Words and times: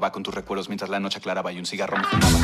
jugaba 0.00 0.12
con 0.12 0.22
tus 0.22 0.34
recuerdos 0.34 0.70
mientras 0.70 0.88
la 0.88 0.98
noche 0.98 1.18
aclaraba 1.18 1.52
y 1.52 1.58
un 1.58 1.66
cigarro 1.66 1.98
me 1.98 2.04
fumaba. 2.04 2.38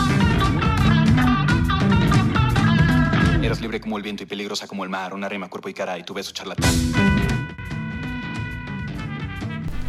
Eras 3.43 3.62
libre 3.62 3.80
como 3.80 3.97
el 3.97 4.03
viento 4.03 4.25
y 4.25 4.27
peligrosa 4.27 4.67
como 4.67 4.85
el 4.85 4.91
mar, 4.91 5.15
una 5.15 5.27
rima, 5.27 5.48
cuerpo 5.48 5.71
y 5.71 5.73
cara 5.73 5.97
y 5.97 6.03
tu 6.03 6.12
beso 6.12 6.33
charlatán. 6.33 6.71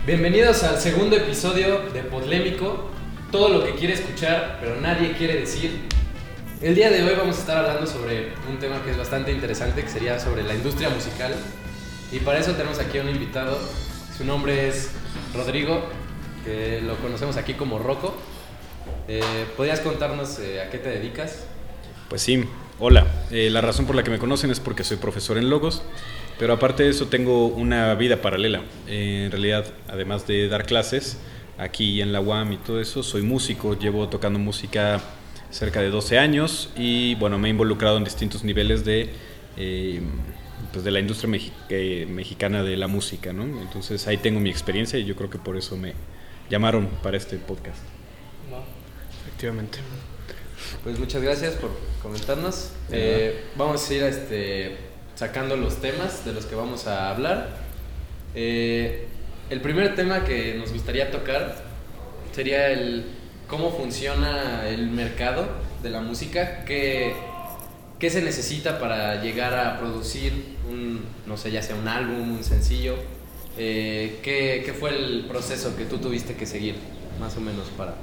Bienvenidos 0.05 0.64
al 0.64 0.77
segundo 0.80 1.18
episodio 1.18 1.80
de 1.90 2.04
Podlémico. 2.04 2.90
Todo 3.34 3.50
lo 3.50 3.66
que 3.66 3.76
quiere 3.76 3.95
escuchar, 3.95 4.59
pero 4.62 4.80
nadie 4.80 5.12
quiere 5.18 5.36
decir. 5.36 5.90
El 6.62 6.73
día 6.73 6.90
de 6.90 7.04
hoy 7.04 7.16
vamos 7.18 7.36
a 7.36 7.40
estar 7.41 7.58
hablando 7.58 7.86
sobre 7.86 8.31
un 8.49 8.59
tema 8.59 8.81
que 8.81 8.91
es 8.91 8.98
bastante 8.98 9.34
interesante, 9.34 9.84
que 9.84 9.90
sería 9.90 10.22
sobre 10.22 10.44
la 10.44 10.55
industria 10.55 10.90
musical. 10.90 11.36
Y 12.13 12.20
para 12.20 12.40
eso 12.40 12.54
tenemos 12.54 12.80
aquí 12.80 12.99
a 12.99 13.02
un 13.02 13.09
invitado. 13.09 13.59
Su 14.18 14.23
nombre 14.23 14.70
es 14.70 14.91
Rodrigo, 15.36 15.90
que 16.48 16.82
lo 16.82 16.96
conocemos 16.98 17.36
aquí 17.36 17.54
como 17.54 17.78
Rocco. 17.78 18.16
Eh, 19.10 19.22
¿Podrías 19.58 19.82
contarnos 19.82 20.40
eh, 20.40 20.62
a 20.62 20.70
qué 20.70 20.78
te 20.78 20.90
dedicas? 20.90 21.46
Pues 22.10 22.22
sí, 22.22 22.46
hola. 22.80 23.06
Eh, 23.32 23.50
la 23.50 23.60
razón 23.60 23.86
por 23.86 23.96
la 23.96 24.04
que 24.04 24.12
me 24.12 24.18
conocen 24.18 24.50
es 24.50 24.62
porque 24.62 24.86
soy 24.86 24.98
profesor 24.98 25.38
en 25.38 25.50
Logos, 25.50 25.84
pero 26.40 26.54
aparte 26.54 26.84
de 26.84 26.90
eso 26.90 27.08
tengo 27.08 27.48
una 27.48 27.94
vida 27.96 28.22
paralela. 28.22 28.62
Eh, 28.88 29.23
en 29.26 29.32
realidad, 29.32 29.66
además 29.90 30.26
de 30.26 30.48
dar 30.48 30.66
clases 30.66 31.18
aquí 31.58 32.02
en 32.02 32.14
la 32.14 32.22
UAM 32.22 32.54
y 32.54 32.58
todo 32.58 32.80
eso, 32.80 33.04
soy 33.04 33.23
músico, 33.23 33.78
llevo 33.78 34.08
tocando 34.08 34.40
música 34.40 35.02
cerca 35.50 35.82
de 35.82 35.89
12 35.89 36.17
años 36.17 36.70
y 36.78 37.16
bueno, 37.16 37.38
me 37.39 37.50
he 37.50 37.52
involucrado 37.52 37.98
en 37.98 38.06
distintos 38.06 38.44
niveles 38.44 38.86
de, 38.86 39.09
eh, 39.58 40.02
pues 40.72 40.86
de 40.86 40.92
la 40.92 41.00
industria 41.00 41.42
eh, 41.70 42.06
mexicana 42.09 42.64
de 42.64 42.78
la 42.78 42.88
música, 42.88 43.34
¿no? 43.34 43.44
Entonces 43.44 44.08
ahí 44.08 44.17
tengo 44.17 44.39
mi 44.39 44.50
experiencia 44.50 44.98
y 44.98 45.06
yo 45.06 45.16
creo 45.16 45.30
que 45.30 45.39
por 45.39 45.58
eso 45.58 45.76
me 45.76 45.94
llamaron 46.50 46.88
para 47.03 47.17
este 47.17 47.38
podcast. 47.38 47.80
Efectivamente. 49.28 49.80
Pues 50.84 50.98
muchas 51.00 51.22
gracias 51.22 51.56
por 51.56 51.72
comentarnos. 52.02 52.72
Eh, 52.92 53.44
vamos 53.56 53.89
a 53.89 53.94
ir 53.94 54.04
este, 54.04 54.78
sacando 55.16 55.56
los 55.56 55.81
temas 55.81 56.26
de 56.26 56.34
los 56.34 56.45
que 56.45 56.56
vamos 56.56 56.88
a 56.88 57.09
hablar. 57.09 57.50
Eh, 58.34 59.08
el 59.50 59.62
primer 59.62 59.95
tema 59.95 60.23
que 60.23 60.56
nos 60.56 60.73
gustaría 60.73 61.12
tocar 61.12 61.56
sería 62.34 62.70
el 62.70 63.06
cómo 63.48 63.72
funciona 63.72 64.67
el 64.67 64.89
mercado 64.89 65.48
de 65.82 65.89
la 65.89 66.02
música, 66.02 66.66
qué, 66.66 67.14
qué 68.00 68.09
se 68.09 68.22
necesita 68.22 68.80
para 68.80 69.22
llegar 69.22 69.54
a 69.54 69.80
producir 69.80 70.58
un, 70.70 71.04
no 71.26 71.38
sé, 71.38 71.52
ya 71.52 71.61
sea 71.61 71.76
un 71.76 71.88
álbum, 71.88 72.38
un 72.38 72.44
sencillo. 72.44 72.95
Eh, 73.58 74.19
¿qué, 74.22 74.61
¿Qué 74.66 74.73
fue 74.73 74.91
el 74.91 75.25
proceso 75.27 75.75
que 75.75 75.86
tú 75.86 75.97
tuviste 75.97 76.36
que 76.36 76.45
seguir, 76.45 76.75
más 77.19 77.36
o 77.38 77.41
menos, 77.41 77.67
para 77.77 77.95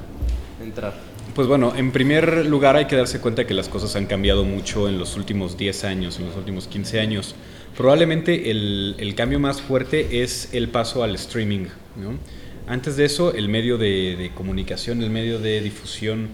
entrar? 0.62 0.94
Pues 1.34 1.48
bueno, 1.48 1.74
en 1.77 1.91
primer 1.91 2.46
lugar 2.46 2.77
hay 2.77 2.86
que 2.86 2.96
darse 2.96 3.20
cuenta 3.20 3.46
que 3.46 3.55
las 3.55 3.69
cosas 3.69 3.96
han 3.96 4.06
cambiado 4.06 4.44
mucho 4.44 4.88
en 4.88 4.98
los 4.98 5.16
últimos 5.16 5.56
10 5.56 5.84
años, 5.84 6.19
en 6.19 6.27
los 6.27 6.36
últimos 6.36 6.69
15 6.69 7.00
años. 7.00 7.34
Probablemente 7.77 8.50
el, 8.50 8.94
el 8.98 9.14
cambio 9.14 9.41
más 9.41 9.61
fuerte 9.61 10.22
es 10.22 10.50
el 10.52 10.69
paso 10.69 11.02
al 11.02 11.14
streaming. 11.16 11.66
¿no? 11.96 12.18
Antes 12.66 12.96
de 12.96 13.05
eso, 13.05 13.34
el 13.34 13.48
medio 13.48 13.78
de, 13.78 14.16
de 14.16 14.30
comunicación, 14.33 15.02
el 15.02 15.11
medio 15.11 15.39
de 15.39 15.61
difusión 15.61 16.28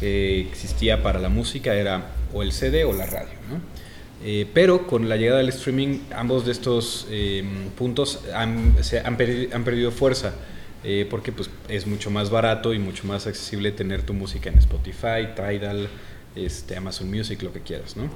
que 0.00 0.40
existía 0.40 1.02
para 1.02 1.18
la 1.18 1.28
música 1.28 1.74
era 1.74 2.12
o 2.32 2.42
el 2.42 2.52
CD 2.52 2.84
o 2.84 2.92
la 2.92 3.06
radio. 3.06 3.35
Eh, 4.24 4.46
pero 4.54 4.86
con 4.86 5.08
la 5.08 5.16
llegada 5.16 5.38
del 5.38 5.50
streaming, 5.50 5.98
ambos 6.14 6.46
de 6.46 6.52
estos 6.52 7.06
eh, 7.10 7.44
puntos 7.76 8.20
han, 8.34 8.76
se 8.82 9.00
han, 9.00 9.16
perdi- 9.18 9.52
han 9.52 9.64
perdido 9.64 9.90
fuerza. 9.90 10.32
eh, 10.84 11.06
porque 11.10 11.32
pues, 11.32 11.50
es 11.68 11.86
mucho 11.86 12.10
más 12.10 12.30
barato 12.30 12.72
y 12.72 12.78
mucho 12.78 13.06
más 13.08 13.26
accesible 13.26 13.72
tener 13.72 14.02
tu 14.02 14.14
música 14.14 14.50
en 14.50 14.58
Spotify, 14.58 15.28
Tidal, 15.34 15.88
este, 16.36 16.76
Amazon 16.76 17.10
Music, 17.10 17.42
lo 17.42 17.52
que 17.52 17.60
quieras. 17.60 17.96
¿no? 17.96 18.08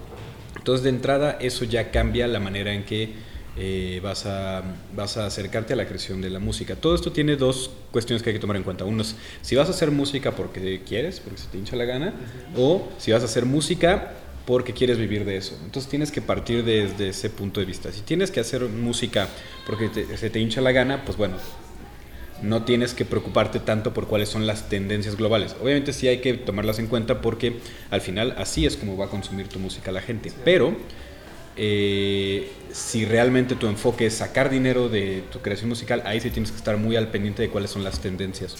Entonces, 0.56 0.84
de 0.84 0.90
entrada, 0.90 1.36
eso 1.40 1.64
ya 1.64 1.90
cambia 1.90 2.28
la 2.28 2.38
manera 2.38 2.72
en 2.72 2.84
que 2.84 3.12
eh, 3.56 4.00
vas, 4.04 4.24
a, 4.26 4.62
vas 4.94 5.16
a 5.16 5.26
acercarte 5.26 5.72
a 5.72 5.76
la 5.76 5.86
creación 5.86 6.20
de 6.20 6.30
la 6.30 6.38
música. 6.38 6.76
Todo 6.76 6.94
esto 6.94 7.10
tiene 7.10 7.34
dos 7.36 7.70
cuestiones 7.90 8.22
que 8.22 8.30
hay 8.30 8.34
que 8.34 8.40
tomar 8.40 8.56
en 8.56 8.62
cuenta. 8.62 8.84
Uno 8.84 9.02
es 9.02 9.16
si 9.42 9.56
vas 9.56 9.66
a 9.68 9.72
hacer 9.72 9.90
música 9.90 10.30
porque 10.32 10.82
quieres, 10.86 11.18
porque 11.20 11.40
se 11.40 11.48
te 11.48 11.58
hincha 11.58 11.74
la 11.76 11.84
gana, 11.86 12.14
o 12.56 12.88
si 12.98 13.10
vas 13.10 13.22
a 13.22 13.24
hacer 13.24 13.46
música 13.46 14.12
porque 14.50 14.72
quieres 14.72 14.98
vivir 14.98 15.24
de 15.24 15.36
eso. 15.36 15.56
Entonces 15.64 15.88
tienes 15.88 16.10
que 16.10 16.20
partir 16.20 16.64
desde 16.64 17.10
ese 17.10 17.30
punto 17.30 17.60
de 17.60 17.66
vista. 17.66 17.92
Si 17.92 18.00
tienes 18.00 18.32
que 18.32 18.40
hacer 18.40 18.62
música 18.64 19.28
porque 19.64 19.88
te- 19.88 20.16
se 20.16 20.28
te 20.28 20.40
hincha 20.40 20.60
la 20.60 20.72
gana, 20.72 21.04
pues 21.04 21.16
bueno, 21.16 21.36
no 22.42 22.64
tienes 22.64 22.92
que 22.92 23.04
preocuparte 23.04 23.60
tanto 23.60 23.94
por 23.94 24.08
cuáles 24.08 24.28
son 24.28 24.48
las 24.48 24.68
tendencias 24.68 25.14
globales. 25.14 25.54
Obviamente 25.62 25.92
sí 25.92 26.08
hay 26.08 26.18
que 26.18 26.34
tomarlas 26.34 26.80
en 26.80 26.88
cuenta 26.88 27.20
porque 27.20 27.58
al 27.90 28.00
final 28.00 28.34
así 28.38 28.66
es 28.66 28.76
como 28.76 28.96
va 28.96 29.04
a 29.04 29.08
consumir 29.08 29.46
tu 29.46 29.60
música 29.60 29.92
la 29.92 30.00
gente. 30.00 30.32
Pero 30.44 30.74
eh, 31.56 32.50
si 32.72 33.04
realmente 33.04 33.54
tu 33.54 33.68
enfoque 33.68 34.06
es 34.06 34.14
sacar 34.14 34.50
dinero 34.50 34.88
de 34.88 35.22
tu 35.30 35.38
creación 35.40 35.68
musical, 35.68 36.02
ahí 36.06 36.20
sí 36.20 36.30
tienes 36.30 36.50
que 36.50 36.56
estar 36.56 36.76
muy 36.76 36.96
al 36.96 37.08
pendiente 37.08 37.42
de 37.42 37.50
cuáles 37.50 37.70
son 37.70 37.84
las 37.84 38.00
tendencias. 38.00 38.56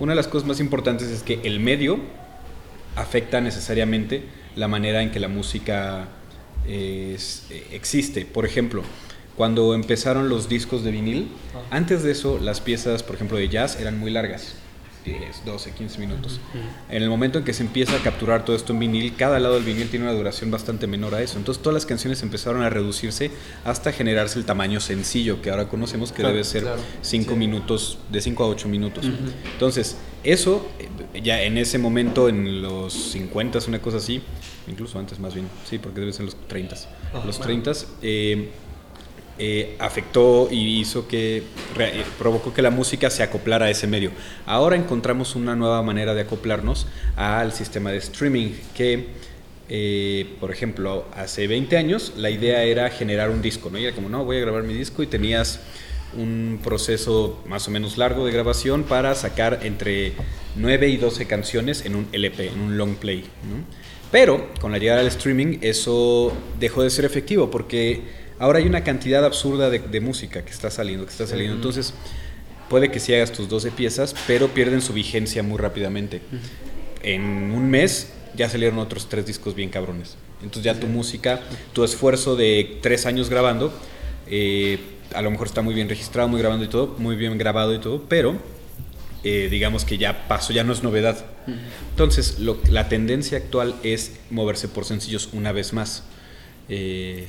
Una 0.00 0.12
de 0.12 0.16
las 0.16 0.28
cosas 0.28 0.48
más 0.48 0.58
importantes 0.60 1.08
es 1.08 1.22
que 1.22 1.40
el 1.44 1.60
medio 1.60 1.98
afecta 2.96 3.40
necesariamente 3.40 4.22
la 4.58 4.68
manera 4.68 5.02
en 5.02 5.10
que 5.10 5.20
la 5.20 5.28
música 5.28 6.08
es- 6.66 7.44
eh, 7.50 7.66
existe. 7.72 8.24
Por 8.26 8.44
ejemplo, 8.44 8.82
cuando 9.36 9.74
empezaron 9.74 10.28
los 10.28 10.48
discos 10.48 10.82
de 10.84 10.90
vinil, 10.90 11.28
antes 11.70 12.02
de 12.02 12.10
eso 12.12 12.38
las 12.42 12.60
piezas, 12.60 13.02
por 13.02 13.14
ejemplo, 13.16 13.38
de 13.38 13.48
jazz 13.48 13.78
eran 13.80 13.98
muy 13.98 14.10
largas. 14.10 14.54
10, 15.04 15.42
12, 15.46 15.70
15 15.70 15.98
minutos. 16.00 16.38
En 16.90 17.02
el 17.02 17.08
momento 17.08 17.38
en 17.38 17.44
que 17.44 17.54
se 17.54 17.62
empieza 17.62 17.96
a 17.96 17.98
capturar 18.02 18.44
todo 18.44 18.54
esto 18.54 18.74
en 18.74 18.80
vinil, 18.80 19.14
cada 19.16 19.38
lado 19.40 19.54
del 19.54 19.64
vinil 19.64 19.88
tiene 19.88 20.04
una 20.04 20.12
duración 20.12 20.50
bastante 20.50 20.86
menor 20.86 21.14
a 21.14 21.22
eso. 21.22 21.38
Entonces 21.38 21.62
todas 21.62 21.72
las 21.74 21.86
canciones 21.86 22.22
empezaron 22.22 22.60
a 22.62 22.68
reducirse 22.68 23.30
hasta 23.64 23.92
generarse 23.92 24.38
el 24.38 24.44
tamaño 24.44 24.80
sencillo 24.80 25.40
que 25.40 25.48
ahora 25.50 25.68
conocemos 25.68 26.10
que 26.10 26.16
Claro, 26.18 26.34
debe 26.34 26.44
ser 26.44 26.62
claro. 26.64 26.82
5 27.00 27.32
Sí. 27.32 27.38
minutos, 27.38 27.98
de 28.10 28.20
5 28.20 28.44
a 28.44 28.48
8 28.48 28.68
minutos. 28.68 29.06
Entonces, 29.52 29.96
eso 30.24 30.68
eh, 31.14 31.22
ya 31.22 31.40
en 31.42 31.56
ese 31.56 31.78
momento, 31.78 32.28
en 32.28 32.60
los 32.60 32.92
50, 32.92 33.60
una 33.66 33.80
cosa 33.80 33.96
así, 33.98 34.20
incluso 34.68 34.98
antes 34.98 35.18
más 35.18 35.34
bien, 35.34 35.46
sí, 35.68 35.78
porque 35.78 36.00
debe 36.00 36.12
ser 36.12 36.24
los 36.26 36.36
30. 36.48 36.76
los 37.24 37.40
30 37.40 37.72
eh, 38.02 38.48
eh, 39.40 39.76
afectó 39.78 40.48
y 40.50 40.80
hizo 40.80 41.06
que 41.06 41.44
re- 41.76 42.00
eh, 42.00 42.04
provocó 42.18 42.52
que 42.52 42.60
la 42.62 42.70
música 42.70 43.08
se 43.08 43.22
acoplara 43.22 43.66
a 43.66 43.70
ese 43.70 43.86
medio. 43.86 44.10
Ahora 44.46 44.74
encontramos 44.76 45.36
una 45.36 45.54
nueva 45.54 45.80
manera 45.82 46.12
de 46.14 46.22
acoplarnos 46.22 46.86
al 47.16 47.52
sistema 47.52 47.92
de 47.92 47.98
streaming 47.98 48.50
que 48.74 49.06
eh, 49.70 50.34
por 50.40 50.50
ejemplo, 50.50 51.04
hace 51.14 51.46
20 51.46 51.76
años 51.76 52.14
la 52.16 52.30
idea 52.30 52.62
era 52.64 52.88
generar 52.90 53.28
un 53.30 53.42
disco, 53.42 53.68
¿no? 53.70 53.78
Y 53.78 53.84
era 53.84 53.94
como, 53.94 54.08
no, 54.08 54.24
voy 54.24 54.38
a 54.38 54.40
grabar 54.40 54.62
mi 54.62 54.72
disco 54.72 55.02
y 55.02 55.06
tenías 55.06 55.60
un 56.16 56.58
proceso 56.64 57.42
más 57.46 57.68
o 57.68 57.70
menos 57.70 57.98
largo 57.98 58.24
de 58.24 58.32
grabación 58.32 58.84
para 58.84 59.14
sacar 59.14 59.60
entre 59.64 60.14
9 60.56 60.88
y 60.88 60.96
12 60.96 61.26
canciones 61.26 61.84
en 61.84 61.96
un 61.96 62.08
LP, 62.12 62.48
en 62.48 62.60
un 62.60 62.78
long 62.78 62.94
play, 62.96 63.24
¿no? 63.46 63.62
Pero 64.10 64.48
con 64.60 64.72
la 64.72 64.78
llegada 64.78 65.00
del 65.00 65.08
streaming 65.08 65.58
eso 65.60 66.32
dejó 66.58 66.82
de 66.82 66.90
ser 66.90 67.04
efectivo 67.04 67.50
porque 67.50 68.02
ahora 68.38 68.58
hay 68.58 68.66
una 68.66 68.82
cantidad 68.84 69.24
absurda 69.24 69.68
de, 69.70 69.80
de 69.80 70.00
música 70.00 70.44
que 70.44 70.50
está 70.50 70.70
saliendo, 70.70 71.04
que 71.04 71.12
está 71.12 71.26
saliendo. 71.26 71.56
Entonces, 71.56 71.92
puede 72.68 72.90
que 72.90 73.00
sí 73.00 73.14
hagas 73.14 73.32
tus 73.32 73.48
12 73.48 73.70
piezas, 73.72 74.14
pero 74.26 74.48
pierden 74.48 74.80
su 74.80 74.92
vigencia 74.92 75.42
muy 75.42 75.58
rápidamente. 75.58 76.20
En 77.02 77.52
un 77.52 77.68
mes 77.70 78.12
ya 78.34 78.48
salieron 78.48 78.78
otros 78.78 79.08
tres 79.08 79.26
discos 79.26 79.54
bien 79.54 79.70
cabrones. 79.70 80.16
Entonces 80.42 80.62
ya 80.62 80.78
tu 80.78 80.86
música, 80.86 81.40
tu 81.72 81.84
esfuerzo 81.84 82.36
de 82.36 82.78
tres 82.80 83.06
años 83.06 83.28
grabando, 83.28 83.72
eh, 84.28 84.78
a 85.14 85.22
lo 85.22 85.30
mejor 85.30 85.46
está 85.46 85.62
muy 85.62 85.74
bien 85.74 85.88
registrado, 85.88 86.28
muy 86.28 86.40
grabando 86.40 86.64
y 86.64 86.68
todo, 86.68 86.94
muy 86.98 87.16
bien 87.16 87.36
grabado 87.38 87.74
y 87.74 87.78
todo, 87.78 88.04
pero 88.08 88.36
eh, 89.24 89.48
digamos 89.50 89.84
que 89.84 89.98
ya 89.98 90.28
pasó, 90.28 90.52
ya 90.52 90.64
no 90.64 90.72
es 90.72 90.82
novedad. 90.82 91.24
Entonces, 91.90 92.38
lo- 92.38 92.58
la 92.70 92.88
tendencia 92.88 93.38
actual 93.38 93.74
es 93.82 94.12
moverse 94.30 94.68
por 94.68 94.84
sencillos 94.84 95.30
una 95.32 95.52
vez 95.52 95.72
más. 95.72 96.04
Eh, 96.68 97.26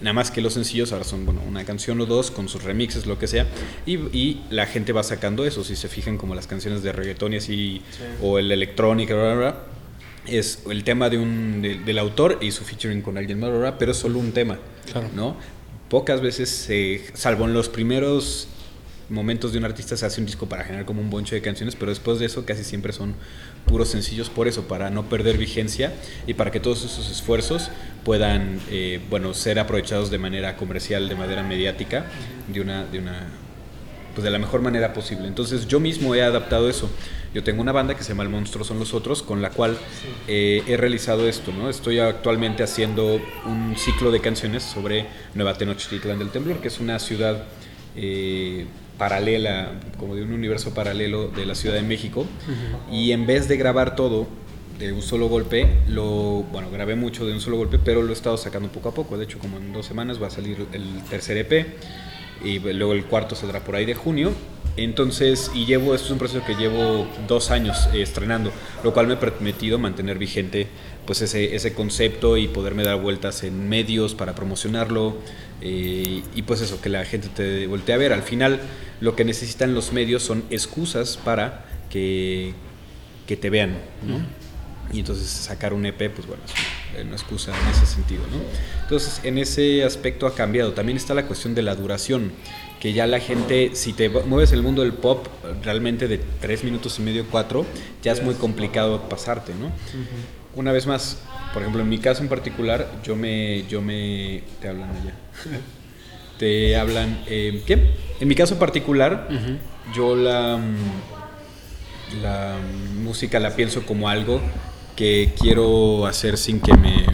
nada 0.00 0.12
más 0.12 0.30
que 0.30 0.40
los 0.40 0.54
sencillos 0.54 0.92
ahora 0.92 1.04
son 1.04 1.24
bueno, 1.24 1.40
una 1.48 1.64
canción 1.64 2.00
o 2.00 2.06
dos 2.06 2.30
con 2.30 2.48
sus 2.48 2.62
remixes, 2.64 3.06
lo 3.06 3.18
que 3.18 3.26
sea, 3.28 3.46
y, 3.86 3.94
y 4.16 4.42
la 4.50 4.66
gente 4.66 4.92
va 4.92 5.02
sacando 5.02 5.44
eso. 5.46 5.62
Si 5.64 5.76
se 5.76 5.88
fijan, 5.88 6.18
como 6.18 6.34
las 6.34 6.46
canciones 6.46 6.82
de 6.82 6.92
reggaetón 6.92 7.32
y 7.34 7.36
así, 7.36 7.82
o 8.20 8.38
el 8.38 8.50
electrónica, 8.50 9.14
bla, 9.14 9.24
bla, 9.24 9.34
bla, 9.36 9.56
es 10.26 10.62
el 10.70 10.84
tema 10.84 11.10
de 11.10 11.18
un, 11.18 11.62
de- 11.62 11.78
del 11.78 11.98
autor 11.98 12.38
y 12.40 12.50
su 12.50 12.64
featuring 12.64 13.02
con 13.02 13.16
alguien 13.18 13.38
más, 13.40 13.74
pero 13.78 13.92
es 13.92 13.98
solo 13.98 14.18
un 14.18 14.32
tema. 14.32 14.58
Claro. 14.90 15.08
¿no? 15.14 15.36
Pocas 15.88 16.20
veces, 16.20 16.68
salvo 17.14 17.44
en 17.44 17.54
los 17.54 17.68
primeros 17.68 18.48
momentos 19.08 19.52
de 19.52 19.58
un 19.58 19.64
artista 19.64 19.96
se 19.96 20.06
hace 20.06 20.20
un 20.20 20.26
disco 20.26 20.48
para 20.48 20.64
generar 20.64 20.86
como 20.86 21.00
un 21.00 21.10
bonche 21.10 21.34
de 21.34 21.42
canciones, 21.42 21.76
pero 21.76 21.90
después 21.90 22.18
de 22.18 22.26
eso 22.26 22.44
casi 22.44 22.64
siempre 22.64 22.92
son 22.92 23.14
puros 23.66 23.88
sencillos 23.88 24.30
por 24.30 24.48
eso, 24.48 24.68
para 24.68 24.90
no 24.90 25.08
perder 25.08 25.38
vigencia 25.38 25.92
y 26.26 26.34
para 26.34 26.50
que 26.50 26.60
todos 26.60 26.84
esos 26.84 27.10
esfuerzos 27.10 27.70
puedan, 28.04 28.60
eh, 28.70 29.00
bueno, 29.10 29.34
ser 29.34 29.58
aprovechados 29.58 30.10
de 30.10 30.18
manera 30.18 30.56
comercial, 30.56 31.08
de 31.08 31.14
manera 31.14 31.42
mediática, 31.42 32.06
de 32.48 32.60
una, 32.60 32.84
de 32.84 32.98
una 32.98 33.28
pues 34.14 34.24
de 34.24 34.30
la 34.30 34.38
mejor 34.38 34.62
manera 34.62 34.92
posible. 34.92 35.26
Entonces 35.26 35.66
yo 35.66 35.80
mismo 35.80 36.14
he 36.14 36.22
adaptado 36.22 36.70
eso. 36.70 36.88
Yo 37.34 37.42
tengo 37.42 37.60
una 37.60 37.72
banda 37.72 37.96
que 37.96 38.04
se 38.04 38.10
llama 38.10 38.22
El 38.22 38.28
Monstruo 38.28 38.64
Son 38.64 38.78
los 38.78 38.94
Otros, 38.94 39.24
con 39.24 39.42
la 39.42 39.50
cual 39.50 39.76
eh, 40.28 40.62
he 40.68 40.76
realizado 40.76 41.28
esto, 41.28 41.52
¿no? 41.52 41.68
Estoy 41.68 41.98
actualmente 41.98 42.62
haciendo 42.62 43.20
un 43.44 43.74
ciclo 43.76 44.12
de 44.12 44.20
canciones 44.20 44.62
sobre 44.62 45.06
Nueva 45.34 45.54
Tenochtitlán 45.54 46.20
del 46.20 46.30
Temblor, 46.30 46.58
que 46.58 46.68
es 46.68 46.78
una 46.78 47.00
ciudad 47.00 47.42
eh, 47.96 48.66
paralela, 48.98 49.72
como 49.98 50.14
de 50.14 50.22
un 50.22 50.32
universo 50.32 50.74
paralelo 50.74 51.28
de 51.28 51.46
la 51.46 51.54
Ciudad 51.54 51.74
de 51.76 51.82
México. 51.82 52.26
Y 52.90 53.12
en 53.12 53.26
vez 53.26 53.48
de 53.48 53.56
grabar 53.56 53.96
todo 53.96 54.26
de 54.78 54.92
un 54.92 55.02
solo 55.02 55.28
golpe, 55.28 55.68
lo, 55.88 56.44
bueno, 56.52 56.70
grabé 56.70 56.96
mucho 56.96 57.26
de 57.26 57.32
un 57.32 57.40
solo 57.40 57.56
golpe, 57.56 57.78
pero 57.78 58.02
lo 58.02 58.10
he 58.10 58.12
estado 58.12 58.36
sacando 58.36 58.68
poco 58.70 58.88
a 58.88 58.94
poco. 58.94 59.16
De 59.16 59.24
hecho, 59.24 59.38
como 59.38 59.56
en 59.58 59.72
dos 59.72 59.86
semanas 59.86 60.22
va 60.22 60.28
a 60.28 60.30
salir 60.30 60.66
el 60.72 61.02
tercer 61.08 61.36
EP 61.36 61.66
y 62.44 62.58
luego 62.58 62.92
el 62.92 63.04
cuarto 63.04 63.34
saldrá 63.34 63.60
por 63.60 63.76
ahí 63.76 63.84
de 63.84 63.94
junio. 63.94 64.32
Entonces, 64.76 65.52
y 65.54 65.66
llevo, 65.66 65.94
esto 65.94 66.06
es 66.06 66.10
un 66.10 66.18
proceso 66.18 66.44
que 66.44 66.54
llevo 66.54 67.06
dos 67.28 67.50
años 67.52 67.88
eh, 67.92 68.02
estrenando, 68.02 68.50
lo 68.82 68.92
cual 68.92 69.06
me 69.06 69.14
ha 69.14 69.20
permitido 69.20 69.78
mantener 69.78 70.18
vigente 70.18 70.66
pues 71.06 71.22
ese, 71.22 71.54
ese 71.54 71.74
concepto 71.74 72.36
y 72.36 72.48
poderme 72.48 72.82
dar 72.82 73.00
vueltas 73.00 73.44
en 73.44 73.68
medios 73.68 74.14
para 74.14 74.34
promocionarlo 74.34 75.16
eh, 75.60 76.22
y 76.34 76.42
pues 76.42 76.60
eso, 76.60 76.80
que 76.80 76.88
la 76.88 77.04
gente 77.04 77.28
te 77.28 77.66
voltee 77.68 77.94
a 77.94 77.98
ver. 77.98 78.12
Al 78.12 78.22
final, 78.22 78.60
lo 79.00 79.14
que 79.14 79.24
necesitan 79.24 79.74
los 79.74 79.92
medios 79.92 80.22
son 80.22 80.42
excusas 80.50 81.18
para 81.24 81.66
que, 81.88 82.52
que 83.26 83.36
te 83.36 83.50
vean, 83.50 83.76
¿no? 84.06 84.18
Y 84.92 85.00
entonces 85.00 85.28
sacar 85.28 85.72
un 85.72 85.86
EP, 85.86 86.10
pues 86.10 86.26
bueno, 86.26 86.42
es 86.44 86.52
una 87.02 87.12
excusa 87.12 87.52
en 87.52 87.68
ese 87.70 87.86
sentido, 87.86 88.22
¿no? 88.30 88.38
Entonces, 88.82 89.20
en 89.24 89.38
ese 89.38 89.84
aspecto 89.84 90.26
ha 90.26 90.34
cambiado. 90.34 90.72
También 90.72 90.96
está 90.96 91.14
la 91.14 91.26
cuestión 91.26 91.54
de 91.54 91.62
la 91.62 91.74
duración 91.74 92.32
que 92.84 92.92
ya 92.92 93.06
la 93.06 93.18
gente, 93.18 93.70
si 93.72 93.94
te 93.94 94.10
mueves 94.10 94.52
en 94.52 94.58
el 94.58 94.62
mundo 94.62 94.82
del 94.82 94.92
pop, 94.92 95.26
realmente 95.62 96.06
de 96.06 96.20
tres 96.40 96.64
minutos 96.64 96.98
y 96.98 97.02
medio, 97.02 97.24
cuatro, 97.30 97.64
ya 98.02 98.12
es 98.12 98.22
muy 98.22 98.34
complicado 98.34 99.08
pasarte, 99.08 99.54
¿no? 99.54 99.72
Una 100.54 100.70
vez 100.70 100.86
más, 100.86 101.18
por 101.54 101.62
ejemplo, 101.62 101.80
en 101.80 101.88
mi 101.88 101.96
caso 101.96 102.22
en 102.22 102.28
particular, 102.28 102.86
yo 103.02 103.16
me, 103.16 103.66
yo 103.68 103.80
me, 103.80 104.42
te 104.60 104.68
hablan 104.68 104.90
allá, 104.90 105.14
te 106.38 106.76
hablan, 106.76 107.24
eh, 107.26 107.62
¿qué? 107.66 107.94
En 108.20 108.28
mi 108.28 108.34
caso 108.34 108.58
particular, 108.58 109.28
yo 109.94 110.14
la, 110.14 110.60
la 112.20 112.56
música 113.02 113.40
la 113.40 113.56
pienso 113.56 113.86
como 113.86 114.10
algo 114.10 114.42
que 114.96 115.32
quiero 115.38 116.06
hacer 116.06 116.36
sin 116.38 116.60
que 116.60 116.74
me, 116.74 117.06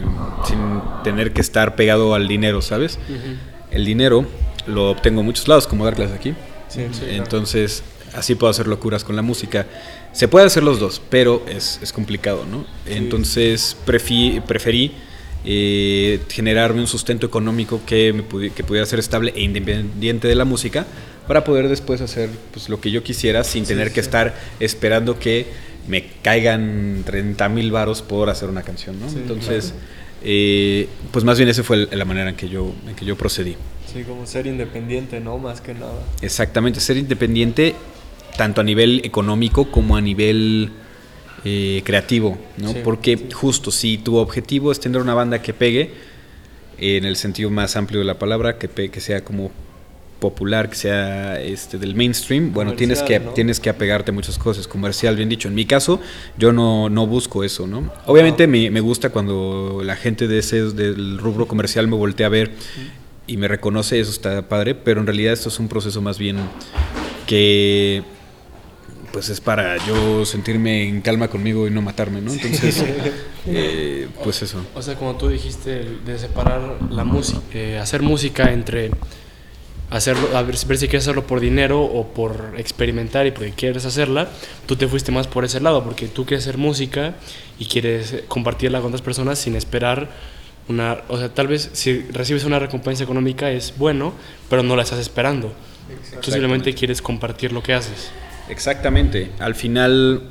sin 0.45 0.81
tener 1.03 1.33
que 1.33 1.41
estar 1.41 1.75
pegado 1.75 2.15
al 2.15 2.27
dinero, 2.27 2.61
¿sabes? 2.61 2.99
El 3.71 3.85
dinero 3.85 4.25
lo 4.67 4.91
obtengo 4.91 5.21
en 5.21 5.25
muchos 5.25 5.47
lados, 5.47 5.67
como 5.67 5.85
dar 5.85 5.95
clases 5.95 6.15
aquí. 6.15 6.33
Entonces, 7.09 7.83
así 8.13 8.35
puedo 8.35 8.51
hacer 8.51 8.67
locuras 8.67 9.03
con 9.03 9.15
la 9.15 9.21
música. 9.21 9.65
Se 10.11 10.27
puede 10.27 10.45
hacer 10.45 10.63
los 10.63 10.79
dos, 10.79 11.01
pero 11.09 11.43
es, 11.47 11.79
es 11.81 11.93
complicado, 11.93 12.45
¿no? 12.49 12.65
Entonces, 12.85 13.77
preferí 13.85 14.93
eh, 15.43 16.19
generarme 16.29 16.81
un 16.81 16.87
sustento 16.87 17.25
económico 17.25 17.81
que, 17.85 18.13
me 18.13 18.51
que 18.51 18.63
pudiera 18.63 18.85
ser 18.85 18.99
estable 18.99 19.33
e 19.35 19.41
independiente 19.41 20.27
de 20.27 20.35
la 20.35 20.45
música 20.45 20.85
para 21.27 21.43
poder 21.43 21.67
después 21.67 22.01
hacer 22.01 22.29
pues, 22.51 22.69
lo 22.69 22.79
que 22.79 22.91
yo 22.91 23.03
quisiera 23.03 23.43
sin 23.43 23.65
tener 23.65 23.91
que 23.91 24.01
estar 24.01 24.35
esperando 24.59 25.17
que 25.17 25.47
me 25.87 26.05
caigan 26.21 27.03
30 27.05 27.49
mil 27.49 27.71
varos 27.71 28.01
por 28.01 28.29
hacer 28.29 28.49
una 28.49 28.63
canción, 28.63 28.99
¿no? 28.99 29.07
Entonces, 29.07 29.73
eh, 30.23 30.87
pues 31.11 31.25
más 31.25 31.37
bien 31.37 31.49
esa 31.49 31.63
fue 31.63 31.87
la 31.91 32.05
manera 32.05 32.29
en 32.29 32.35
que 32.35 32.49
yo, 32.49 32.73
en 32.87 32.95
que 32.95 33.05
yo 33.05 33.15
procedí. 33.15 33.55
Sí, 33.91 34.03
como 34.03 34.25
ser 34.25 34.47
independiente, 34.47 35.19
¿no? 35.19 35.37
Más 35.37 35.61
que 35.61 35.73
nada. 35.73 36.01
Exactamente, 36.21 36.79
ser 36.79 36.97
independiente 36.97 37.75
tanto 38.37 38.61
a 38.61 38.63
nivel 38.63 39.01
económico 39.03 39.69
como 39.69 39.97
a 39.97 40.01
nivel 40.01 40.71
eh, 41.43 41.81
creativo, 41.83 42.37
¿no? 42.57 42.73
Porque 42.83 43.27
justo 43.33 43.71
si 43.71 43.97
tu 43.97 44.15
objetivo 44.17 44.71
es 44.71 44.79
tener 44.79 45.01
una 45.01 45.13
banda 45.13 45.41
que 45.41 45.53
pegue, 45.53 45.91
en 46.77 47.05
el 47.05 47.15
sentido 47.15 47.49
más 47.49 47.75
amplio 47.75 47.99
de 47.99 48.05
la 48.05 48.17
palabra, 48.17 48.57
que, 48.57 48.67
que 48.69 49.01
sea 49.01 49.23
como 49.23 49.51
popular, 50.21 50.69
que 50.69 50.75
sea 50.75 51.41
este 51.41 51.77
del 51.77 51.95
mainstream, 51.95 52.53
bueno, 52.53 52.75
tienes 52.75 53.03
que, 53.03 53.19
tienes 53.19 53.59
que 53.59 53.69
apegarte 53.69 54.11
a 54.11 54.13
muchas 54.13 54.37
cosas, 54.37 54.67
comercial, 54.67 55.17
bien 55.17 55.27
dicho. 55.27 55.49
En 55.49 55.55
mi 55.55 55.65
caso, 55.65 55.99
yo 56.37 56.53
no, 56.53 56.87
no 56.87 57.07
busco 57.07 57.43
eso, 57.43 57.67
¿no? 57.67 57.91
Obviamente 58.05 58.47
me, 58.47 58.69
me, 58.69 58.79
gusta 58.79 59.09
cuando 59.09 59.81
la 59.83 59.97
gente 59.97 60.29
de 60.29 60.39
ese, 60.39 60.71
del 60.71 61.17
rubro 61.17 61.47
comercial 61.47 61.89
me 61.89 61.97
voltea 61.97 62.27
a 62.27 62.29
ver 62.29 62.51
y 63.27 63.35
me 63.35 63.49
reconoce, 63.49 63.99
eso 63.99 64.11
está 64.11 64.47
padre, 64.47 64.75
pero 64.75 65.01
en 65.01 65.07
realidad 65.07 65.33
esto 65.33 65.49
es 65.49 65.59
un 65.59 65.67
proceso 65.67 66.01
más 66.01 66.17
bien 66.17 66.37
que 67.27 68.03
pues 69.11 69.29
es 69.29 69.41
para 69.41 69.75
yo 69.85 70.25
sentirme 70.25 70.87
en 70.87 71.01
calma 71.01 71.27
conmigo 71.27 71.67
y 71.67 71.71
no 71.71 71.81
matarme, 71.81 72.21
¿no? 72.21 72.31
Entonces, 72.31 72.85
eh, 73.47 74.07
pues 74.23 74.41
eso. 74.41 74.63
O 74.73 74.81
sea, 74.81 74.95
como 74.95 75.15
tú 75.15 75.27
dijiste, 75.27 75.83
de 76.05 76.17
separar 76.17 76.77
la 76.89 77.03
música, 77.03 77.41
eh, 77.53 77.79
hacer 77.79 78.01
música 78.01 78.53
entre 78.53 78.91
hacerlo, 79.91 80.35
a 80.35 80.41
ver, 80.41 80.55
ver, 80.65 80.77
si 80.77 80.87
quieres 80.87 81.03
hacerlo 81.03 81.27
por 81.27 81.39
dinero 81.39 81.83
o 81.83 82.07
por 82.07 82.55
experimentar 82.57 83.27
y 83.27 83.31
porque 83.31 83.51
quieres 83.51 83.85
hacerla, 83.85 84.29
tú 84.65 84.75
te 84.75 84.87
fuiste 84.87 85.11
más 85.11 85.27
por 85.27 85.45
ese 85.45 85.59
lado, 85.59 85.83
porque 85.83 86.07
tú 86.07 86.25
quieres 86.25 86.45
hacer 86.45 86.57
música 86.57 87.13
y 87.59 87.65
quieres 87.65 88.23
compartirla 88.27 88.79
con 88.79 88.87
otras 88.87 89.03
personas 89.03 89.37
sin 89.37 89.55
esperar 89.55 90.09
o 91.07 91.17
sea, 91.17 91.29
tal 91.29 91.47
vez 91.47 91.69
si 91.73 91.99
recibes 92.11 92.43
una 92.43 92.59
recompensa 92.59 93.03
económica 93.03 93.51
es 93.51 93.73
bueno, 93.77 94.13
pero 94.49 94.63
no 94.63 94.75
la 94.75 94.83
estás 94.83 94.99
esperando. 94.99 95.53
Tú 96.21 96.31
simplemente 96.31 96.73
quieres 96.73 97.01
compartir 97.01 97.51
lo 97.51 97.61
que 97.61 97.73
haces. 97.73 98.11
Exactamente. 98.49 99.31
Al 99.39 99.55
final 99.55 100.23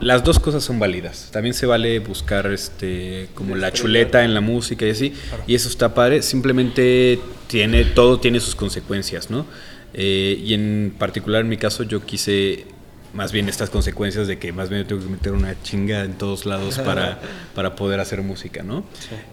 las 0.00 0.24
dos 0.24 0.38
cosas 0.38 0.62
son 0.62 0.78
válidas. 0.78 1.30
También 1.32 1.54
se 1.54 1.66
vale 1.66 1.98
buscar 2.00 2.46
este 2.52 3.28
como 3.34 3.54
la 3.54 3.72
chuleta 3.72 4.24
en 4.24 4.34
la 4.34 4.40
música 4.40 4.86
y 4.86 4.90
así. 4.90 5.14
Y 5.46 5.54
eso 5.54 5.68
está 5.68 5.94
padre. 5.94 6.22
Simplemente 6.22 7.20
tiene 7.48 7.84
todo 7.84 8.20
tiene 8.20 8.38
sus 8.40 8.54
consecuencias, 8.54 9.30
¿no? 9.30 9.46
Eh, 9.94 10.40
y 10.44 10.54
en 10.54 10.94
particular 10.96 11.40
en 11.40 11.48
mi 11.48 11.56
caso 11.56 11.82
yo 11.82 12.04
quise 12.04 12.66
más 13.14 13.32
bien 13.32 13.48
estas 13.48 13.70
consecuencias 13.70 14.26
de 14.28 14.38
que 14.38 14.52
más 14.52 14.68
bien 14.68 14.86
tengo 14.86 15.02
que 15.02 15.08
meter 15.08 15.32
una 15.32 15.60
chinga 15.62 16.04
en 16.04 16.12
todos 16.12 16.46
lados 16.46 16.78
para, 16.84 17.20
para 17.54 17.74
poder 17.74 18.00
hacer 18.00 18.22
música, 18.22 18.62
¿no? 18.62 18.84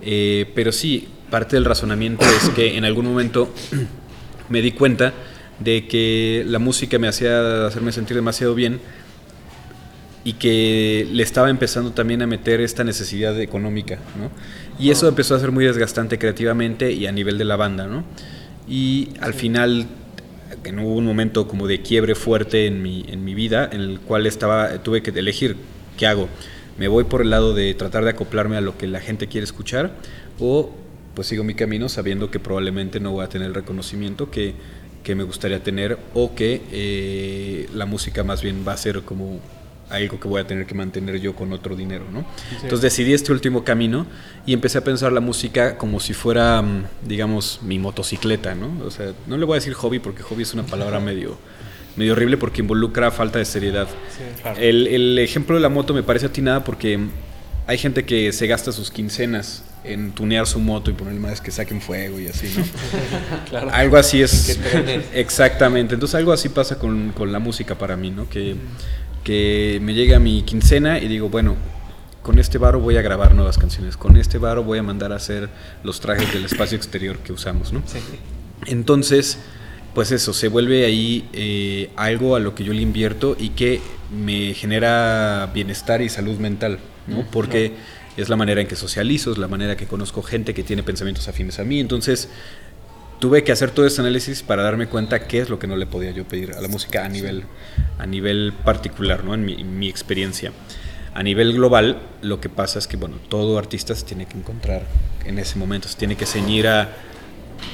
Eh, 0.02 0.52
pero 0.56 0.72
sí, 0.72 1.08
parte 1.30 1.56
del 1.58 1.66
razonamiento 1.66 2.26
es 2.26 2.50
que 2.50 2.78
en 2.78 2.86
algún 2.86 3.06
momento 3.06 3.54
me 4.50 4.62
di 4.62 4.72
cuenta 4.72 5.14
de 5.60 5.88
que 5.88 6.44
la 6.48 6.60
música 6.60 7.00
me 7.00 7.08
hacía 7.08 7.68
hacerme 7.68 7.92
sentir 7.92 8.16
demasiado 8.16 8.56
bien 8.56 8.80
y 10.26 10.34
que 10.34 11.08
le 11.12 11.24
estaba 11.24 11.50
empezando 11.50 11.92
también 11.92 12.24
a 12.24 12.28
meter 12.28 12.60
esta 12.60 12.84
necesidad 12.84 13.40
económica, 13.40 14.00
¿no? 14.20 14.32
Y 14.84 14.90
eso 14.90 15.08
empezó 15.08 15.36
a 15.36 15.40
ser 15.40 15.52
muy 15.52 15.64
desgastante 15.64 16.18
creativamente 16.18 16.92
y 16.92 17.06
a 17.06 17.12
nivel 17.12 17.38
de 17.38 17.46
la 17.46 17.56
banda, 17.56 17.86
¿no? 17.86 18.04
Y 18.68 19.10
al 19.22 19.36
final 19.36 19.88
que 20.64 20.72
no 20.72 20.84
hubo 20.84 20.96
un 20.96 21.06
momento 21.06 21.48
como 21.48 21.68
de 21.68 21.82
quiebre 21.82 22.16
fuerte 22.16 22.66
en 22.66 22.82
mi, 22.82 23.06
en 23.08 23.24
mi 23.24 23.36
vida, 23.36 23.70
en 23.72 23.82
el 23.82 24.00
cual 24.00 24.26
estaba, 24.26 24.82
tuve 24.82 25.04
que 25.04 25.12
elegir 25.12 25.58
qué 25.96 26.08
hago. 26.08 26.28
Me 26.80 26.88
voy 26.88 27.04
por 27.04 27.22
el 27.22 27.30
lado 27.30 27.54
de 27.54 27.74
tratar 27.76 28.04
de 28.04 28.10
acoplarme 28.10 28.58
a 28.58 28.62
lo 28.62 28.78
que 28.78 28.88
la 28.88 29.00
gente 29.00 29.28
quiere 29.28 29.46
escuchar 29.46 29.92
o 30.40 30.72
pues 31.14 31.28
sigo 31.28 31.44
mi 31.44 31.54
camino 31.54 31.88
sabiendo 31.88 32.32
que 32.32 32.40
probablemente 32.40 33.00
no 33.00 33.12
voy 33.12 33.24
a 33.24 33.30
tener 33.30 33.48
el 33.48 33.54
reconocimiento 33.54 34.32
que, 34.32 34.56
que 35.04 35.14
me 35.14 35.24
gustaría 35.24 35.64
tener 35.64 36.00
o 36.16 36.34
que 36.34 36.64
eh, 36.72 37.70
la 37.74 37.86
música 37.86 38.24
más 38.24 38.42
bien 38.42 38.66
va 38.68 38.74
a 38.74 38.78
ser 38.78 39.04
como 39.04 39.40
algo 39.90 40.20
que 40.20 40.28
voy 40.28 40.42
a 40.42 40.48
tener 40.48 40.66
que 40.66 40.74
mantener 40.74 41.20
yo 41.20 41.36
con 41.36 41.54
otro 41.54 41.76
dinero, 41.76 42.06
¿no? 42.12 42.26
Entonces 42.54 42.82
decidí 42.82 43.14
este 43.14 43.32
último 43.32 43.64
camino 43.64 44.06
y 44.46 44.54
empecé 44.54 44.80
a 44.80 44.84
pensar 44.84 45.12
la 45.12 45.22
música 45.22 45.78
como 45.78 46.00
si 46.00 46.14
fuera, 46.14 46.62
mm, 46.62 46.86
digamos, 47.04 47.60
mi 47.62 47.80
motocicleta, 47.80 48.56
¿no? 48.56 48.86
O 48.86 48.92
sea, 48.92 49.14
no 49.28 49.38
le 49.38 49.46
voy 49.46 49.56
a 49.56 49.60
decir 49.60 49.74
hobby 49.74 50.00
porque 50.00 50.24
hobby 50.24 50.44
es 50.44 50.54
una 50.54 50.64
palabra 50.64 51.00
medio, 51.02 51.38
medio 51.96 52.14
horrible 52.14 52.38
porque 52.38 52.62
involucra 52.62 53.12
falta 53.12 53.40
de 53.40 53.46
seriedad. 53.46 53.88
el, 54.58 54.88
el, 54.88 55.20
ejemplo 55.20 55.56
de 55.56 55.62
la 55.62 55.70
moto 55.70 55.94
me 55.94 56.04
parece 56.04 56.26
atinada 56.28 56.64
porque 56.64 57.00
hay 57.68 57.78
gente 57.78 58.06
que 58.06 58.32
se 58.32 58.48
gasta 58.48 58.72
sus 58.72 58.92
quincenas 58.92 59.64
en 59.84 60.12
tunear 60.12 60.48
su 60.48 60.60
moto 60.60 60.90
y 60.90 60.94
ponerle 60.94 61.20
más 61.20 61.42
que 61.42 61.52
saquen 61.52 61.80
fuego 61.82 62.20
y 62.20 62.28
así, 62.28 62.52
¿no? 62.58 62.64
claro. 63.50 63.70
Algo 63.72 63.98
así 63.98 64.22
es. 64.22 64.60
Exactamente. 65.14 65.94
Entonces 65.94 66.16
algo 66.16 66.32
así 66.32 66.50
pasa 66.50 66.78
con, 66.78 67.12
con 67.12 67.32
la 67.32 67.40
música 67.40 67.76
para 67.76 67.96
mí, 67.96 68.10
¿no? 68.10 68.28
Que 68.28 68.56
que 69.26 69.80
me 69.82 69.94
llega 69.94 70.20
mi 70.20 70.44
quincena 70.44 71.00
y 71.00 71.10
digo, 71.10 71.28
bueno, 71.28 71.58
con 72.22 72.40
este 72.40 72.58
varo 72.58 72.80
voy 72.80 72.96
a 72.96 73.02
grabar 73.02 73.36
nuevas 73.36 73.58
canciones, 73.58 73.98
con 73.98 74.16
este 74.16 74.38
varo 74.38 74.64
voy 74.64 74.80
a 74.80 74.84
mandar 74.84 75.12
a 75.12 75.16
hacer 75.16 75.50
los 75.84 76.00
trajes 76.00 76.32
del 76.32 76.46
espacio 76.46 76.78
exterior 76.78 77.18
que 77.18 77.34
usamos, 77.34 77.74
¿no? 77.74 77.82
Entonces, 78.68 79.40
pues 79.96 80.12
eso, 80.12 80.32
se 80.32 80.48
vuelve 80.48 80.86
ahí 80.86 81.28
eh, 81.34 81.90
algo 81.96 82.36
a 82.36 82.40
lo 82.40 82.54
que 82.54 82.64
yo 82.64 82.72
le 82.72 82.82
invierto 82.82 83.36
y 83.40 83.50
que 83.50 83.82
me 84.16 84.54
genera 84.54 85.50
bienestar 85.54 86.04
y 86.04 86.10
salud 86.10 86.38
mental, 86.38 86.80
¿no? 87.08 87.26
Porque 87.32 87.74
es 88.18 88.30
la 88.30 88.36
manera 88.36 88.62
en 88.62 88.68
que 88.68 88.76
socializo, 88.76 89.32
es 89.32 89.40
la 89.40 89.48
manera 89.48 89.76
que 89.76 89.88
conozco 89.88 90.22
gente 90.22 90.54
que 90.54 90.64
tiene 90.64 90.84
pensamientos 90.84 91.28
afines 91.28 91.60
a 91.60 91.64
mí, 91.64 91.80
entonces 91.80 92.30
tuve 93.20 93.44
que 93.44 93.52
hacer 93.52 93.72
todo 93.72 93.86
ese 93.86 94.02
análisis 94.02 94.44
para 94.44 94.64
darme 94.64 94.88
cuenta 94.88 95.28
qué 95.28 95.40
es 95.40 95.50
lo 95.50 95.60
que 95.60 95.68
no 95.68 95.76
le 95.76 95.86
podía 95.86 96.12
yo 96.12 96.26
pedir 96.26 96.54
a 96.54 96.62
la 96.62 96.68
música 96.68 97.06
a 97.06 97.10
nivel, 97.10 97.44
a 97.98 98.06
nivel 98.06 98.54
particular, 98.64 99.24
¿no? 99.24 99.34
en, 99.34 99.46
mi, 99.46 99.54
en 99.54 99.80
mi 99.80 99.90
experiencia. 99.90 100.52
A 101.14 101.24
nivel 101.24 101.54
global, 101.54 102.02
lo 102.22 102.42
que 102.42 102.50
pasa 102.50 102.78
es 102.78 102.88
que, 102.88 102.98
bueno, 102.98 103.18
todo 103.30 103.58
artista 103.58 103.96
se 103.96 104.06
tiene 104.06 104.26
que 104.26 104.38
encontrar 104.38 104.84
en 105.24 105.40
ese 105.40 105.58
momento, 105.58 105.88
se 105.88 105.98
tiene 105.98 106.18
que 106.18 106.26
ceñir 106.26 106.68
a, 106.68 106.90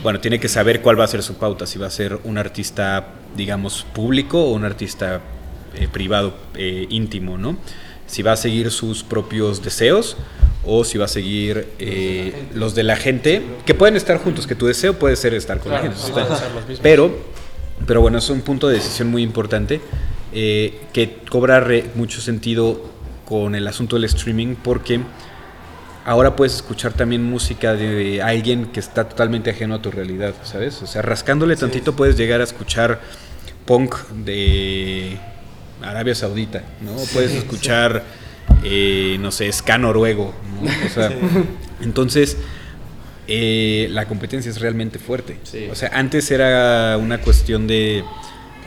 bueno, 0.04 0.20
tiene 0.20 0.40
que 0.40 0.48
saber 0.48 0.82
cuál 0.82 1.00
va 1.00 1.06
a 1.06 1.08
ser 1.08 1.24
su 1.24 1.36
pauta, 1.36 1.66
si 1.66 1.80
va 1.80 1.88
a 1.88 1.92
ser 1.92 2.20
un 2.24 2.38
artista, 2.38 3.08
digamos, 3.36 3.84
público 3.94 4.44
o 4.44 4.54
un 4.54 4.64
artista 4.64 5.22
eh, 5.76 5.88
privado, 5.92 6.36
eh, 6.56 6.86
íntimo, 6.90 7.38
¿no? 7.38 7.58
Si 8.12 8.22
va 8.24 8.34
a 8.34 8.36
seguir 8.38 8.72
sus 8.72 9.04
propios 9.04 9.64
deseos 9.64 10.18
o 10.66 10.84
si 10.84 10.98
va 10.98 11.06
a 11.06 11.08
seguir 11.08 11.68
eh, 11.80 12.34
los 12.54 12.76
de 12.76 12.84
la 12.84 12.96
gente, 12.98 13.42
que 13.66 13.74
pueden 13.74 13.96
estar 13.96 14.18
juntos, 14.18 14.46
que 14.48 14.56
tu 14.56 14.68
deseo 14.68 14.94
puede 15.00 15.16
ser 15.16 15.34
estar 15.34 15.60
con 15.60 15.72
Claro, 15.72 15.88
la 15.88 15.94
gente, 15.96 16.80
pero, 16.84 17.18
pero 17.88 18.02
bueno, 18.02 18.18
es 18.20 18.30
un 18.30 18.42
punto 18.42 18.68
de 18.68 18.76
decisión 18.76 19.08
muy 19.10 19.24
importante 19.24 19.80
eh, 20.34 20.82
que 20.94 21.20
cobra 21.30 21.60
re- 21.62 21.86
mucho 21.96 22.22
sentido 22.22 22.84
con 23.26 23.56
el 23.56 23.66
asunto 23.68 23.96
del 23.96 24.04
streaming 24.06 24.56
porque 24.62 25.00
ahora 26.06 26.36
puedes 26.36 26.56
escuchar 26.56 26.94
también 26.94 27.24
música 27.24 27.74
de 27.74 28.22
alguien 28.22 28.66
que 28.68 28.80
está 28.82 29.08
totalmente 29.08 29.50
ajeno 29.52 29.76
a 29.76 29.82
tu 29.82 29.90
realidad, 29.90 30.34
¿sabes? 30.44 30.82
O 30.82 30.88
sea, 30.88 31.02
rascándole 31.02 31.56
tantito 31.56 31.96
puedes 31.96 32.18
llegar 32.18 32.42
a 32.42 32.44
escuchar 32.44 33.00
punk 33.66 33.96
de 34.26 35.18
Arabia 35.84 36.16
Saudita, 36.16 36.64
¿no? 36.82 36.96
puedes 37.14 37.32
escuchar, 37.32 38.04
eh, 38.64 39.18
no 39.20 39.32
sé, 39.32 39.52
ska 39.52 39.78
noruego, 39.78 40.34
¿no? 40.62 40.70
O 40.86 40.90
sea, 40.90 41.12
entonces 41.82 42.38
eh, 43.28 43.88
la 43.92 44.06
competencia 44.06 44.50
es 44.50 44.60
realmente 44.60 45.00
fuerte. 45.00 45.38
Sí. 45.44 45.68
O 45.72 45.76
sea, 45.76 45.90
antes 45.94 46.30
era 46.32 46.98
una 46.98 47.20
cuestión 47.20 47.68
de, 47.68 48.04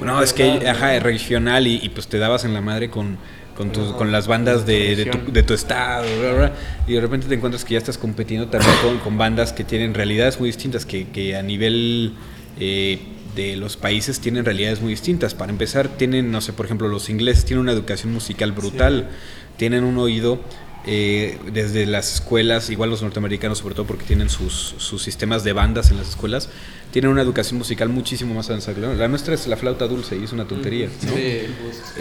no, 0.00 0.22
es 0.22 0.32
que, 0.32 0.68
ajá, 0.68 0.98
regional 1.00 1.66
y, 1.66 1.80
y, 1.82 1.88
pues 1.90 2.08
te 2.08 2.18
dabas 2.18 2.44
en 2.44 2.54
la 2.54 2.60
madre 2.60 2.88
con, 2.90 3.16
con, 3.56 3.70
tus- 3.72 3.92
con 3.92 4.10
las 4.10 4.26
bandas 4.26 4.64
de, 4.66 4.96
de 4.96 5.06
tu, 5.06 5.32
de 5.32 5.42
tu 5.42 5.54
estado, 5.54 6.04
bla, 6.20 6.28
bla, 6.32 6.38
bla, 6.38 6.52
y 6.86 6.94
de 6.94 7.00
repente 7.00 7.26
te 7.28 7.34
encuentras 7.34 7.64
que 7.64 7.74
ya 7.74 7.78
estás 7.78 7.98
compitiendo 7.98 8.48
también 8.48 8.72
con, 8.82 8.98
con 8.98 9.18
bandas 9.18 9.52
que 9.52 9.64
tienen 9.64 9.94
realidades 9.94 10.38
muy 10.40 10.48
distintas, 10.48 10.84
que, 10.86 11.08
que 11.08 11.36
a 11.36 11.42
nivel 11.42 12.14
eh, 12.58 12.98
de 13.34 13.56
los 13.56 13.76
países 13.76 14.20
tienen 14.20 14.44
realidades 14.44 14.80
muy 14.80 14.90
distintas. 14.90 15.34
Para 15.34 15.52
empezar, 15.52 15.88
tienen, 15.88 16.30
no 16.30 16.40
sé, 16.40 16.52
por 16.52 16.66
ejemplo, 16.66 16.88
los 16.88 17.08
ingleses 17.10 17.44
tienen 17.44 17.62
una 17.62 17.72
educación 17.72 18.12
musical 18.12 18.52
brutal, 18.52 19.08
tienen 19.56 19.84
un 19.84 19.98
oído 19.98 20.40
eh, 20.86 21.38
desde 21.52 21.86
las 21.86 22.12
escuelas, 22.14 22.68
igual 22.68 22.90
los 22.90 23.02
norteamericanos 23.02 23.58
sobre 23.58 23.74
todo 23.74 23.86
porque 23.86 24.04
tienen 24.04 24.28
sus, 24.28 24.74
sus 24.78 25.02
sistemas 25.02 25.42
de 25.42 25.54
bandas 25.54 25.90
en 25.90 25.96
las 25.96 26.10
escuelas, 26.10 26.50
tienen 26.92 27.10
una 27.10 27.22
educación 27.22 27.56
musical 27.58 27.88
muchísimo 27.88 28.34
más 28.34 28.50
avanzada. 28.50 28.94
La 28.94 29.08
nuestra 29.08 29.34
es 29.34 29.46
la 29.46 29.56
flauta 29.56 29.86
dulce 29.88 30.16
y 30.16 30.24
es 30.24 30.32
una 30.32 30.44
tontería. 30.44 30.88
¿no? 31.02 31.12
Sí, 31.14 31.16
Eh, 31.16 31.48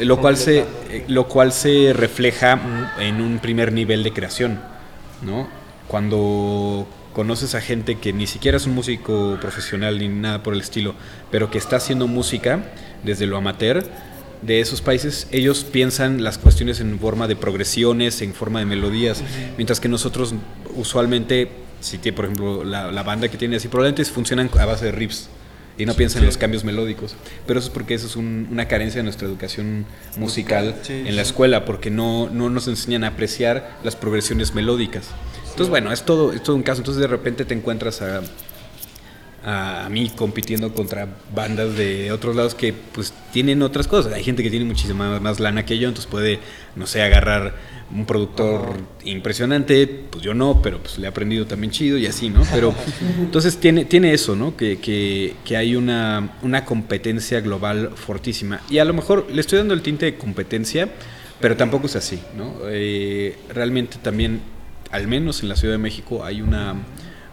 lo 0.03 0.19
cual 0.19 0.35
se 0.37 0.65
eh, 0.89 1.05
lo 1.07 1.27
cual 1.27 1.53
se 1.53 1.93
refleja 1.93 2.59
en 2.99 3.21
un 3.21 3.39
primer 3.39 3.71
nivel 3.71 4.03
de 4.03 4.11
creación 4.11 4.59
no 5.21 5.47
cuando 5.87 6.87
conoces 7.13 7.55
a 7.55 7.61
gente 7.61 7.95
que 7.95 8.11
ni 8.13 8.27
siquiera 8.27 8.57
es 8.57 8.65
un 8.65 8.73
músico 8.73 9.37
profesional 9.39 9.99
ni 9.99 10.07
nada 10.09 10.43
por 10.43 10.53
el 10.53 10.61
estilo 10.61 10.95
pero 11.31 11.49
que 11.51 11.57
está 11.57 11.75
haciendo 11.77 12.07
música 12.07 12.63
desde 13.03 13.25
lo 13.27 13.37
amateur 13.37 13.85
de 14.41 14.59
esos 14.59 14.81
países 14.81 15.27
ellos 15.31 15.63
piensan 15.63 16.23
las 16.23 16.37
cuestiones 16.37 16.79
en 16.79 16.99
forma 16.99 17.27
de 17.27 17.35
progresiones 17.35 18.21
en 18.21 18.33
forma 18.33 18.59
de 18.59 18.65
melodías 18.65 19.23
mientras 19.57 19.79
que 19.79 19.87
nosotros 19.89 20.33
usualmente 20.75 21.49
si 21.81 21.97
tiene 21.97 22.15
por 22.15 22.25
ejemplo 22.25 22.63
la, 22.63 22.91
la 22.91 23.03
banda 23.03 23.27
que 23.29 23.37
tiene 23.37 23.57
así 23.57 23.67
probablemente 23.67 24.03
funcionan 24.05 24.49
a 24.59 24.65
base 24.65 24.85
de 24.85 24.91
riffs 24.91 25.29
y 25.77 25.85
no 25.87 25.95
piensan 25.95 26.21
en 26.21 26.27
los 26.27 26.37
cambios 26.37 26.63
melódicos. 26.63 27.15
Pero 27.47 27.57
eso 27.59 27.69
es 27.69 27.73
porque 27.73 27.95
eso 27.95 28.05
es 28.05 28.15
un- 28.15 28.47
una 28.51 28.67
carencia 28.67 28.99
de 28.99 29.03
nuestra 29.05 29.27
educación 29.27 29.87
musical 30.17 30.75
Sí, 30.83 30.93
en 31.07 31.15
la 31.15 31.23
escuela, 31.23 31.65
porque 31.65 31.89
no, 31.89 32.29
no 32.29 32.51
nos 32.51 32.67
enseñan 32.67 33.03
a 33.03 33.07
apreciar 33.07 33.79
las 33.83 33.95
progresiones 33.95 34.53
melódicas. 34.53 35.07
Entonces, 35.53 35.69
bueno, 35.69 35.91
es 35.91 36.03
todo, 36.03 36.33
es 36.33 36.41
todo 36.41 36.55
un 36.55 36.63
caso. 36.63 36.81
Entonces, 36.81 37.01
de 37.01 37.07
repente 37.07 37.45
te 37.45 37.53
encuentras 37.53 38.01
a, 38.01 38.21
a, 39.45 39.87
mí 39.89 40.11
compitiendo 40.15 40.73
contra 40.73 41.07
bandas 41.33 41.75
de 41.75 42.11
otros 42.11 42.35
lados 42.35 42.55
que 42.55 42.73
pues 42.73 43.13
tienen 43.31 43.61
otras 43.61 43.87
cosas. 43.87 44.13
Hay 44.13 44.23
gente 44.23 44.41
que 44.41 44.49
tiene 44.49 44.65
muchísima 44.65 45.09
más, 45.09 45.21
más 45.21 45.39
lana 45.39 45.65
que 45.65 45.77
yo, 45.77 45.89
entonces 45.89 46.09
puede, 46.09 46.39
no 46.75 46.87
sé, 46.87 47.01
agarrar 47.01 47.53
un 47.93 48.05
productor 48.05 48.73
impresionante, 49.03 49.85
pues 50.09 50.23
yo 50.23 50.33
no, 50.33 50.61
pero 50.61 50.79
pues 50.79 50.97
le 50.97 51.05
he 51.05 51.09
aprendido 51.09 51.45
también 51.45 51.71
chido 51.71 51.97
y 51.97 52.07
así, 52.07 52.29
¿no? 52.29 52.41
Pero 52.51 52.73
entonces 53.19 53.57
tiene, 53.57 53.85
tiene 53.85 54.13
eso, 54.13 54.35
¿no? 54.35 54.57
Que, 54.57 54.79
que, 54.79 55.35
que 55.45 55.57
hay 55.57 55.75
una, 55.75 56.37
una 56.41 56.65
competencia 56.65 57.41
global 57.41 57.91
fortísima. 57.95 58.61
Y 58.69 58.79
a 58.79 58.85
lo 58.85 58.93
mejor 58.93 59.27
le 59.31 59.41
estoy 59.41 59.59
dando 59.59 59.73
el 59.73 59.81
tinte 59.81 60.05
de 60.05 60.15
competencia, 60.15 60.89
pero 61.39 61.57
tampoco 61.57 61.87
es 61.87 61.95
así, 61.95 62.19
¿no? 62.37 62.55
Eh, 62.67 63.35
realmente 63.49 63.97
también, 64.01 64.41
al 64.93 65.07
menos 65.07 65.43
en 65.43 65.49
la 65.49 65.57
Ciudad 65.57 65.73
de 65.73 65.79
México, 65.79 66.23
hay 66.23 66.41
una 66.41 66.75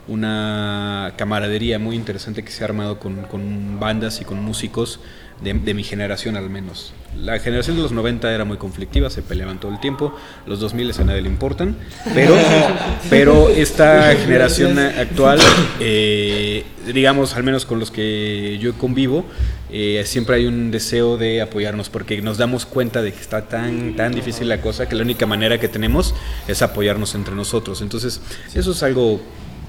una 0.08 1.12
camaradería 1.16 1.78
muy 1.78 1.94
interesante 1.94 2.42
que 2.42 2.50
se 2.50 2.64
ha 2.64 2.66
armado 2.66 2.98
con, 2.98 3.22
con 3.22 3.78
bandas 3.78 4.20
y 4.20 4.24
con 4.24 4.42
músicos 4.42 4.98
de, 5.42 5.54
de 5.54 5.74
mi 5.74 5.84
generación 5.84 6.36
al 6.36 6.50
menos. 6.50 6.92
La 7.16 7.38
generación 7.40 7.76
de 7.76 7.82
los 7.82 7.90
90 7.90 8.32
era 8.32 8.44
muy 8.44 8.56
conflictiva, 8.56 9.10
se 9.10 9.22
peleaban 9.22 9.58
todo 9.58 9.72
el 9.72 9.80
tiempo, 9.80 10.14
los 10.46 10.60
2000 10.60 10.92
a 11.00 11.04
nadie 11.04 11.22
le 11.22 11.28
importan, 11.28 11.76
pero, 12.14 12.34
pero 13.10 13.48
esta 13.48 14.14
generación 14.14 14.78
actual, 14.78 15.40
eh, 15.80 16.64
digamos, 16.86 17.34
al 17.34 17.42
menos 17.42 17.66
con 17.66 17.80
los 17.80 17.90
que 17.90 18.58
yo 18.60 18.74
convivo, 18.74 19.24
eh, 19.72 20.02
siempre 20.06 20.36
hay 20.36 20.46
un 20.46 20.70
deseo 20.70 21.16
de 21.16 21.42
apoyarnos 21.42 21.90
porque 21.90 22.22
nos 22.22 22.38
damos 22.38 22.64
cuenta 22.64 23.02
de 23.02 23.12
que 23.12 23.20
está 23.20 23.48
tan, 23.48 23.96
tan 23.96 24.12
difícil 24.12 24.48
la 24.48 24.60
cosa 24.60 24.88
que 24.88 24.94
la 24.94 25.02
única 25.02 25.26
manera 25.26 25.58
que 25.58 25.68
tenemos 25.68 26.14
es 26.48 26.62
apoyarnos 26.62 27.14
entre 27.14 27.34
nosotros. 27.34 27.82
Entonces, 27.82 28.20
eso 28.54 28.70
es 28.72 28.82
algo 28.82 29.20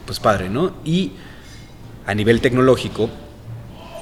pues 0.06 0.20
padre, 0.20 0.50
¿no? 0.50 0.74
Y 0.86 1.12
a 2.06 2.16
nivel 2.16 2.42
tecnológico, 2.42 3.10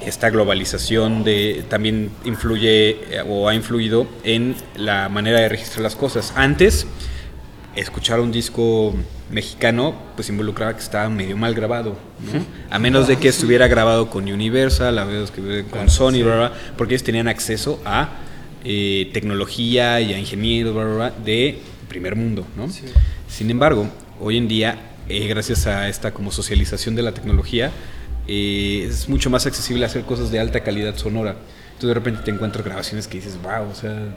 esta 0.09 0.29
globalización 0.29 1.23
de, 1.23 1.63
también 1.69 2.11
influye 2.25 2.89
eh, 2.89 3.23
o 3.27 3.47
ha 3.47 3.55
influido 3.55 4.07
en 4.23 4.55
la 4.75 5.07
manera 5.07 5.39
de 5.39 5.49
registrar 5.49 5.81
las 5.81 5.95
cosas. 5.95 6.33
Antes, 6.35 6.85
escuchar 7.75 8.19
un 8.19 8.31
disco 8.31 8.93
mexicano 9.31 9.93
pues 10.15 10.29
involucraba 10.29 10.73
que 10.73 10.81
estaba 10.81 11.07
medio 11.09 11.37
mal 11.37 11.53
grabado, 11.53 11.95
¿no? 12.33 12.45
A 12.69 12.79
menos 12.79 13.07
de 13.07 13.17
que 13.17 13.27
estuviera 13.29 13.67
grabado 13.67 14.09
con 14.09 14.29
Universal, 14.29 14.97
a 14.97 15.05
menos 15.05 15.31
que 15.31 15.65
con 15.69 15.89
Sony, 15.89 16.23
bla, 16.23 16.35
bla, 16.35 16.53
porque 16.77 16.95
ellos 16.95 17.03
tenían 17.03 17.27
acceso 17.27 17.79
a 17.85 18.09
eh, 18.63 19.09
tecnología 19.13 20.01
y 20.01 20.13
a 20.13 20.19
ingenieros 20.19 20.73
bla, 20.73 20.83
bla, 20.83 20.95
bla, 20.95 21.13
de 21.23 21.59
primer 21.87 22.15
mundo, 22.15 22.45
¿no? 22.57 22.67
Sin 23.27 23.51
embargo, 23.51 23.87
hoy 24.19 24.37
en 24.37 24.47
día, 24.47 24.79
eh, 25.07 25.27
gracias 25.27 25.67
a 25.67 25.87
esta 25.87 26.11
como 26.11 26.31
socialización 26.31 26.95
de 26.95 27.03
la 27.03 27.13
tecnología, 27.13 27.71
eh, 28.31 28.85
es 28.87 29.09
mucho 29.09 29.31
más 29.31 29.47
accesible 29.47 29.85
hacer 29.85 30.03
cosas 30.03 30.29
de 30.29 30.39
alta 30.39 30.61
calidad 30.61 30.95
sonora. 30.95 31.31
Entonces 31.31 31.87
de 31.87 31.93
repente 31.95 32.21
te 32.23 32.29
encuentras 32.29 32.63
grabaciones 32.63 33.07
que 33.07 33.17
dices, 33.17 33.41
wow, 33.41 33.67
o 33.71 33.73
sea, 33.73 34.15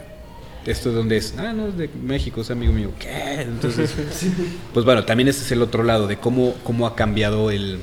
¿esto 0.66 0.90
de 0.90 0.96
dónde 0.96 1.16
es? 1.16 1.34
Ah, 1.38 1.54
no, 1.54 1.68
es 1.68 1.78
de 1.78 1.88
México, 1.88 2.42
es 2.42 2.50
amigo 2.50 2.74
mío. 2.74 2.90
¿Qué? 2.98 3.40
Entonces, 3.40 3.94
pues 4.74 4.84
bueno, 4.84 5.06
también 5.06 5.28
este 5.28 5.44
es 5.44 5.52
el 5.52 5.62
otro 5.62 5.82
lado 5.82 6.08
de 6.08 6.18
cómo, 6.18 6.54
cómo 6.62 6.86
ha 6.86 6.94
cambiado 6.94 7.50
el, 7.50 7.80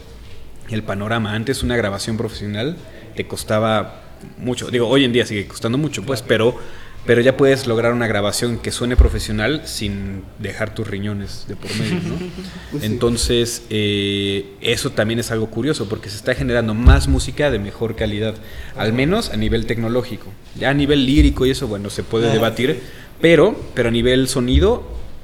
el 0.69 0.83
panorama. 0.83 1.33
Antes 1.33 1.63
una 1.63 1.75
grabación 1.75 2.15
profesional 2.15 2.77
te 3.15 3.25
costaba 3.25 4.03
mucho. 4.37 4.69
Digo, 4.69 4.87
hoy 4.87 5.05
en 5.05 5.13
día 5.13 5.25
sigue 5.25 5.47
costando 5.47 5.79
mucho, 5.79 6.03
pues, 6.03 6.21
pero, 6.21 6.59
pero 7.05 7.21
ya 7.21 7.35
puedes 7.37 7.65
lograr 7.65 7.93
una 7.93 8.05
grabación 8.07 8.59
que 8.59 8.71
suene 8.71 8.95
profesional 8.95 9.61
sin 9.65 10.23
dejar 10.37 10.75
tus 10.75 10.87
riñones 10.87 11.45
de 11.47 11.55
por 11.55 11.73
medio, 11.77 11.99
¿no? 12.07 12.17
Entonces, 12.83 13.63
eh, 13.69 14.53
eso 14.61 14.91
también 14.91 15.19
es 15.19 15.31
algo 15.31 15.47
curioso 15.49 15.87
porque 15.89 16.09
se 16.09 16.17
está 16.17 16.35
generando 16.35 16.73
más 16.73 17.07
música 17.07 17.49
de 17.51 17.57
mejor 17.59 17.95
calidad, 17.95 18.35
al 18.75 18.93
menos 18.93 19.29
a 19.31 19.37
nivel 19.37 19.65
tecnológico. 19.65 20.27
Ya 20.55 20.69
a 20.69 20.73
nivel 20.73 21.05
lírico 21.05 21.45
y 21.45 21.51
eso, 21.51 21.67
bueno, 21.67 21.89
se 21.89 22.03
puede 22.03 22.31
debatir, 22.31 22.79
pero, 23.21 23.59
pero 23.73 23.89
a 23.89 23.91
nivel 23.91 24.27
sonido 24.27 24.83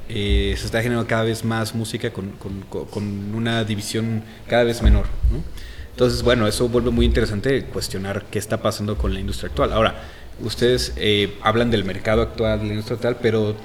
eh, 0.10 0.55
se 0.58 0.65
está 0.65 0.82
generando 0.82 1.08
cada 1.08 1.24
vez 1.24 1.44
más 1.44 1.75
música 1.75 2.12
con, 2.12 2.32
con- 2.32 2.62
con- 2.70 2.86
con 2.86 3.36
una 3.36 3.63
división 3.63 4.24
cada 4.48 4.63
vez 4.63 4.82
menor. 4.82 5.05
¿no? 5.32 5.44
Entonces, 5.91 6.24
bueno, 6.24 6.48
eso 6.48 6.67
vuelve 6.67 6.91
muy 6.91 7.05
interesante 7.05 7.63
cuestionar 7.65 8.25
qué 8.32 8.38
está 8.39 8.62
pasando 8.62 8.98
con 8.98 9.13
la 9.13 9.20
industria 9.20 9.50
actual. 9.50 9.72
Ahora, 9.72 10.03
ustedes 10.44 10.94
eh, 10.98 11.38
hablan 11.42 11.72
del 11.72 11.84
mercado 11.84 12.22
actual, 12.22 12.60
de 12.60 12.65
la 12.65 12.72
industria 12.72 12.96
actual, 12.96 13.18
pero 13.22 13.56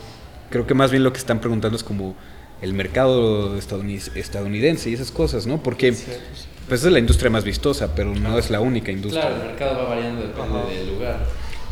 creo 0.50 0.66
que 0.66 0.74
más 0.74 0.90
bien 0.90 1.02
lo 1.02 1.12
que 1.12 1.18
están 1.18 1.40
preguntando 1.40 1.76
es 1.76 1.84
como 1.84 2.14
el 2.62 2.74
mercado 2.74 3.56
estadounidense, 3.56 4.18
estadounidense 4.18 4.90
y 4.90 4.94
esas 4.94 5.10
cosas, 5.10 5.46
¿no? 5.46 5.62
Porque 5.62 5.94
pues 6.68 6.84
es 6.84 6.92
la 6.92 6.98
industria 6.98 7.30
más 7.30 7.44
vistosa, 7.44 7.94
pero 7.94 8.14
no 8.14 8.38
es 8.38 8.50
la 8.50 8.60
única 8.60 8.92
industria. 8.92 9.22
Claro, 9.22 9.42
el 9.42 9.48
mercado 9.48 9.78
va 9.78 9.88
variando, 9.88 10.22
depende 10.22 10.74
del 10.76 10.88
lugar. 10.94 11.26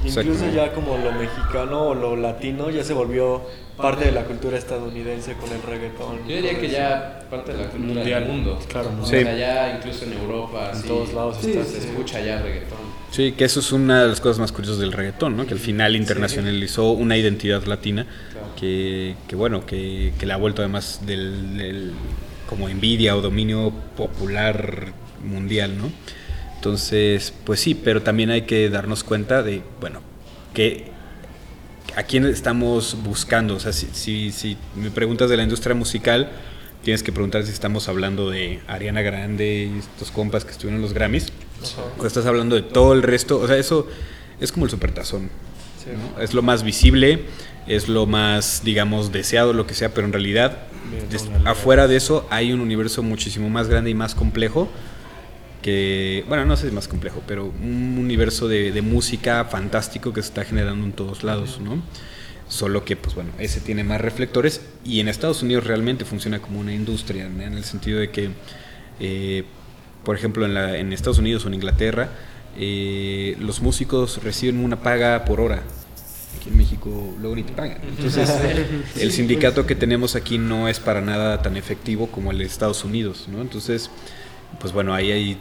Incluso 0.05 0.21
Exacto. 0.47 0.55
ya 0.55 0.73
como 0.73 0.97
lo 0.97 1.11
mexicano 1.13 1.89
o 1.89 1.95
lo 1.95 2.15
latino 2.17 2.71
ya 2.71 2.85
se 2.85 2.93
volvió 2.93 3.43
parte 3.77 4.07
de 4.07 4.13
la 4.13 4.25
cultura 4.25 4.57
estadounidense 4.57 5.35
con 5.35 5.51
el 5.53 5.63
reggaetón. 5.63 6.19
Yo 6.29 6.37
diría 6.37 6.59
que 6.59 6.69
ya 6.69 7.27
parte 7.31 7.53
de 7.53 7.59
la 7.65 7.69
cultura 7.71 7.95
Mundial. 7.95 8.25
del 8.25 8.33
mundo. 8.33 8.59
Claro, 8.69 8.91
O 9.01 9.07
sea, 9.07 9.37
ya 9.37 9.77
incluso 9.77 10.05
en 10.05 10.13
Europa, 10.15 10.71
En 10.73 10.81
sí, 10.83 10.89
todos 10.89 11.13
lados 11.13 11.37
sí, 11.41 11.51
está. 11.51 11.65
se 11.65 11.79
escucha 11.79 12.21
ya 12.21 12.41
reggaetón. 12.43 12.79
Sí, 13.11 13.33
que 13.33 13.45
eso 13.45 13.61
es 13.61 13.73
una 13.73 14.03
de 14.03 14.09
las 14.09 14.21
cosas 14.21 14.39
más 14.39 14.53
curiosas 14.53 14.79
del 14.79 14.93
reggaetón, 14.93 15.37
¿no? 15.37 15.47
Que 15.47 15.55
al 15.55 15.61
final 15.61 15.97
internacionalizó 15.97 16.91
una 16.93 17.17
identidad 17.17 17.65
latina 17.65 18.07
que, 18.59 19.15
que, 19.29 19.37
bueno, 19.37 19.65
que, 19.67 20.13
que 20.19 20.27
le 20.27 20.33
ha 20.33 20.37
vuelto 20.37 20.63
además 20.63 21.01
del, 21.07 21.57
del- 21.57 21.93
como 22.49 22.69
envidia 22.69 23.15
o 23.17 23.21
dominio 23.21 23.73
popular 23.97 24.87
mundial, 25.25 25.77
¿no? 25.79 25.91
Entonces, 26.59 27.33
pues 27.45 27.61
sí, 27.61 27.77
pero 27.77 28.03
también 28.03 28.31
hay 28.31 28.43
que 28.43 28.69
darnos 28.69 29.05
cuenta 29.05 29.45
de, 29.45 29.63
bueno, 29.81 30.01
que 30.53 30.91
a 31.95 32.03
quién 32.03 32.27
estamos 32.27 32.97
buscando. 33.05 33.55
O 33.55 33.61
sea, 33.61 33.73
si, 33.73 33.87
si, 33.93 34.33
si 34.33 34.57
me 34.75 34.91
preguntas 34.91 35.31
de 35.31 35.37
la 35.37 35.45
industria 35.45 35.77
musical, 35.77 36.33
tienes 36.83 37.05
que 37.05 37.13
preguntar 37.13 37.45
si 37.45 37.53
estamos 37.53 37.89
hablando 37.89 38.29
de 38.29 38.59
Ariana 38.67 39.03
Grande 39.03 39.71
y 39.73 39.79
estos 39.79 40.11
compas 40.11 40.45
que 40.45 40.51
estuvieron 40.51 40.79
en 40.79 40.83
los 40.83 40.95
Grammys. 40.95 41.29
O 41.97 42.05
estás 42.05 42.27
hablando 42.27 42.57
de 42.57 42.63
todo 42.63 42.93
el 42.93 43.05
resto. 43.05 43.39
O 43.39 43.47
sea, 43.47 43.57
eso 43.57 43.87
es 44.41 44.51
como 44.51 44.67
el 44.67 44.71
supertazón. 44.73 45.31
¿no? 45.87 46.21
Es 46.21 46.35
lo 46.35 46.43
más 46.43 46.65
visible, 46.65 47.23
es 47.69 47.89
lo 47.89 48.07
más, 48.07 48.63
digamos, 48.65 49.13
deseado, 49.13 49.53
lo 49.53 49.65
que 49.65 49.75
sea, 49.75 49.95
pero 49.95 50.09
en 50.09 50.13
realidad, 50.13 50.59
Bien, 50.91 51.47
afuera 51.47 51.87
de 51.87 51.95
eso 51.97 52.27
hay 52.31 52.53
un 52.53 52.61
universo 52.61 53.05
muchísimo 53.05 53.49
más 53.49 53.69
grande 53.69 53.91
y 53.91 53.95
más 53.95 54.17
complejo. 54.17 54.69
Que, 55.63 56.25
bueno, 56.29 56.45
no 56.45 56.57
sé 56.57 56.69
si 56.69 56.75
más 56.75 56.87
complejo, 56.87 57.23
pero 57.27 57.47
un 57.47 57.97
universo 57.99 58.47
de, 58.47 58.71
de 58.71 58.83
música 58.83 59.45
fantástico 59.45 60.13
que 60.13 60.23
se 60.23 60.29
está 60.29 60.45
generando 60.45 60.85
en 60.87 60.93
todos 60.93 61.25
lados, 61.25 61.61
¿no? 61.61 61.83
Solo 62.49 62.85
que, 62.85 62.97
pues 62.97 63.15
bueno, 63.15 63.31
ese 63.39 63.61
tiene 63.61 63.83
más 63.85 64.01
reflectores 64.01 64.61
y 64.85 65.01
en 65.01 65.09
Estados 65.09 65.43
Unidos 65.43 65.67
realmente 65.67 66.05
funciona 66.05 66.41
como 66.41 66.61
una 66.61 66.73
industria, 66.73 67.27
en 67.27 67.41
en 67.43 67.55
el 67.55 67.65
sentido 67.65 67.99
de 67.99 68.11
que, 68.11 68.31
eh, 69.01 69.45
por 70.05 70.17
ejemplo, 70.17 70.47
en, 70.47 70.55
la- 70.55 70.79
en 70.79 70.93
Estados 70.93 71.19
Unidos 71.19 71.45
o 71.45 71.49
en 71.49 71.55
Inglaterra, 71.55 72.09
eh, 72.57 73.37
los 73.41 73.61
músicos 73.61 74.23
reciben 74.23 74.61
una 74.61 74.81
paga 74.81 75.25
por 75.25 75.41
hora. 75.41 75.63
Aquí 76.39 76.51
en 76.51 76.57
México 76.57 77.15
luego 77.21 77.35
ni 77.35 77.43
te 77.43 77.53
pagan. 77.53 77.79
Entonces, 77.87 78.31
el 79.01 79.11
sindicato 79.13 79.67
que 79.67 79.75
tenemos 79.75 80.15
aquí 80.15 80.39
no 80.39 80.69
es 80.69 80.79
para 80.79 81.01
nada 81.01 81.43
tan 81.43 81.57
efectivo 81.57 82.07
como 82.07 82.31
el 82.31 82.39
de 82.39 82.45
Estados 82.45 82.85
Unidos, 82.85 83.27
¿no? 83.31 83.43
Entonces, 83.43 83.91
pues 84.61 84.73
bueno, 84.73 84.95
ahí 84.95 85.13
hay 85.13 85.39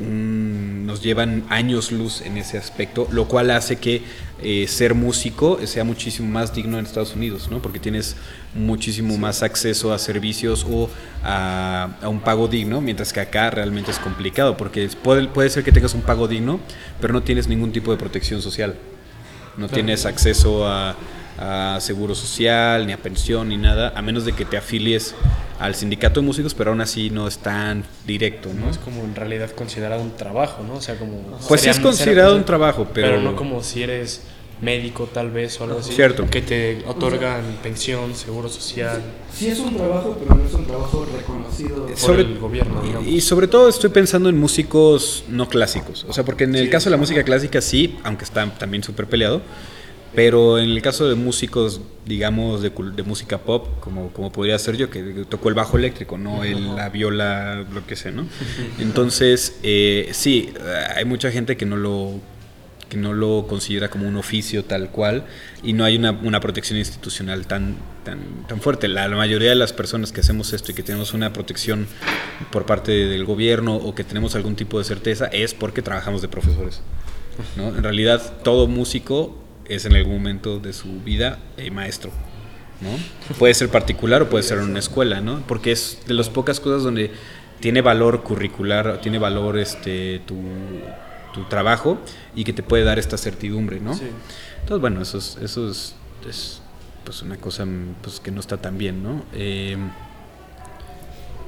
mm, 0.00 0.86
nos 0.86 1.02
llevan 1.02 1.44
años 1.48 1.92
luz 1.92 2.22
en 2.22 2.36
ese 2.36 2.58
aspecto, 2.58 3.08
lo 3.10 3.28
cual 3.28 3.50
hace 3.50 3.76
que 3.76 4.02
eh, 4.42 4.66
ser 4.68 4.94
músico 4.94 5.58
sea 5.66 5.84
muchísimo 5.84 6.28
más 6.28 6.54
digno 6.54 6.78
en 6.78 6.84
Estados 6.84 7.14
Unidos, 7.14 7.48
¿no? 7.50 7.62
Porque 7.62 7.78
tienes 7.78 8.16
muchísimo 8.54 9.16
más 9.16 9.42
acceso 9.42 9.92
a 9.92 9.98
servicios 9.98 10.66
o 10.68 10.90
a, 11.22 11.96
a 12.02 12.08
un 12.08 12.20
pago 12.20 12.48
digno, 12.48 12.80
mientras 12.80 13.12
que 13.12 13.20
acá 13.20 13.50
realmente 13.50 13.90
es 13.90 13.98
complicado, 13.98 14.56
porque 14.56 14.88
puede, 15.02 15.28
puede 15.28 15.50
ser 15.50 15.64
que 15.64 15.72
tengas 15.72 15.94
un 15.94 16.02
pago 16.02 16.28
digno, 16.28 16.60
pero 17.00 17.12
no 17.12 17.22
tienes 17.22 17.48
ningún 17.48 17.72
tipo 17.72 17.90
de 17.92 17.98
protección 17.98 18.42
social. 18.42 18.74
No 19.56 19.68
tienes 19.68 20.04
acceso 20.04 20.66
a, 20.66 20.94
a 21.38 21.78
seguro 21.80 22.14
social, 22.14 22.86
ni 22.86 22.92
a 22.92 22.98
pensión, 22.98 23.48
ni 23.48 23.56
nada, 23.56 23.92
a 23.94 24.02
menos 24.02 24.24
de 24.24 24.32
que 24.32 24.44
te 24.44 24.56
afilies 24.56 25.14
al 25.58 25.74
sindicato 25.74 26.20
de 26.20 26.26
músicos, 26.26 26.54
pero 26.54 26.70
aún 26.70 26.80
así 26.80 27.08
no 27.10 27.26
es 27.28 27.38
tan 27.38 27.84
directo, 28.06 28.50
No 28.52 28.66
¿no? 28.66 28.70
es 28.70 28.78
como 28.78 29.02
en 29.04 29.14
realidad 29.14 29.50
considerado 29.52 30.02
un 30.02 30.14
trabajo, 30.16 30.62
¿no? 30.62 30.74
O 30.74 30.80
sea, 30.80 30.96
como... 30.96 31.20
Pues 31.48 31.62
sí 31.62 31.68
es 31.70 31.80
considerado 31.80 32.36
un 32.36 32.44
trabajo, 32.44 32.86
pero... 32.92 33.08
Pero 33.08 33.20
no 33.22 33.36
como 33.36 33.62
si 33.62 33.82
eres 33.82 34.22
médico 34.60 35.06
tal 35.12 35.30
vez 35.30 35.60
o 35.60 35.64
algo 35.64 35.80
así. 35.80 35.92
Cierto. 35.92 36.26
Que 36.30 36.40
te 36.40 36.82
otorgan 36.86 37.42
pensión, 37.62 38.14
seguro 38.14 38.48
social. 38.48 39.02
Sí 39.30 39.48
es 39.48 39.58
un 39.58 39.76
trabajo, 39.76 40.16
pero 40.18 40.34
no 40.34 40.44
es 40.46 40.54
un 40.54 40.64
trabajo 40.66 41.06
reconocido. 41.14 41.86
Por 41.86 41.96
Sobre- 41.98 42.22
el 42.22 42.38
gobierno, 42.38 42.80
digamos. 42.82 43.06
Y 43.06 43.20
sobre 43.20 43.48
todo 43.48 43.68
estoy 43.68 43.90
pensando 43.90 44.28
en 44.30 44.38
músicos 44.38 45.24
no 45.28 45.48
clásicos. 45.48 46.06
O 46.08 46.12
sea, 46.14 46.24
porque 46.24 46.44
en 46.44 46.54
el 46.54 46.70
caso 46.70 46.86
de 46.88 46.92
la 46.92 46.96
música 46.96 47.22
clásica 47.22 47.60
sí, 47.60 47.98
aunque 48.02 48.24
está 48.24 48.46
también 48.58 48.82
súper 48.82 49.06
peleado. 49.06 49.42
Pero 50.16 50.58
en 50.58 50.70
el 50.70 50.80
caso 50.80 51.06
de 51.06 51.14
músicos, 51.14 51.82
digamos, 52.06 52.62
de, 52.62 52.70
de 52.70 53.02
música 53.02 53.36
pop, 53.36 53.68
como, 53.80 54.08
como 54.14 54.32
podría 54.32 54.58
ser 54.58 54.78
yo, 54.78 54.88
que 54.88 55.02
tocó 55.28 55.50
el 55.50 55.54
bajo 55.54 55.76
eléctrico, 55.76 56.16
no 56.16 56.42
el, 56.42 56.74
la 56.74 56.88
viola, 56.88 57.66
lo 57.70 57.86
que 57.86 57.96
sea, 57.96 58.12
¿no? 58.12 58.26
Entonces, 58.78 59.58
eh, 59.62 60.08
sí, 60.12 60.54
hay 60.94 61.04
mucha 61.04 61.30
gente 61.30 61.58
que 61.58 61.66
no 61.66 61.76
lo 61.76 62.14
que 62.88 62.96
no 62.96 63.12
lo 63.12 63.46
considera 63.48 63.90
como 63.90 64.06
un 64.06 64.16
oficio 64.16 64.64
tal 64.64 64.90
cual 64.90 65.24
y 65.62 65.72
no 65.72 65.84
hay 65.84 65.96
una, 65.96 66.12
una 66.12 66.38
protección 66.40 66.78
institucional 66.78 67.46
tan, 67.46 67.74
tan, 68.04 68.46
tan 68.46 68.60
fuerte. 68.60 68.86
La, 68.86 69.08
la 69.08 69.16
mayoría 69.16 69.50
de 69.50 69.56
las 69.56 69.72
personas 69.72 70.12
que 70.12 70.20
hacemos 70.20 70.52
esto 70.52 70.70
y 70.70 70.74
que 70.74 70.84
tenemos 70.84 71.12
una 71.12 71.32
protección 71.32 71.88
por 72.52 72.64
parte 72.64 72.92
del 72.92 73.24
gobierno 73.24 73.74
o 73.74 73.94
que 73.94 74.04
tenemos 74.04 74.36
algún 74.36 74.54
tipo 74.54 74.78
de 74.78 74.84
certeza 74.84 75.26
es 75.26 75.52
porque 75.52 75.82
trabajamos 75.82 76.22
de 76.22 76.28
profesores. 76.28 76.80
¿no? 77.56 77.68
En 77.68 77.82
realidad, 77.82 78.38
todo 78.44 78.68
músico 78.68 79.45
es 79.68 79.84
en 79.84 79.94
algún 79.94 80.14
momento 80.14 80.58
de 80.60 80.72
su 80.72 81.00
vida 81.02 81.38
eh, 81.56 81.70
maestro. 81.70 82.10
¿no? 82.80 82.90
Puede 83.36 83.54
ser 83.54 83.68
particular 83.70 84.22
o 84.22 84.28
puede 84.28 84.42
ser 84.44 84.58
en 84.58 84.64
una 84.64 84.78
escuela, 84.78 85.20
¿no? 85.20 85.40
porque 85.48 85.72
es 85.72 85.98
de 86.06 86.14
las 86.14 86.28
pocas 86.28 86.60
cosas 86.60 86.82
donde 86.82 87.10
tiene 87.60 87.80
valor 87.80 88.22
curricular, 88.22 89.00
tiene 89.00 89.18
valor 89.18 89.58
este, 89.58 90.20
tu, 90.26 90.36
tu 91.32 91.44
trabajo 91.44 91.98
y 92.34 92.44
que 92.44 92.52
te 92.52 92.62
puede 92.62 92.84
dar 92.84 92.98
esta 92.98 93.16
certidumbre, 93.16 93.80
¿no? 93.80 93.92
Entonces, 94.60 94.80
bueno, 94.80 95.00
eso 95.00 95.16
es, 95.16 95.38
eso 95.40 95.70
es, 95.70 95.94
es, 96.28 96.60
pues 97.04 97.22
una 97.22 97.36
cosa 97.38 97.64
pues, 98.02 98.20
que 98.20 98.30
no 98.30 98.40
está 98.40 98.58
tan 98.58 98.76
bien, 98.76 99.02
¿no? 99.02 99.24
Eh, 99.32 99.78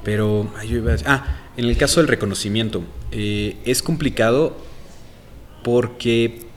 pero, 0.03 0.51
ay, 0.57 0.69
yo 0.69 0.77
iba 0.77 0.89
a 0.91 0.95
decir- 0.95 1.07
ah, 1.07 1.25
en 1.57 1.65
el 1.65 1.77
caso 1.77 1.99
del 1.99 2.07
reconocimiento, 2.07 2.81
eh, 3.11 3.57
es 3.65 3.83
complicado 3.83 4.57
porque, 5.63 6.47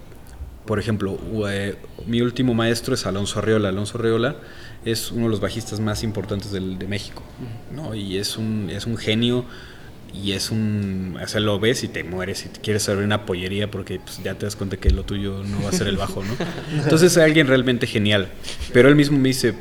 por 0.73 0.79
ejemplo, 0.79 1.19
eh, 1.51 1.77
mi 2.07 2.23
último 2.23 2.55
maestro 2.55 2.95
es 2.95 3.05
Alonso 3.05 3.41
Arreola. 3.41 3.69
Alonso 3.69 3.99
Arreola 3.99 4.37
es 4.87 5.13
uno 5.13 5.25
de 5.25 5.29
los 5.29 5.39
bajistas 5.41 5.81
más 5.81 6.03
importantes 6.03 6.51
del- 6.51 6.79
de 6.79 6.87
México, 6.87 7.23
¿no? 7.75 7.95
Y 7.95 8.17
es 8.17 8.39
un, 8.39 8.71
es 8.71 8.87
un 8.87 8.97
genio 8.97 9.45
y 10.15 10.33
es 10.33 10.51
un... 10.51 11.19
O 11.23 11.29
sea, 11.29 11.43
lo 11.43 11.61
ves 11.61 11.85
y 11.85 11.89
te 11.89 12.05
mueres 12.05 12.47
y 12.47 12.49
te 12.49 12.61
quieres 12.63 12.89
abrir 12.89 13.05
una 13.05 13.27
pollería 13.27 13.71
porque 13.71 14.01
pues, 14.01 14.23
ya 14.25 14.33
te 14.33 14.47
das 14.47 14.57
cuenta 14.57 14.79
que 14.79 14.89
lo 14.89 15.03
tuyo 15.05 15.43
no 15.45 15.63
va 15.63 15.69
a 15.69 15.73
ser 15.73 15.89
el 15.89 15.99
bajo, 15.99 16.25
¿no? 16.25 16.35
Entonces 16.83 17.13
es 17.13 17.19
alguien 17.19 17.49
realmente 17.49 17.87
genial. 17.87 18.29
Pero 18.73 18.89
él 18.89 18.95
mismo 18.97 19.19
me 19.19 19.29
dice, 19.29 19.53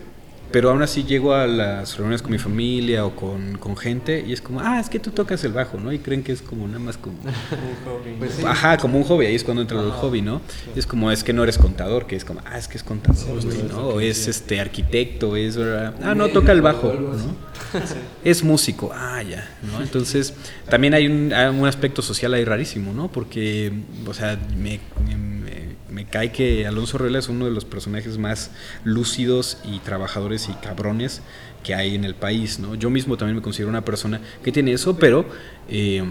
pero 0.51 0.69
aún 0.69 0.81
así 0.81 1.03
llego 1.03 1.33
a 1.33 1.47
las 1.47 1.97
reuniones 1.97 2.21
con 2.21 2.31
mi 2.31 2.37
familia 2.37 3.05
o 3.05 3.15
con, 3.15 3.57
con 3.57 3.77
gente 3.77 4.23
y 4.25 4.33
es 4.33 4.41
como, 4.41 4.59
ah, 4.59 4.79
es 4.79 4.89
que 4.89 4.99
tú 4.99 5.11
tocas 5.11 5.43
el 5.43 5.53
bajo, 5.53 5.79
¿no? 5.79 5.91
Y 5.91 5.99
creen 5.99 6.23
que 6.23 6.31
es 6.31 6.41
como 6.41 6.67
nada 6.67 6.79
más 6.79 6.97
como... 6.97 7.17
Pues 8.19 8.33
sí. 8.33 8.43
Ajá, 8.45 8.77
como 8.77 8.97
un 8.97 9.03
hobby, 9.03 9.25
ahí 9.25 9.35
es 9.35 9.43
cuando 9.43 9.61
entra 9.61 9.81
el 9.81 9.91
hobby, 9.91 10.21
¿no? 10.21 10.41
Es 10.75 10.85
como, 10.85 11.11
es 11.11 11.23
que 11.23 11.33
no 11.33 11.43
eres 11.43 11.57
contador, 11.57 12.05
que 12.05 12.15
es 12.15 12.25
como, 12.25 12.41
ah, 12.45 12.57
es 12.57 12.67
que 12.67 12.77
es 12.77 12.83
contador, 12.83 13.43
güey, 13.43 13.63
¿no? 13.63 13.87
O 13.87 13.99
es 13.99 14.27
este 14.27 14.59
arquitecto, 14.59 15.35
es, 15.35 15.57
ah, 15.57 16.13
no, 16.15 16.29
toca 16.29 16.51
el 16.51 16.61
bajo, 16.61 16.93
¿no? 16.93 17.35
Es 18.23 18.43
músico, 18.43 18.91
ah, 18.93 19.21
ya, 19.23 19.49
¿no? 19.63 19.81
Entonces, 19.81 20.33
también 20.69 20.93
hay 20.93 21.07
un, 21.07 21.33
hay 21.33 21.47
un 21.47 21.65
aspecto 21.67 22.01
social 22.01 22.33
ahí 22.33 22.45
rarísimo, 22.45 22.93
¿no? 22.93 23.11
Porque, 23.11 23.71
o 24.05 24.13
sea, 24.13 24.37
me, 24.57 24.79
me, 25.07 25.40
me 25.91 26.05
cae 26.05 26.31
que 26.31 26.65
Alonso 26.65 26.97
Ruela 26.97 27.19
es 27.19 27.29
uno 27.29 27.45
de 27.45 27.51
los 27.51 27.65
personajes 27.65 28.17
más 28.17 28.51
lúcidos 28.83 29.59
y 29.63 29.79
trabajadores 29.79 30.49
y 30.49 30.53
cabrones 30.53 31.21
que 31.63 31.75
hay 31.75 31.95
en 31.95 32.05
el 32.05 32.15
país, 32.15 32.59
¿no? 32.59 32.75
Yo 32.75 32.89
mismo 32.89 33.17
también 33.17 33.35
me 33.35 33.41
considero 33.41 33.69
una 33.69 33.85
persona 33.85 34.21
que 34.43 34.51
tiene 34.51 34.73
eso, 34.73 34.97
pero... 34.97 35.25
eh, 35.69 36.03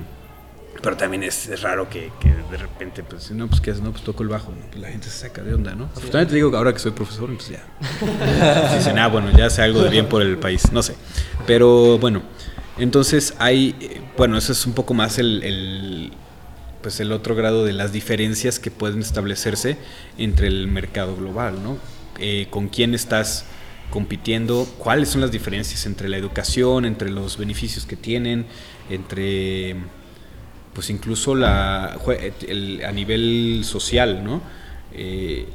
pero 0.83 0.97
también 0.97 1.23
es, 1.23 1.49
es 1.49 1.61
raro 1.61 1.91
que, 1.91 2.11
que 2.21 2.31
de 2.51 2.57
repente, 2.57 3.03
pues, 3.03 3.31
no, 3.33 3.49
pues, 3.49 3.61
¿qué 3.61 3.71
haces? 3.71 3.83
No, 3.83 3.91
pues 3.91 4.03
toco 4.03 4.23
el 4.23 4.31
bajo, 4.31 4.51
¿no? 4.51 4.65
Pues 4.71 4.81
la 4.81 4.89
gente 4.89 5.09
se 5.11 5.29
saca 5.29 5.43
de 5.43 5.53
onda, 5.53 5.75
¿no? 5.75 5.85
Afortunadamente 5.85 6.35
digo 6.35 6.51
que 6.51 6.57
ahora 6.57 6.73
que 6.73 6.79
soy 6.79 6.93
profesor, 6.93 7.29
entonces 7.29 7.59
ya. 7.59 8.75
Dicen, 8.77 8.99
ah, 8.99 9.09
bueno, 9.09 9.31
ya 9.37 9.47
hace 9.47 9.61
algo 9.63 9.83
de 9.83 9.91
bien 9.91 10.07
por 10.07 10.23
el 10.23 10.39
país, 10.39 10.73
no 10.73 10.83
sé. 10.83 10.95
Pero 11.47 11.99
bueno, 11.99 12.23
entonces 12.79 13.35
hay, 13.39 13.75
eh, 13.81 14.01
bueno, 14.17 14.39
eso 14.39 14.53
es 14.53 14.65
un 14.65 14.73
poco 14.73 14.95
más 14.95 15.19
el, 15.19 15.43
el, 15.43 16.13
pues 16.83 17.01
el 17.01 17.13
otro 17.13 17.35
grado 17.35 17.65
de 17.65 17.73
las 17.73 17.93
diferencias 17.93 18.59
que 18.59 18.71
pueden 18.71 19.01
establecerse 19.01 19.77
entre 20.19 20.47
el 20.49 20.67
mercado 20.69 21.17
global, 21.17 21.63
¿no? 21.63 21.79
Eh, 22.19 22.47
con 22.51 22.69
quién 22.69 22.95
estás 22.95 23.45
compitiendo, 23.91 24.67
cuáles 24.79 25.09
son 25.09 25.21
las 25.21 25.31
diferencias 25.33 25.85
entre 25.87 26.09
la 26.09 26.17
educación, 26.17 26.85
entre 26.85 27.11
los 27.11 27.37
beneficios 27.39 27.87
que 27.87 27.97
tienen, 27.97 28.47
entre 28.89 29.77
pues 30.75 30.89
incluso 30.91 31.35
la, 31.35 31.99
el- 32.47 32.83
a 32.87 32.93
nivel 32.93 33.63
social, 33.65 34.23
¿no? 34.23 34.41
Eh, 34.95 35.47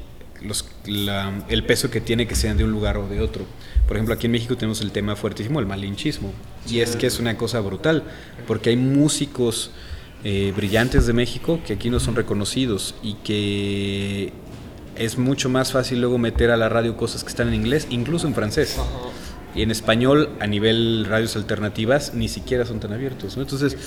los- 0.43 0.67
la- 0.85 1.45
el 1.47 1.63
peso 1.65 1.89
que 1.89 2.01
tiene 2.01 2.27
que 2.27 2.35
sean 2.35 2.57
de 2.57 2.65
un 2.65 2.71
lugar 2.71 2.97
o 2.97 3.07
de 3.07 3.21
otro. 3.21 3.45
Por 3.88 3.95
ejemplo, 3.95 4.13
aquí 4.13 4.25
en 4.25 4.33
México 4.33 4.57
tenemos 4.57 4.81
el 4.81 4.91
tema 4.91 5.15
fuertísimo, 5.15 5.59
el 5.61 5.65
malinchismo. 5.65 6.33
Y 6.69 6.79
es 6.81 6.95
que 6.97 7.07
es 7.07 7.19
una 7.19 7.38
cosa 7.38 7.61
brutal, 7.61 8.03
porque 8.45 8.71
hay 8.71 8.75
músicos 8.77 9.71
eh, 10.27 10.51
brillantes 10.57 11.05
de 11.05 11.13
México 11.13 11.59
que 11.67 11.73
aquí 11.73 11.91
no 11.91 11.99
son 11.99 12.15
reconocidos 12.15 12.95
y 13.03 13.13
que 13.23 14.33
es 14.95 15.19
mucho 15.19 15.49
más 15.49 15.71
fácil 15.71 16.01
luego 16.01 16.17
meter 16.17 16.49
a 16.49 16.57
la 16.57 16.67
radio 16.67 16.97
cosas 16.97 17.23
que 17.23 17.29
están 17.29 17.49
en 17.49 17.53
inglés, 17.53 17.85
incluso 17.91 18.25
en 18.25 18.33
francés. 18.33 18.75
Y 19.53 19.61
en 19.61 19.69
español, 19.69 20.31
a 20.39 20.47
nivel 20.47 21.05
radios 21.07 21.35
alternativas, 21.35 22.15
ni 22.15 22.27
siquiera 22.27 22.65
son 22.65 22.79
tan 22.79 22.91
abiertos. 22.91 23.38
¿no? 23.38 23.43
Entonces, 23.43 23.77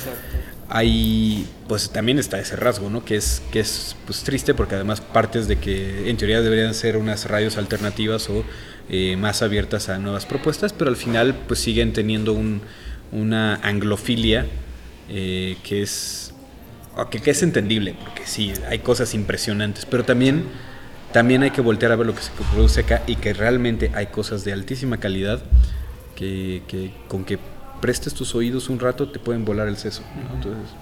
hay, 0.68 1.44
pues 1.66 1.90
también 1.90 2.20
está 2.20 2.38
ese 2.38 2.54
rasgo, 2.54 2.88
¿no? 2.88 3.04
Que 3.04 3.16
es, 3.16 3.42
que 3.50 3.58
es 3.58 3.96
pues, 4.06 4.22
triste 4.22 4.54
porque 4.54 4.76
además 4.76 5.00
partes 5.00 5.48
de 5.48 5.56
que 5.58 6.08
en 6.08 6.16
teoría 6.18 6.40
deberían 6.40 6.72
ser 6.72 6.98
unas 6.98 7.28
radios 7.28 7.56
alternativas 7.56 8.30
o 8.30 8.44
eh, 8.88 9.16
más 9.16 9.42
abiertas 9.42 9.88
a 9.88 9.98
nuevas 9.98 10.24
propuestas, 10.24 10.72
pero 10.72 10.88
al 10.88 10.96
final 10.96 11.34
pues 11.48 11.58
siguen 11.58 11.92
teniendo 11.92 12.32
un, 12.32 12.60
una 13.10 13.56
anglofilia 13.56 14.46
eh, 15.10 15.56
que 15.62 15.82
es 15.82 16.27
que, 17.10 17.20
que 17.20 17.30
es 17.30 17.42
entendible, 17.42 17.94
porque 18.02 18.22
sí, 18.26 18.52
hay 18.68 18.80
cosas 18.80 19.14
impresionantes, 19.14 19.86
pero 19.86 20.04
también 20.04 20.44
también 21.12 21.42
hay 21.42 21.50
que 21.50 21.62
voltear 21.62 21.92
a 21.92 21.96
ver 21.96 22.06
lo 22.06 22.14
que 22.14 22.22
se 22.22 22.30
produce 22.52 22.80
acá 22.80 23.02
y 23.06 23.16
que 23.16 23.32
realmente 23.32 23.90
hay 23.94 24.08
cosas 24.08 24.44
de 24.44 24.52
altísima 24.52 24.98
calidad 24.98 25.40
que, 26.14 26.62
que 26.68 26.92
con 27.08 27.24
que 27.24 27.38
prestes 27.80 28.12
tus 28.12 28.34
oídos 28.34 28.68
un 28.68 28.78
rato 28.78 29.08
te 29.08 29.18
pueden 29.18 29.44
volar 29.44 29.68
el 29.68 29.76
seso. 29.76 30.02
¿no? 30.16 30.36
Entonces, 30.36 30.74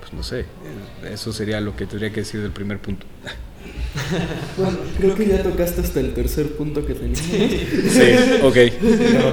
pues 0.00 0.12
no 0.12 0.22
sé, 0.22 0.44
eso 1.10 1.32
sería 1.32 1.60
lo 1.60 1.74
que 1.74 1.86
tendría 1.86 2.10
que 2.10 2.20
decir 2.20 2.40
del 2.40 2.52
primer 2.52 2.78
punto. 2.78 3.06
Bueno, 4.56 4.78
creo 4.96 5.14
que 5.16 5.26
ya 5.26 5.42
tocaste 5.42 5.80
hasta 5.80 6.00
el 6.00 6.14
tercer 6.14 6.52
punto 6.52 6.86
que 6.86 6.94
teníamos. 6.94 7.18
Sí, 7.18 8.40
ok. 8.42 8.56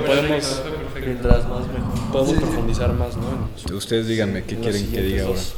Podemos, 0.06 0.63
Mientras 1.08 1.48
más 1.48 1.67
mejor. 1.67 2.12
podemos 2.12 2.43
profundizar 2.43 2.93
más, 2.93 3.15
¿no? 3.17 3.76
Ustedes 3.76 4.08
díganme 4.08 4.43
qué 4.43 4.56
quieren 4.58 4.91
que 4.91 5.02
diga 5.02 5.26
ahora. 5.26 5.39
siguientes 5.39 5.56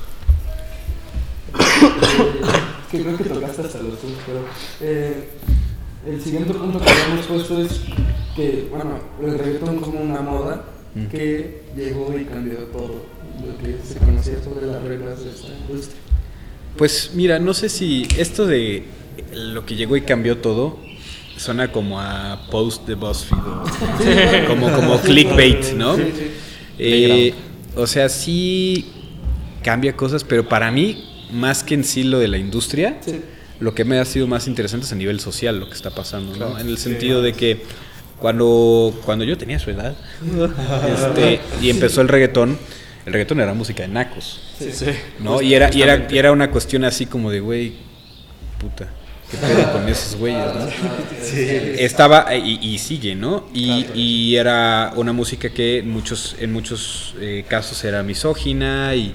que 2.92 3.02
creo 3.02 3.18
que 3.18 3.24
tocaste 3.24 3.62
hasta 3.64 3.78
los 3.80 4.02
dos, 4.02 4.12
pero 4.26 4.40
eh, 4.82 5.30
el 6.08 6.22
siguiente 6.22 6.54
punto 6.54 6.80
que 6.80 6.90
habíamos 6.90 7.26
puesto 7.26 7.62
es 7.62 7.82
que, 8.36 8.68
bueno, 8.70 9.00
el 9.22 9.38
reggaetón 9.38 9.80
como 9.80 10.00
una 10.02 10.22
moda 10.22 10.64
Mm. 10.96 11.06
que 11.06 11.62
llegó 11.76 12.18
y 12.18 12.26
cambió 12.26 12.58
todo 12.66 13.06
lo 13.46 13.58
que 13.58 13.78
se 13.86 14.00
conocía 14.00 14.42
sobre 14.44 14.66
las 14.66 14.82
reglas 14.84 15.24
de 15.24 15.30
esta 15.30 15.48
industria. 15.50 16.00
Pues 16.78 17.12
mira, 17.14 17.40
no 17.40 17.54
sé 17.54 17.70
si 17.70 18.08
esto 18.18 18.48
de 18.48 18.86
lo 19.34 19.66
que 19.66 19.76
llegó 19.76 19.96
y 19.98 20.02
cambió 20.02 20.40
todo 20.40 20.78
suena 21.40 21.72
como 21.72 22.00
a 22.00 22.48
post 22.52 22.86
de 22.86 22.96
BuzzFeed 22.96 23.40
o 23.40 23.64
como, 24.48 24.72
como 24.72 25.00
clickbait, 25.02 25.74
¿no? 25.74 25.96
Eh, 26.78 27.34
o 27.76 27.88
sea, 27.88 28.10
sí 28.10 28.92
cambia 29.64 29.96
cosas, 29.96 30.24
pero 30.24 30.48
para 30.48 30.70
mí, 30.72 31.28
más 31.32 31.64
que 31.64 31.76
en 31.76 31.84
sí 31.84 32.04
lo 32.04 32.20
de 32.20 32.28
la 32.28 32.38
industria, 32.38 32.98
Sí. 33.06 33.22
lo 33.60 33.74
que 33.74 33.86
me 33.86 34.00
ha 34.00 34.06
sido 34.06 34.28
más 34.28 34.48
interesante 34.48 34.86
es 34.86 34.92
a 34.92 34.96
nivel 34.96 35.20
social 35.20 35.60
lo 35.60 35.68
que 35.68 35.76
está 35.76 35.92
pasando, 35.92 36.36
¿no? 36.36 36.60
En 36.60 36.68
el 36.68 36.78
sentido 36.78 37.22
de 37.22 37.34
que 37.34 37.64
cuando, 38.20 38.94
cuando 39.06 39.24
yo 39.24 39.38
tenía 39.38 39.60
su 39.60 39.70
edad 39.70 39.96
este, 40.94 41.40
y 41.62 41.70
empezó 41.70 42.02
el 42.02 42.10
reggaetón, 42.10 42.58
el 43.06 43.14
reggaetón 43.14 43.40
era 43.40 43.54
música 43.54 43.84
de 43.84 43.90
nacos. 43.90 44.42
Sí, 44.60 44.72
sí. 44.74 44.88
¿no? 45.20 45.42
Y 45.42 45.54
era, 45.54 45.74
y, 45.74 45.82
era, 45.82 46.06
y 46.10 46.18
era 46.18 46.32
una 46.34 46.52
cuestión 46.52 46.84
así 46.84 47.06
como 47.06 47.32
de, 47.32 47.40
güey, 47.40 47.74
puta, 48.60 48.90
¿qué 49.32 49.38
pedo 49.38 49.72
con 49.72 49.88
esos 49.88 50.16
güeyes, 50.16 50.46
no? 50.56 50.68
Estaba, 51.78 52.36
y, 52.36 52.60
y 52.62 52.78
sigue, 52.78 53.16
¿no? 53.16 53.46
Y, 53.54 53.86
y 53.94 54.36
era 54.36 54.94
una 54.96 55.14
música 55.14 55.50
que 55.50 55.80
en 55.80 55.90
muchos, 55.90 56.36
en 56.40 56.52
muchos 56.52 57.16
eh, 57.20 57.46
casos 57.48 57.84
era 57.84 58.04
misógina 58.04 58.96
y, 58.96 59.14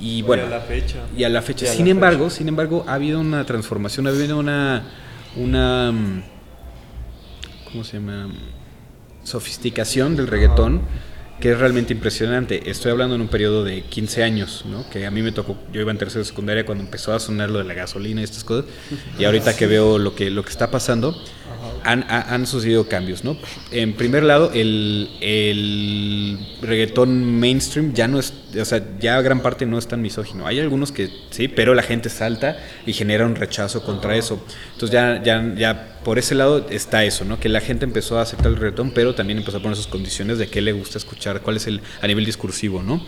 y 0.00 0.22
bueno... 0.22 0.44
a 0.44 0.50
la 0.50 0.60
fecha. 0.60 0.98
Y 1.16 1.24
a 1.24 1.28
la 1.28 1.42
fecha. 1.42 1.64
Y 1.64 1.68
a 1.68 1.70
la 1.70 1.76
sin 1.76 1.88
embargo, 1.88 2.30
sin 2.30 2.48
embargo, 2.48 2.84
ha 2.86 2.94
habido 2.94 3.20
una 3.20 3.44
transformación, 3.44 4.06
ha 4.06 4.10
habido 4.10 4.38
una, 4.38 4.84
una, 5.36 5.92
mm, 5.92 6.22
¿cómo 7.70 7.84
se 7.84 7.98
llama? 7.98 8.28
Sofisticación 9.22 10.16
del 10.16 10.26
reggaetón 10.26 10.82
que 11.40 11.52
es 11.52 11.58
realmente 11.58 11.92
impresionante. 11.92 12.70
Estoy 12.70 12.92
hablando 12.92 13.14
en 13.14 13.20
un 13.20 13.28
periodo 13.28 13.64
de 13.64 13.82
15 13.82 14.22
años, 14.22 14.64
¿no? 14.66 14.88
Que 14.90 15.06
a 15.06 15.10
mí 15.10 15.22
me 15.22 15.32
tocó, 15.32 15.56
yo 15.72 15.80
iba 15.80 15.90
en 15.90 15.98
tercera 15.98 16.24
secundaria 16.24 16.64
cuando 16.64 16.84
empezó 16.84 17.12
a 17.12 17.20
sonar 17.20 17.50
lo 17.50 17.58
de 17.58 17.64
la 17.64 17.74
gasolina 17.74 18.20
y 18.20 18.24
estas 18.24 18.44
cosas. 18.44 18.70
Y 19.18 19.24
ahorita 19.24 19.56
que 19.56 19.66
veo 19.66 19.98
lo 19.98 20.14
que, 20.14 20.30
lo 20.30 20.42
que 20.42 20.50
está 20.50 20.70
pasando, 20.70 21.16
han, 21.84 22.04
ha- 22.08 22.34
han 22.34 22.46
sucedido 22.46 22.88
cambios, 22.88 23.24
¿no? 23.24 23.36
En 23.70 23.92
primer 23.94 24.22
lado, 24.22 24.50
el, 24.54 25.10
el 25.20 26.38
reggaetón 26.62 27.38
mainstream 27.38 27.92
ya 27.92 28.08
no 28.08 28.18
es, 28.18 28.32
o 28.58 28.64
sea, 28.64 28.82
ya 29.00 29.20
gran 29.20 29.40
parte 29.40 29.66
no 29.66 29.78
es 29.78 29.86
tan 29.88 30.00
misógino. 30.00 30.46
Hay 30.46 30.60
algunos 30.60 30.92
que 30.92 31.10
sí, 31.30 31.48
pero 31.48 31.74
la 31.74 31.82
gente 31.82 32.08
salta 32.08 32.56
y 32.86 32.92
genera 32.92 33.26
un 33.26 33.34
rechazo 33.36 33.82
contra 33.82 34.16
eso. 34.16 34.42
Entonces 34.72 34.90
ya, 34.92 35.22
ya, 35.22 35.54
ya 35.56 35.90
por 36.04 36.18
ese 36.18 36.34
lado 36.34 36.66
está 36.70 37.04
eso, 37.04 37.24
¿no? 37.24 37.40
Que 37.40 37.48
la 37.48 37.60
gente 37.60 37.84
empezó 37.84 38.18
a 38.18 38.22
aceptar 38.22 38.48
el 38.48 38.56
reggaetón, 38.56 38.92
pero 38.92 39.14
también 39.14 39.38
empezó 39.38 39.58
a 39.58 39.62
poner 39.62 39.76
sus 39.76 39.86
condiciones 39.86 40.38
de 40.38 40.48
qué 40.48 40.60
le 40.60 40.72
gusta 40.72 40.98
escuchar, 40.98 41.40
cuál 41.40 41.56
es 41.56 41.66
el, 41.66 41.80
a 42.02 42.06
nivel 42.06 42.24
discursivo, 42.26 42.82
¿no? 42.82 43.04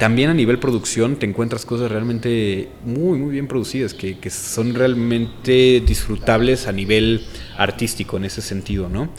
También 0.00 0.30
a 0.30 0.34
nivel 0.34 0.58
producción 0.58 1.16
te 1.16 1.26
encuentras 1.26 1.66
cosas 1.66 1.90
realmente 1.90 2.70
muy, 2.86 3.18
muy 3.18 3.32
bien 3.32 3.46
producidas, 3.46 3.92
que, 3.92 4.18
que 4.18 4.30
son 4.30 4.74
realmente 4.74 5.82
disfrutables 5.86 6.66
a 6.66 6.72
nivel 6.72 7.26
artístico 7.58 8.16
en 8.16 8.24
ese 8.24 8.40
sentido, 8.40 8.88
¿no? 8.88 9.10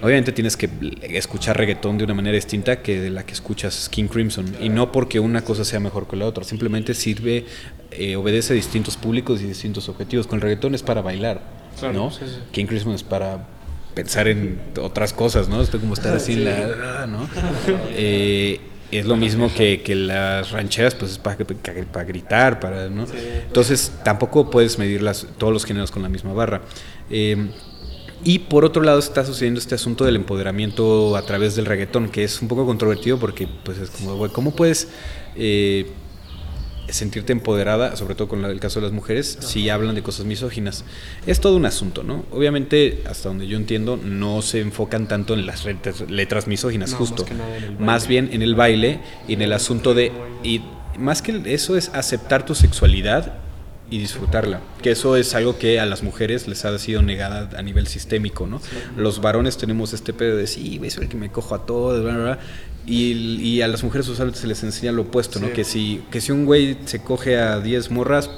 Obviamente 0.00 0.32
tienes 0.32 0.56
que 0.56 0.70
escuchar 1.02 1.58
reggaetón 1.58 1.98
de 1.98 2.04
una 2.04 2.14
manera 2.14 2.36
distinta 2.36 2.80
que 2.80 2.98
de 3.00 3.10
la 3.10 3.26
que 3.26 3.34
escuchas 3.34 3.90
King 3.90 4.06
Crimson. 4.06 4.46
Y 4.60 4.70
no 4.70 4.92
porque 4.92 5.20
una 5.20 5.42
cosa 5.42 5.62
sea 5.62 5.78
mejor 5.78 6.08
que 6.08 6.16
la 6.16 6.24
otra, 6.24 6.42
simplemente 6.42 6.94
sirve, 6.94 7.44
eh, 7.90 8.16
obedece 8.16 8.54
a 8.54 8.56
distintos 8.56 8.96
públicos 8.96 9.42
y 9.42 9.44
distintos 9.44 9.90
objetivos. 9.90 10.26
Con 10.26 10.36
el 10.36 10.42
reggaetón 10.42 10.74
es 10.74 10.82
para 10.82 11.02
bailar, 11.02 11.42
Claro, 11.78 11.92
¿no? 11.92 12.10
sí, 12.10 12.20
sí. 12.24 12.38
King 12.52 12.64
Crimson 12.64 12.94
es 12.94 13.02
para 13.02 13.46
pensar 13.94 14.26
en 14.26 14.58
otras 14.80 15.12
cosas, 15.12 15.50
¿no? 15.50 15.60
Esto 15.60 15.78
como 15.78 15.92
estar 15.92 16.16
así 16.16 16.32
en 16.32 16.44
la... 16.46 17.06
¿no? 17.06 17.28
Eh, 17.90 18.60
es 18.90 19.06
lo 19.06 19.16
mismo 19.16 19.52
que, 19.54 19.82
que 19.82 19.94
las 19.94 20.50
rancheras, 20.50 20.94
pues 20.94 21.12
es 21.12 21.18
para, 21.18 21.36
para 21.92 22.04
gritar, 22.04 22.60
para, 22.60 22.88
¿no? 22.88 23.06
Entonces 23.46 23.92
tampoco 24.04 24.50
puedes 24.50 24.78
medir 24.78 25.02
las, 25.02 25.26
todos 25.36 25.52
los 25.52 25.64
géneros 25.64 25.90
con 25.90 26.02
la 26.02 26.08
misma 26.08 26.32
barra. 26.32 26.62
Eh, 27.10 27.50
y 28.24 28.40
por 28.40 28.64
otro 28.64 28.82
lado 28.82 28.98
está 28.98 29.24
sucediendo 29.24 29.60
este 29.60 29.74
asunto 29.74 30.04
del 30.04 30.16
empoderamiento 30.16 31.16
a 31.16 31.22
través 31.22 31.54
del 31.54 31.66
reggaetón, 31.66 32.08
que 32.08 32.24
es 32.24 32.42
un 32.42 32.48
poco 32.48 32.66
controvertido 32.66 33.18
porque 33.18 33.46
pues 33.64 33.78
es 33.78 33.90
como, 33.90 34.16
güey, 34.16 34.32
¿cómo 34.32 34.50
puedes 34.56 34.88
eh, 35.36 35.86
sentirte 36.88 37.32
empoderada, 37.32 37.96
sobre 37.96 38.14
todo 38.14 38.28
con 38.28 38.44
el 38.44 38.60
caso 38.60 38.80
de 38.80 38.86
las 38.86 38.92
mujeres, 38.92 39.38
si 39.40 39.68
hablan 39.70 39.94
de 39.94 40.02
cosas 40.02 40.26
misóginas? 40.26 40.84
Es 41.26 41.40
todo 41.40 41.56
un 41.56 41.66
asunto, 41.66 42.02
¿no? 42.02 42.24
Obviamente, 42.30 43.02
hasta 43.08 43.28
donde 43.28 43.46
yo 43.46 43.56
entiendo, 43.56 43.96
no 43.96 44.42
se 44.42 44.60
enfocan 44.60 45.08
tanto 45.08 45.34
en 45.34 45.46
las 45.46 45.64
letras, 45.64 46.04
letras 46.08 46.46
misóginas, 46.46 46.92
No, 46.92 46.98
justo. 46.98 47.24
más 47.78 48.02
el 48.04 48.08
bien 48.08 48.30
en 48.32 48.42
el 48.42 48.54
baile 48.54 49.00
y 49.26 49.34
en 49.34 49.42
el 49.42 49.52
asunto 49.52 49.94
de... 49.94 50.12
Y 50.42 50.62
más 50.98 51.22
que 51.22 51.40
eso 51.46 51.76
es 51.76 51.90
aceptar 51.94 52.44
tu 52.44 52.54
sexualidad 52.54 53.34
y 53.90 53.98
disfrutarla. 53.98 54.60
Que 54.82 54.90
eso 54.90 55.16
es 55.16 55.34
algo 55.34 55.58
que 55.58 55.80
a 55.80 55.86
las 55.86 56.02
mujeres 56.02 56.46
les 56.46 56.64
ha 56.64 56.78
sido 56.78 57.02
negada 57.02 57.48
a 57.56 57.62
nivel 57.62 57.86
sistémico, 57.86 58.46
¿no? 58.46 58.60
Los 58.96 59.20
varones 59.20 59.56
tenemos 59.56 59.92
este 59.92 60.12
pedo 60.12 60.36
de 60.36 60.46
sí, 60.46 60.78
ves 60.78 60.96
que 60.98 61.16
me 61.16 61.30
cojo 61.30 61.54
a 61.54 61.64
todo, 61.64 62.02
bla, 62.02 62.14
bla, 62.14 62.24
bla. 62.24 62.38
Y, 62.88 63.12
y 63.42 63.60
a 63.62 63.68
las 63.68 63.84
mujeres 63.84 64.08
usualmente 64.08 64.40
se 64.40 64.46
les 64.46 64.62
enseña 64.62 64.92
lo 64.92 65.02
opuesto, 65.02 65.38
¿no? 65.40 65.52
Que 65.52 65.64
si, 65.64 66.00
que 66.10 66.20
si 66.22 66.32
un 66.32 66.46
güey 66.46 66.78
se 66.86 67.00
coge 67.02 67.36
a 67.38 67.60
10 67.60 67.90
morras, 67.90 68.30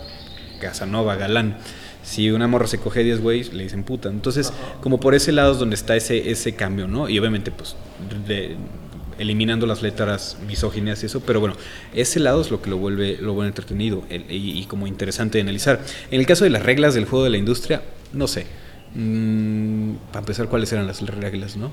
Casanova, 0.61 1.15
galán. 1.17 1.57
Si 2.03 2.31
una 2.31 2.49
morra 2.49 2.67
se 2.67 2.79
coge 2.79 3.01
a 3.01 3.03
10 3.05 3.21
güeyes, 3.21 3.53
le 3.53 3.63
dicen 3.63 3.85
puta. 3.85 4.09
Entonces, 4.09 4.53
como 4.81 4.99
por 4.99 5.15
ese 5.15 5.31
lado 5.33 5.53
es 5.53 5.59
donde 5.59 5.77
está 5.77 5.95
ese, 5.97 6.31
ese 6.31 6.55
cambio, 6.55 6.89
¿no? 6.89 7.09
Y 7.09 7.19
obviamente, 7.19 7.51
pues, 7.53 7.77
de- 8.27 8.57
eliminando 9.19 9.67
las 9.67 9.83
letras 9.83 10.39
misóginas 10.49 11.03
y 11.03 11.07
eso, 11.07 11.21
pero 11.21 11.41
bueno, 11.41 11.55
ese 11.95 12.19
lado 12.21 12.41
es 12.41 12.51
lo 12.51 12.63
que 12.63 12.71
lo 12.71 12.79
vuelve, 12.79 13.19
lo 13.21 13.35
vuelve 13.35 13.49
entretenido 13.49 14.03
el- 14.09 14.25
y, 14.33 14.59
y 14.59 14.65
como 14.65 14.87
interesante 14.87 15.37
de 15.39 15.43
analizar. 15.43 15.81
En 16.11 16.19
el 16.21 16.27
caso 16.27 16.45
de 16.45 16.51
las 16.51 16.63
reglas 16.63 16.95
del 16.95 17.05
juego 17.05 17.23
de 17.25 17.31
la 17.31 17.37
industria, 17.37 17.83
no 18.15 18.27
sé. 18.27 18.47
Mm, 18.95 19.93
para 20.09 20.21
empezar, 20.21 20.49
¿cuáles 20.49 20.73
eran 20.73 20.87
las 20.87 21.01
reglas, 21.03 21.57
no? 21.57 21.71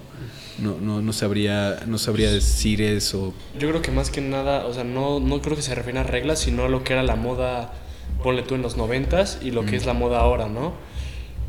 No, 0.60 0.78
no, 0.80 1.02
no 1.02 1.14
sabría, 1.14 1.84
no 1.86 1.98
sabría 1.98 2.32
decir 2.32 2.82
eso. 2.82 3.34
Yo 3.60 3.70
creo 3.70 3.82
que 3.82 3.92
más 3.92 4.10
que 4.10 4.22
nada, 4.22 4.66
o 4.66 4.74
sea, 4.74 4.84
no, 4.84 5.20
no 5.20 5.42
creo 5.42 5.56
que 5.56 5.62
se 5.62 5.76
refieren 5.76 6.02
a 6.02 6.04
reglas, 6.04 6.40
sino 6.40 6.66
a 6.66 6.70
lo 6.70 6.84
que 6.84 6.94
era 6.94 7.04
la 7.04 7.16
moda, 7.16 7.74
ponle 8.24 8.42
tú 8.42 8.56
en 8.56 8.64
los 8.64 8.76
noventas 8.76 9.40
y 9.42 9.52
lo 9.52 9.66
que 9.66 9.76
es 9.76 9.86
la 9.86 9.94
moda 9.94 10.20
ahora, 10.20 10.48
¿no? 10.48 10.74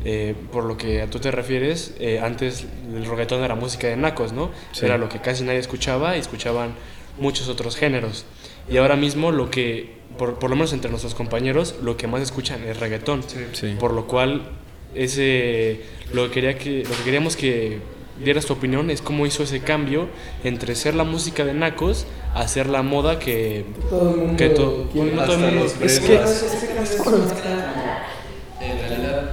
Eh, 0.05 0.33
por 0.51 0.63
lo 0.63 0.77
que 0.77 1.01
a 1.01 1.09
tú 1.09 1.19
te 1.19 1.29
refieres, 1.29 1.95
eh, 1.99 2.19
antes 2.23 2.65
el 2.95 3.05
reggaetón 3.05 3.43
era 3.43 3.55
música 3.55 3.87
de 3.87 3.97
nacos, 3.97 4.31
¿no? 4.31 4.51
Sí. 4.71 4.85
Era 4.85 4.97
lo 4.97 5.09
que 5.09 5.19
casi 5.19 5.43
nadie 5.43 5.59
escuchaba 5.59 6.15
y 6.15 6.19
escuchaban 6.19 6.73
muchos 7.17 7.49
otros 7.49 7.75
géneros. 7.75 8.25
Y 8.69 8.77
ahora 8.77 8.95
mismo 8.95 9.31
lo 9.31 9.49
que, 9.49 9.97
por, 10.17 10.39
por 10.39 10.49
lo 10.49 10.55
menos 10.55 10.71
entre 10.71 10.89
nuestros 10.89 11.15
compañeros, 11.15 11.75
lo 11.81 11.97
que 11.97 12.07
más 12.07 12.21
escuchan 12.21 12.63
es 12.63 12.79
reggaetón. 12.79 13.23
Sí. 13.53 13.75
Por 13.79 13.93
lo 13.93 14.07
cual, 14.07 14.43
ese, 14.95 15.81
lo, 16.13 16.27
que 16.27 16.31
quería 16.31 16.57
que, 16.57 16.83
lo 16.83 16.95
que 16.95 17.03
queríamos 17.03 17.35
que 17.35 17.79
dieras 18.23 18.45
tu 18.45 18.53
opinión, 18.53 18.89
es 18.89 19.01
cómo 19.01 19.25
hizo 19.25 19.43
ese 19.43 19.61
cambio 19.61 20.09
entre 20.43 20.75
ser 20.75 20.95
la 20.95 21.03
música 21.03 21.45
de 21.45 21.53
Nacos 21.53 22.05
a 22.35 22.47
ser 22.47 22.67
la 22.67 22.81
moda 22.83 23.19
que... 23.19 23.65
Todo 23.89 24.11
el 24.11 24.17
mundo 24.17 24.37
que 24.37 24.49
to- 24.49 24.89
no 24.93 25.23
todo 25.23 25.33
el 25.35 25.39
mundo- 25.55 25.65
Es 25.81 26.03
breves. 26.05 26.45
En 28.61 28.77
realidad 28.79 29.29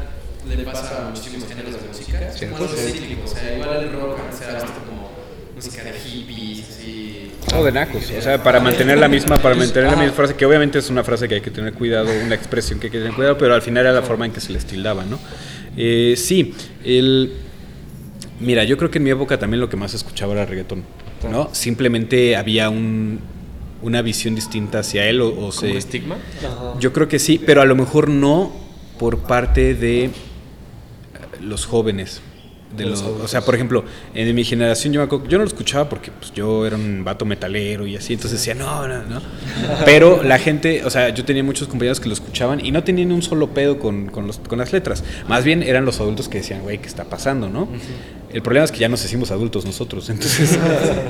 le 0.49 0.65
pasa 0.65 1.07
a 1.07 1.11
muchísimos 1.11 1.49
géneros 1.49 1.73
de 1.73 1.89
música. 1.89 2.33
Sí. 2.33 2.47
Como 2.47 2.57
algo 2.65 2.69
cíclico, 2.77 3.23
o 3.25 3.27
sea, 3.29 3.57
igual 3.57 3.83
el 3.85 3.93
rock 3.93 4.19
se 4.37 4.45
ha 4.45 4.55
visto 4.55 4.73
como 4.87 5.11
música 5.55 5.83
de 5.85 5.93
hippies, 5.93 6.69
así... 6.71 7.33
O 7.55 7.65
de 7.65 7.73
nacos, 7.73 8.11
o 8.17 8.21
sea, 8.23 8.43
para 8.43 8.61
mantener 8.61 8.99
la 8.99 9.09
misma, 9.09 9.39
para 9.39 9.55
mantener 9.55 9.91
la 9.91 9.97
misma 9.97 10.13
frase, 10.15 10.35
que 10.35 10.45
obviamente 10.45 10.79
es 10.79 10.91
una 10.91 11.03
frase 11.05 11.29
que 11.29 11.37
hay 11.37 11.41
que 11.41 11.51
tener 11.51 11.73
cuidado, 11.75 12.09
una 12.25 12.35
expresión 12.35 12.79
que 12.81 12.87
hay 12.89 12.91
que 12.91 12.99
tener 12.99 13.15
cuidado, 13.15 13.39
pero 13.39 13.55
al 13.55 13.63
final 13.63 13.87
era 13.87 13.95
la 13.95 14.03
forma 14.03 14.27
en 14.27 14.33
que 14.33 14.41
se 14.41 14.53
les 14.53 14.65
tildaba, 14.67 15.05
¿no? 15.05 15.19
Eh, 15.77 16.15
sí, 16.17 16.55
el... 16.85 17.33
Mira, 18.41 18.65
yo 18.65 18.77
creo 18.77 18.91
que 18.91 18.99
en 18.99 19.05
mi 19.05 19.11
época 19.11 19.39
también 19.39 19.61
lo 19.61 19.69
que 19.69 19.77
más 19.77 19.95
escuchaba 19.95 20.33
era 20.35 20.45
reggaetón, 20.47 20.85
¿no? 21.31 21.49
Simplemente 21.55 22.37
había 22.37 22.69
un, 22.71 23.21
una 23.83 24.03
visión 24.03 24.35
distinta 24.35 24.81
hacia 24.81 25.09
él 25.09 25.21
o, 25.21 25.29
o 25.29 25.35
¿Como 25.35 25.53
se... 25.53 25.77
estigma? 25.77 26.17
Ajá. 26.39 26.75
Yo 26.79 26.93
creo 26.93 27.09
que 27.09 27.19
sí, 27.19 27.41
pero 27.45 27.63
a 27.63 27.65
lo 27.65 27.75
mejor 27.75 28.09
no 28.09 28.53
por 28.99 29.21
parte 29.21 29.75
de 29.75 30.11
los 31.41 31.67
jóvenes. 31.67 32.21
De 32.77 32.85
los, 32.85 33.03
o 33.03 33.27
sea, 33.29 33.41
por 33.41 33.55
ejemplo, 33.55 33.85
en 34.15 34.35
mi 34.35 34.45
generación 34.45 34.93
yo, 34.93 35.01
me 35.01 35.05
acuerdo- 35.07 35.27
yo 35.29 35.39
no 35.39 35.45
lo 35.45 35.49
escuchaba 35.49 35.89
porque 35.89 36.11
pues, 36.11 36.33
yo 36.35 36.67
era 36.67 36.77
un 36.77 37.05
vato 37.05 37.25
metalero 37.25 37.87
y 37.87 37.97
así, 37.97 38.13
entonces 38.15 38.39
decía, 38.41 38.55
no, 38.55 38.87
no, 38.87 39.03
no. 39.05 39.23
Pero 39.85 40.23
la 40.23 40.39
gente, 40.39 40.85
o 40.85 40.91
sea, 40.91 41.09
yo 41.11 41.25
tenía 41.25 41.43
muchos 41.43 41.69
compañeros 41.69 42.01
que 42.01 42.09
lo 42.09 42.15
escuchaban 42.15 42.65
y 42.65 42.71
no 42.71 42.85
tenían 42.85 43.13
un 43.13 43.23
solo 43.23 43.49
pedo 43.55 43.79
con, 43.79 44.07
con, 44.09 44.27
los, 44.27 44.39
con 44.39 44.59
las 44.59 44.73
letras. 44.73 45.05
Más 45.29 45.45
bien 45.45 45.63
eran 45.63 45.85
los 45.85 46.01
adultos 46.01 46.29
que 46.29 46.39
decían, 46.39 46.63
güey, 46.63 46.79
¿qué 46.79 46.87
está 46.87 47.05
pasando, 47.05 47.49
no? 47.49 47.69
El 48.33 48.43
problema 48.43 48.65
es 48.65 48.73
que 48.73 48.79
ya 48.79 48.89
nos 48.89 49.05
hicimos 49.05 49.31
adultos 49.31 49.65
nosotros, 49.65 50.11
entonces, 50.11 50.59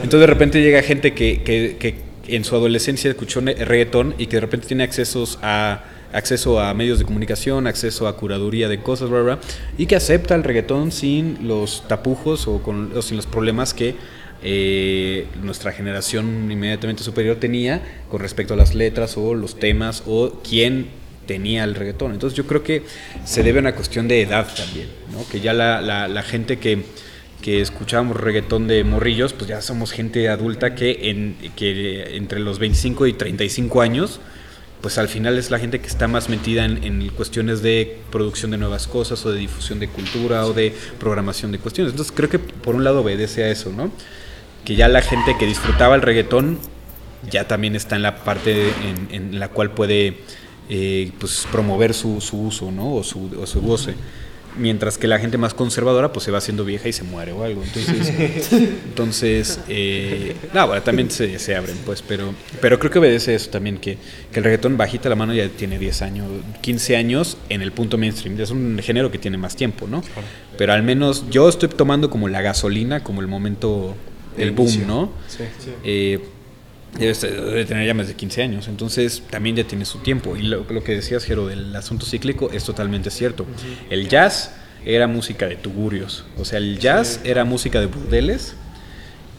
entonces 0.02 0.20
de 0.20 0.26
repente 0.26 0.62
llega 0.62 0.82
gente 0.82 1.14
que, 1.14 1.42
que, 1.42 1.76
que 1.78 2.06
en 2.28 2.44
su 2.44 2.54
adolescencia 2.56 3.10
escuchó 3.10 3.40
reggaetón 3.40 4.14
y 4.18 4.26
que 4.26 4.36
de 4.36 4.40
repente 4.40 4.66
tiene 4.66 4.84
accesos 4.84 5.38
a 5.42 5.84
acceso 6.12 6.60
a 6.60 6.72
medios 6.74 6.98
de 6.98 7.04
comunicación, 7.04 7.66
acceso 7.66 8.08
a 8.08 8.16
curaduría 8.16 8.68
de 8.68 8.80
cosas, 8.80 9.10
bla, 9.10 9.22
bla, 9.22 9.38
y 9.78 9.86
que 9.86 9.96
acepta 9.96 10.34
el 10.34 10.44
reggaetón 10.44 10.92
sin 10.92 11.46
los 11.46 11.86
tapujos 11.88 12.46
o, 12.46 12.60
sin 13.02 13.16
los 13.16 13.26
problemas 13.26 13.74
que 13.74 13.96
eh, 14.42 15.26
nuestra 15.42 15.72
generación 15.72 16.50
inmediatamente 16.50 17.02
superior 17.02 17.36
tenía 17.36 17.82
con 18.10 18.20
respecto 18.20 18.54
a 18.54 18.56
las 18.56 18.74
letras 18.74 19.16
o 19.16 19.34
los 19.34 19.58
temas 19.58 20.02
o 20.06 20.40
quién 20.48 20.88
tenía 21.26 21.64
el 21.64 21.74
reggaetón. 21.74 22.12
Entonces 22.12 22.36
yo 22.36 22.46
creo 22.46 22.62
que 22.62 22.82
se 23.24 23.42
debe 23.42 23.58
a 23.58 23.62
una 23.62 23.74
cuestión 23.74 24.08
de 24.08 24.22
edad 24.22 24.46
también, 24.54 24.88
que 25.30 25.40
ya 25.40 25.52
la, 25.52 26.22
gente 26.22 26.58
que, 26.58 26.84
que 27.42 27.60
escuchábamos 27.60 28.16
reggaetón 28.16 28.68
de 28.68 28.84
morrillos, 28.84 29.32
pues 29.32 29.48
ya 29.48 29.60
somos 29.60 29.92
gente 29.92 30.28
adulta 30.28 30.74
que, 30.74 31.34
que 31.56 32.16
entre 32.16 32.40
los 32.40 32.58
25 32.58 33.06
y 33.06 33.12
35 33.14 33.80
años, 33.80 34.20
pues 34.80 34.98
al 34.98 35.08
final 35.08 35.38
es 35.38 35.50
la 35.50 35.58
gente 35.58 35.80
que 35.80 35.86
está 35.86 36.06
más 36.08 36.28
metida 36.28 36.64
en, 36.64 37.08
cuestiones 37.10 37.62
de 37.62 37.98
producción 38.10 38.50
de 38.50 38.58
nuevas 38.58 38.86
cosas 38.86 39.24
o 39.26 39.32
de 39.32 39.38
difusión 39.38 39.80
de 39.80 39.88
cultura 39.88 40.46
o 40.46 40.52
de 40.52 40.74
programación 40.98 41.52
de 41.52 41.58
cuestiones. 41.58 41.92
Entonces 41.92 42.12
creo 42.14 42.28
que 42.28 42.38
por 42.38 42.74
un 42.74 42.84
lado 42.84 43.00
obedece 43.00 43.44
a 43.44 43.48
eso, 43.48 43.72
¿no? 43.72 43.90
Que 44.64 44.76
ya 44.76 44.88
la 44.88 45.02
gente 45.02 45.36
que 45.38 45.46
disfrutaba 45.46 45.94
el 45.94 46.02
reggaetón 46.02 46.58
ya 47.30 47.48
también 47.48 47.74
está 47.74 47.96
en 47.96 48.02
la 48.02 48.16
parte 48.16 48.72
en, 49.10 49.38
la 49.38 49.48
cual 49.48 49.70
puede 49.72 50.18
eh, 50.68 51.10
pues 51.18 51.46
promover 51.50 51.94
su, 51.94 52.16
uso, 52.16 52.70
¿no? 52.70 52.94
O 52.94 53.02
su, 53.02 53.30
o 53.40 53.46
su 53.46 53.60
goce. 53.60 53.94
Mientras 54.58 54.98
que 54.98 55.06
la 55.06 55.18
gente 55.18 55.38
más 55.38 55.54
conservadora 55.54 56.12
pues 56.12 56.24
se 56.24 56.30
va 56.30 56.38
haciendo 56.38 56.64
vieja 56.64 56.88
y 56.88 56.92
se 56.92 57.04
muere 57.04 57.32
o 57.32 57.44
algo. 57.44 57.62
Entonces, 57.62 58.52
entonces 58.52 59.60
eh, 59.68 60.34
no, 60.54 60.66
bueno, 60.66 60.82
también 60.82 61.10
se, 61.10 61.38
se 61.38 61.54
abren 61.54 61.76
pues, 61.84 62.02
pero, 62.02 62.34
pero 62.60 62.78
creo 62.78 62.90
que 62.90 62.98
obedece 62.98 63.34
eso 63.34 63.50
también, 63.50 63.78
que, 63.78 63.98
que 64.32 64.38
el 64.38 64.44
reggaetón 64.44 64.76
bajita 64.76 65.08
la 65.08 65.16
mano 65.16 65.34
ya 65.34 65.48
tiene 65.48 65.78
10 65.78 66.02
años, 66.02 66.28
15 66.62 66.96
años 66.96 67.36
en 67.48 67.62
el 67.62 67.72
punto 67.72 67.98
mainstream. 67.98 68.40
Es 68.40 68.50
un 68.50 68.78
género 68.82 69.10
que 69.10 69.18
tiene 69.18 69.36
más 69.36 69.56
tiempo, 69.56 69.86
¿no? 69.86 70.02
Pero 70.56 70.72
al 70.72 70.82
menos 70.82 71.24
yo 71.30 71.48
estoy 71.48 71.68
tomando 71.68 72.10
como 72.10 72.28
la 72.28 72.40
gasolina, 72.40 73.02
como 73.02 73.20
el 73.20 73.26
momento 73.26 73.94
del 74.36 74.52
boom, 74.52 74.86
¿no? 74.86 75.10
Sí. 75.28 75.44
eh, 75.84 76.20
debe, 76.98 77.64
tener 77.66 77.86
ya 77.86 77.94
más 77.94 78.08
de 78.08 78.14
15 78.14 78.42
años, 78.42 78.68
entonces 78.68 79.22
también 79.30 79.56
ya 79.56 79.64
tiene 79.64 79.84
su 79.84 79.98
tiempo. 79.98 80.36
Y 80.36 80.42
lo, 80.42 80.64
lo 80.68 80.82
que 80.84 80.92
decías, 80.94 81.24
Jero, 81.24 81.46
del 81.46 81.74
asunto 81.76 82.06
cíclico 82.06 82.50
es 82.52 82.64
totalmente 82.64 83.10
cierto. 83.10 83.46
El 83.90 84.08
jazz 84.08 84.52
era 84.84 85.06
música 85.06 85.46
de 85.46 85.56
tugurios, 85.56 86.24
o 86.38 86.44
sea, 86.44 86.58
el 86.58 86.78
jazz 86.78 87.20
era 87.24 87.44
música 87.44 87.80
de 87.80 87.86
burdeles 87.86 88.54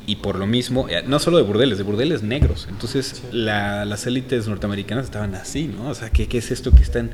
y 0.06 0.18
por 0.18 0.38
lo 0.38 0.46
mismo, 0.48 0.88
eh, 0.90 1.04
no 1.08 1.20
solo 1.20 1.38
de 1.38 1.44
burdeles, 1.44 1.78
de 1.78 1.84
burdeles 1.84 2.22
negros. 2.22 2.68
Entonces 2.70 3.24
la- 3.32 3.86
las 3.86 4.06
élites 4.08 4.48
norteamericanas 4.48 5.06
estaban 5.06 5.36
así, 5.36 5.68
¿no? 5.68 5.90
O 5.90 5.96
sea, 5.96 6.10
¿qué, 6.12 6.28
qué 6.28 6.38
es 6.38 6.52
esto 6.52 6.72
que 6.72 6.82
están 6.84 7.12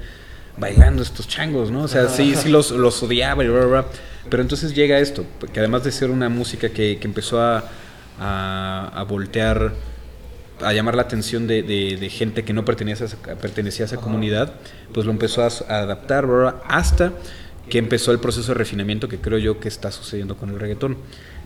bailando 0.57 1.01
estos 1.01 1.27
changos, 1.27 1.71
¿no? 1.71 1.83
O 1.83 1.87
sea, 1.87 2.07
sí, 2.09 2.35
sí 2.35 2.49
los, 2.49 2.69
los 2.71 3.01
odiaba 3.01 3.43
y 3.43 3.47
bla, 3.47 3.59
bla, 3.59 3.67
bla. 3.67 3.85
Pero 4.29 4.41
entonces 4.43 4.75
llega 4.75 4.99
esto, 4.99 5.25
que 5.51 5.59
además 5.59 5.83
de 5.83 5.91
ser 5.91 6.09
una 6.11 6.29
música 6.29 6.69
que, 6.69 6.97
que 6.99 7.07
empezó 7.07 7.41
a, 7.41 7.63
a, 8.19 8.91
a 8.93 9.03
voltear, 9.03 9.73
a 10.65 10.73
llamar 10.73 10.95
la 10.95 11.03
atención 11.03 11.47
de, 11.47 11.63
de- 11.63 11.97
de 11.97 12.09
gente 12.09 12.43
que 12.43 12.53
no 12.53 12.65
pertenecía 12.65 13.05
a 13.05 13.07
esa, 13.09 13.17
pertenecía 13.35 13.85
a 13.85 13.87
esa 13.87 13.97
comunidad, 13.97 14.53
pues 14.93 15.05
lo 15.05 15.11
empezó 15.11 15.43
a, 15.43 15.47
adaptar, 15.47 16.27
hasta 16.67 17.13
que 17.69 17.77
empezó 17.77 18.11
el 18.11 18.19
proceso 18.19 18.49
de 18.49 18.55
refinamiento 18.55 19.07
que 19.07 19.17
creo 19.19 19.37
yo 19.37 19.59
que 19.59 19.67
está 19.67 19.91
sucediendo 19.91 20.35
con 20.37 20.49
el 20.49 20.59
reggaetón. 20.59 20.97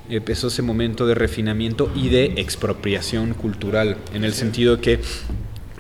Empezó 0.10 0.48
ese 0.48 0.62
momento 0.62 1.06
de 1.06 1.16
refinamiento 1.16 1.92
y 1.96 2.10
de 2.10 2.26
expropiación 2.38 3.34
cultural, 3.34 3.98
en 4.14 4.24
el 4.24 4.34
sentido 4.34 4.80
que 4.80 5.00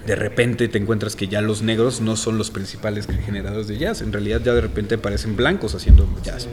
de 0.05 0.15
repente 0.15 0.67
te 0.67 0.77
encuentras 0.77 1.15
que 1.15 1.27
ya 1.27 1.41
los 1.41 1.61
negros 1.61 1.99
no 2.01 2.15
son 2.15 2.37
los 2.37 2.49
principales 2.51 3.07
generadores 3.25 3.67
de 3.67 3.77
jazz, 3.77 4.01
en 4.01 4.13
realidad 4.13 4.41
ya 4.43 4.53
de 4.53 4.61
repente 4.61 4.95
aparecen 4.95 5.35
blancos 5.35 5.75
haciendo 5.75 6.07
jazz. 6.23 6.47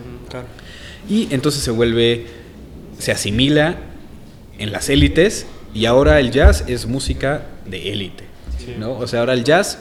Y 1.08 1.28
entonces 1.32 1.62
se 1.62 1.70
vuelve, 1.70 2.26
se 2.98 3.12
asimila 3.12 3.76
en 4.58 4.72
las 4.72 4.88
élites 4.88 5.46
y 5.74 5.86
ahora 5.86 6.20
el 6.20 6.30
jazz 6.30 6.64
es 6.68 6.86
música 6.86 7.42
de 7.66 7.92
élite, 7.92 8.24
¿no? 8.78 8.92
O 8.92 9.06
sea, 9.06 9.20
ahora 9.20 9.34
el 9.34 9.42
jazz 9.42 9.78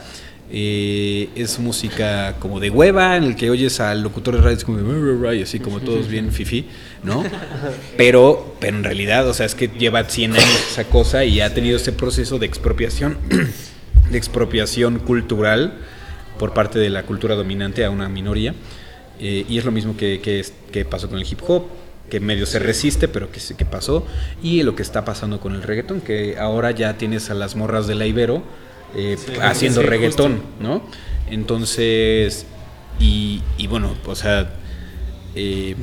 eh, 0.51 1.29
es 1.35 1.59
música 1.59 2.35
como 2.39 2.59
de 2.59 2.69
hueva, 2.69 3.15
en 3.15 3.23
el 3.23 3.35
que 3.35 3.49
oyes 3.49 3.79
al 3.79 4.01
locutor 4.01 4.35
de 4.35 4.41
radio 4.41 4.57
es 4.57 4.63
como 4.63 5.33
y 5.33 5.41
así 5.41 5.59
como 5.59 5.79
todos 5.79 6.07
bien 6.07 6.31
fifi, 6.31 6.67
¿no? 7.03 7.23
Pero, 7.97 8.55
pero 8.59 8.77
en 8.77 8.83
realidad, 8.83 9.27
o 9.27 9.33
sea, 9.33 9.45
es 9.45 9.55
que 9.55 9.67
lleva 9.67 10.03
100 10.03 10.33
años 10.33 10.67
esa 10.71 10.83
cosa 10.85 11.25
y 11.25 11.41
ha 11.41 11.53
tenido 11.53 11.77
ese 11.77 11.91
proceso 11.91 12.39
de 12.39 12.45
expropiación, 12.45 13.17
de 14.11 14.17
expropiación 14.17 14.99
cultural 14.99 15.75
por 16.37 16.53
parte 16.53 16.79
de 16.79 16.89
la 16.89 17.03
cultura 17.03 17.35
dominante 17.35 17.85
a 17.85 17.89
una 17.89 18.09
minoría. 18.09 18.53
Eh, 19.19 19.45
y 19.47 19.57
es 19.57 19.65
lo 19.65 19.71
mismo 19.71 19.95
que, 19.95 20.19
que, 20.21 20.43
que 20.71 20.85
pasó 20.85 21.07
con 21.07 21.19
el 21.19 21.25
hip 21.25 21.39
hop, 21.47 21.67
que 22.13 22.19
medio 22.19 22.45
se 22.45 22.59
resiste, 22.59 23.07
pero 23.07 23.31
que, 23.31 23.39
que 23.57 23.65
pasó. 23.65 24.05
Y 24.43 24.61
lo 24.61 24.75
que 24.75 24.83
está 24.83 25.03
pasando 25.03 25.39
con 25.39 25.55
el 25.55 25.63
reggaetón, 25.63 25.99
que 25.99 26.37
ahora 26.37 26.69
ya 26.69 26.95
tienes 26.95 27.31
a 27.31 27.33
las 27.33 27.55
morras 27.55 27.87
de 27.87 27.95
la 27.95 28.05
Ibero 28.05 28.43
eh, 28.95 29.17
haciendo 29.41 29.81
sí, 29.81 29.87
reggaetón, 29.87 30.43
¿no? 30.59 30.83
Entonces, 31.27 32.45
y, 32.99 33.41
y 33.57 33.65
bueno, 33.65 33.95
o 34.05 34.13
sea, 34.13 34.53
eh, 35.33 35.75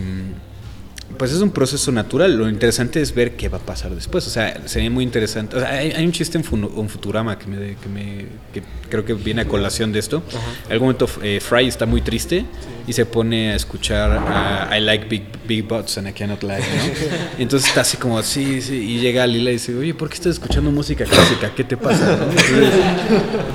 pues 1.18 1.33
es 1.33 1.40
un 1.40 1.51
proceso 1.51 1.92
natural. 1.92 2.37
Lo 2.37 2.49
interesante 2.49 3.01
es 3.01 3.14
ver 3.14 3.37
qué 3.37 3.49
va 3.49 3.59
a 3.59 3.61
pasar 3.61 3.94
después. 3.94 4.27
O 4.27 4.31
sea, 4.31 4.66
sería 4.66 4.90
muy 4.90 5.05
interesante. 5.05 5.57
O 5.57 5.61
sea, 5.61 5.70
hay, 5.70 5.90
hay 5.92 6.05
un 6.07 6.12
chiste 6.12 6.38
en, 6.38 6.44
en 6.77 6.88
Futurama 6.88 7.38
que, 7.38 7.46
me, 7.46 7.57
que, 7.77 7.88
me, 7.92 8.27
que 8.53 8.62
creo 8.88 9.05
que 9.05 9.14
viene 9.14 9.42
a 9.42 9.44
colación 9.49 9.92
de 9.92 9.99
esto. 9.99 10.23
En 10.66 10.73
algún 10.73 10.87
momento 10.88 11.09
eh, 11.23 11.40
Fry 11.40 11.66
está 11.68 11.87
muy 11.87 12.01
triste 12.01 12.44
y 12.87 12.92
se 12.92 13.05
pone 13.07 13.53
a 13.53 13.57
escuchar 13.57 14.11
a 14.12 14.77
I 14.77 14.81
like 14.81 15.07
big, 15.09 15.23
big 15.46 15.66
butts 15.68 15.99
and 15.99 16.09
I 16.09 16.12
cannot 16.12 16.42
lie. 16.42 16.59
¿no? 16.59 16.64
Entonces 17.38 17.68
está 17.68 17.83
así 17.83 17.96
como, 17.99 18.23
sí, 18.23 18.62
sí. 18.62 18.75
Y 18.77 19.01
llega 19.01 19.27
Lila 19.27 19.51
y 19.51 19.55
dice, 19.55 19.75
oye, 19.77 19.94
¿por 19.94 20.09
qué 20.09 20.14
estás 20.14 20.33
escuchando 20.35 20.70
música 20.70 21.05
clásica? 21.05 21.53
¿Qué 21.55 21.64
te 21.64 21.77
pasa? 21.77 22.16
no? 22.16 22.25
Entonces, 22.31 22.70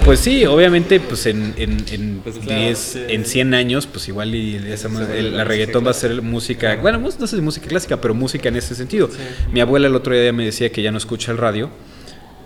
pues 0.06 0.20
sí, 0.20 0.46
obviamente, 0.46 1.00
pues 1.00 1.26
en, 1.26 1.54
en, 1.58 1.84
en, 1.92 2.20
Pues 2.24 2.38
claro, 2.38 2.62
10, 2.62 2.78
sí. 2.78 3.00
en 3.10 3.26
100 3.26 3.54
años, 3.54 3.88
pues 3.88 4.08
igual 4.08 4.36
y 4.36 4.56
esa, 4.72 4.88
el- 5.14 5.36
la 5.36 5.44
reggaetón 5.44 5.86
va 5.86 5.92
a 5.92 5.94
ser 5.96 6.22
música, 6.22 6.76
bueno, 6.82 7.00
mus- 7.00 7.20
no 7.20 7.28
sé 7.28 7.36
si 7.38 7.42
música 7.46 7.68
clásica, 7.68 8.02
pero 8.02 8.14
música 8.14 8.50
en 8.50 8.58
ese 8.58 8.76
sentido. 8.76 9.10
Mi 9.52 9.62
abuela 9.62 9.88
el 9.88 9.96
otro 9.96 10.14
día 10.14 10.34
me 10.34 10.44
decía 10.46 10.72
que 10.72 10.82
ya 10.82 10.92
no 10.92 10.98
escucha 10.98 11.32
el 11.32 11.38
radio 11.38 11.70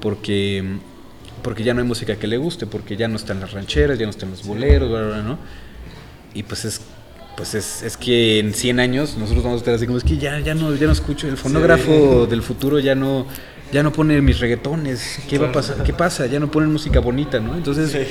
porque 0.01 0.63
porque 1.41 1.63
ya 1.63 1.73
no 1.73 1.81
hay 1.81 1.87
música 1.87 2.17
que 2.17 2.27
le 2.27 2.37
guste, 2.37 2.67
porque 2.67 2.97
ya 2.97 3.07
no 3.07 3.15
están 3.15 3.39
las 3.39 3.53
rancheras, 3.53 3.97
ya 3.97 4.05
no 4.05 4.11
están 4.11 4.29
los 4.29 4.45
boleros, 4.45 4.89
bla, 4.89 4.99
bla, 4.99 5.09
bla, 5.09 5.21
¿no? 5.23 5.39
Y 6.33 6.43
pues 6.43 6.65
es 6.65 6.81
pues 7.35 7.55
es, 7.55 7.83
es 7.83 7.95
que 7.95 8.39
en 8.39 8.53
100 8.53 8.81
años 8.81 9.15
nosotros 9.17 9.43
vamos 9.43 9.57
a 9.57 9.61
estar 9.61 9.73
así 9.73 9.85
como 9.85 9.97
es 9.97 10.03
que 10.03 10.17
ya 10.17 10.39
ya 10.39 10.53
no 10.53 10.75
ya 10.75 10.87
no 10.87 10.91
escucho 10.91 11.27
el 11.29 11.37
fonógrafo 11.37 12.27
del 12.27 12.41
futuro 12.41 12.79
ya 12.79 12.95
no 12.95 13.25
ya 13.71 13.83
no 13.83 13.91
pone 13.93 14.19
mis 14.21 14.39
reggaetones, 14.39 15.19
¿qué 15.29 15.37
va 15.37 15.49
a 15.49 15.51
pasar? 15.51 15.83
¿Qué 15.83 15.93
pasa? 15.93 16.25
Ya 16.25 16.39
no 16.39 16.49
ponen 16.49 16.71
música 16.71 16.99
bonita, 16.99 17.39
¿no? 17.39 17.55
Entonces 17.55 18.07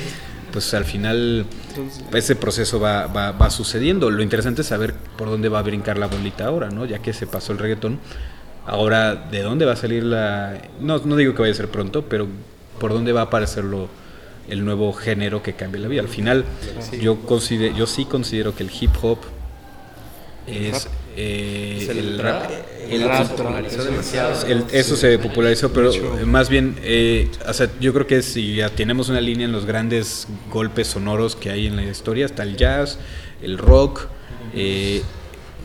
pues 0.51 0.73
al 0.73 0.85
final 0.85 1.45
ese 2.13 2.35
proceso 2.35 2.79
va, 2.79 3.07
va, 3.07 3.31
va 3.31 3.49
sucediendo. 3.49 4.09
Lo 4.09 4.21
interesante 4.21 4.61
es 4.61 4.67
saber 4.67 4.93
por 5.17 5.29
dónde 5.29 5.49
va 5.49 5.59
a 5.59 5.61
brincar 5.61 5.97
la 5.97 6.07
bolita 6.07 6.45
ahora, 6.45 6.69
¿no? 6.69 6.85
Ya 6.85 6.99
que 6.99 7.13
se 7.13 7.27
pasó 7.27 7.53
el 7.53 7.59
reggaetón. 7.59 7.99
Ahora, 8.65 9.15
¿de 9.15 9.41
dónde 9.41 9.65
va 9.65 9.73
a 9.73 9.75
salir 9.75 10.03
la...? 10.03 10.61
No, 10.79 10.99
no 10.99 11.15
digo 11.15 11.33
que 11.33 11.41
vaya 11.41 11.53
a 11.53 11.57
ser 11.57 11.69
pronto, 11.69 12.05
pero 12.05 12.27
¿por 12.79 12.93
dónde 12.93 13.11
va 13.11 13.21
a 13.21 13.23
aparecer 13.25 13.63
lo, 13.63 13.89
el 14.47 14.63
nuevo 14.63 14.93
género 14.93 15.41
que 15.41 15.53
cambie 15.53 15.81
la 15.81 15.87
vida? 15.87 16.01
Al 16.01 16.07
final, 16.07 16.45
yo, 17.01 17.19
considero, 17.21 17.75
yo 17.75 17.87
sí 17.87 18.05
considero 18.05 18.55
que 18.55 18.63
el 18.63 18.71
hip 18.79 18.91
hop 19.01 19.19
es... 20.45 20.87
eh, 21.21 21.87
el 21.89 21.97
el 21.97 22.19
rap. 22.19 22.43
rap, 22.43 22.51
El 22.89 23.01
el- 23.01 23.07
rap 23.07 23.27
se 23.27 23.33
popularizó 23.35 23.83
demasiado. 23.83 24.45
el- 24.47 24.63
eso 24.71 24.95
se 24.95 25.19
popularizó, 25.19 25.71
pero 25.73 25.91
más 26.25 26.49
bien, 26.49 26.75
eh, 26.83 27.29
o 27.47 27.53
sea, 27.53 27.69
yo 27.79 27.93
creo 27.93 28.07
que 28.07 28.21
si 28.21 28.55
ya 28.55 28.69
tenemos 28.69 29.09
una 29.09 29.21
línea 29.21 29.45
en 29.45 29.51
los 29.51 29.65
grandes 29.65 30.27
golpes 30.51 30.87
sonoros 30.87 31.35
que 31.35 31.49
hay 31.51 31.67
en 31.67 31.75
la 31.75 31.83
historia, 31.83 32.25
está 32.25 32.43
el 32.43 32.55
jazz, 32.57 32.97
el 33.41 33.57
rock, 33.57 34.07
eh, 34.55 35.01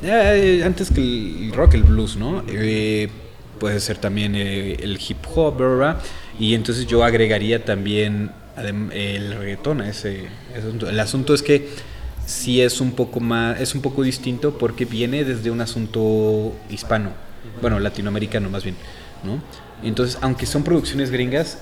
eh, 0.03 0.63
antes 0.65 0.91
que 0.91 1.01
el 1.01 1.53
rock, 1.55 1.75
el 1.75 1.85
blues, 1.85 2.17
¿no? 2.17 2.43
Eh, 2.49 3.09
puede 3.59 3.81
ser 3.81 3.97
también 3.99 4.35
eh, 4.35 4.77
el 4.83 4.99
hip 5.07 5.19
hop, 5.35 5.57
¿verdad? 5.59 6.01
Y 6.39 6.55
entonces 6.55 6.87
yo 6.87 7.05
agregaría 7.05 7.65
también 7.65 8.33
el 8.93 9.35
reggaetón 9.37 9.81
a 9.81 9.89
ese, 9.89 10.27
ese 10.51 10.59
asunto. 10.59 10.89
El 10.91 11.01
asunto 11.01 11.33
es 11.35 11.43
que 11.43 11.69
sí 12.27 12.61
es 12.61 12.81
un 12.81 12.93
poco 12.93 13.21
más, 13.21 13.61
es 13.61 13.75
un 13.75 13.83
poco 13.83 14.03
distinto 14.03 14.59
porque 14.59 14.85
viene 14.85 15.25
desde 15.25 15.51
un 15.51 15.61
asunto 15.61 16.53
hispano, 16.71 17.11
bueno, 17.61 17.79
latinoamericano 17.81 18.51
más 18.51 18.65
bien, 18.65 18.77
¿no? 19.23 19.43
Entonces, 19.87 20.19
aunque 20.23 20.47
son 20.47 20.63
producciones 20.63 21.11
gringas, 21.11 21.59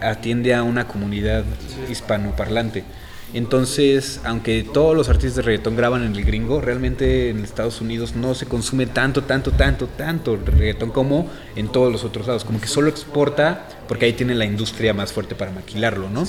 atiende 0.00 0.54
a 0.54 0.62
una 0.62 0.86
comunidad 0.86 1.44
hispanoparlante. 1.90 2.84
Entonces, 3.32 4.20
aunque 4.24 4.64
todos 4.64 4.96
los 4.96 5.08
artistas 5.08 5.36
de 5.36 5.42
reggaetón 5.42 5.76
graban 5.76 6.02
en 6.04 6.16
el 6.16 6.24
gringo, 6.24 6.60
realmente 6.60 7.30
en 7.30 7.44
Estados 7.44 7.80
Unidos 7.80 8.16
no 8.16 8.34
se 8.34 8.46
consume 8.46 8.86
tanto, 8.86 9.22
tanto, 9.22 9.52
tanto, 9.52 9.86
tanto 9.86 10.36
reggaetón 10.36 10.90
como 10.90 11.30
en 11.54 11.68
todos 11.68 11.92
los 11.92 12.02
otros 12.04 12.26
lados. 12.26 12.44
Como 12.44 12.60
que 12.60 12.66
solo 12.66 12.88
exporta 12.88 13.68
porque 13.86 14.06
ahí 14.06 14.12
tiene 14.14 14.34
la 14.34 14.44
industria 14.44 14.94
más 14.94 15.12
fuerte 15.12 15.34
para 15.36 15.52
maquilarlo, 15.52 16.10
¿no? 16.10 16.24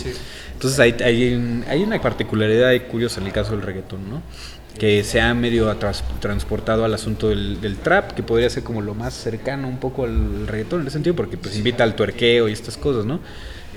Entonces 0.54 0.80
hay, 0.80 0.96
hay, 1.04 1.34
un- 1.34 1.66
hay 1.68 1.82
una 1.82 2.00
particularidad 2.00 2.72
curiosa 2.88 3.20
en 3.20 3.28
el 3.28 3.34
caso 3.34 3.52
del 3.52 3.64
reggaetón, 3.64 4.08
¿no? 4.10 4.22
Que 4.78 5.04
se 5.04 5.20
ha 5.22 5.34
medio 5.34 5.70
atras- 5.72 6.04
transportado 6.20 6.86
al 6.86 6.94
asunto 6.94 7.30
del, 7.30 7.60
del 7.62 7.78
trap, 7.78 8.12
que 8.12 8.22
podría 8.24 8.50
ser 8.50 8.64
como 8.64 8.82
lo 8.82 8.94
más 8.94 9.14
cercano 9.16 9.68
un 9.68 9.80
poco 9.80 10.04
al 10.06 10.48
reggaetón 10.48 10.82
en 10.82 10.88
ese 10.88 10.94
sentido, 10.94 11.16
porque 11.16 11.38
pues 11.38 11.58
invita 11.58 11.84
al 11.84 11.96
tuerqueo 11.96 12.48
y 12.48 12.54
estas 12.54 12.78
cosas, 12.78 13.06
¿no? 13.06 13.20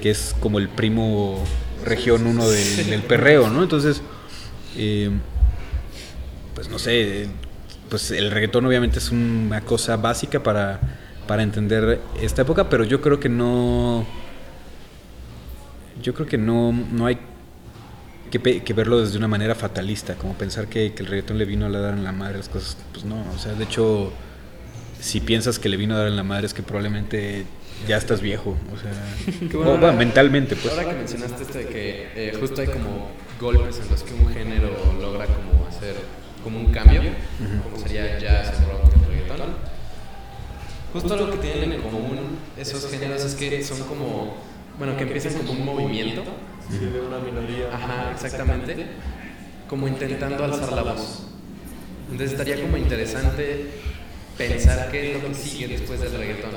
Que 0.03 0.11
es 0.11 0.35
como 0.41 0.59
el 0.59 0.69
primo 0.69 1.43
región 1.85 2.27
uno 2.27 2.49
del, 2.49 2.87
del 2.89 3.03
perreo, 3.03 3.49
¿no? 3.51 3.63
Entonces, 3.63 4.03
eh, 4.77 5.11
pues 6.55 6.69
no 6.69 6.79
sé, 6.79 7.29
pues 7.89 8.11
el 8.11 8.31
reggaetón 8.31 8.67
obviamente 8.67 8.99
es 8.99 9.11
una 9.11 9.61
cosa 9.63 9.97
básica 9.97 10.43
para, 10.43 10.81
para 11.27 11.43
entender 11.43 12.01
esta 12.21 12.43
época, 12.43 12.69
pero 12.69 12.85
yo 12.85 13.01
creo 13.01 13.21
que 13.21 13.29
no, 13.29 14.07
yo 16.03 16.15
creo 16.15 16.27
que 16.27 16.39
no, 16.39 16.73
no 16.73 17.07
hay 17.07 17.19
que, 18.31 18.73
verlo 18.75 19.01
desde 19.01 19.17
una 19.17 19.29
manera 19.29 19.55
fatalista, 19.55 20.15
como 20.15 20.35
pensar 20.35 20.67
que, 20.67 20.93
que 20.93 21.03
el 21.03 21.09
reggaetón 21.09 21.39
le 21.39 21.45
vino 21.45 21.67
a 21.67 21.71
dar 21.71 21.95
en 21.95 22.03
la 22.03 22.13
madre 22.13 22.39
las 22.39 22.49
cosas, 22.49 22.77
pues 22.93 23.05
no, 23.05 23.25
o 23.33 23.39
sea, 23.39 23.55
de 23.55 23.65
hecho, 23.65 24.13
si 25.05 25.21
piensas 25.21 25.59
que 25.59 25.69
le 25.69 25.77
vino 25.77 25.95
a 25.95 25.99
dar 25.99 26.09
en 26.09 26.17
la 26.17 26.23
madre 26.23 26.47
es 26.47 26.55
que 26.55 26.63
probablemente 26.63 27.45
ya 27.87 27.99
estás 27.99 28.23
viejo, 28.23 28.57
o 28.73 28.79
sea, 28.79 28.91
bueno. 29.53 29.73
o, 29.73 29.79
bueno, 29.79 29.99
mentalmente, 29.99 30.57
pues. 30.57 30.73
Ahora 30.73 30.89
que 30.89 30.97
mencionaste 30.97 31.43
esto 31.43 31.59
de 31.59 31.67
que 31.67 32.09
eh, 32.17 32.37
justo 32.41 32.63
hay 32.63 32.69
como 32.69 33.11
golpes 33.39 33.81
en 33.81 33.91
los 33.91 34.03
que 34.03 34.15
un 34.15 34.33
género 34.33 34.71
logra 34.99 35.27
como 35.27 35.67
hacer 35.69 35.95
como 36.43 36.59
un 36.59 36.73
cambio, 36.73 37.03
como 37.63 37.77
sería 37.83 38.19
jazz, 38.19 38.59
el 38.59 38.67
rock, 38.67 38.95
el 38.95 39.15
reggaetón. 39.15 39.55
Justo 40.95 41.17
lo 41.17 41.31
que 41.33 41.37
tienen 41.37 41.73
en 41.73 41.83
común 41.83 42.39
esos 42.57 42.91
géneros 42.91 43.25
es 43.25 43.35
que 43.35 43.63
son 43.63 43.81
como, 43.81 44.37
bueno, 44.79 44.97
que 44.97 45.03
empiezan 45.03 45.35
como 45.35 45.53
un 45.53 45.65
movimiento. 45.67 46.23
Sí, 46.71 46.79
de 46.79 47.01
una 47.01 47.19
minoría. 47.19 47.69
Ajá, 47.71 48.11
exactamente. 48.13 48.87
Como 49.69 49.87
intentando 49.87 50.45
alzar 50.45 50.73
la 50.73 50.83
voz. 50.83 51.27
Entonces 52.11 52.33
estaría 52.33 52.63
como 52.63 52.79
interesante 52.79 53.94
pensar 54.37 54.91
qué 54.91 55.17
es 55.17 55.23
lo 55.23 55.29
que 55.29 55.35
sigue 55.35 55.69
después 55.69 56.01
del 56.01 56.13
reggaetón. 56.13 56.51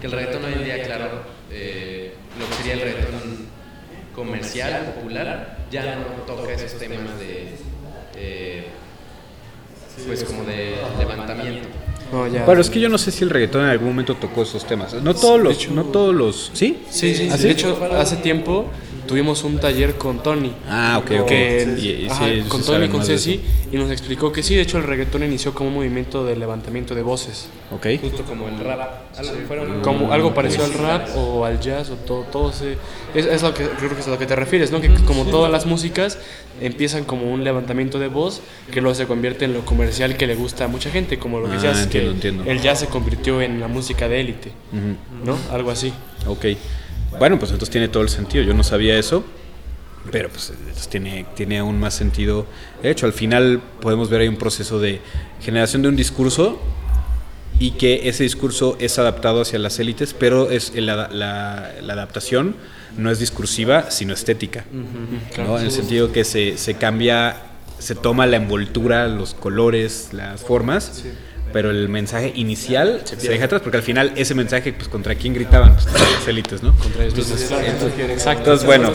Que 0.00 0.06
el 0.06 0.12
reggaetón 0.12 0.44
hoy 0.44 0.52
en 0.54 0.64
día, 0.64 0.82
claro, 0.82 1.22
eh, 1.50 2.12
lo 2.38 2.48
que 2.48 2.54
sería 2.54 2.74
el 2.74 2.80
reggaetón 2.80 3.48
comercial, 4.14 4.94
popular, 4.94 5.58
ya 5.70 5.96
no 5.96 6.22
toca 6.24 6.52
esos 6.52 6.78
temas 6.78 7.18
de, 7.18 7.48
eh, 8.16 8.64
pues 10.06 10.24
como 10.24 10.44
de 10.44 10.76
levantamiento. 10.98 11.68
No, 12.12 12.26
ya. 12.26 12.44
Bueno, 12.44 12.60
es 12.60 12.70
que 12.70 12.80
yo 12.80 12.88
no 12.88 12.96
sé 12.96 13.10
si 13.10 13.24
el 13.24 13.30
reggaetón 13.30 13.64
en 13.64 13.70
algún 13.70 13.88
momento 13.88 14.14
tocó 14.14 14.42
esos 14.42 14.66
temas. 14.66 14.94
No 14.94 15.14
todos 15.14 15.40
los, 15.40 15.68
no 15.70 15.84
todos 15.84 16.14
los, 16.14 16.50
¿sí? 16.54 16.82
Sí, 16.90 17.14
sí, 17.14 17.28
¿Ah, 17.30 17.36
de 17.36 17.50
hecho, 17.50 17.78
hace 17.92 18.16
tiempo 18.16 18.70
tuvimos 19.08 19.42
un 19.42 19.58
taller 19.58 19.94
con 19.96 20.22
Tony. 20.22 20.52
Ah, 20.68 21.00
ok, 21.02 21.10
ok. 21.22 21.26
que 21.26 21.74
Y- 21.78 22.04
y 22.04 22.08
ajá, 22.08 22.26
sí, 22.28 22.42
con 22.46 22.62
Tony 22.62 22.84
y 22.84 22.88
con 22.88 23.04
Ceci 23.04 23.40
y 23.72 23.76
nos 23.76 23.90
explicó 23.90 24.30
que 24.30 24.42
sí, 24.44 24.54
de 24.54 24.62
hecho 24.62 24.78
el 24.78 24.84
reggaetón 24.84 25.24
inició 25.24 25.52
como 25.54 25.70
un 25.70 25.74
movimiento 25.76 26.24
de 26.24 26.36
levantamiento 26.36 26.94
de 26.94 27.02
voces. 27.02 27.48
Ok. 27.72 27.86
Justo 28.00 28.22
como 28.24 28.46
el 28.48 28.58
rap. 28.60 28.78
Algo, 29.18 29.32
fueron 29.48 29.80
Como 29.82 30.12
algo 30.12 30.32
parecido 30.34 30.64
al 30.64 30.74
rap 30.74 31.08
o 31.16 31.44
al 31.44 31.58
jazz 31.60 31.90
o 31.90 31.94
todo, 31.96 32.22
todo 32.30 32.52
se, 32.52 32.74
es, 33.14 33.26
es 33.26 33.42
lo 33.42 33.52
que 33.52 33.64
creo 33.66 33.90
que 33.94 34.00
es 34.00 34.06
a 34.06 34.10
lo 34.10 34.18
que 34.18 34.26
te 34.26 34.36
refieres, 34.36 34.70
¿no? 34.70 34.80
Que 34.80 34.88
como 35.06 35.24
todas 35.24 35.50
las 35.50 35.66
músicas 35.66 36.18
empiezan 36.60 37.04
como 37.04 37.32
un 37.32 37.42
levantamiento 37.44 37.98
de 37.98 38.08
voz 38.08 38.40
que 38.70 38.80
luego 38.80 38.94
se 38.94 39.06
convierte 39.06 39.44
en 39.46 39.54
lo 39.54 39.64
comercial 39.64 40.16
que 40.16 40.26
le 40.26 40.34
gusta 40.34 40.64
a 40.64 40.68
mucha 40.68 40.90
gente, 40.90 41.18
como 41.18 41.40
lo 41.40 41.46
que 41.46 41.52
Ah, 41.52 41.54
decías, 41.56 41.76
que 41.78 41.82
entiendo, 41.84 42.10
entiendo. 42.12 42.44
el 42.46 42.60
jazz 42.60 42.80
se 42.80 42.86
convirtió 42.86 43.40
en 43.42 43.58
la 43.60 43.68
música 43.68 44.08
de 44.08 44.20
élite, 44.20 44.52
Ujú. 44.72 45.24
¿no? 45.30 45.36
Algo 45.52 45.70
así. 45.70 45.92
Ok. 46.26 46.44
Bueno, 47.18 47.38
pues 47.38 47.50
entonces 47.52 47.70
tiene 47.70 47.88
todo 47.88 48.02
el 48.02 48.08
sentido. 48.08 48.44
Yo 48.44 48.54
no 48.54 48.62
sabía 48.64 48.98
eso. 48.98 49.24
Pero 50.10 50.30
pues 50.30 50.50
entonces 50.56 50.88
tiene, 50.88 51.26
tiene 51.36 51.58
aún 51.58 51.78
más 51.78 51.92
sentido. 51.94 52.46
De 52.82 52.90
hecho, 52.90 53.04
al 53.04 53.12
final 53.12 53.60
podemos 53.80 54.08
ver 54.08 54.22
ahí 54.22 54.28
un 54.28 54.36
proceso 54.36 54.80
de 54.80 55.00
generación 55.42 55.82
de 55.82 55.88
un 55.88 55.96
discurso 55.96 56.58
y 57.60 57.72
que 57.72 58.08
ese 58.08 58.22
discurso 58.22 58.76
es 58.80 58.98
adaptado 58.98 59.42
hacia 59.42 59.58
las 59.58 59.78
élites, 59.80 60.14
pero 60.14 60.50
es 60.50 60.72
la, 60.76 61.08
la- 61.12 61.72
la 61.82 61.92
adaptación 61.92 62.54
no 62.96 63.10
es 63.10 63.18
discursiva, 63.18 63.90
sino 63.90 64.14
estética. 64.14 64.64
¿no? 65.44 65.58
En 65.58 65.64
el 65.66 65.70
sentido 65.72 66.10
que 66.12 66.24
se, 66.24 66.56
se 66.56 66.74
cambia, 66.74 67.36
se 67.78 67.94
toma 67.94 68.26
la 68.26 68.36
envoltura, 68.38 69.08
los 69.08 69.34
colores, 69.34 70.10
las 70.12 70.40
formas, 70.40 71.02
pero 71.52 71.70
el 71.70 71.88
mensaje 71.88 72.32
inicial 72.34 73.02
se, 73.04 73.16
deja 73.16 73.44
atrás, 73.46 73.62
porque 73.62 73.76
al 73.78 73.82
final 73.82 74.12
ese 74.16 74.34
mensaje, 74.34 74.72
pues 74.72 74.88
contra 74.88 75.14
quién 75.14 75.34
gritaban, 75.34 75.74
pues 75.74 75.86
contra 75.86 76.10
las 76.10 76.28
élites, 76.28 76.62
¿no? 76.62 76.74
Entonces, 76.98 77.50
exacto. 78.10 78.40
Entonces, 78.52 78.66
bueno, 78.66 78.92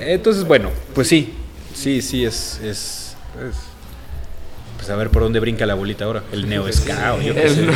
entonces, 0.00 0.44
bueno, 0.44 0.70
pues 0.94 1.08
sí, 1.08 1.34
sí, 1.74 2.02
sí, 2.02 2.24
es, 2.24 2.60
es, 2.62 3.16
es- 3.48 3.66
pues 4.76 4.90
a 4.90 4.96
ver 4.96 5.10
por 5.10 5.22
dónde 5.22 5.40
brinca 5.40 5.64
la 5.66 5.74
bolita 5.74 6.04
ahora, 6.04 6.22
el 6.32 6.48
neo 6.48 6.70
ska 6.72 7.14
o 7.14 7.20
yo 7.22 7.34
qué 7.34 7.48
sé. 7.50 7.60
El- 7.62 7.70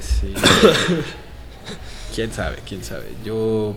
Sí. 0.00 0.32
quién 2.14 2.32
sabe, 2.32 2.56
quién 2.66 2.82
sabe. 2.82 3.04
Yo, 3.24 3.76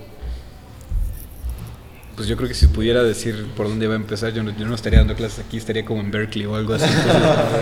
pues 2.19 2.27
yo 2.27 2.35
creo 2.35 2.49
que 2.49 2.53
si 2.53 2.67
pudiera 2.67 3.01
decir 3.01 3.47
por 3.55 3.69
dónde 3.69 3.87
va 3.87 3.93
a 3.93 3.95
empezar, 3.95 4.33
yo 4.33 4.43
no, 4.43 4.53
yo 4.57 4.65
no 4.65 4.75
estaría 4.75 4.99
dando 4.99 5.15
clases 5.15 5.39
aquí, 5.39 5.55
estaría 5.55 5.85
como 5.85 6.01
en 6.01 6.11
Berkeley 6.11 6.45
o 6.47 6.55
algo 6.57 6.73
así. 6.73 6.83
Entonces, 6.83 7.21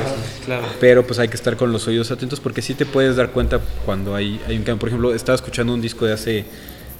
claro. 0.45 0.65
pero 0.79 1.05
pues 1.05 1.19
hay 1.19 1.27
que 1.27 1.35
estar 1.35 1.55
con 1.57 1.71
los 1.71 1.87
oídos 1.87 2.09
atentos 2.09 2.39
porque 2.39 2.63
sí 2.63 2.73
te 2.73 2.87
puedes 2.87 3.15
dar 3.17 3.29
cuenta 3.29 3.61
cuando 3.85 4.15
hay, 4.15 4.41
hay 4.47 4.57
un 4.57 4.63
cambio. 4.63 4.79
Por 4.79 4.89
ejemplo, 4.89 5.13
estaba 5.13 5.35
escuchando 5.35 5.75
un 5.75 5.79
disco 5.79 6.07
de 6.07 6.13
hace, 6.13 6.45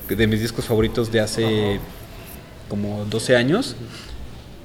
de 0.08 0.28
mis 0.28 0.40
discos 0.40 0.66
favoritos 0.66 1.12
de 1.12 1.20
hace 1.20 1.80
como 2.70 3.06
12 3.06 3.36
años. 3.36 3.76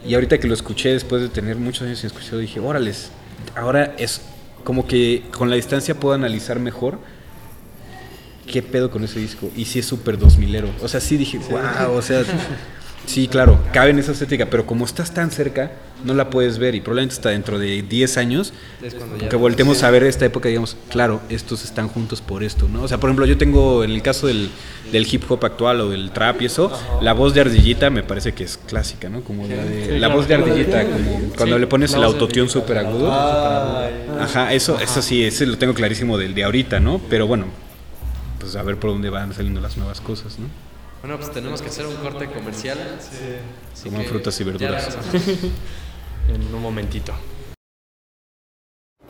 Y 0.06 0.12
ahorita 0.12 0.36
que 0.36 0.46
lo 0.46 0.52
escuché 0.52 0.90
después 0.90 1.22
de 1.22 1.30
tener 1.30 1.56
muchos 1.56 1.84
años 1.86 1.98
sin 2.00 2.08
escucharlo, 2.08 2.40
dije, 2.40 2.60
órales, 2.60 3.10
ahora 3.54 3.94
es 3.96 4.20
como 4.64 4.86
que 4.86 5.22
con 5.30 5.48
la 5.48 5.56
distancia 5.56 5.94
puedo 5.94 6.14
analizar 6.14 6.58
mejor 6.58 6.98
qué 8.46 8.60
pedo 8.62 8.90
con 8.90 9.02
ese 9.02 9.18
disco. 9.18 9.50
Y 9.56 9.64
sí 9.64 9.78
es 9.78 9.86
súper 9.86 10.18
2000ero. 10.18 10.68
O 10.82 10.88
sea, 10.88 11.00
sí 11.00 11.16
dije, 11.16 11.38
wow, 11.38 11.96
o 11.96 12.02
sea, 12.02 12.22
sí, 13.06 13.28
claro, 13.28 13.58
cabe 13.72 13.90
en 13.90 13.98
esa 13.98 14.12
estética, 14.12 14.46
pero 14.46 14.66
como 14.66 14.84
estás 14.84 15.12
tan 15.14 15.30
cerca, 15.30 15.72
no 16.04 16.14
la 16.14 16.30
puedes 16.30 16.58
ver 16.58 16.74
y 16.74 16.80
probablemente 16.80 17.14
hasta 17.14 17.28
dentro 17.30 17.60
de 17.60 17.82
10 17.82 18.16
años 18.16 18.52
que 19.30 19.36
voltemos 19.36 19.84
a 19.84 19.90
ver 19.90 20.02
esta 20.02 20.24
época, 20.24 20.48
digamos, 20.48 20.76
claro, 20.90 21.20
estos 21.28 21.64
están 21.64 21.88
juntos 21.88 22.20
por 22.20 22.42
esto, 22.42 22.68
¿no? 22.68 22.82
O 22.82 22.88
sea, 22.88 22.98
por 22.98 23.08
ejemplo, 23.10 23.24
yo 23.26 23.38
tengo, 23.38 23.84
en 23.84 23.92
el 23.92 24.02
caso 24.02 24.26
del, 24.26 24.50
del 24.90 25.06
hip 25.08 25.30
hop 25.30 25.44
actual 25.44 25.80
o 25.80 25.90
del 25.90 26.10
trap 26.10 26.42
y 26.42 26.46
eso, 26.46 26.72
la 27.00 27.12
voz 27.12 27.34
de 27.34 27.42
Ardillita 27.42 27.88
me 27.90 28.02
parece 28.02 28.32
que 28.32 28.42
es 28.42 28.56
clásica, 28.66 29.08
¿no? 29.08 29.20
Como 29.22 29.46
la 29.46 29.54
de, 29.64 29.84
Sí, 29.84 29.90
la 29.92 29.98
claro. 29.98 30.14
voz 30.16 30.26
de 30.28 30.34
Ardillita, 30.34 30.84
como 30.84 31.20
cuando 31.36 31.58
le 31.58 31.66
pones 31.68 31.94
el 31.94 32.02
Ardillita. 32.02 32.48
súper 32.48 32.78
agudo. 32.78 33.12
Ajá, 33.12 34.52
eso, 34.52 34.80
eso 34.80 35.02
sí, 35.02 35.22
ese 35.24 35.46
lo 35.46 35.56
tengo 35.58 35.74
clarísimo 35.74 36.18
del 36.18 36.34
de 36.34 36.42
ahorita, 36.44 36.80
¿no? 36.80 37.00
Pero 37.08 37.26
bueno, 37.28 37.46
pues 38.40 38.56
a 38.56 38.62
ver 38.64 38.76
por 38.76 38.90
dónde 38.90 39.08
van 39.08 39.32
saliendo 39.34 39.60
las 39.60 39.76
nuevas 39.76 40.00
cosas, 40.00 40.38
¿no? 40.40 40.46
Bueno, 41.02 41.16
pues 41.16 41.32
tenemos 41.32 41.60
que 41.60 41.68
hacer 41.68 41.84
un 41.84 41.96
corte 41.96 42.28
comercial. 42.30 42.78
Coman 43.82 44.02
que 44.02 44.08
frutas 44.08 44.40
y 44.40 44.44
verduras. 44.44 44.96
En 46.28 46.54
un 46.54 46.62
momentito. 46.62 47.12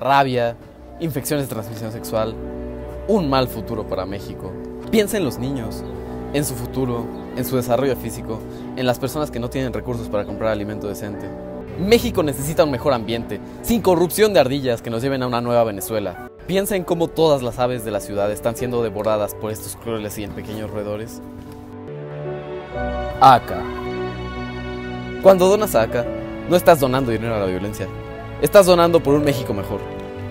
rabia, 0.01 0.57
infecciones 0.99 1.47
de 1.47 1.55
transmisión 1.55 1.93
sexual, 1.93 2.35
un 3.07 3.29
mal 3.29 3.47
futuro 3.47 3.87
para 3.87 4.07
México. 4.07 4.51
Piensa 4.91 5.19
en 5.19 5.25
los 5.25 5.39
niños, 5.39 5.85
en 6.33 6.47
su 6.47 6.55
futuro, 6.55 7.07
en 7.37 7.45
su 7.45 7.57
desarrollo 7.57 7.95
físico, 7.97 8.41
en 8.77 8.87
las 8.87 8.99
personas 8.99 9.31
que 9.31 9.39
no 9.39 9.51
tienen 9.51 9.75
recursos 9.75 10.09
para 10.09 10.25
comprar 10.25 10.53
alimento 10.53 10.89
decente. 10.89 11.29
México 11.79 12.23
necesita 12.23 12.65
un 12.65 12.71
mejor 12.71 12.95
ambiente, 12.95 13.39
sin 13.61 13.83
corrupción 13.83 14.33
de 14.33 14.41
ardillas 14.41 14.81
que 14.81 14.89
nos 14.89 15.03
lleven 15.03 15.23
a 15.23 15.27
una 15.27 15.43
nueva 15.43 15.65
Venezuela. 15.65 16.31
Piensa 16.47 16.77
en 16.77 16.85
cómo 16.85 17.09
todas 17.09 17.43
las 17.43 17.59
aves 17.59 17.85
de 17.85 17.91
la 17.91 18.01
ciudad 18.01 18.33
están 18.33 18.57
siendo 18.57 18.83
devoradas 18.83 19.35
por 19.35 19.53
estos 19.53 19.77
crueles 19.77 20.17
y 20.17 20.25
en 20.25 20.33
pequeños 20.33 20.71
roedores. 20.71 21.21
ACA. 23.21 23.63
Cuando 25.23 25.49
donas 25.49 25.75
a 25.75 25.83
ACA, 25.83 26.05
no 26.49 26.57
estás 26.57 26.81
donando 26.81 27.11
dinero 27.13 27.35
a 27.35 27.39
la 27.39 27.47
violencia. 27.47 27.87
Estás 28.41 28.67
donando 28.67 29.01
por 29.01 29.15
un 29.15 29.25
México 29.25 29.55
mejor, 29.55 29.81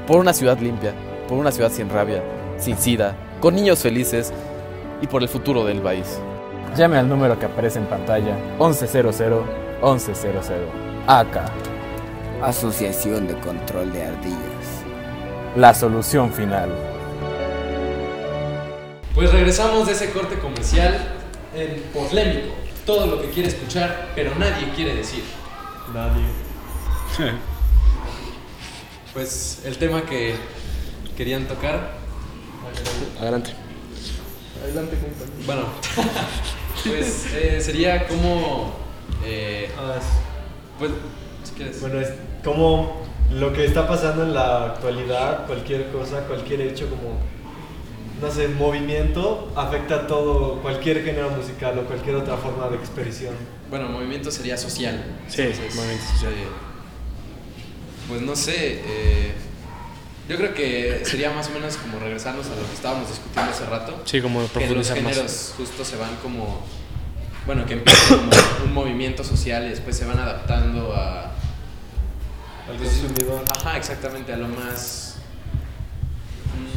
por 0.05 0.17
una 0.17 0.33
ciudad 0.33 0.59
limpia, 0.59 0.93
por 1.27 1.37
una 1.37 1.51
ciudad 1.51 1.71
sin 1.71 1.89
rabia, 1.89 2.21
sin 2.57 2.77
sida, 2.77 3.15
con 3.39 3.55
niños 3.55 3.79
felices 3.79 4.33
y 5.01 5.07
por 5.07 5.21
el 5.21 5.29
futuro 5.29 5.63
del 5.63 5.81
país. 5.81 6.19
Llame 6.75 6.97
al 6.97 7.07
número 7.07 7.39
que 7.39 7.45
aparece 7.45 7.79
en 7.79 7.85
pantalla 7.85 8.35
1100 8.59 9.05
1100. 9.81 10.81
ACA, 11.07 11.45
Asociación 12.43 13.27
de 13.27 13.35
Control 13.39 13.91
de 13.91 14.03
Ardillas. 14.03 14.83
la 15.55 15.73
solución 15.73 16.31
final. 16.31 16.69
Pues 19.13 19.31
regresamos 19.31 19.87
de 19.87 19.93
ese 19.93 20.11
corte 20.11 20.37
comercial 20.39 21.20
en 21.55 21.81
Polémico. 21.93 22.53
Todo 22.85 23.05
lo 23.07 23.21
que 23.21 23.29
quiere 23.29 23.49
escuchar, 23.49 24.11
pero 24.15 24.33
nadie 24.35 24.69
quiere 24.75 24.95
decir. 24.95 25.23
Nadie. 25.93 26.23
Pues 29.13 29.63
el 29.65 29.77
tema 29.77 30.03
que 30.05 30.35
querían 31.17 31.45
tocar. 31.45 31.95
Adelante. 33.19 33.51
Adelante, 34.63 34.95
compañero. 34.97 35.45
Bueno, 35.45 35.61
pues 36.85 37.25
eh, 37.33 37.59
sería 37.61 38.07
como. 38.07 38.73
eh, 39.25 39.69
Ah, 39.77 39.95
es- 39.99 40.05
pues, 40.79 40.91
si 41.43 41.51
quieres. 41.55 41.81
Bueno, 41.81 41.99
es 41.99 42.09
como 42.43 43.01
lo 43.31 43.51
que 43.51 43.65
está 43.65 43.85
pasando 43.87 44.23
en 44.23 44.33
la 44.33 44.65
actualidad, 44.67 45.45
cualquier 45.45 45.91
cosa, 45.91 46.21
cualquier 46.21 46.61
hecho 46.61 46.89
como, 46.89 47.17
no 48.21 48.31
sé, 48.31 48.47
movimiento, 48.49 49.51
afecta 49.55 49.95
a 49.95 50.07
todo, 50.07 50.61
cualquier 50.61 51.03
género 51.03 51.31
musical 51.31 51.77
o 51.79 51.85
cualquier 51.85 52.15
otra 52.15 52.37
forma 52.37 52.67
de 52.69 52.75
expresión. 52.77 53.33
Bueno, 53.69 53.89
movimiento 53.89 54.29
sería 54.29 54.57
social. 54.57 55.03
Sí, 55.27 55.43
movimiento 55.75 56.05
social. 56.13 56.33
eh, 56.33 56.47
pues 58.07 58.21
no 58.21 58.35
sé. 58.35 58.81
eh, 58.85 59.31
yo 60.29 60.37
creo 60.37 60.53
que 60.53 61.01
sería 61.03 61.31
más 61.31 61.47
o 61.47 61.51
menos 61.51 61.75
como 61.77 61.99
regresarnos 61.99 62.45
a 62.45 62.49
lo 62.55 62.65
que 62.67 62.73
estábamos 62.73 63.09
discutiendo 63.09 63.51
hace 63.51 63.65
rato. 63.65 64.01
Sí, 64.05 64.21
como 64.21 64.47
que 64.53 64.67
los 64.67 64.89
más. 64.89 64.97
géneros 64.97 65.53
justo 65.57 65.83
se 65.83 65.97
van 65.97 66.15
como. 66.21 66.61
Bueno, 67.45 67.65
que 67.65 67.73
empieza 67.73 68.15
como 68.15 68.29
un 68.65 68.73
movimiento 68.73 69.23
social 69.23 69.65
y 69.65 69.69
después 69.69 69.97
se 69.97 70.05
van 70.05 70.19
adaptando 70.19 70.93
a. 70.93 71.31
Al 72.69 72.77
consumidor. 72.77 73.43
Ajá, 73.57 73.77
exactamente, 73.77 74.31
a 74.31 74.37
lo 74.37 74.47
más. 74.47 75.10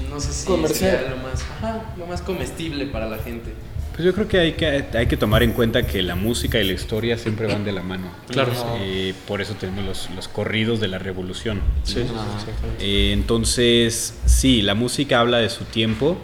Mm, 0.07 0.11
No 0.11 0.21
sé 0.21 0.33
si 0.33 0.47
Comercial. 0.47 0.91
sería 0.99 1.11
lo 1.11 1.17
más, 1.23 1.43
ajá, 1.59 1.95
lo 1.97 2.07
más 2.07 2.23
comestible 2.23 2.87
para 2.87 3.09
la 3.09 3.19
gente. 3.19 3.53
Pues 3.93 4.05
yo 4.05 4.13
creo 4.13 4.27
que 4.27 4.39
hay, 4.41 4.53
que 4.55 4.85
hay 4.93 5.07
que 5.07 5.17
tomar 5.17 5.45
en 5.45 5.53
cuenta 5.53 5.87
que 5.87 6.03
la 6.03 6.17
música 6.17 6.59
y 6.61 6.65
la 6.65 6.73
historia 6.73 7.17
siempre 7.17 7.47
van 7.47 7.65
de 7.65 7.71
la 7.71 7.83
mano. 7.83 8.09
Claro. 8.29 8.51
Eh, 8.81 9.15
por 9.29 9.41
eso 9.41 9.55
tenemos 9.55 9.85
los, 9.85 10.11
los 10.17 10.27
corridos 10.27 10.81
de 10.81 10.89
la 10.89 10.99
revolución. 10.99 11.61
Sí, 11.85 11.95
sí, 11.95 12.01
exactamente. 12.01 12.85
Eh, 12.85 13.13
entonces, 13.13 14.19
sí, 14.27 14.63
la 14.63 14.75
música 14.75 15.21
habla 15.21 15.39
de 15.39 15.49
su 15.49 15.65
tiempo. 15.65 16.17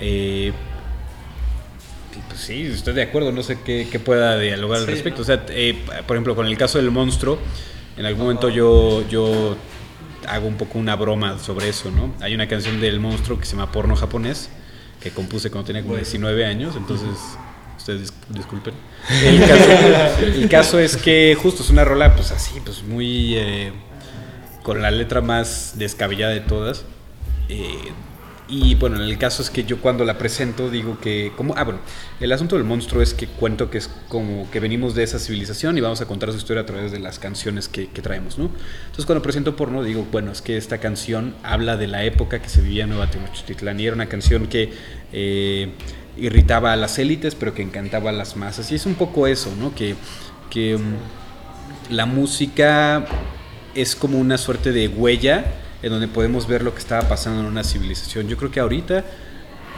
Eh, 0.00 0.52
pues 2.28 2.40
sí, 2.40 2.62
estoy 2.62 2.94
de 2.94 3.02
acuerdo, 3.02 3.30
no 3.30 3.42
sé 3.44 3.58
qué, 3.64 3.86
qué 3.90 4.00
pueda 4.00 4.36
dialogar 4.38 4.78
al 4.80 4.86
Sí, 4.86 4.90
respecto. 4.90 5.18
¿no? 5.18 5.22
O 5.22 5.26
sea, 5.26 5.44
eh, 5.50 5.76
por 6.06 6.16
ejemplo, 6.16 6.34
con 6.34 6.46
el 6.46 6.56
caso 6.58 6.78
del 6.78 6.90
monstruo, 6.90 7.38
en 7.96 8.04
algún 8.04 8.24
momento 8.24 8.48
yo, 8.48 9.06
yo 9.08 9.56
hago 10.34 10.46
un 10.48 10.56
poco 10.56 10.78
una 10.78 10.96
broma 10.96 11.38
sobre 11.38 11.68
eso, 11.68 11.90
¿no? 11.90 12.12
Hay 12.20 12.34
una 12.34 12.48
canción 12.48 12.80
del 12.80 13.00
monstruo 13.00 13.38
que 13.38 13.46
se 13.46 13.52
llama 13.56 13.70
Porno 13.72 13.94
Japonés, 13.96 14.48
que 15.00 15.10
compuse 15.10 15.50
cuando 15.50 15.66
tenía 15.66 15.82
como 15.82 15.96
19 15.96 16.44
años, 16.46 16.74
entonces... 16.76 17.08
Ustedes 17.78 18.12
dis- 18.12 18.14
disculpen. 18.28 18.74
El 19.24 19.40
caso, 19.40 19.70
el 20.24 20.48
caso 20.48 20.78
es 20.78 20.96
que 20.96 21.36
justo 21.40 21.64
es 21.64 21.70
una 21.70 21.84
rola, 21.84 22.14
pues 22.14 22.30
así, 22.30 22.60
pues 22.64 22.84
muy... 22.84 23.34
eh, 23.36 23.72
con 24.62 24.80
la 24.80 24.92
letra 24.92 25.20
más 25.20 25.72
descabellada 25.76 26.32
de 26.32 26.40
todas. 26.40 26.84
Eh, 27.48 27.90
y 28.52 28.74
bueno, 28.74 29.02
el 29.02 29.16
caso 29.16 29.40
es 29.40 29.48
que 29.48 29.64
yo 29.64 29.80
cuando 29.80 30.04
la 30.04 30.18
presento 30.18 30.68
digo 30.68 30.98
que, 31.00 31.32
como, 31.38 31.54
ah, 31.56 31.64
bueno, 31.64 31.80
el 32.20 32.30
asunto 32.32 32.56
del 32.56 32.66
monstruo 32.66 33.00
es 33.00 33.14
que 33.14 33.26
cuento 33.26 33.70
que 33.70 33.78
es 33.78 33.88
como 34.08 34.50
que 34.50 34.60
venimos 34.60 34.94
de 34.94 35.04
esa 35.04 35.18
civilización 35.18 35.78
y 35.78 35.80
vamos 35.80 36.02
a 36.02 36.04
contar 36.04 36.30
su 36.32 36.36
historia 36.36 36.62
a 36.62 36.66
través 36.66 36.92
de 36.92 36.98
las 36.98 37.18
canciones 37.18 37.66
que, 37.70 37.86
traemos, 37.86 38.36
¿no? 38.36 38.50
Entonces 38.82 39.06
cuando 39.06 39.22
presento 39.22 39.56
porno 39.56 39.82
digo, 39.82 40.06
bueno, 40.12 40.32
es 40.32 40.42
que 40.42 40.58
esta 40.58 40.76
canción 40.78 41.34
habla 41.42 41.78
de 41.78 41.86
la 41.86 42.04
época 42.04 42.42
que 42.42 42.50
se 42.50 42.60
vivía 42.60 42.84
en 42.84 42.90
Nueva 42.90 43.10
Tenochtitlán 43.10 43.80
y 43.80 43.86
era 43.86 43.94
una 43.94 44.10
canción 44.10 44.46
que 44.46 44.70
eh, 45.14 45.70
irritaba 46.18 46.74
a 46.74 46.76
las 46.76 46.98
élites 46.98 47.34
pero 47.34 47.54
que 47.54 47.62
encantaba 47.62 48.10
a 48.10 48.12
las 48.12 48.36
masas 48.36 48.70
y 48.70 48.74
es 48.74 48.84
un 48.84 48.96
poco 48.96 49.26
eso, 49.26 49.50
¿no? 49.58 49.74
Que, 49.74 49.94
que 50.50 50.76
mm, 50.76 51.94
la 51.94 52.04
música 52.04 53.06
es 53.74 53.96
como 53.96 54.18
una 54.18 54.36
suerte 54.36 54.72
de 54.72 54.88
huella 54.88 55.46
en 55.82 55.90
donde 55.90 56.08
podemos 56.08 56.46
ver 56.46 56.62
lo 56.62 56.72
que 56.72 56.80
estaba 56.80 57.08
pasando 57.08 57.40
en 57.40 57.46
una 57.46 57.64
civilización. 57.64 58.28
Yo 58.28 58.36
creo 58.36 58.50
que 58.50 58.60
ahorita 58.60 59.04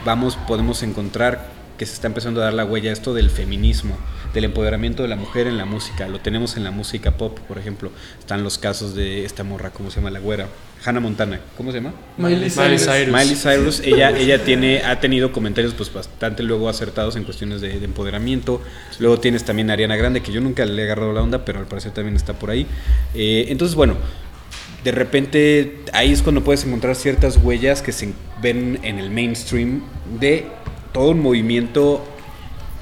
vamos, 0.05 0.37
podemos 0.47 0.83
encontrar 0.83 1.55
que 1.77 1.85
se 1.85 1.93
está 1.93 2.07
empezando 2.07 2.41
a 2.41 2.45
dar 2.45 2.53
la 2.53 2.63
huella 2.63 2.91
esto 2.91 3.13
del 3.13 3.29
feminismo, 3.29 3.97
del 4.33 4.45
empoderamiento 4.45 5.03
de 5.03 5.09
la 5.09 5.17
mujer 5.17 5.47
en 5.47 5.57
la 5.57 5.65
música. 5.65 6.07
Lo 6.07 6.19
tenemos 6.19 6.55
en 6.55 6.63
la 6.63 6.71
música 6.71 7.11
pop, 7.11 7.37
por 7.47 7.57
ejemplo. 7.57 7.91
Están 8.19 8.43
los 8.43 8.57
casos 8.57 8.95
de 8.95 9.25
esta 9.25 9.43
morra, 9.43 9.71
¿cómo 9.71 9.91
se 9.91 9.97
llama? 9.97 10.11
La 10.11 10.19
güera. 10.19 10.47
Hannah 10.85 10.99
Montana, 10.99 11.39
¿cómo 11.57 11.71
se 11.71 11.79
llama? 11.79 11.93
Miley 12.17 12.51
Miley 12.55 12.77
Cyrus. 12.77 13.07
Miley 13.07 13.35
Cyrus, 13.35 13.79
ella, 13.79 14.11
ella 14.11 14.43
tiene, 14.43 14.83
ha 14.83 14.99
tenido 14.99 15.31
comentarios 15.31 15.73
pues 15.73 15.91
bastante 15.91 16.43
luego 16.43 16.69
acertados 16.69 17.15
en 17.15 17.23
cuestiones 17.23 17.59
de, 17.59 17.79
de 17.79 17.85
empoderamiento. 17.85 18.61
Luego 18.99 19.19
tienes 19.19 19.43
también 19.43 19.71
a 19.71 19.73
Ariana 19.73 19.95
Grande, 19.95 20.21
que 20.21 20.31
yo 20.31 20.41
nunca 20.41 20.63
le 20.63 20.79
he 20.79 20.85
agarrado 20.85 21.11
la 21.11 21.23
onda, 21.23 21.43
pero 21.43 21.59
al 21.59 21.65
parecer 21.65 21.91
también 21.91 22.15
está 22.15 22.33
por 22.33 22.51
ahí. 22.51 22.67
Eh, 23.15 23.47
entonces, 23.49 23.75
bueno, 23.75 23.95
de 24.85 24.91
repente 24.91 25.79
ahí 25.93 26.11
es 26.11 26.21
cuando 26.21 26.43
puedes 26.43 26.63
encontrar 26.63 26.95
ciertas 26.95 27.37
huellas 27.37 27.81
que 27.81 27.91
se 27.91 28.13
ven 28.39 28.79
en 28.83 28.99
el 28.99 29.09
mainstream 29.09 29.81
de 30.19 30.45
todo 30.93 31.09
un 31.09 31.21
movimiento 31.21 32.05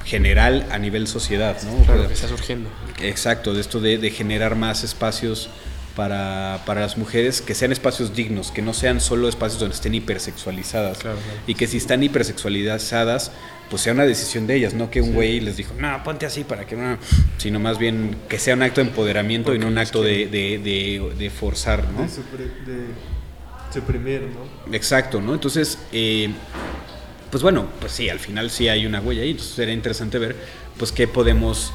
general 0.04 0.66
a 0.70 0.78
nivel 0.78 1.06
sociedad, 1.06 1.56
¿no? 1.62 1.82
Claro, 1.86 2.06
que 2.06 2.12
está 2.12 2.28
surgiendo. 2.28 2.68
Exacto, 3.00 3.54
de 3.54 3.62
esto 3.62 3.80
de, 3.80 3.96
de 3.96 4.10
generar 4.10 4.54
más 4.54 4.84
espacios 4.84 5.48
para, 5.96 6.62
para 6.66 6.80
las 6.80 6.96
mujeres, 6.98 7.40
que 7.40 7.54
sean 7.54 7.70
espacios 7.72 8.14
dignos, 8.14 8.50
que 8.50 8.62
no 8.62 8.74
sean 8.74 9.00
solo 9.00 9.28
espacios 9.28 9.60
donde 9.60 9.74
estén 9.76 9.94
hipersexualizadas. 9.94 10.98
Claro, 10.98 11.18
claro. 11.18 11.38
Y 11.46 11.54
que 11.54 11.66
si 11.66 11.76
están 11.76 12.02
hipersexualizadas, 12.02 13.30
pues 13.70 13.82
sea 13.82 13.92
una 13.92 14.04
decisión 14.04 14.46
de 14.46 14.56
ellas, 14.56 14.74
no 14.74 14.90
que 14.90 15.00
un 15.00 15.12
güey 15.14 15.40
les 15.40 15.56
dijo, 15.56 15.72
no, 15.78 16.02
ponte 16.04 16.26
así 16.26 16.44
para 16.44 16.66
que 16.66 16.76
no, 16.76 16.98
sino 17.38 17.60
más 17.60 17.78
bien 17.78 18.16
que 18.28 18.38
sea 18.38 18.54
un 18.54 18.62
acto 18.62 18.80
de 18.82 18.88
empoderamiento 18.88 19.54
y 19.54 19.58
no 19.58 19.68
un 19.68 19.78
acto 19.78 20.02
de, 20.02 20.26
de, 20.26 20.58
de- 20.58 21.12
de 21.18 21.30
forzar, 21.30 21.84
¿no? 21.90 22.02
De 22.02 22.08
suprimir, 23.72 24.22
¿no? 24.66 24.74
Exacto, 24.74 25.20
¿no? 25.20 25.34
Entonces, 25.34 25.78
eh, 25.92 26.30
pues 27.30 27.42
bueno, 27.42 27.66
pues 27.80 27.92
sí, 27.92 28.08
al 28.08 28.20
final 28.20 28.50
sí 28.50 28.68
hay 28.68 28.86
una 28.86 29.00
huella 29.00 29.22
ahí, 29.22 29.30
entonces 29.30 29.54
sería 29.54 29.74
interesante 29.74 30.18
ver, 30.18 30.36
pues 30.78 30.92
qué 30.92 31.08
podemos, 31.08 31.72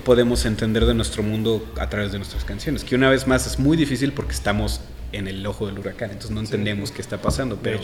podemos 0.00 0.44
entender 0.44 0.84
de 0.84 0.94
nuestro 0.94 1.22
mundo 1.22 1.64
a 1.78 1.88
través 1.88 2.12
de 2.12 2.18
nuestras 2.18 2.44
canciones, 2.44 2.84
que 2.84 2.94
una 2.94 3.10
vez 3.10 3.26
más 3.26 3.46
es 3.46 3.58
muy 3.58 3.76
difícil 3.76 4.12
porque 4.12 4.32
estamos 4.32 4.80
en 5.12 5.28
el 5.28 5.46
ojo 5.46 5.66
del 5.66 5.78
huracán, 5.78 6.10
entonces 6.10 6.32
no 6.32 6.40
entendemos 6.40 6.90
qué 6.90 7.00
está 7.00 7.18
pasando, 7.18 7.58
pero, 7.62 7.78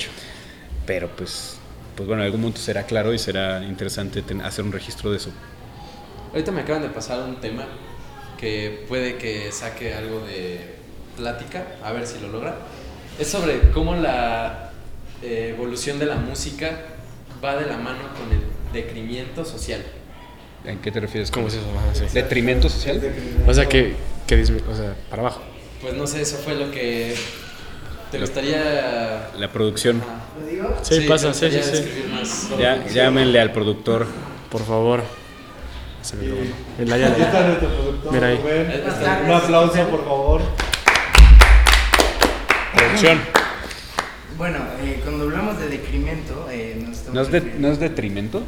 pero 0.86 1.08
pues, 1.16 1.58
pues 1.96 2.06
bueno, 2.06 2.22
en 2.22 2.26
algún 2.26 2.40
momento 2.40 2.60
será 2.60 2.84
claro 2.84 3.14
y 3.14 3.18
será 3.18 3.64
interesante 3.64 4.22
hacer 4.42 4.64
un 4.64 4.72
registro 4.72 5.10
de 5.10 5.18
eso. 5.18 5.30
Ahorita 6.32 6.50
me 6.50 6.62
acaban 6.62 6.82
de 6.82 6.88
pasar 6.88 7.22
un 7.28 7.36
tema 7.36 7.66
que 8.38 8.84
puede 8.88 9.16
que 9.16 9.52
saque 9.52 9.94
algo 9.94 10.20
de 10.20 10.74
plática, 11.16 11.76
a 11.82 11.92
ver 11.92 12.06
si 12.06 12.18
lo 12.20 12.28
logra. 12.28 12.56
Es 13.18 13.28
sobre 13.28 13.70
cómo 13.70 13.94
la 13.94 14.72
eh, 15.22 15.52
evolución 15.54 15.98
de 15.98 16.06
la 16.06 16.16
música 16.16 16.80
va 17.44 17.56
de 17.56 17.66
la 17.66 17.76
mano 17.76 18.00
con 18.18 18.32
el 18.32 18.42
decrimiento 18.72 19.44
social. 19.44 19.84
¿En 20.64 20.78
qué 20.78 20.92
te 20.92 21.00
refieres? 21.00 21.30
¿Cómo 21.30 21.48
es 21.48 21.54
eso? 21.54 21.64
Ah, 21.76 21.92
sí. 21.94 22.04
¿Detrimento 22.12 22.68
social? 22.68 23.00
O 23.46 23.54
sea, 23.54 23.66
que, 23.68 23.96
que 24.26 24.42
o 24.42 24.76
sea, 24.76 24.94
para 25.10 25.22
abajo. 25.22 25.42
Pues 25.80 25.94
no 25.94 26.06
sé, 26.06 26.22
eso 26.22 26.36
fue 26.36 26.54
lo 26.54 26.70
que 26.70 27.14
te 28.12 28.18
gustaría... 28.18 29.30
La 29.36 29.50
producción. 29.50 30.00
Ajá. 30.02 30.78
Sí, 30.82 31.00
pasa, 31.08 31.34
sí, 31.34 31.48
sí, 31.50 31.60
sí. 31.62 32.04
Ya, 32.60 32.86
llámenle 32.86 33.40
al 33.40 33.52
productor 33.52 34.06
Por 34.50 34.64
favor. 34.64 35.02
El 36.78 36.92
Aquí 36.92 37.22
está 37.22 37.46
nuestro 37.46 37.68
productor, 37.68 38.12
Mira 38.12 38.26
ahí. 38.28 38.36
Rubén. 38.36 38.82
Un 39.24 39.30
aplauso, 39.32 39.88
por 39.88 40.04
favor. 40.04 40.42
Producción. 42.74 43.20
Bueno, 44.36 44.58
eh, 44.82 45.00
cuando 45.04 45.24
hablamos 45.24 45.58
de 45.60 45.68
decremento, 45.68 46.48
eh, 46.50 46.76
nos 46.80 46.96
estamos 46.98 47.14
¿No 47.14 47.20
es, 47.22 47.30
de, 47.30 47.40
refiriendo- 47.40 47.60
¿No 47.68 47.72
es 47.72 47.78
detrimento? 47.80 48.42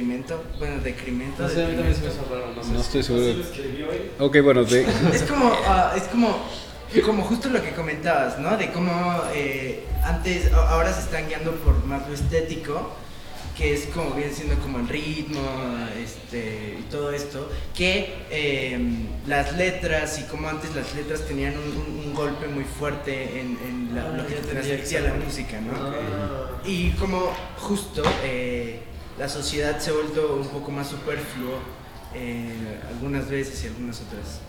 Detrimento, 0.00 0.44
bueno, 0.58 0.82
decremento. 0.82 1.42
No 1.42 1.48
sé, 1.48 1.64
a 1.64 1.68
mí 1.68 1.74
también 1.74 1.94
se 1.96 2.02
me 2.02 2.08
hizo 2.08 2.26
raro, 2.30 2.52
no 2.54 2.62
sé. 2.62 2.70
No 2.70 2.80
estoy 2.82 3.02
seguro. 3.02 3.24
Ok, 4.18 4.36
bueno, 4.44 4.62
de, 4.64 4.82
Es 5.14 5.22
como, 5.22 5.50
ah, 5.66 5.94
es 5.96 6.02
como, 6.02 6.36
como 7.06 7.22
justo 7.22 7.48
lo 7.48 7.62
que 7.62 7.70
comentabas, 7.70 8.38
¿no? 8.38 8.58
De 8.58 8.70
cómo 8.72 9.22
eh, 9.32 9.86
antes, 10.04 10.52
ahora 10.52 10.92
se 10.92 11.00
están 11.00 11.26
guiando 11.28 11.52
por 11.52 11.82
más 11.86 12.06
lo 12.06 12.12
estético, 12.14 12.90
que 13.56 13.72
es 13.72 13.86
como 13.86 14.10
viene 14.10 14.34
siendo 14.34 14.56
como 14.56 14.80
el 14.80 14.86
ritmo, 14.88 15.40
este, 15.98 16.76
y 16.78 16.82
todo 16.90 17.10
esto, 17.12 17.50
que 17.74 18.16
eh, 18.30 18.78
las 19.26 19.56
letras 19.56 20.18
y 20.18 20.24
como 20.24 20.46
antes 20.50 20.74
las 20.76 20.94
letras 20.94 21.22
tenían 21.22 21.54
un, 21.56 21.64
un- 21.74 22.04
un 22.08 22.14
golpe 22.14 22.48
muy 22.48 22.64
fuerte 22.64 23.40
en, 23.40 23.58
en 23.66 23.94
la- 23.94 24.08
lo 24.10 24.26
que 24.26 24.34
transmitía 24.34 25.00
la 25.00 25.14
música, 25.14 25.58
¿no? 25.58 25.72
Y 26.70 26.90
como 26.90 27.32
justo 27.56 28.02
eh, 28.22 28.80
la 29.18 29.28
sociedad 29.28 29.78
se 29.78 29.90
ha 29.90 29.92
vuelto 29.94 30.36
un 30.36 30.48
poco 30.48 30.70
más 30.70 30.88
superfluo 30.88 31.58
eh, 32.14 32.80
algunas 32.88 33.28
veces 33.28 33.62
y 33.64 33.66
algunas 33.68 34.00
otras. 34.00 34.40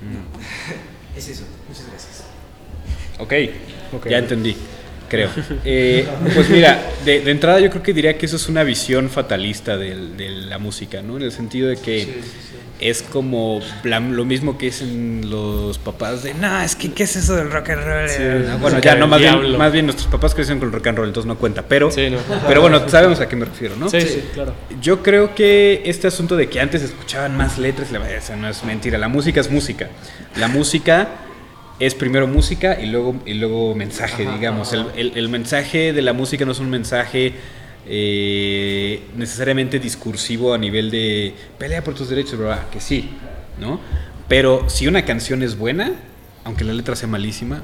Mm. 0.00 1.16
Es 1.16 1.28
eso. 1.28 1.42
Muchas 1.68 1.86
gracias. 1.88 2.22
Ok, 3.18 3.32
Ok. 3.96 4.08
ya 4.08 4.18
entendí, 4.18 4.56
creo. 5.10 5.28
Eh, 5.64 6.06
pues 6.34 6.48
mira, 6.48 6.80
de, 7.04 7.20
de 7.20 7.30
entrada 7.30 7.60
yo 7.60 7.68
creo 7.68 7.82
que 7.82 7.92
diría 7.92 8.16
que 8.16 8.24
eso 8.26 8.36
es 8.36 8.48
una 8.48 8.62
visión 8.64 9.10
fatalista 9.10 9.76
del- 9.76 10.16
de, 10.16 10.30
la 10.30 10.56
música, 10.58 11.02
¿no? 11.02 11.16
En 11.18 11.22
el 11.24 11.32
sentido 11.32 11.68
de 11.68 11.76
que 11.76 12.20
es 12.80 13.02
como 13.02 13.60
la- 13.84 14.00
lo 14.00 14.24
mismo 14.24 14.56
que 14.56 14.66
dicen 14.66 15.28
los 15.28 15.76
papás 15.78 16.22
de, 16.22 16.32
no, 16.32 16.62
es 16.62 16.74
que, 16.76 16.92
¿qué 16.92 17.02
es 17.02 17.14
eso 17.16 17.36
del 17.36 17.50
rock 17.50 17.70
and 17.70 17.84
roll? 17.84 18.46
No, 18.48 18.58
bueno, 18.58 18.78
ya, 18.80 18.94
no, 18.94 19.06
más 19.06 19.20
bien, 19.20 19.58
más 19.58 19.70
bien 19.72 19.84
nuestros 19.84 20.08
papás 20.08 20.34
crecieron 20.34 20.60
con 20.60 20.68
el 20.68 20.72
rock 20.74 20.86
and 20.86 20.96
roll, 20.98 21.08
entonces 21.08 21.26
no 21.28 21.36
cuenta, 21.36 21.62
pero, 21.68 21.90
Sí, 21.90 22.08
no. 22.08 22.18
pero 22.48 22.62
bueno, 22.62 22.88
sabemos 22.88 23.20
a 23.20 23.28
qué 23.28 23.36
me 23.36 23.44
refiero, 23.44 23.76
¿no? 23.76 23.90
Sí, 23.90 24.00
sí, 24.00 24.24
claro. 24.32 24.54
Yo 24.80 25.02
creo 25.02 25.34
que 25.34 25.82
este 25.84 26.06
asunto 26.06 26.36
de 26.36 26.48
que 26.48 26.58
antes 26.60 26.82
escuchaban 26.82 27.36
más 27.36 27.58
letras, 27.58 27.92
verdad, 27.92 28.12
eso 28.12 28.34
no 28.36 28.48
es 28.48 28.64
mentira. 28.64 28.96
La 28.96 29.08
música 29.08 29.40
es 29.40 29.50
música. 29.50 29.88
La 30.36 30.48
música 30.48 31.08
es 31.80 31.94
primero 31.94 32.26
música 32.28 32.78
y 32.80 32.86
luego, 32.86 33.16
y 33.26 33.34
luego 33.34 33.74
mensaje, 33.74 34.26
digamos. 34.30 34.72
El, 34.72 34.86
el- 34.96 35.12
el 35.16 35.28
mensaje 35.28 35.92
de 35.92 36.02
la 36.02 36.12
música 36.12 36.44
no 36.44 36.52
es 36.52 36.60
un 36.60 36.70
mensaje 36.70 37.32
eh, 37.86 39.02
necesariamente 39.16 39.78
discursivo 39.80 40.54
a 40.54 40.58
nivel 40.58 40.90
de 40.90 41.34
pelea 41.58 41.82
por 41.82 41.94
tus 41.94 42.08
derechos, 42.08 42.38
¿verdad? 42.38 42.68
Que 42.70 42.80
sí, 42.80 43.10
¿no? 43.58 43.80
Pero 44.28 44.68
si 44.68 44.86
una 44.86 45.04
canción 45.04 45.42
es 45.42 45.56
buena, 45.58 45.92
aunque 46.44 46.62
la 46.64 46.72
letra 46.72 46.94
sea 46.94 47.08
malísima, 47.08 47.62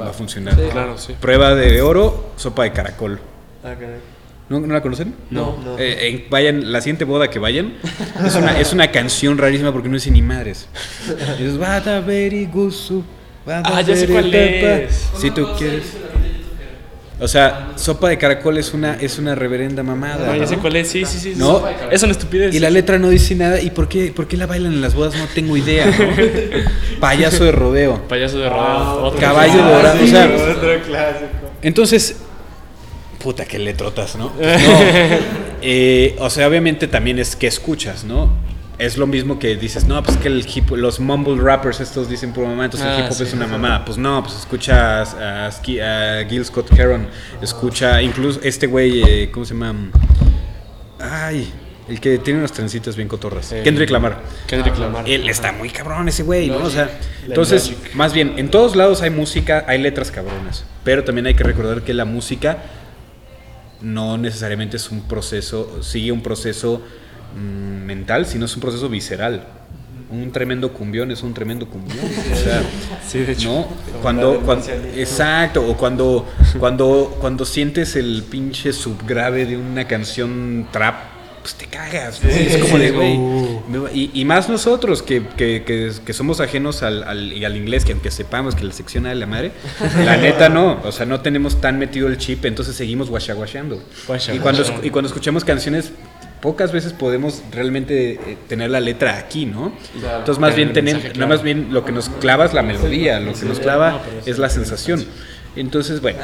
va 0.00 0.10
a 0.10 0.12
funcionar. 0.12 0.56
Claro, 0.70 0.96
sí. 0.96 1.14
Prueba 1.20 1.54
de 1.54 1.82
oro, 1.82 2.32
sopa 2.36 2.62
de 2.64 2.72
caracol. 2.72 3.20
Ah, 3.62 3.74
caray. 3.78 3.98
¿No, 4.48 4.58
no 4.60 4.72
la 4.74 4.80
conocen? 4.82 5.14
No. 5.30 5.56
No. 5.64 5.76
Eh, 5.78 6.26
vayan, 6.30 6.72
la 6.72 6.80
siguiente 6.80 7.04
boda 7.04 7.28
que 7.30 7.38
vayan, 7.38 7.74
es 8.24 8.34
una, 8.34 8.58
es 8.58 8.72
una 8.72 8.90
canción 8.90 9.38
rarísima 9.38 9.72
porque 9.72 9.88
no 9.88 9.94
dice 9.94 10.10
ni 10.10 10.22
madres. 10.22 10.68
Es 11.38 11.50
Gusu, 11.52 11.58
Bada 11.58 12.00
Ah, 13.64 13.80
ya 13.82 13.96
sé 13.96 14.06
cuál 14.06 14.30
Pepa". 14.30 14.72
es. 14.84 15.08
Si 15.18 15.30
tú 15.30 15.46
quieres. 15.58 15.84
O 17.22 17.28
sea, 17.28 17.72
sopa 17.76 18.08
de 18.08 18.16
caracol 18.16 18.56
es 18.56 18.72
una, 18.72 18.94
es 18.94 19.18
una 19.18 19.34
reverenda 19.34 19.82
mamada. 19.82 20.26
No, 20.28 20.34
ya 20.34 20.40
¿no? 20.42 20.46
sé 20.48 20.56
cuál 20.56 20.76
es. 20.76 20.88
Sí, 20.88 21.04
sí, 21.04 21.18
sí. 21.18 21.34
¿No? 21.36 21.62
Es 21.90 22.02
una 22.02 22.12
estupidez. 22.12 22.54
Y 22.54 22.58
la 22.60 22.70
letra 22.70 22.98
no 22.98 23.10
dice 23.10 23.34
nada. 23.34 23.60
¿Y 23.60 23.68
por 23.70 23.88
qué, 23.88 24.10
por 24.10 24.26
qué 24.26 24.38
la 24.38 24.46
bailan 24.46 24.72
en 24.72 24.80
las 24.80 24.94
bodas? 24.94 25.14
No 25.16 25.26
tengo 25.34 25.54
idea. 25.54 25.84
¿no? 25.86 25.92
Payaso 27.00 27.44
de 27.44 27.52
rodeo. 27.52 28.00
Payaso 28.08 28.38
de 28.38 28.48
rodeo. 28.48 29.02
Otro 29.02 29.20
Caballo 29.20 29.52
clásico. 29.52 29.70
dorado. 29.76 30.02
O 30.02 30.06
sea, 30.06 30.24
Otro 30.56 30.82
clásico. 30.86 31.26
entonces, 31.60 32.16
puta 33.22 33.44
que 33.44 33.58
letrotas, 33.58 34.16
¿no? 34.16 34.32
Pues 34.32 34.62
no. 34.66 34.78
Eh, 35.60 36.16
o 36.20 36.30
sea, 36.30 36.48
obviamente 36.48 36.86
también 36.88 37.18
es 37.18 37.36
que 37.36 37.48
escuchas, 37.48 38.02
¿no? 38.04 38.30
Es 38.80 38.96
lo 38.96 39.06
mismo 39.06 39.38
que 39.38 39.56
dices, 39.56 39.84
no, 39.84 40.02
pues 40.02 40.16
que 40.16 40.28
el 40.28 40.46
hip, 40.52 40.70
los 40.70 41.00
mumble 41.00 41.36
rappers 41.38 41.80
estos 41.80 42.08
dicen 42.08 42.32
por 42.32 42.46
mamá, 42.46 42.64
entonces 42.64 42.88
Ah, 42.88 42.94
el 42.94 43.00
hip 43.04 43.10
hop 43.10 43.16
sí. 43.18 43.24
es 43.24 43.34
una 43.34 43.46
mamá. 43.46 43.84
Pues 43.84 43.98
no, 43.98 44.22
pues 44.22 44.34
escuchas 44.36 45.14
a, 45.14 45.50
Gil 45.62 46.42
Scott 46.46 46.72
Heron, 46.78 47.06
escucha 47.42 48.00
incluso 48.00 48.40
este 48.42 48.66
güey, 48.66 49.02
eh, 49.02 49.30
¿cómo 49.30 49.44
se 49.44 49.52
llama? 49.52 49.90
Ay, 50.98 51.52
el 51.90 52.00
que 52.00 52.16
tiene 52.16 52.38
unas 52.38 52.52
trencitas 52.52 52.96
bien 52.96 53.06
cotorras. 53.06 53.52
Eh, 53.52 53.60
Kendrick 53.62 53.90
Lamar. 53.90 54.22
Kendrick 54.46 54.78
Lamar. 54.78 55.06
Él 55.06 55.28
está 55.28 55.52
muy 55.52 55.68
cabrón 55.68 56.08
ese 56.08 56.22
güey, 56.22 56.48
¿no? 56.48 56.64
O 56.64 56.70
sea, 56.70 56.88
entonces, 57.26 57.70
Logic. 57.70 57.94
más 57.94 58.14
bien, 58.14 58.38
en 58.38 58.50
todos 58.50 58.76
lados 58.76 59.02
hay 59.02 59.10
música, 59.10 59.62
hay 59.68 59.76
letras 59.76 60.10
cabronas, 60.10 60.64
pero 60.84 61.04
también 61.04 61.26
hay 61.26 61.34
que 61.34 61.44
recordar 61.44 61.82
que 61.82 61.92
la 61.92 62.06
música 62.06 62.62
no 63.82 64.16
necesariamente 64.16 64.78
es 64.78 64.90
un 64.90 65.02
proceso, 65.02 65.82
sigue 65.82 66.12
un 66.12 66.22
proceso 66.22 66.80
mm, 67.34 67.84
mental, 67.84 68.26
sino 68.26 68.46
es 68.46 68.54
un 68.54 68.60
proceso 68.60 68.88
visceral. 68.88 69.46
Un 70.10 70.32
tremendo 70.32 70.72
cumbión 70.72 71.12
es 71.12 71.22
un 71.22 71.32
tremendo 71.34 71.66
cumbión. 71.66 72.04
O 72.32 72.36
sea, 72.36 72.62
Sí, 73.06 73.20
de 73.20 73.32
hecho. 73.32 73.48
¿no? 73.48 73.66
Cuando, 74.02 74.40
cuando, 74.40 74.66
exacto, 74.96 75.66
o 75.68 75.76
cuando, 75.76 76.26
cuando, 76.58 77.16
cuando 77.20 77.44
sientes 77.44 77.96
el 77.96 78.24
pinche 78.28 78.72
subgrave 78.72 79.46
de 79.46 79.56
una 79.56 79.86
canción 79.86 80.66
trap, 80.72 80.94
pues 81.42 81.54
te 81.54 81.66
cagas. 81.66 82.22
¿no? 82.22 82.28
es 82.28 82.56
como 82.58 82.78
de, 82.78 82.90
güey. 82.90 83.94
Y, 83.94 84.10
y 84.14 84.24
más 84.24 84.48
nosotros 84.48 85.02
que, 85.02 85.22
que, 85.36 85.64
que, 85.64 85.90
que 86.04 86.12
somos 86.12 86.40
ajenos 86.40 86.82
al, 86.82 87.02
al, 87.04 87.32
y 87.32 87.44
al 87.44 87.56
inglés, 87.56 87.84
que 87.84 87.92
aunque 87.92 88.10
sepamos 88.10 88.54
que 88.54 88.64
la 88.64 88.72
sección 88.72 89.06
A 89.06 89.10
de 89.10 89.14
la 89.14 89.26
madre, 89.26 89.52
la 90.04 90.16
neta 90.16 90.48
no. 90.48 90.80
O 90.84 90.92
sea, 90.92 91.06
no 91.06 91.20
tenemos 91.20 91.60
tan 91.60 91.78
metido 91.78 92.08
el 92.08 92.18
chip, 92.18 92.44
entonces 92.44 92.76
seguimos 92.76 93.08
guachaguachando. 93.08 93.82
Guasha, 94.06 94.34
Y 94.34 94.38
cuando, 94.38 94.64
y 94.82 94.90
cuando 94.90 95.08
escuchamos 95.08 95.44
canciones, 95.44 95.92
pocas 96.40 96.72
veces 96.72 96.92
podemos 96.92 97.42
realmente 97.52 98.12
eh, 98.12 98.38
tener 98.48 98.70
la 98.70 98.80
letra 98.80 99.18
aquí, 99.18 99.46
¿no? 99.46 99.72
Claro. 99.98 100.18
Entonces, 100.18 100.40
más 100.40 100.54
bien, 100.54 100.72
tener, 100.72 101.16
no, 101.16 101.26
más 101.26 101.42
bien 101.42 101.68
lo 101.72 101.84
que 101.84 101.92
nos 101.92 102.08
clava 102.08 102.44
es 102.44 102.54
la 102.54 102.62
melodía, 102.62 103.20
lo 103.20 103.34
que 103.34 103.46
nos 103.46 103.60
clava 103.60 104.02
es 104.26 104.38
la 104.38 104.48
sensación. 104.48 105.04
Entonces, 105.56 106.00
bueno. 106.00 106.18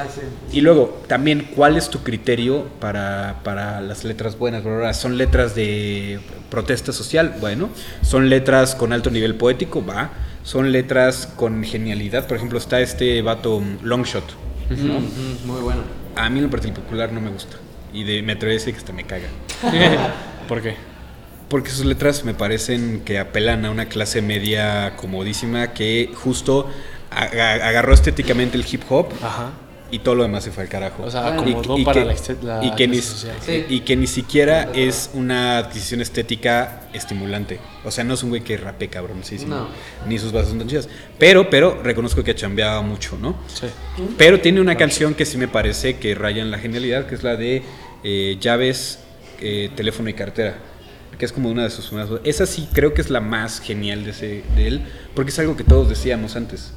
Y 0.53 0.61
luego, 0.61 1.03
también, 1.09 1.49
¿cuál 1.55 1.77
es 1.77 1.91
tu 1.91 2.03
criterio 2.03 2.67
para, 2.81 3.41
para 3.43 3.81
las 3.81 4.05
letras 4.05 4.39
buenas? 4.39 4.63
¿Son 4.97 5.19
letras 5.19 5.55
de 5.55 6.21
protesta 6.49 6.93
social? 6.93 7.35
Bueno. 7.41 7.69
¿Son 8.03 8.29
letras 8.29 8.75
con 8.75 8.93
alto 8.93 9.11
nivel 9.11 9.35
poético? 9.35 9.85
Va. 9.85 10.11
¿Son 10.45 10.71
letras 10.71 11.29
con 11.35 11.65
genialidad? 11.65 12.27
Por 12.29 12.37
ejemplo, 12.37 12.59
está 12.59 12.81
este 12.81 13.21
vato 13.21 13.61
Longshot. 13.83 14.25
¿no? 14.71 15.01
Muy 15.45 15.61
bueno. 15.61 15.83
A 16.15 16.31
mí 16.31 16.39
en 16.39 16.49
particular 16.49 17.13
no 17.13 17.21
me 17.21 17.31
gusta. 17.31 17.57
Y 17.97 18.05
de, 18.05 18.23
me 18.23 18.33
atrevo 18.35 18.51
a 18.51 18.55
decir 18.55 18.75
que 18.75 18.79
hasta 18.79 18.93
me 18.93 19.05
caga. 19.05 19.29
¿Por 20.49 20.61
qué? 20.63 20.75
Porque 21.49 21.71
sus 21.71 21.87
letras 21.87 22.25
me 22.25 22.35
parecen 22.35 23.03
que 23.05 23.19
apelan 23.19 23.65
a 23.65 23.71
una 23.71 23.87
clase 23.87 24.21
media 24.21 24.95
comodísima 24.97 25.73
que 25.73 26.11
justo 26.15 26.69
aga- 27.11 27.67
agarró 27.69 27.95
estéticamente 27.95 28.57
el 28.59 28.67
hip 28.71 28.83
hop 28.91 29.07
Ajá. 29.23 29.53
y 29.93 30.01
todo 30.01 30.17
lo 30.17 30.25
demás 30.25 30.43
se 30.43 30.51
fue 30.51 30.65
al 30.65 30.69
carajo. 30.69 31.05
O 31.05 31.11
sea, 31.11 31.23
Y- 31.29 31.33
acomodó 31.53 31.79
y 31.79 31.85
para 31.85 32.01
que- 32.01 32.07
la 32.07 32.13
la 32.43 32.65
y 32.65 32.73
que, 32.75 32.89
ni, 32.89 32.97
clase 32.99 33.11
social. 33.13 33.37
Sí. 33.41 33.65
y 33.69 33.81
que 33.81 33.97
ni 33.97 34.09
siquiera 34.09 34.71
es 34.75 35.11
una 35.15 35.59
adquisición 35.59 36.01
estética 36.01 36.81
estimulante. 36.93 37.61
O 37.85 37.93
sea, 37.93 38.03
no 38.03 38.15
es 38.15 38.23
un 38.25 38.31
güey 38.31 38.43
que 38.43 38.57
rape 38.57 38.91
sí, 39.23 39.39
No. 39.47 39.69
Ni 40.09 40.19
sus 40.19 40.33
bases 40.33 40.49
son 40.49 40.59
tan 40.59 40.67
chidas. 40.69 40.89
Pero, 41.17 41.49
pero, 41.49 41.81
reconozco 41.81 42.25
que 42.25 42.35
chambeaba 42.35 42.83
mucho, 42.83 43.17
¿no? 43.21 43.37
Sí. 43.47 43.69
Pero 44.19 44.41
tiene 44.41 44.61
una 44.61 44.77
canción 44.77 45.15
que 45.15 45.25
sí 45.25 45.39
me 45.39 45.47
parece 45.49 45.99
que 45.99 46.15
raya 46.17 46.43
en 46.43 46.51
la 46.51 46.59
genialidad, 46.59 47.07
que 47.07 47.15
es 47.15 47.23
la 47.23 47.37
de 47.37 47.63
eh, 48.05 48.37
llaves, 48.41 48.99
eh, 49.41 49.71
teléfono 49.75 50.09
y 50.09 50.15
cartera. 50.15 50.59
Que 51.19 51.25
es 51.25 51.33
como 51.33 51.49
una 51.51 51.63
de 51.65 51.71
sus 51.71 51.93
más. 51.93 52.09
Esa 52.25 52.45
sí 52.45 52.69
creo 52.75 52.93
que 52.93 53.01
es 53.01 53.09
la 53.09 53.21
más 53.21 53.61
genial 53.61 54.05
de, 54.05 54.11
ese, 54.11 54.45
de 54.55 54.67
él, 54.67 54.83
porque 55.15 55.31
es 55.31 55.39
algo 55.39 55.57
que 55.57 55.65
todos 55.65 55.89
decíamos 55.89 56.37
antes. 56.37 56.73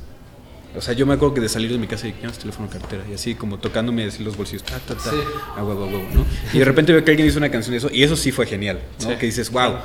O 0.77 0.81
sea, 0.81 0.93
yo 0.93 1.05
me 1.05 1.15
acuerdo 1.15 1.33
que 1.33 1.41
de 1.41 1.49
salir 1.49 1.71
de 1.71 1.77
mi 1.79 1.87
casa 1.87 2.07
y 2.07 2.13
llamas 2.21 2.37
teléfono 2.37 2.69
cartera, 2.69 3.03
y 3.09 3.13
así 3.15 3.33
como 3.33 3.57
tocándome 3.57 4.05
así 4.05 4.23
los 4.23 4.37
bolsillos, 4.37 4.63
ta, 4.63 4.77
ta, 4.79 4.93
ta, 4.95 5.09
Sí. 5.09 5.17
a 5.57 5.63
huevo, 5.63 5.83
a 5.85 5.87
huevo, 5.87 6.07
¿no? 6.13 6.25
Y 6.53 6.59
de 6.59 6.63
repente 6.65 6.93
veo 6.93 7.03
que 7.03 7.09
alguien 7.09 7.27
hizo 7.27 7.39
una 7.39 7.49
canción 7.49 7.71
de 7.71 7.79
eso, 7.79 7.89
y 7.91 8.03
eso 8.03 8.15
sí 8.15 8.31
fue 8.31 8.45
genial, 8.45 8.79
¿no? 9.01 9.09
Sí. 9.09 9.15
Que 9.19 9.25
dices, 9.25 9.51
wow, 9.51 9.77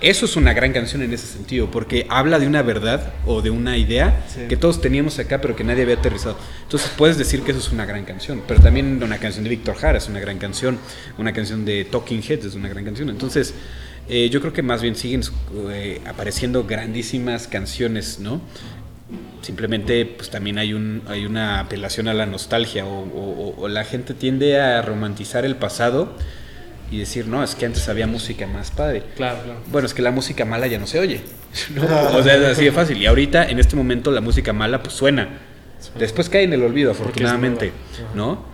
eso 0.00 0.26
es 0.26 0.36
una 0.36 0.52
gran 0.54 0.72
canción 0.72 1.02
en 1.02 1.12
ese 1.12 1.26
sentido, 1.26 1.70
porque 1.70 2.06
habla 2.08 2.38
de 2.38 2.46
una 2.46 2.62
verdad 2.62 3.12
o 3.26 3.42
de 3.42 3.50
una 3.50 3.76
idea 3.76 4.24
Sí. 4.28 4.42
que 4.48 4.56
todos 4.56 4.80
teníamos 4.80 5.18
acá, 5.18 5.40
pero 5.40 5.56
que 5.56 5.64
nadie 5.64 5.82
había 5.82 5.96
aterrizado. 5.96 6.36
Entonces 6.62 6.90
puedes 6.96 7.18
decir 7.18 7.42
que 7.42 7.50
eso 7.50 7.60
es 7.60 7.70
una 7.72 7.84
gran 7.86 8.04
canción, 8.04 8.42
pero 8.46 8.60
también 8.60 9.02
una 9.02 9.18
canción 9.18 9.44
de 9.44 9.50
Víctor 9.50 9.76
Jara 9.76 9.98
es 9.98 10.08
una 10.08 10.20
gran 10.20 10.38
canción, 10.38 10.78
una 11.18 11.32
canción 11.32 11.64
de 11.64 11.84
Talking 11.84 12.22
Heads 12.22 12.44
es 12.46 12.54
una 12.54 12.68
gran 12.68 12.84
canción. 12.84 13.08
Entonces, 13.10 13.54
eh, 14.08 14.28
yo 14.30 14.40
creo 14.40 14.52
que 14.52 14.62
más 14.62 14.80
bien 14.82 14.96
siguen 14.96 15.22
eh, 15.70 16.00
apareciendo 16.06 16.64
grandísimas 16.64 17.46
canciones, 17.48 18.18
¿no? 18.20 18.40
Simplemente, 19.42 20.04
pues 20.04 20.30
también 20.30 20.58
hay, 20.58 20.74
un, 20.74 21.02
hay 21.06 21.24
una 21.24 21.60
apelación 21.60 22.08
a 22.08 22.14
la 22.14 22.26
nostalgia 22.26 22.84
o, 22.84 23.00
o- 23.04 23.54
o- 23.56 23.60
o 23.62 23.68
la 23.68 23.84
gente 23.84 24.12
tiende 24.12 24.60
a 24.60 24.82
romantizar 24.82 25.44
el 25.44 25.56
pasado 25.56 26.12
y 26.90 26.98
decir, 26.98 27.26
no, 27.26 27.42
es 27.44 27.54
que 27.54 27.66
antes 27.66 27.88
había 27.88 28.06
música 28.06 28.46
más 28.46 28.70
padre. 28.70 29.02
Claro, 29.16 29.40
claro. 29.44 29.60
Bueno, 29.66 29.86
es 29.86 29.94
que 29.94 30.02
la 30.02 30.10
música 30.10 30.44
mala 30.44 30.66
ya 30.66 30.78
no 30.78 30.86
se 30.86 30.98
oye. 30.98 31.20
¿no? 31.74 31.84
O 32.16 32.22
sea, 32.22 32.36
es 32.36 32.44
así 32.44 32.64
de 32.64 32.72
fácil. 32.72 32.96
Y 32.98 33.06
ahorita, 33.06 33.48
en 33.48 33.58
este 33.58 33.76
momento, 33.76 34.10
la 34.10 34.20
música 34.20 34.52
mala 34.52 34.82
pues 34.82 34.94
suena. 34.94 35.40
Después 35.98 36.28
cae 36.28 36.44
en 36.44 36.52
el 36.52 36.62
olvido, 36.62 36.90
afortunadamente. 36.90 37.72
¿no? 38.14 38.44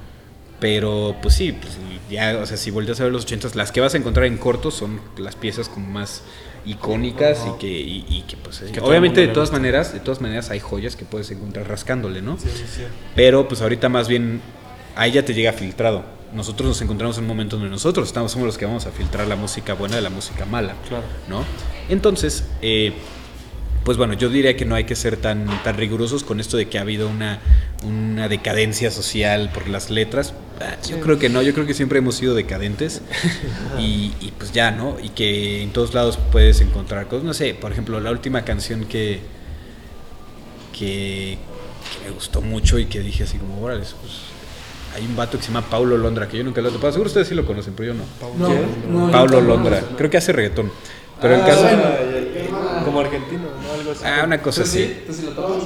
Pero, 0.61 1.17
pues 1.23 1.35
sí, 1.35 1.53
pues, 1.53 1.79
ya, 2.11 2.39
o 2.41 2.47
sea, 2.47 2.57
si 2.57 2.71
volteas 2.71 3.01
a 3.01 3.05
ver 3.05 3.13
los 3.13 3.25
ochentas, 3.25 3.55
las 3.55 3.73
que 3.73 3.81
vas 3.81 3.95
a 3.95 3.99
encontrar 3.99 4.27
en 4.27 4.37
cortos 4.37 4.75
son 4.75 5.01
las 5.17 5.37
piezas 5.37 5.69
como 5.69 5.89
más 5.89 6.23
icónicas 6.67 7.45
y 7.47 7.59
que, 7.59 7.67
y, 7.67 8.07
y 8.09 8.23
que 8.23 8.37
pues, 8.37 8.61
Que 8.73 8.81
obviamente 8.81 9.21
de 9.21 9.29
todas 9.29 9.53
maneras, 9.53 9.93
de 9.93 10.01
todas 10.01 10.21
maneras 10.21 10.51
hay 10.51 10.61
joyas 10.61 10.97
que 10.97 11.05
puedes 11.05 11.31
encontrar 11.31 11.69
rascándole, 11.69 12.23
¿no? 12.23 12.39
Sí, 12.39 12.49
sí, 12.51 12.65
sí. 12.67 12.83
Pero 13.15 13.47
pues 13.49 13.61
ahorita 13.61 13.89
más 13.89 14.09
bien 14.09 14.41
ahí 14.97 15.13
ya 15.13 15.25
te 15.25 15.35
llega 15.35 15.53
filtrado. 15.53 16.05
Nosotros 16.33 16.69
nos 16.69 16.83
encontramos 16.83 17.17
en 17.19 17.25
un 17.25 17.29
momento 17.29 17.57
donde 17.57 17.71
nosotros 17.71 18.09
estamos, 18.09 18.33
somos 18.33 18.47
los 18.47 18.59
que 18.59 18.67
vamos 18.67 18.87
a 18.87 18.91
filtrar 18.91 19.27
la 19.29 19.37
música 19.37 19.75
buena 19.75 19.97
de 19.97 20.03
la 20.03 20.11
música 20.11 20.45
mala, 20.47 20.75
Claro. 20.89 21.05
¿no? 21.29 21.45
Entonces, 21.89 22.45
eh, 22.61 22.93
pues 23.85 23.97
bueno, 23.99 24.15
yo 24.15 24.29
diría 24.31 24.57
que 24.57 24.65
no 24.65 24.75
hay 24.75 24.85
que 24.85 24.97
ser 24.97 25.17
tan, 25.17 25.47
tan 25.63 25.77
rigurosos 25.77 26.25
con 26.25 26.41
esto 26.41 26.57
de 26.57 26.67
que 26.69 26.79
ha 26.79 26.81
habido 26.81 27.09
una, 27.09 27.39
una 27.85 28.29
decadencia 28.29 28.91
social 28.91 29.51
por 29.53 29.69
las 29.69 29.91
letras. 29.91 30.33
Ah, 30.61 30.77
Yo 30.89 30.99
creo 31.01 31.19
que 31.19 31.29
no, 31.29 31.43
yo 31.43 31.53
creo 31.55 31.67
que 31.67 31.75
siempre 31.75 31.99
hemos 31.99 32.17
sido 32.17 32.35
decadentes 32.35 33.03
y, 33.79 34.13
y 34.21 34.33
pues 34.39 34.53
ya, 34.53 34.71
¿no? 34.73 34.97
Y 35.03 35.11
que 35.11 35.63
en 35.63 35.71
todos 35.71 35.95
lados 35.95 36.19
puedes 36.33 36.61
encontrar 36.63 37.07
cosas. 37.09 37.25
No 37.25 37.35
sé, 37.35 37.55
por 37.55 37.71
ejemplo, 37.71 38.01
la 38.01 38.11
última 38.11 38.43
canción 38.45 38.87
que, 38.87 39.21
que, 40.73 41.39
que 41.93 42.09
me 42.09 42.15
gustó 42.15 42.41
mucho 42.41 42.79
y 42.79 42.87
que 42.87 43.01
dije 43.01 43.25
así 43.25 43.39
como, 43.39 43.61
órale, 43.63 43.81
pues 44.01 44.15
hay 44.95 45.05
un 45.07 45.17
vato 45.17 45.37
que 45.39 45.43
se 45.45 45.53
llama 45.53 45.67
Paulo 45.69 45.97
Londra, 45.99 46.29
que 46.29 46.39
yo 46.39 46.45
nunca 46.45 46.61
lo 46.61 46.69
he 46.69 46.73
topado. 46.73 46.93
Seguro 46.93 47.09
ustedes 47.09 47.29
sí 47.29 47.35
lo 47.35 47.45
conocen, 47.45 47.75
pero 47.77 47.93
yo 47.93 47.95
no. 47.95 48.05
No, 48.39 49.07
no, 49.07 49.13
Paulo 49.13 49.41
Londra, 49.41 49.83
creo 49.97 50.09
que 50.11 50.17
hace 50.17 50.33
reggaetón. 50.33 50.71
Pero 51.21 51.35
el 51.37 51.41
Ah, 51.43 51.47
caso... 51.47 51.63
bueno, 51.63 51.83
como 52.85 53.01
argentino, 53.01 53.43
¿no? 53.43 53.73
Algo 53.81 53.93
así. 53.93 54.03
Ah, 54.05 54.23
una 54.27 54.43
cosa 54.43 54.63
así. 54.63 55.03
¿Tú 55.07 55.13
sí 55.13 55.23
lo 55.23 55.31
topas? 55.33 55.63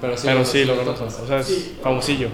Pero 0.00 0.16
sí, 0.16 0.22
Pero 0.26 0.44
sí, 0.44 0.64
lo 0.64 0.74
topas. 0.74 0.98
conozco. 0.98 1.22
O 1.22 1.26
sea, 1.26 1.38
es 1.40 1.70
famosillo. 1.82 2.28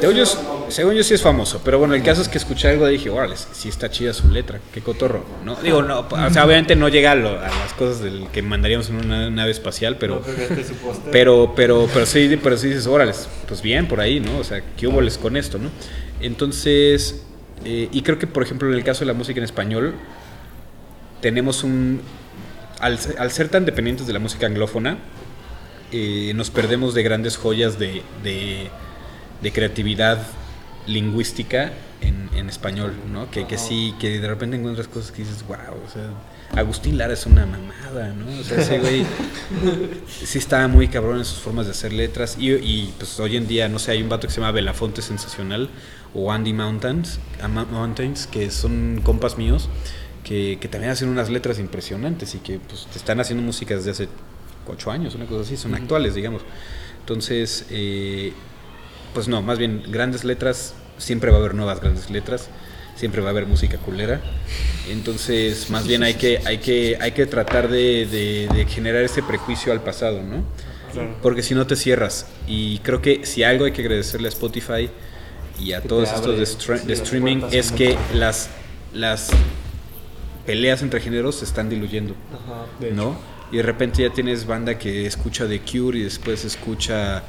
Según 0.00 0.14
yo, 0.16 0.24
según 0.68 0.94
yo 0.94 1.02
sí 1.02 1.14
es 1.14 1.22
famoso, 1.22 1.60
pero 1.64 1.78
bueno, 1.78 1.94
el 1.94 2.02
caso 2.02 2.20
es 2.22 2.28
que 2.28 2.36
escuché 2.38 2.68
algo 2.68 2.86
y 2.88 2.92
dije, 2.92 3.08
órale, 3.10 3.34
sí 3.36 3.68
está 3.68 3.90
chida 3.90 4.12
su 4.12 4.28
letra, 4.28 4.60
qué 4.72 4.80
cotorro, 4.82 5.24
¿no? 5.44 5.56
Digo, 5.56 5.82
no, 5.82 6.00
o 6.00 6.30
sea, 6.30 6.44
obviamente 6.44 6.76
no 6.76 6.88
llega 6.88 7.12
a, 7.12 7.14
lo- 7.14 7.40
a 7.40 7.48
las 7.48 7.72
cosas 7.76 8.00
del 8.02 8.26
que 8.30 8.42
mandaríamos 8.42 8.90
en 8.90 8.96
una 8.96 9.30
nave 9.30 9.50
espacial, 9.50 9.96
pero... 9.98 10.16
No, 10.16 10.20
pero. 11.10 11.52
Pero, 11.56 11.88
pero, 11.92 12.06
sí, 12.06 12.38
pero 12.42 12.56
sí 12.58 12.68
dices, 12.68 12.86
órale, 12.86 13.12
pues 13.48 13.62
bien 13.62 13.88
por 13.88 14.00
ahí, 14.00 14.20
¿no? 14.20 14.38
O 14.38 14.44
sea, 14.44 14.62
¿qué 14.76 14.86
hubo 14.86 15.00
les 15.00 15.16
con 15.18 15.36
esto, 15.36 15.58
no? 15.58 15.70
Entonces, 16.20 17.22
eh, 17.64 17.88
y 17.90 18.02
creo 18.02 18.18
que, 18.18 18.26
por 18.26 18.42
ejemplo, 18.42 18.68
en 18.68 18.74
el 18.74 18.84
caso 18.84 19.00
de 19.00 19.06
la 19.06 19.14
música 19.14 19.38
en 19.38 19.44
español, 19.44 19.94
tenemos 21.20 21.64
un... 21.64 22.00
Al, 22.80 22.98
se- 22.98 23.18
al 23.18 23.30
ser 23.32 23.48
tan 23.48 23.64
dependientes 23.64 24.06
de 24.06 24.12
la 24.12 24.18
música 24.20 24.46
anglófona, 24.46 24.98
eh, 25.92 26.32
nos 26.34 26.50
perdemos 26.50 26.94
de 26.94 27.02
grandes 27.02 27.36
joyas 27.38 27.78
de, 27.78 28.02
de, 28.22 28.68
de 29.42 29.52
creatividad 29.52 30.18
lingüística 30.86 31.72
en, 32.00 32.30
en 32.34 32.48
español, 32.48 32.94
¿no? 33.12 33.30
Que, 33.30 33.46
que 33.46 33.58
sí, 33.58 33.94
que 33.98 34.20
de 34.20 34.28
repente 34.28 34.56
encuentras 34.56 34.88
cosas 34.88 35.10
que 35.12 35.22
dices, 35.22 35.44
wow, 35.46 35.56
o 35.86 35.90
sea, 35.90 36.10
Agustín 36.58 36.96
Lara 36.96 37.12
es 37.12 37.26
una 37.26 37.44
mamada, 37.46 38.14
¿no? 38.14 38.40
O 38.40 38.44
sea, 38.44 38.60
ese 38.60 38.78
güey 38.78 39.04
sí 40.24 40.38
estaba 40.38 40.66
muy 40.68 40.88
cabrón 40.88 41.18
en 41.18 41.24
sus 41.24 41.38
formas 41.38 41.66
de 41.66 41.72
hacer 41.72 41.92
letras 41.92 42.36
y, 42.38 42.52
y, 42.52 42.94
pues 42.96 43.18
hoy 43.20 43.36
en 43.36 43.46
día, 43.46 43.68
no 43.68 43.78
sé, 43.78 43.92
hay 43.92 44.02
un 44.02 44.08
vato 44.08 44.26
que 44.26 44.32
se 44.32 44.40
llama 44.40 44.52
Belafonte 44.52 45.02
Sensacional 45.02 45.68
o 46.14 46.32
Andy 46.32 46.52
Mountains, 46.52 47.20
Mountains 47.70 48.26
que 48.26 48.50
son 48.50 49.00
compas 49.02 49.36
míos 49.36 49.68
que, 50.24 50.58
que 50.60 50.68
también 50.68 50.92
hacen 50.92 51.08
unas 51.10 51.28
letras 51.28 51.58
impresionantes 51.58 52.34
y 52.34 52.38
que 52.38 52.58
pues 52.58 52.86
te 52.86 52.98
están 52.98 53.20
haciendo 53.20 53.42
música 53.42 53.74
desde 53.76 53.90
hace 53.90 54.08
ocho 54.66 54.90
años, 54.90 55.14
una 55.14 55.26
cosa 55.26 55.42
así, 55.42 55.56
son 55.56 55.74
actuales, 55.74 56.14
digamos. 56.14 56.42
Entonces, 57.00 57.66
eh, 57.70 58.32
pues 59.14 59.28
no, 59.28 59.42
más 59.42 59.58
bien 59.58 59.82
grandes 59.88 60.24
letras, 60.24 60.74
siempre 60.98 61.30
va 61.30 61.36
a 61.36 61.40
haber 61.40 61.54
nuevas 61.54 61.80
grandes 61.80 62.10
letras, 62.10 62.48
siempre 62.96 63.20
va 63.20 63.28
a 63.28 63.30
haber 63.30 63.46
música 63.46 63.78
culera. 63.78 64.20
Entonces, 64.90 65.70
más 65.70 65.86
bien 65.86 66.02
hay 66.02 66.14
que, 66.14 66.40
hay 66.46 66.58
que, 66.58 66.96
hay 67.00 67.12
que 67.12 67.26
tratar 67.26 67.68
de, 67.68 68.06
de- 68.06 68.48
de 68.54 68.64
generar 68.66 69.02
ese 69.02 69.22
prejuicio 69.22 69.72
al 69.72 69.82
pasado, 69.82 70.22
¿no? 70.22 70.42
Claro. 70.92 71.16
Porque 71.22 71.42
si 71.42 71.54
no 71.54 71.66
te 71.66 71.76
cierras. 71.76 72.26
Y 72.46 72.78
creo 72.78 73.02
que 73.02 73.26
si 73.26 73.42
algo 73.42 73.66
hay 73.66 73.72
que 73.72 73.82
agradecerle 73.82 74.28
a 74.28 74.30
Spotify 74.30 74.88
y 75.60 75.72
a 75.72 75.82
Que 75.82 75.88
todos 75.88 76.10
estos 76.10 76.36
de, 76.86 76.92
streaming 76.94 77.42
es 77.52 77.72
que 77.72 77.96
las, 78.14 78.48
las 78.94 79.28
peleas 80.46 80.80
entre 80.82 81.00
géneros 81.00 81.36
se 81.36 81.44
están 81.44 81.68
diluyendo. 81.68 82.14
Ajá. 82.32 82.66
¿no? 82.94 83.18
Y 83.52 83.58
de 83.58 83.62
repente 83.62 84.02
ya 84.02 84.10
tienes 84.10 84.46
banda 84.46 84.78
que 84.78 85.06
escucha 85.06 85.46
The 85.46 85.60
Cure 85.60 85.98
y 85.98 86.02
después 86.02 86.44
escucha 86.44 87.22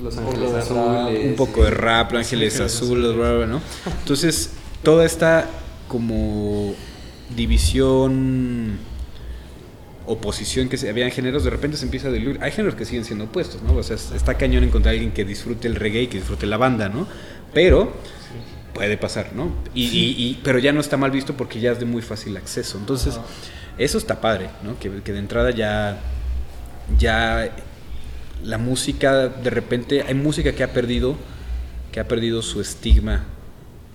Los 0.00 0.16
Ángeles 0.18 0.52
Azules. 0.52 1.24
un 1.26 1.36
poco 1.36 1.64
de 1.64 1.70
rap, 1.70 2.12
Ángeles 2.14 2.54
Ángeles 2.54 2.60
Azules, 2.60 3.14
bla, 3.14 3.32
bla, 3.32 3.46
¿no? 3.46 3.60
Entonces, 4.00 4.50
toda 4.82 5.04
esta 5.06 5.48
como 5.88 6.74
división 7.34 8.78
oposición 10.06 10.68
que 10.68 10.76
se 10.76 10.88
había 10.88 11.04
en 11.06 11.10
géneros, 11.10 11.42
de 11.44 11.50
repente 11.50 11.76
se 11.76 11.84
empieza 11.84 12.08
a 12.08 12.12
diluir. 12.12 12.38
Hay 12.40 12.52
géneros 12.52 12.76
que 12.76 12.84
siguen 12.84 13.04
siendo 13.04 13.24
opuestos, 13.24 13.62
¿no? 13.62 13.74
O 13.74 13.82
sea, 13.82 13.96
es- 13.96 14.12
está 14.12 14.34
cañón 14.34 14.62
encontrar 14.62 14.92
a 14.92 14.94
alguien 14.94 15.12
que 15.12 15.24
disfrute 15.24 15.66
el 15.66 15.74
reggae 15.74 16.02
y 16.02 16.06
que 16.06 16.18
disfrute 16.18 16.46
la 16.46 16.56
banda, 16.56 16.88
¿no? 16.88 17.08
Pero 17.52 17.92
puede 18.72 18.96
pasar, 18.98 19.30
¿no? 19.34 19.50
Y, 19.74 19.84
y- 19.86 20.14
y- 20.16 20.40
pero 20.44 20.58
ya 20.60 20.72
no 20.72 20.80
está 20.80 20.96
mal 20.96 21.10
visto 21.10 21.36
porque 21.36 21.58
ya 21.58 21.72
es 21.72 21.80
de 21.80 21.86
muy 21.86 22.02
fácil 22.02 22.36
acceso. 22.36 22.78
Entonces, 22.78 23.18
eso 23.78 23.98
está 23.98 24.20
padre, 24.20 24.50
¿no? 24.62 24.78
Que, 24.78 24.90
que 25.02 25.12
de 25.12 25.18
entrada 25.18 25.50
ya, 25.50 25.98
ya 26.98 27.50
la 28.44 28.58
música, 28.58 29.28
de 29.28 29.50
repente, 29.50 30.02
hay 30.02 30.14
música 30.14 30.52
que 30.52 30.62
ha 30.62 30.72
perdido, 30.72 31.16
que 31.92 32.00
ha 32.00 32.08
perdido 32.08 32.42
su 32.42 32.60
estigma 32.60 33.24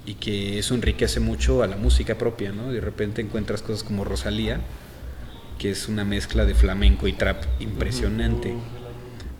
y 0.06 0.16
que 0.16 0.60
eso 0.60 0.74
enriquece 0.74 1.20
mucho 1.20 1.64
a 1.64 1.68
la 1.68 1.78
música 1.78 2.18
propia, 2.18 2.52
¿no? 2.52 2.72
De 2.72 2.82
repente 2.82 3.22
encuentras 3.22 3.62
cosas 3.62 3.84
como 3.84 4.04
Rosalía, 4.04 4.62
que 5.60 5.70
es 5.70 5.88
una 5.88 6.04
mezcla 6.04 6.46
de 6.46 6.56
flamenco 6.56 7.08
y 7.08 7.14
trap 7.14 7.44
impresionante, 7.60 8.56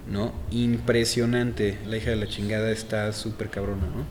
¿no? 0.10 0.34
Impresionante. 0.52 1.80
La 1.88 1.98
hija 1.98 2.12
de 2.12 2.16
la 2.18 2.28
chingada 2.28 2.70
está 2.72 3.12
súper 3.12 3.50
cabrona, 3.50 3.88
¿no? 3.88 4.06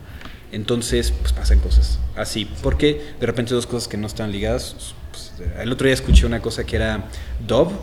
Entonces, 0.53 1.13
pues 1.13 1.33
pasan 1.33 1.61
cosas 1.61 2.01
así. 2.17 2.51
Porque 2.63 3.15
de 3.21 3.27
repente 3.27 3.55
dos 3.55 3.67
cosas 3.67 3.89
que 3.89 3.97
no 3.97 4.07
están 4.07 4.33
ligadas. 4.33 4.95
pues, 5.13 5.33
el 5.61 5.73
otro 5.73 5.87
día 5.87 5.95
escuché 5.95 6.27
una 6.27 6.43
cosa 6.43 6.65
que 6.65 6.77
era 6.77 7.05
Dove 7.47 7.75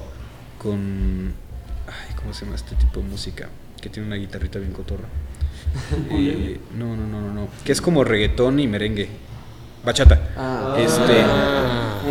con. 0.58 1.34
¿Cómo 2.18 2.34
se 2.34 2.44
llama 2.46 2.56
este 2.58 2.76
tipo 2.76 3.00
de 3.00 3.06
música? 3.08 3.50
Que 3.82 3.90
tiene 3.90 4.08
una 4.08 4.18
guitarrita 4.18 4.60
bien 4.60 4.74
cotorra. 4.74 5.08
Eh, 6.12 6.60
no, 6.76 6.96
no, 6.96 7.06
no, 7.08 7.22
no, 7.22 7.34
no. 7.34 7.48
Que 7.66 7.72
es 7.72 7.82
como 7.82 8.04
reggaetón 8.04 8.60
y 8.60 8.68
merengue. 8.68 9.10
Bachata. 9.86 10.30
Ah. 10.38 10.76
Este. 10.80 11.24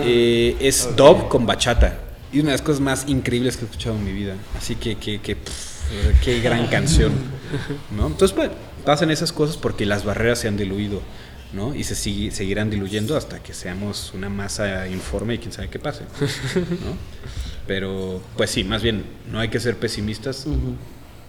eh, 0.05 0.57
es 0.61 0.91
Dove 0.97 1.29
con 1.29 1.47
bachata. 1.47 1.99
Y 2.33 2.41
una 2.41 2.51
de 2.51 2.53
las 2.53 2.63
cosas 2.63 2.81
más 2.81 3.09
increíbles 3.09 3.57
que 3.57 3.65
he 3.65 3.67
escuchado 3.69 3.97
en 3.97 4.05
mi 4.05 4.13
vida. 4.13 4.35
Así 4.57 4.77
que, 4.77 4.97
que, 4.97 5.21
que 5.21 5.37
pff, 5.37 6.23
qué 6.23 6.41
gran 6.41 6.67
canción. 6.71 7.13
¿no? 7.97 8.07
Entonces, 8.09 8.35
pues, 8.37 8.51
pasan 8.85 9.11
esas 9.11 9.33
cosas 9.33 9.57
porque 9.57 9.87
las 9.87 10.05
barreras 10.05 10.39
se 10.41 10.49
han 10.49 10.57
diluido. 10.57 11.01
¿no? 11.53 11.75
Y 11.75 11.85
se 11.85 11.95
sigue- 11.95 12.31
seguirán 12.33 12.69
diluyendo 12.71 13.17
hasta 13.17 13.43
que 13.43 13.55
seamos 13.55 14.13
una 14.15 14.29
masa 14.29 14.87
informe 14.89 15.35
y 15.35 15.39
quién 15.39 15.53
sabe 15.53 15.69
qué 15.71 15.79
pase. 15.79 16.03
¿no? 16.03 16.97
Pero, 17.67 18.21
pues 18.37 18.51
sí, 18.51 18.65
más 18.65 18.83
bien, 18.83 19.05
no 19.31 19.41
hay 19.41 19.49
que 19.49 19.61
ser 19.61 19.77
pesimistas. 19.77 20.47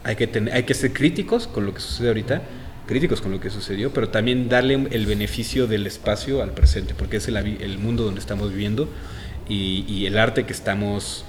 hay, 0.03 0.15
que 0.15 0.27
tener, 0.27 0.53
hay 0.53 0.63
que 0.63 0.73
ser 0.73 0.93
críticos 0.93 1.47
con 1.47 1.65
lo 1.65 1.73
que 1.73 1.81
sucede 1.81 2.09
ahorita, 2.09 2.43
críticos 2.85 3.21
con 3.21 3.31
lo 3.31 3.39
que 3.39 3.49
sucedió, 3.49 3.91
pero 3.91 4.09
también 4.09 4.47
darle 4.47 4.88
el 4.91 5.05
beneficio 5.05 5.67
del 5.67 5.88
espacio 5.88 6.41
al 6.43 6.51
presente, 6.51 6.93
porque 6.93 7.17
es 7.17 7.27
el, 7.27 7.38
el 7.38 7.77
mundo 7.79 8.03
donde 8.03 8.19
estamos 8.19 8.51
viviendo 8.51 8.88
y, 9.49 9.85
y 9.88 10.05
el 10.05 10.17
arte 10.17 10.45
que 10.45 10.53
estamos 10.53 11.25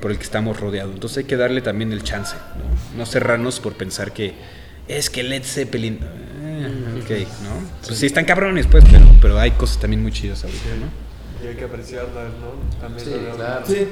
por 0.00 0.10
el 0.10 0.18
que 0.18 0.24
estamos 0.24 0.60
rodeados. 0.60 0.92
Entonces 0.92 1.18
hay 1.18 1.24
que 1.24 1.36
darle 1.36 1.62
también 1.62 1.92
el 1.92 2.02
chance, 2.02 2.36
¿no? 2.58 2.98
No 2.98 3.06
cerrarnos 3.06 3.60
por 3.60 3.74
pensar 3.74 4.12
que 4.12 4.34
es 4.88 5.08
que 5.08 5.22
Led 5.22 5.44
Zeppelin... 5.44 6.00
eh, 6.42 7.00
ok, 7.02 7.10
¿no? 7.44 7.86
Pues 7.86 7.98
sí 7.98 8.06
están 8.06 8.24
cabrones, 8.24 8.66
pues, 8.66 8.84
pero, 8.90 9.06
pero 9.20 9.38
hay 9.38 9.52
cosas 9.52 9.78
también 9.78 10.02
muy 10.02 10.12
chidas 10.12 10.42
ahorita, 10.44 10.68
¿no? 10.80 11.11
Y 11.42 11.46
hay 11.48 11.54
que 11.56 11.64
apreciarlas, 11.64 12.30
¿no? 12.40 12.80
También 12.80 13.04
Sí, 13.06 13.14
no- 13.28 13.34
claro. 13.36 13.66
Sí. 13.66 13.86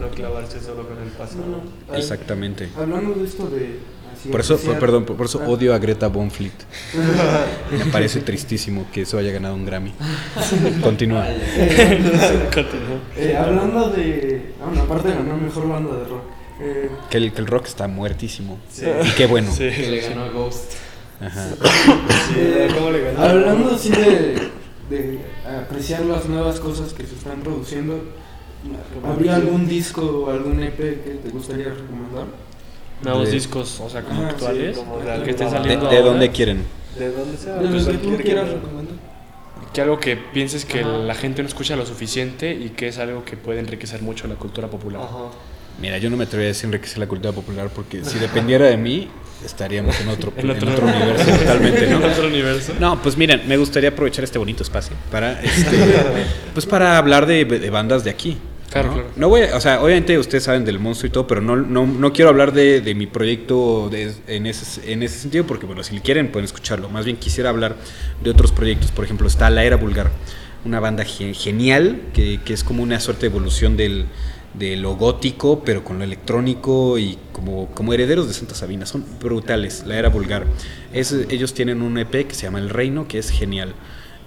No 0.00 0.08
clavarse 0.08 0.60
solo 0.60 0.88
con 0.88 0.98
el 1.02 1.08
pasado. 1.10 1.44
No, 1.46 1.56
no. 1.58 1.62
Ay, 1.92 2.00
Exactamente. 2.00 2.68
Hablando 2.76 3.14
de 3.14 3.24
esto 3.24 3.46
de. 3.48 3.78
así, 4.12 4.28
Por 4.30 4.40
eso, 4.40 4.54
apreciar- 4.54 4.78
perdón, 4.80 5.04
por 5.04 5.26
eso 5.26 5.40
Ah. 5.44 5.48
odio 5.48 5.74
a 5.74 5.78
Greta 5.78 6.08
Von 6.08 6.30
Fleet. 6.30 6.52
Me 7.70 7.84
parece 7.92 8.20
tristísimo 8.20 8.86
que 8.92 9.02
eso 9.02 9.16
haya 9.18 9.30
ganado 9.32 9.54
un 9.54 9.64
Grammy. 9.64 9.92
Continúa. 10.82 11.24
Continúa. 12.54 12.98
Eh, 13.16 13.36
hablando 13.38 13.90
de. 13.90 14.52
Ah, 14.60 14.64
bueno, 14.66 14.82
aparte 14.82 15.08
de 15.08 15.14
ganar 15.14 15.36
mejor 15.40 15.68
banda 15.68 15.96
de 15.96 16.04
rock. 16.04 16.22
Eh, 16.60 16.90
Que 17.10 17.18
el, 17.18 17.32
que 17.32 17.40
el 17.40 17.46
rock 17.46 17.66
está 17.66 17.86
muertísimo. 17.86 18.58
Sí. 18.70 18.84
Y 18.86 19.10
qué 19.12 19.26
bueno. 19.26 19.52
Sí. 19.52 19.68
Que 19.70 19.88
le 19.90 20.00
ganó 20.00 20.22
a 20.24 20.28
Ghost. 20.30 20.72
Ajá. 21.20 21.48
Sí, 22.28 22.74
¿cómo 22.74 22.90
le 22.90 23.04
ganó? 23.12 23.22
hablando 23.22 23.74
así 23.74 23.90
de. 23.90 24.48
De 24.90 25.18
apreciar 25.62 26.04
las 26.04 26.26
nuevas 26.26 26.60
cosas 26.60 26.92
que 26.92 27.04
se 27.06 27.14
están 27.14 27.40
produciendo, 27.40 28.02
¿habría 29.04 29.36
algún 29.36 29.68
disco 29.68 30.02
o 30.02 30.30
algún 30.30 30.62
EP 30.62 30.76
que 30.76 31.18
te 31.22 31.28
gustaría 31.30 31.66
recomendar? 31.70 32.26
Nuevos 33.02 33.26
De- 33.26 33.32
discos, 33.34 33.80
o 33.80 33.88
sea, 33.88 34.02
como 34.02 34.20
Ajá, 34.22 34.30
sí, 34.30 34.34
actuales, 34.34 34.78
como 34.78 34.98
de 34.98 35.22
que 35.22 35.30
estén 35.30 35.46
¿De, 35.46 35.52
saliendo 35.52 35.88
de 35.88 35.96
ahora. 35.96 36.08
dónde 36.10 36.30
quieren? 36.30 36.64
De 36.98 37.12
dónde 37.12 37.36
sea. 37.36 37.54
De 37.56 37.70
los 37.70 37.86
que 37.86 37.94
tú 37.98 38.16
quieras 38.16 38.48
recomendar. 38.48 38.94
Que 39.72 39.80
algo 39.82 40.00
que 40.00 40.16
pienses 40.16 40.64
que 40.64 40.82
la 40.82 41.14
gente 41.14 41.42
no 41.42 41.48
escucha 41.48 41.76
lo 41.76 41.86
suficiente 41.86 42.52
y 42.54 42.70
que 42.70 42.88
es 42.88 42.98
algo 42.98 43.24
que 43.24 43.36
puede 43.36 43.60
enriquecer 43.60 44.02
mucho 44.02 44.26
la 44.26 44.34
cultura 44.34 44.68
popular. 44.68 45.02
Ajá. 45.02 45.28
Mira, 45.80 45.98
yo 45.98 46.10
no 46.10 46.16
me 46.16 46.24
atrevería 46.24 46.48
a 46.48 46.54
decir 46.54 46.66
enriquecer 46.66 46.98
la 46.98 47.06
cultura 47.06 47.32
popular 47.32 47.70
porque 47.72 48.04
si 48.04 48.18
dependiera 48.18 48.66
de 48.66 48.76
mí, 48.76 49.08
estaríamos 49.44 49.98
en 50.00 50.08
otro, 50.08 50.32
En 50.36 50.50
en 50.50 50.50
otro- 50.68 50.84
universo 50.86 51.30
totalmente, 51.38 51.86
¿no? 51.88 51.96
En 51.98 52.04
otro 52.12 52.26
universo. 52.28 52.72
No, 52.80 53.00
pues 53.02 53.16
miren, 53.16 53.42
me 53.46 53.56
gustaría 53.56 53.90
aprovechar 53.90 54.24
este 54.24 54.38
bonito 54.38 54.62
espacio 54.62 54.96
para, 55.10 55.40
este, 55.42 55.76
pues 56.54 56.66
para 56.66 56.98
hablar 56.98 57.26
de, 57.26 57.44
de 57.44 57.70
bandas 57.70 58.04
de 58.04 58.10
aquí. 58.10 58.38
Claro, 58.70 58.88
¿no? 58.88 58.94
claro. 58.94 59.08
No 59.16 59.28
voy, 59.30 59.42
a- 59.42 59.56
o 59.56 59.60
sea, 59.60 59.80
obviamente 59.82 60.18
ustedes 60.18 60.44
saben 60.44 60.64
del 60.66 60.78
monstruo 60.78 61.08
y 61.08 61.10
todo, 61.10 61.26
pero 61.26 61.40
no, 61.40 61.56
no, 61.56 61.86
no 61.86 62.12
quiero 62.12 62.28
hablar 62.28 62.52
de, 62.52 62.80
de 62.82 62.94
mi 62.94 63.06
proyecto 63.06 63.88
de- 63.90 64.12
en, 64.26 64.46
ese, 64.46 64.92
en 64.92 65.02
ese 65.02 65.18
sentido, 65.18 65.46
porque 65.46 65.64
bueno, 65.66 65.82
si 65.82 65.98
quieren 66.00 66.28
pueden 66.30 66.44
escucharlo. 66.44 66.88
Más 66.90 67.04
bien 67.06 67.16
quisiera 67.16 67.48
hablar 67.50 67.76
de 68.22 68.30
otros 68.30 68.52
proyectos. 68.52 68.90
Por 68.90 69.04
ejemplo, 69.06 69.26
está 69.26 69.48
La 69.48 69.64
Era 69.64 69.76
Vulgar, 69.76 70.10
una 70.66 70.80
banda 70.80 71.04
ge- 71.04 71.32
genial, 71.32 72.02
que, 72.12 72.40
que 72.44 72.52
es 72.52 72.62
como 72.62 72.82
una 72.82 73.00
suerte 73.00 73.22
de 73.22 73.26
evolución 73.28 73.78
del, 73.78 74.04
de 74.54 74.76
lo 74.76 74.96
gótico, 74.96 75.62
pero 75.64 75.84
con 75.84 75.98
lo 75.98 76.04
electrónico 76.04 76.98
y 76.98 77.18
como, 77.32 77.66
como 77.74 77.92
herederos 77.92 78.26
de 78.28 78.34
Santa 78.34 78.54
Sabina. 78.54 78.86
Son 78.86 79.04
brutales, 79.20 79.84
La 79.86 79.96
Era 79.98 80.08
Vulgar. 80.08 80.44
Es, 80.92 81.12
ellos 81.30 81.54
tienen 81.54 81.82
un 81.82 81.98
EP 81.98 82.26
que 82.26 82.34
se 82.34 82.42
llama 82.42 82.58
El 82.58 82.70
Reino, 82.70 83.06
que 83.06 83.18
es 83.18 83.30
genial. 83.30 83.74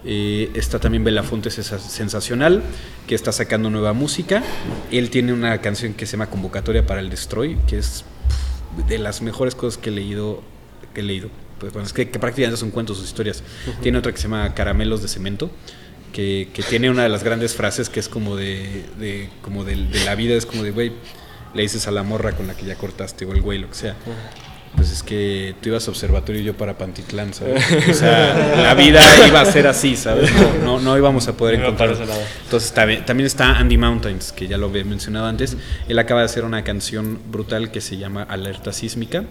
Eh, 0.03 0.49
está 0.55 0.80
también 0.80 1.03
Belafonte 1.03 1.49
Sesa- 1.49 1.80
Sensacional, 1.80 2.63
que 3.07 3.15
está 3.15 3.32
sacando 3.32 3.69
nueva 3.69 3.93
música. 3.93 4.43
Él 4.91 5.09
tiene 5.09 5.34
una 5.34 5.59
canción 5.61 5.93
que 5.93 6.05
se 6.05 6.13
llama 6.13 6.28
Convocatoria 6.30 6.86
para 6.86 7.01
el 7.01 7.09
Destroy, 7.09 7.57
que 7.67 7.78
es 7.78 8.03
pff, 8.78 8.88
de 8.88 8.97
las 8.99 9.22
mejores 9.22 9.53
cosas 9.55 9.78
que 9.78 9.89
he 9.89 9.93
leído. 9.93 10.41
Que 10.93 11.01
he 11.01 11.03
leído. 11.03 11.30
Pues, 11.59 11.72
bueno, 11.74 11.86
es 11.86 11.93
que, 11.93 12.09
que 12.09 12.17
prácticamente 12.17 12.57
son 12.59 12.72
cuentos, 12.72 12.97
sus 12.97 13.05
historias. 13.07 13.43
Tiene 13.84 13.97
otra 13.99 14.11
que 14.11 14.17
se 14.17 14.24
llama 14.24 14.51
Caramelos 14.55 15.01
de 15.03 15.07
Cemento, 15.07 15.51
que, 16.14 16.49
que 16.53 16.64
tiene 16.64 16.89
una 16.89 17.03
de 17.03 17.09
las 17.09 17.24
grandes 17.24 17.55
frases 17.55 17.89
que 17.89 17.99
es 17.99 18.09
como 18.09 18.36
de, 18.36 18.86
de- 18.99 19.30
como 19.41 19.64
de, 19.64 19.76
la 20.05 20.16
vida, 20.16 20.36
es 20.36 20.45
como 20.45 20.64
de, 20.64 20.72
güey, 20.72 20.91
le 21.53 21.62
dices 21.64 21.88
a 21.88 21.91
la 21.91 22.03
morra 22.03 22.32
con 22.34 22.47
la 22.47 22.53
que 22.55 22.66
ya 22.66 22.76
cortaste, 22.76 23.26
o 23.26 23.34
el 23.34 23.41
güey, 23.41 23.59
lo 23.59 23.70
que 23.70 23.76
sea. 23.76 23.95
Pues 24.76 24.89
es 24.89 25.03
que 25.03 25.53
tú 25.62 25.68
ibas 25.68 25.86
a 25.88 25.91
observatorio 25.91 26.41
y 26.41 26.45
yo 26.45 26.55
para 26.55 26.78
Pantitlán, 26.78 27.34
¿sabes? 27.34 27.62
O 27.89 27.93
sea, 27.93 28.55
la 28.64 28.74
vida 28.74 29.01
iba 29.28 29.41
a 29.41 29.45
ser 29.45 29.68
así, 29.68 29.97
¿sabes? 29.97 30.32
No, 30.34 30.78
no, 30.78 30.80
no 30.80 30.97
íbamos 30.97 31.28
a 31.28 31.34
poder 31.36 31.55
encontrar. 31.59 31.93
Entonces 32.45 32.72
también, 32.72 33.05
también 33.05 33.28
está 33.28 33.57
Andy 33.57 33.78
Mountains, 33.78 34.32
que 34.32 34.47
ya 34.47 34.57
lo 34.57 34.68
había 34.68 34.86
mencionado 34.86 35.26
antes. 35.26 35.57
Él 35.89 35.99
acaba 35.99 36.22
de 36.22 36.28
hacer 36.28 36.45
una 36.45 36.64
canción 36.64 37.20
brutal 37.30 37.70
que 37.72 37.82
se 37.82 37.97
llama 37.97 38.24
Alerta 38.24 38.72
Sísmica, 38.72 39.26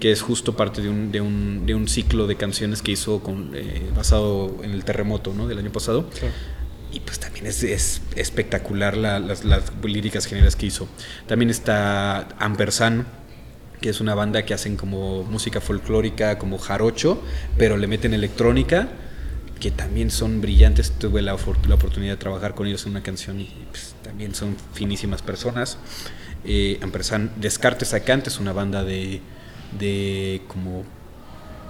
que 0.00 0.12
es 0.12 0.22
justo 0.22 0.56
parte 0.56 0.80
de 0.82 0.88
un, 0.88 1.10
de 1.10 1.20
un, 1.20 1.66
de 1.66 1.74
un 1.74 1.88
ciclo 1.88 2.26
de 2.26 2.36
canciones 2.36 2.82
que 2.82 2.92
hizo 2.92 3.20
con, 3.20 3.50
eh, 3.54 3.82
basado 3.96 4.56
en 4.62 4.70
el 4.72 4.84
terremoto 4.84 5.34
¿no? 5.34 5.48
del 5.48 5.58
año 5.58 5.72
pasado. 5.72 6.08
Y 6.92 7.00
pues 7.00 7.18
también 7.18 7.46
es, 7.46 7.62
es 7.64 8.00
espectacular 8.16 8.96
la- 8.96 9.18
las, 9.18 9.44
las 9.44 9.64
líricas 9.82 10.26
generales 10.26 10.56
que 10.56 10.66
hizo. 10.66 10.88
También 11.26 11.50
está 11.50 12.28
Ampersand, 12.38 13.04
que 13.80 13.90
es 13.90 14.00
una 14.00 14.14
banda 14.14 14.44
que 14.44 14.54
hacen 14.54 14.76
como 14.76 15.22
música 15.24 15.60
folclórica, 15.60 16.38
como 16.38 16.58
jarocho, 16.58 17.20
pero 17.58 17.76
le 17.76 17.86
meten 17.88 18.14
electrónica, 18.14 18.88
que 19.60 19.70
también 19.70 20.10
son 20.10 20.40
brillantes. 20.40 20.92
Tuve 20.92 21.20
la, 21.22 21.36
la 21.68 21.74
oportunidad 21.74 22.12
de 22.12 22.16
trabajar 22.16 22.54
con 22.54 22.66
ellos 22.68 22.84
en 22.86 22.92
una 22.92 23.02
canción 23.02 23.40
y 23.40 23.52
pues, 23.70 23.94
también 24.02 24.34
son 24.34 24.56
finísimas 24.72 25.20
personas. 25.22 25.76
Eh, 26.44 26.78
Ampersand, 26.82 27.36
Descartes 27.36 27.88
Sacante 27.88 28.30
es 28.30 28.38
una 28.38 28.52
banda 28.52 28.82
de, 28.84 29.20
de 29.78 30.42
como, 30.48 30.84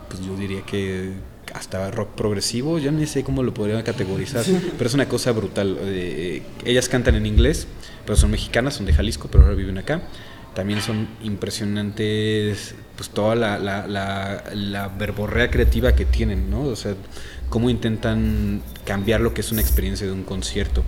pues 0.08 0.24
yo 0.24 0.36
diría 0.36 0.62
que 0.62 1.12
hasta 1.54 1.90
rock 1.90 2.10
progresivo, 2.10 2.78
yo 2.78 2.92
no 2.92 3.06
sé 3.06 3.24
cómo 3.24 3.42
lo 3.42 3.54
podría 3.54 3.82
categorizar, 3.82 4.44
pero 4.76 4.88
es 4.88 4.94
una 4.94 5.08
cosa 5.08 5.32
brutal. 5.32 5.78
Eh, 5.80 6.42
ellas 6.64 6.88
cantan 6.88 7.14
en 7.14 7.26
inglés, 7.26 7.66
pero 8.04 8.16
son 8.16 8.30
mexicanas, 8.30 8.74
son 8.74 8.86
de 8.86 8.92
Jalisco, 8.92 9.28
pero 9.30 9.44
ahora 9.44 9.54
viven 9.54 9.78
acá. 9.78 10.02
También 10.54 10.80
son 10.80 11.08
impresionantes, 11.22 12.74
pues 12.96 13.10
toda 13.10 13.34
la, 13.36 13.58
la, 13.58 13.86
la, 13.86 14.44
la 14.54 14.88
verborrea 14.88 15.50
creativa 15.50 15.94
que 15.94 16.04
tienen, 16.04 16.50
¿no? 16.50 16.62
O 16.62 16.76
sea, 16.76 16.94
cómo 17.48 17.70
intentan 17.70 18.62
cambiar 18.84 19.20
lo 19.20 19.34
que 19.34 19.40
es 19.40 19.52
una 19.52 19.60
experiencia 19.60 20.06
de 20.06 20.12
un 20.12 20.24
concierto. 20.24 20.82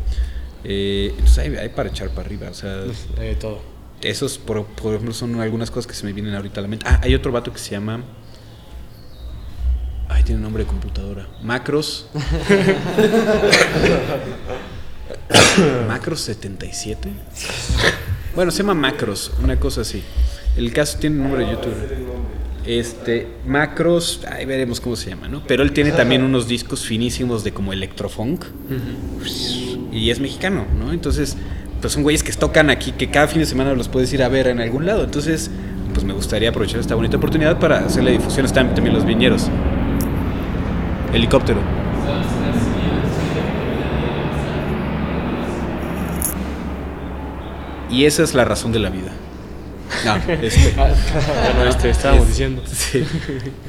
Eh, 0.65 1.11
entonces 1.13 1.39
hay, 1.39 1.57
hay 1.57 1.69
para 1.71 1.89
echar 1.89 2.11
para 2.11 2.27
arriba, 2.27 2.49
o 2.51 2.55
sea, 2.55 2.71
De 3.19 3.35
todo. 3.39 3.61
Esos, 4.03 4.38
por, 4.38 4.64
por 4.66 4.94
ejemplo, 4.94 5.12
son 5.14 5.40
algunas 5.40 5.70
cosas 5.70 5.86
que 5.86 5.94
se 5.94 6.05
me 6.05 6.12
vienen 6.12 6.34
ahorita 6.34 6.61
a 6.61 6.62
la 6.62 6.68
mente. 6.68 6.86
Ah, 6.88 7.01
hay 7.03 7.14
otro 7.14 7.32
vato 7.32 7.53
que 7.53 7.59
se 7.59 7.70
llama. 7.72 8.03
Ay, 10.09 10.22
tiene 10.24 10.40
nombre 10.40 10.64
de 10.64 10.68
computadora. 10.68 11.28
Macros. 11.42 12.09
Macros 15.88 16.20
77. 16.20 17.11
Bueno, 18.34 18.51
se 18.51 18.59
llama 18.59 18.74
Macros, 18.74 19.32
una 19.42 19.59
cosa 19.59 19.82
así. 19.82 20.03
El 20.57 20.72
caso 20.72 20.98
tiene 20.98 21.16
nombre 21.16 21.44
de 21.44 21.53
YouTube. 21.53 21.74
Este, 22.66 23.26
Macros, 23.46 24.20
ahí 24.30 24.44
veremos 24.44 24.80
cómo 24.80 24.96
se 24.96 25.11
llama, 25.11 25.28
¿no? 25.28 25.42
Pero 25.46 25.62
él 25.62 25.72
tiene 25.72 25.92
también 25.92 26.22
unos 26.22 26.46
discos 26.46 26.84
finísimos 26.84 27.42
de 27.44 27.53
como 27.53 27.72
electrofunk. 27.72 28.44
Y 29.92 30.11
es 30.11 30.20
mexicano, 30.20 30.66
¿no? 30.78 30.92
Entonces, 30.92 31.36
pues 31.81 31.93
son 31.93 32.03
güeyes 32.03 32.22
que 32.22 32.33
tocan 32.33 32.70
aquí, 32.70 32.93
que 32.93 33.11
cada 33.11 33.26
fin 33.26 33.41
de 33.41 33.47
semana 33.47 33.74
los 33.74 33.89
puedes 33.89 34.12
ir 34.12 34.22
a 34.22 34.28
ver 34.28 34.49
en 34.49 34.61
algún 34.61 34.87
lado. 34.87 35.05
Entonces, 35.05 35.51
pues 35.93 36.05
me 36.05 36.12
gustaría 36.12 36.51
aprovechar 36.51 36.81
esta 36.81 36.95
bonita 36.95 37.16
oportunidad 37.16 37.59
para 37.59 37.78
hacerle 37.81 38.12
difusión. 38.12 38.47
Están 38.47 38.74
también 38.74 38.95
los 38.95 39.05
viñeros. 39.05 39.49
Helicóptero. 41.12 41.61
Y 47.91 48.05
esa 48.05 48.22
es 48.22 48.35
la 48.35 48.45
razón 48.45 48.72
de 48.72 48.78
la 48.78 48.91
vida. 48.91 49.12
No, 50.05 50.16
este. 50.16 50.74
Bueno, 51.57 51.70
este, 51.70 51.91
estábamos 51.91 52.28
diciendo. 52.28 52.62
Sí. 52.66 53.05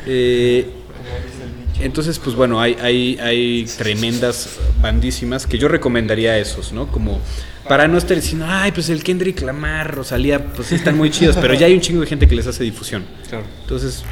Eh, 0.05 0.69
entonces, 1.83 2.19
pues 2.19 2.35
bueno, 2.35 2.59
hay, 2.59 2.75
hay, 2.81 3.17
hay 3.19 3.65
tremendas 3.77 4.57
bandísimas 4.81 5.45
que 5.47 5.57
yo 5.57 5.67
recomendaría 5.67 6.31
a 6.31 6.37
esos, 6.37 6.71
¿no? 6.71 6.87
Como 6.87 7.19
para 7.67 7.87
no 7.87 7.97
estar 7.97 8.15
diciendo, 8.15 8.45
ay, 8.49 8.71
pues 8.71 8.89
el 8.89 9.03
Kendrick 9.03 9.41
Lamar, 9.41 9.95
Rosalía, 9.95 10.43
pues 10.53 10.71
están 10.71 10.97
muy 10.97 11.09
chidos, 11.09 11.37
pero 11.39 11.53
ya 11.53 11.67
hay 11.67 11.73
un 11.73 11.81
chingo 11.81 12.01
de 12.01 12.07
gente 12.07 12.27
que 12.27 12.35
les 12.35 12.47
hace 12.47 12.63
difusión. 12.63 13.05
Claro. 13.29 13.45
Entonces, 13.61 14.03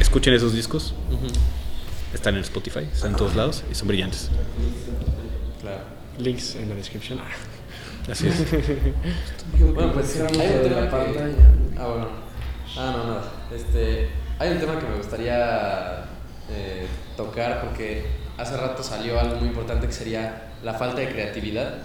escuchen 0.00 0.34
esos 0.34 0.52
discos. 0.52 0.94
Están 2.12 2.36
en 2.36 2.42
Spotify, 2.42 2.86
están 2.92 3.12
en 3.12 3.16
todos 3.16 3.34
lados 3.34 3.64
y 3.70 3.74
son 3.74 3.88
brillantes. 3.88 4.30
Claro. 5.60 5.82
Links 6.18 6.54
en 6.56 6.68
la 6.68 6.74
descripción. 6.76 7.20
Así 8.10 8.28
es. 8.28 8.44
Bueno, 9.74 9.92
pues 9.92 10.16
hay 10.16 10.22
un 10.22 10.38
de 10.38 10.68
tema 10.68 10.80
la 10.82 10.90
que... 10.90 11.34
Ah, 11.78 11.86
bueno. 11.86 12.08
Ah, 12.76 12.94
no, 12.96 13.06
nada. 13.06 13.32
Este, 13.54 14.08
hay 14.38 14.52
un 14.52 14.58
tema 14.58 14.78
que 14.78 14.86
me 14.86 14.96
gustaría 14.96 16.04
eh, 16.50 16.86
tocar 17.16 17.60
porque 17.62 18.04
hace 18.36 18.56
rato 18.56 18.82
salió 18.82 19.18
algo 19.18 19.36
muy 19.36 19.48
importante 19.48 19.86
que 19.86 19.92
sería 19.92 20.52
la 20.62 20.74
falta 20.74 21.00
de 21.00 21.08
creatividad. 21.08 21.78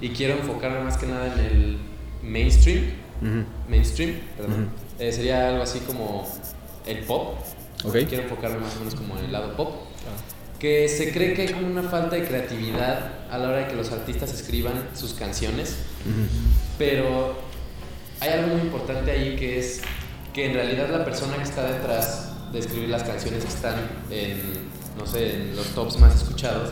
Y 0.00 0.10
quiero 0.10 0.34
enfocarme 0.34 0.80
más 0.80 0.96
que 0.96 1.06
nada 1.06 1.32
en 1.34 1.38
el 1.40 1.78
mainstream. 2.22 2.92
Ujú. 3.20 3.44
Mainstream, 3.68 4.20
perdón. 4.36 4.52
Ujú. 4.62 4.70
Eh, 5.00 5.12
sería 5.12 5.48
algo 5.48 5.64
así 5.64 5.80
como 5.80 6.28
el 6.86 6.98
pop. 6.98 7.38
Ok. 7.84 7.96
Quiero 8.08 8.22
enfocarme 8.22 8.58
más 8.58 8.76
o 8.76 8.78
menos 8.78 8.94
como 8.94 9.18
en 9.18 9.24
el 9.24 9.32
lado 9.32 9.56
pop. 9.56 9.74
Que 10.60 10.88
se 10.88 11.12
cree 11.12 11.34
que 11.34 11.42
hay 11.42 11.48
como 11.48 11.66
una 11.66 11.82
falta 11.82 12.14
de 12.14 12.24
creatividad 12.24 13.10
a 13.30 13.36
la 13.38 13.48
hora 13.48 13.56
de 13.58 13.66
que 13.66 13.74
los 13.74 13.90
artistas 13.90 14.32
escriban 14.32 14.74
sus 14.94 15.14
canciones. 15.14 15.76
Pero 16.78 17.34
hay 18.20 18.30
algo 18.30 18.54
muy 18.54 18.60
importante 18.60 19.10
ahí 19.10 19.34
que 19.34 19.58
es 19.58 19.82
que 20.32 20.46
en 20.46 20.54
realidad 20.54 20.88
la 20.90 21.04
persona 21.04 21.36
que 21.36 21.42
está 21.42 21.64
detrás 21.64 22.33
de 22.54 22.60
escribir 22.60 22.88
las 22.88 23.02
canciones 23.02 23.44
que 23.44 23.50
están 23.50 23.74
en, 24.10 24.40
no 24.96 25.06
sé, 25.06 25.34
en 25.34 25.56
los 25.56 25.66
tops 25.74 25.98
más 25.98 26.14
escuchados, 26.14 26.70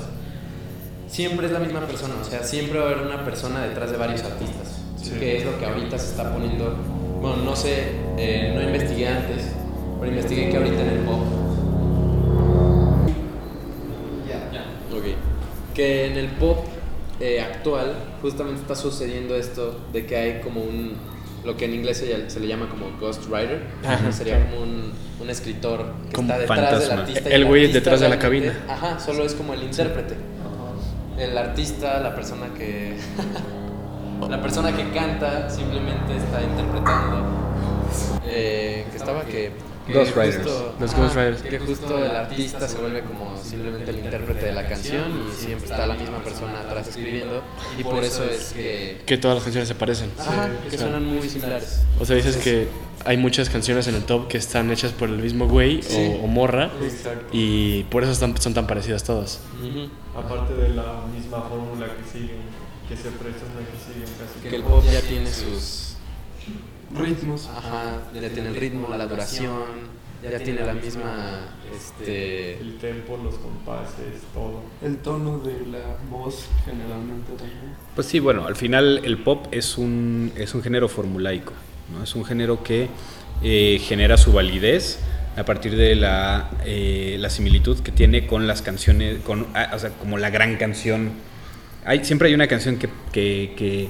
siempre 1.09 1.47
es 1.47 1.53
la 1.53 1.59
misma 1.59 1.80
persona, 1.87 2.14
o 2.20 2.24
sea, 2.24 2.45
siempre 2.45 2.78
va 2.78 2.87
a 2.87 2.91
haber 2.93 3.07
una 3.07 3.24
persona 3.24 3.66
detrás 3.66 3.91
de 3.91 3.97
varios 3.97 4.22
artistas, 4.22 4.78
que 5.18 5.39
es 5.39 5.45
lo 5.45 5.59
que 5.59 5.66
ahorita 5.66 5.99
se 5.99 6.11
está 6.11 6.33
poniendo, 6.33 6.76
bueno, 7.20 7.43
no 7.43 7.57
sé, 7.57 7.97
eh, 8.16 8.53
no 8.55 8.62
investigué 8.62 9.09
antes, 9.09 9.49
pero 9.99 10.11
investigué 10.11 10.51
que 10.51 10.57
ahorita 10.57 10.80
en 10.80 10.89
el 10.89 10.99
pop, 11.01 11.20
Ok. 14.93 15.05
Que 15.74 16.07
en 16.07 16.18
el 16.18 16.28
pop 16.33 16.66
eh, 17.18 17.41
actual 17.41 17.95
justamente 18.20 18.61
está 18.61 18.74
sucediendo 18.74 19.35
esto 19.35 19.80
de 19.91 20.05
que 20.05 20.16
hay 20.16 20.41
como 20.43 20.61
un 20.61 20.97
lo 21.45 21.57
que 21.57 21.64
en 21.64 21.74
inglés 21.74 21.99
se, 21.99 22.30
se 22.30 22.40
le 22.40 22.47
llama 22.47 22.68
como 22.68 22.97
ghostwriter, 23.01 23.62
Ajá, 23.84 24.12
sería 24.12 24.36
claro. 24.36 24.51
como 24.51 24.62
un, 24.62 24.93
un 25.20 25.30
escritor 25.30 25.93
que 26.09 26.12
Como 26.14 26.32
está 26.32 26.38
detrás 26.38 26.80
del 26.88 26.99
artista. 26.99 27.30
y 27.30 27.32
El 27.32 27.45
güey 27.47 27.72
detrás 27.72 28.01
de 28.01 28.09
la 28.09 28.18
cabina. 28.18 28.53
Ajá, 28.68 28.99
solo 29.01 29.24
es 29.24 29.34
como 29.34 29.55
el 29.55 29.62
intérprete. 29.62 30.14
El 31.18 31.36
artista, 31.36 32.01
la 32.01 32.14
persona 32.14 32.47
que... 32.57 32.97
la 34.28 34.40
persona 34.40 34.74
que 34.74 34.88
canta 34.90 35.51
simplemente 35.51 36.16
está 36.16 36.43
interpretando. 36.43 37.24
Eh, 38.26 38.86
que 38.90 38.97
estaba 38.97 39.24
que... 39.24 39.51
que 39.87 39.93
Ghostwriters. 39.95 40.37
justo- 40.45 40.74
Los 40.78 40.91
ajá, 40.93 41.03
ghostwriters. 41.03 41.43
Que 41.43 41.59
justo 41.59 41.99
el 41.99 42.11
artista 42.11 42.68
se 42.68 42.78
vuelve 42.78 43.03
como 43.03 43.37
simplemente 43.43 43.91
el 43.91 43.99
intérprete 43.99 44.47
de 44.47 44.53
la 44.53 44.68
canción 44.68 45.03
y 45.28 45.35
siempre 45.35 45.66
está 45.66 45.87
la 45.87 45.95
misma 45.95 46.18
persona 46.22 46.61
atrás 46.61 46.89
escribiendo. 46.89 47.43
Y 47.78 47.83
por 47.85 48.03
eso 48.05 48.24
es 48.24 48.53
que... 48.53 49.03
Que 49.07 49.18
todas 49.18 49.37
las 49.37 49.45
canciones 49.45 49.68
se 49.68 49.74
parecen. 49.74 50.11
Ajá, 50.18 50.49
que 50.70 50.78
suenan 50.78 51.05
muy 51.05 51.28
similares. 51.28 51.80
O 51.99 52.05
sea, 52.05 52.16
dices 52.16 52.37
que 52.37 52.68
hay 53.05 53.16
muchas 53.16 53.49
canciones 53.51 53.89
en 53.89 53.97
el 53.97 54.05
top 54.05 54.28
que 54.28 54.39
están 54.39 54.70
hechas 54.70 54.93
por 54.93 55.09
el 55.09 55.16
mismo 55.18 55.49
güey 55.49 55.83
Sí. 55.83 56.16
o, 56.20 56.24
o 56.24 56.26
morra 56.28 56.70
Exacto. 56.83 57.26
y 57.33 57.83
por 57.85 58.05
eso 58.05 58.12
están, 58.12 58.41
son 58.41 58.55
tan 58.55 58.66
parecidas 58.68 59.03
todas. 59.03 59.41
Ujú. 59.61 59.89
Aparte 60.16 60.55
de 60.55 60.68
la 60.68 61.01
misma 61.12 61.43
fórmula 61.43 61.87
que 61.87 62.18
siguen, 62.18 62.43
que 62.89 62.97
se 62.97 63.09
prestan 63.11 63.49
que 63.59 63.93
siguen 63.93 64.09
casi. 64.18 64.49
Que 64.49 64.57
el 64.57 64.62
pop 64.62 64.85
ya 64.93 65.01
tiene 65.01 65.26
sus... 65.33 65.91
Ritmos. 66.95 67.49
Ajá, 67.49 68.03
ya 68.14 68.28
tiene 68.28 68.49
el 68.51 68.57
ritmo, 68.57 68.88
la 68.97 69.07
duración, 69.07 69.64
ya 70.22 70.38
tiene 70.38 70.64
la 70.64 70.74
misma... 70.74 71.49
Este... 71.74 72.59
El 72.59 72.78
tempo, 72.78 73.16
los 73.16 73.36
compases, 73.36 74.22
todo. 74.34 74.62
El 74.82 74.99
tono 74.99 75.38
de 75.38 75.66
la 75.66 75.97
voz 76.11 76.47
generalmente 76.64 77.32
también. 77.32 77.74
Pues 77.95 78.07
sí, 78.07 78.20
bueno, 78.20 78.47
al 78.47 78.57
final 78.57 79.01
el 79.05 79.18
pop 79.18 79.47
es 79.51 79.78
un, 79.78 80.32
es 80.36 80.55
un 80.55 80.62
género 80.62 80.88
formulaico, 80.88 81.53
¿no? 81.93 82.05
Es 82.05 82.14
un 82.14 82.24
género 82.24 82.62
que 82.62 82.88
eh, 83.43 83.80
genera 83.82 84.16
su 84.16 84.32
validez 84.32 84.99
a 85.36 85.45
partir 85.45 85.76
de 85.76 85.95
la, 85.95 86.51
eh, 86.64 87.16
la 87.18 87.30
similitud 87.30 87.78
que 87.80 87.90
tiene 87.90 88.26
con 88.26 88.47
las 88.47 88.62
canciones, 88.62 89.20
con, 89.20 89.47
ah, 89.55 89.70
o 89.74 89.78
sea, 89.78 89.90
como 89.90 90.18
la 90.18 90.30
gran 90.30 90.57
canción. 90.57 91.12
Hay, 91.84 92.05
siempre 92.05 92.28
hay 92.28 92.34
una 92.34 92.47
canción 92.47 92.76
que, 92.76 92.88
que, 93.12 93.55
que, 93.57 93.88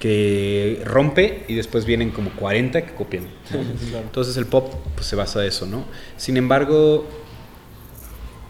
que 0.00 0.82
rompe 0.84 1.44
y 1.48 1.54
después 1.54 1.84
vienen 1.84 2.10
como 2.10 2.30
40 2.30 2.82
que 2.82 2.94
copian. 2.94 3.24
¿no? 3.92 3.98
Entonces 3.98 4.36
el 4.36 4.46
pop 4.46 4.72
pues, 4.94 5.06
se 5.06 5.16
basa 5.16 5.40
en 5.42 5.48
eso, 5.48 5.66
¿no? 5.66 5.84
Sin 6.16 6.36
embargo, 6.36 7.06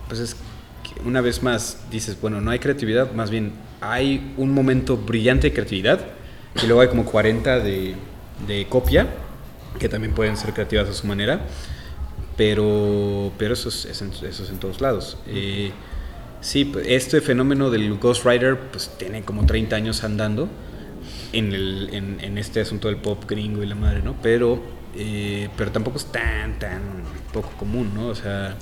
pues 0.09 0.21
es 0.21 0.35
que 0.83 1.01
una 1.07 1.21
vez 1.21 1.43
más 1.43 1.85
dices, 1.91 2.21
bueno, 2.21 2.41
no 2.41 2.51
hay 2.51 2.59
creatividad, 2.59 3.13
más 3.13 3.31
bien 3.31 3.53
hay 3.81 4.35
un 4.37 4.53
momento 4.53 4.97
brillante 4.97 5.49
de 5.49 5.55
creatividad 5.55 6.01
y 6.63 6.67
luego 6.67 6.81
hay 6.81 6.89
como 6.89 7.05
40 7.05 7.61
de, 7.61 7.95
de 8.47 8.67
copia, 8.69 9.07
que 9.79 9.89
también 9.89 10.15
pueden 10.15 10.37
ser 10.37 10.53
creativas 10.53 10.89
a 10.89 10.95
su 10.95 11.07
manera, 11.07 11.41
pero, 12.37 13.33
pero 13.39 13.55
eso, 13.55 13.69
es, 13.69 13.85
es 13.85 14.03
en, 14.03 14.11
eso 14.11 14.43
es 14.43 14.51
en 14.51 14.59
todos 14.59 14.81
lados. 14.81 15.19
Eh, 15.27 15.71
sí, 16.41 16.73
este 16.87 17.21
fenómeno 17.21 17.71
del 17.71 17.99
ghostwriter 17.99 18.59
pues 18.59 18.91
tiene 18.99 19.23
como 19.23 19.47
30 19.47 19.77
años 19.77 20.03
andando 20.03 20.49
en, 21.39 21.53
el, 21.53 21.91
en, 21.93 22.21
en 22.21 22.39
este 22.39 22.61
asunto 22.61 22.89
del 22.89 22.97
pop 22.99 23.25
gringo 23.29 23.63
y 23.63 23.67
la 23.67 23.75
madre, 23.75 24.03
¿no? 24.03 24.15
Pero, 24.23 24.61
eh, 24.95 25.49
pero 25.57 25.73
tampoco 25.73 25.99
es 25.99 26.07
tan, 26.07 26.59
tan 26.59 26.81
poco 27.33 27.51
común, 27.59 27.93
¿no? 27.95 28.09
O 28.09 28.15
sea, 28.15 28.57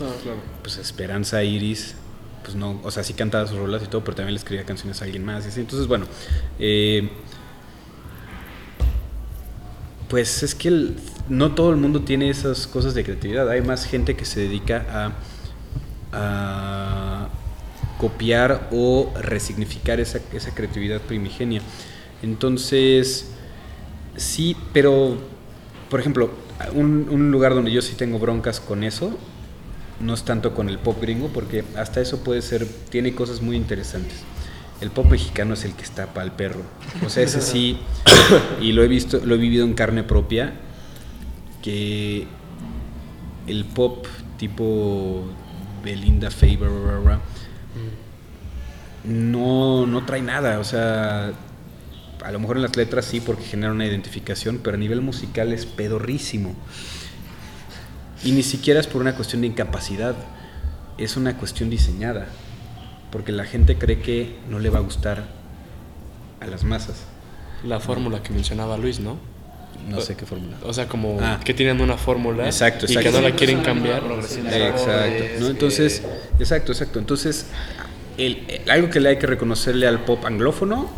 pues 0.63 0.79
Esperanza 0.79 1.43
Iris, 1.45 1.97
pues 2.43 2.57
no, 2.57 2.81
o 2.83 2.91
sea, 2.91 3.03
sí 3.05 3.15
cantaba 3.15 3.47
sus 3.47 3.59
rolas 3.59 3.83
y 3.83 3.87
todo, 3.87 4.03
pero 4.05 4.17
también 4.17 4.35
le 4.35 4.39
escribía 4.39 4.65
canciones 4.65 5.01
a 5.03 5.05
alguien 5.05 5.25
más 5.25 5.45
y 5.47 5.49
así. 5.49 5.61
Entonces, 5.61 5.87
bueno, 5.89 6.07
eh, 6.59 7.11
pues 10.09 10.43
es 10.43 10.55
que 10.55 10.69
el- 10.69 10.97
no 11.29 11.55
todo 11.55 11.71
el 11.71 11.77
mundo 11.77 12.03
tiene 12.03 12.29
esas 12.31 12.67
cosas 12.67 12.95
de 12.95 13.05
creatividad. 13.05 13.49
Hay 13.49 13.63
más 13.63 13.87
gente 13.87 14.15
que 14.17 14.25
se 14.25 14.41
dedica 14.41 14.85
a, 14.91 15.13
a 16.13 17.29
copiar 17.99 18.69
o 18.73 19.13
resignificar 19.21 20.01
esa, 20.01 20.21
esa 20.33 20.55
creatividad 20.55 21.01
primigenia. 21.01 21.63
Entonces, 22.25 23.29
sí, 24.17 24.57
pero, 24.73 25.19
por 25.91 26.01
ejemplo, 26.01 26.31
un, 26.73 27.09
un 27.11 27.31
lugar 27.31 27.55
donde 27.55 27.71
yo 27.71 27.83
sí 27.83 27.95
tengo 27.97 28.19
broncas 28.19 28.61
con 28.61 28.83
eso, 28.83 29.17
no 30.01 30.15
es 30.15 30.25
tanto 30.25 30.55
con 30.55 30.71
el 30.71 30.79
pop 30.79 31.01
gringo, 31.01 31.29
porque 31.29 31.65
hasta 31.77 32.01
eso 32.01 32.25
puede 32.25 32.41
ser, 32.41 32.67
tiene 32.89 33.15
cosas 33.15 33.43
muy 33.43 33.57
interesantes. 33.57 34.23
El 34.81 34.91
pop 34.91 35.07
mexicano 35.07 35.53
es 35.53 35.65
el 35.65 35.75
que 35.75 35.83
está 35.83 36.15
para 36.15 36.25
el 36.25 36.33
perro. 36.33 36.63
O 37.05 37.11
sea, 37.11 37.23
ese 37.23 37.43
sí, 37.43 37.79
y 38.61 38.73
lo 38.73 38.83
he 38.83 38.89
visto, 38.89 39.21
lo 39.25 39.35
he 39.35 39.39
vivido 39.39 39.67
en 39.67 39.75
carne 39.75 40.03
propia, 40.03 40.55
que 41.63 42.27
el 43.47 43.67
pop 43.67 44.07
tipo 44.39 45.25
Belinda 45.85 46.31
Faber 46.31 46.71
bla, 47.03 47.21
no, 49.05 49.87
no 49.87 50.07
trae 50.07 50.23
nada. 50.23 50.59
O 50.59 50.65
sea, 50.65 51.33
a 52.25 52.33
lo 52.33 52.39
mejor 52.41 52.57
en 52.57 52.63
las 52.63 52.77
letras 52.77 53.05
sí, 53.05 53.21
porque 53.21 53.45
genera 53.45 53.73
una 53.73 53.87
identificación, 53.87 54.61
pero 54.63 54.77
a 54.77 54.79
nivel 54.79 55.01
musical 55.01 55.53
es 55.53 55.67
pedorrísimo. 55.67 56.55
Y 58.25 58.33
ni 58.33 58.43
siquiera 58.43 58.81
es 58.81 58.87
por 58.87 59.03
una 59.03 59.15
cuestión 59.15 59.43
de 59.43 59.49
incapacidad, 59.49 60.15
es 60.99 61.17
una 61.17 61.37
cuestión 61.37 61.69
diseñada. 61.71 62.27
Porque 63.13 63.31
la 63.33 63.45
gente 63.45 63.77
cree 63.77 64.01
que 64.01 64.37
no 64.49 64.59
le 64.59 64.71
va 64.71 64.79
a 64.79 64.83
gustar 64.83 65.25
a 66.41 66.47
las 66.47 66.65
masas. 66.65 66.97
La 67.63 67.79
fórmula 67.81 68.23
que 68.23 68.33
mencionaba 68.33 68.77
Luis, 68.77 69.01
¿no? 69.01 69.19
No 69.89 70.01
sé 70.01 70.17
qué 70.17 70.25
fórmula. 70.25 70.57
O 70.65 70.73
sea, 70.73 70.89
como 70.89 71.19
Ah. 71.21 71.39
que 71.45 71.53
tienen 71.53 71.81
una 71.81 71.97
fórmula 71.99 72.47
Exacto, 72.47 72.87
y 72.87 72.89
que 72.89 72.95
exacto. 72.95 73.21
no 73.21 73.29
la 73.29 73.37
quieren 73.37 73.61
cambiar. 73.61 74.03
Exacto. 74.05 74.87
¿no? 74.87 74.87
que- 74.87 75.47
Entonces, 75.51 76.03
exacto, 76.39 76.73
exacto. 76.73 76.99
Entonces, 76.99 77.47
el- 78.17 78.45
el- 78.49 78.71
algo 78.71 78.89
que 78.89 79.01
le 79.01 79.11
hay 79.11 79.19
que 79.19 79.27
reconocerle 79.27 79.87
al 79.87 80.05
pop 80.05 80.25
anglófono 80.25 80.91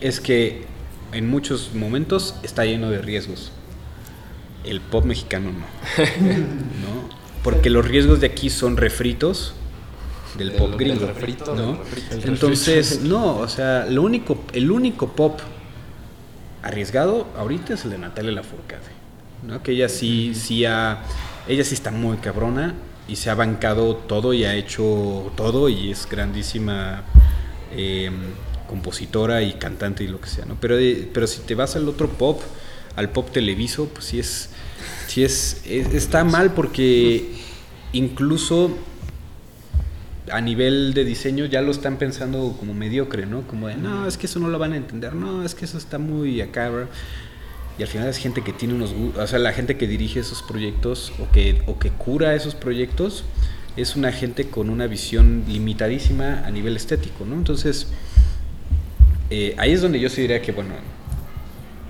es 0.00 0.20
que 0.20 0.64
en 1.12 1.28
muchos 1.28 1.74
momentos 1.74 2.34
está 2.42 2.64
lleno 2.64 2.90
de 2.90 3.00
riesgos. 3.00 3.52
El 4.64 4.80
pop 4.80 5.04
mexicano 5.04 5.52
no. 5.52 5.58
¿no? 5.98 7.08
Porque 7.42 7.70
los 7.70 7.86
riesgos 7.86 8.20
de 8.20 8.26
aquí 8.26 8.50
son 8.50 8.76
refritos 8.76 9.54
del 10.36 10.52
pop 10.52 10.70
del 10.70 10.78
gringo. 10.78 11.06
refrito, 11.06 11.54
¿no? 11.54 11.72
del 11.72 11.78
refrito. 11.78 12.28
Entonces, 12.28 13.02
no, 13.02 13.38
o 13.38 13.48
sea, 13.48 13.86
lo 13.86 14.02
único, 14.02 14.44
el 14.52 14.70
único 14.70 15.12
pop 15.12 15.40
arriesgado 16.62 17.26
ahorita 17.36 17.74
es 17.74 17.84
el 17.84 17.92
de 17.92 17.98
Natalia 17.98 18.32
Lafourcade, 18.32 18.82
¿no? 19.46 19.62
Que 19.62 19.72
ella 19.72 19.88
sí, 19.88 20.34
sí 20.34 20.64
ha, 20.64 21.02
ella 21.46 21.64
sí 21.64 21.74
está 21.74 21.90
muy 21.90 22.16
cabrona 22.18 22.74
y 23.08 23.16
se 23.16 23.30
ha 23.30 23.34
bancado 23.34 23.94
todo 23.96 24.34
y 24.34 24.44
ha 24.44 24.54
hecho 24.54 25.32
todo 25.36 25.68
y 25.68 25.92
es 25.92 26.08
grandísima 26.08 27.04
eh, 27.72 28.10
compositora 28.66 29.42
y 29.42 29.54
cantante 29.54 30.04
y 30.04 30.08
lo 30.08 30.20
que 30.20 30.28
sea, 30.28 30.44
¿no? 30.44 30.56
Pero, 30.60 30.76
pero 31.12 31.26
si 31.26 31.40
te 31.40 31.54
vas 31.54 31.76
al 31.76 31.88
otro 31.88 32.08
pop, 32.08 32.40
al 32.96 33.10
pop 33.10 33.30
televiso, 33.30 33.88
pues 33.88 34.06
sí 34.06 34.18
es, 34.18 34.50
sí 35.06 35.24
es, 35.24 35.62
es- 35.66 35.92
está 35.94 36.24
mal 36.24 36.52
porque 36.54 37.30
incluso 37.92 38.76
a 40.32 40.40
nivel 40.40 40.92
de 40.92 41.04
diseño 41.04 41.44
ya 41.44 41.62
lo 41.62 41.70
están 41.70 41.98
pensando 41.98 42.56
como 42.58 42.74
mediocre, 42.74 43.26
¿no? 43.26 43.42
Como 43.46 43.68
de, 43.68 43.76
no, 43.76 44.08
es 44.08 44.16
que 44.16 44.26
eso 44.26 44.40
no 44.40 44.48
lo 44.48 44.58
van 44.58 44.72
a 44.72 44.76
entender, 44.76 45.14
no, 45.14 45.44
es 45.44 45.54
que 45.54 45.64
eso 45.64 45.78
está 45.78 45.98
muy 45.98 46.40
acá. 46.40 46.70
Y 47.78 47.82
al 47.82 47.88
final 47.88 48.08
es 48.08 48.16
gente 48.16 48.42
que 48.42 48.52
tiene 48.52 48.74
unos, 48.74 48.92
o 49.16 49.26
sea, 49.26 49.38
la 49.38 49.52
gente 49.52 49.76
que 49.76 49.86
dirige 49.86 50.20
esos 50.20 50.42
proyectos 50.42 51.12
o 51.20 51.30
que, 51.30 51.62
o 51.66 51.78
que 51.78 51.90
cura 51.90 52.34
esos 52.34 52.54
proyectos 52.54 53.24
es 53.76 53.94
una 53.96 54.10
gente 54.12 54.48
con 54.48 54.70
una 54.70 54.86
visión 54.86 55.44
limitadísima 55.46 56.42
a 56.46 56.50
nivel 56.50 56.74
estético, 56.76 57.24
¿no? 57.26 57.34
Entonces, 57.36 57.88
eh, 59.30 59.54
ahí 59.58 59.72
es 59.72 59.82
donde 59.82 59.98
yo 60.00 60.08
sí 60.08 60.20
diría 60.22 60.40
que, 60.42 60.52
bueno, 60.52 60.74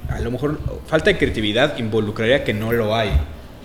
a 0.09 0.21
lo 0.21 0.31
mejor 0.31 0.59
falta 0.87 1.11
de 1.11 1.19
creatividad 1.19 1.77
involucraría 1.79 2.45
que 2.45 2.55
no 2.55 2.73
lo 2.73 2.95
hay. 2.95 3.11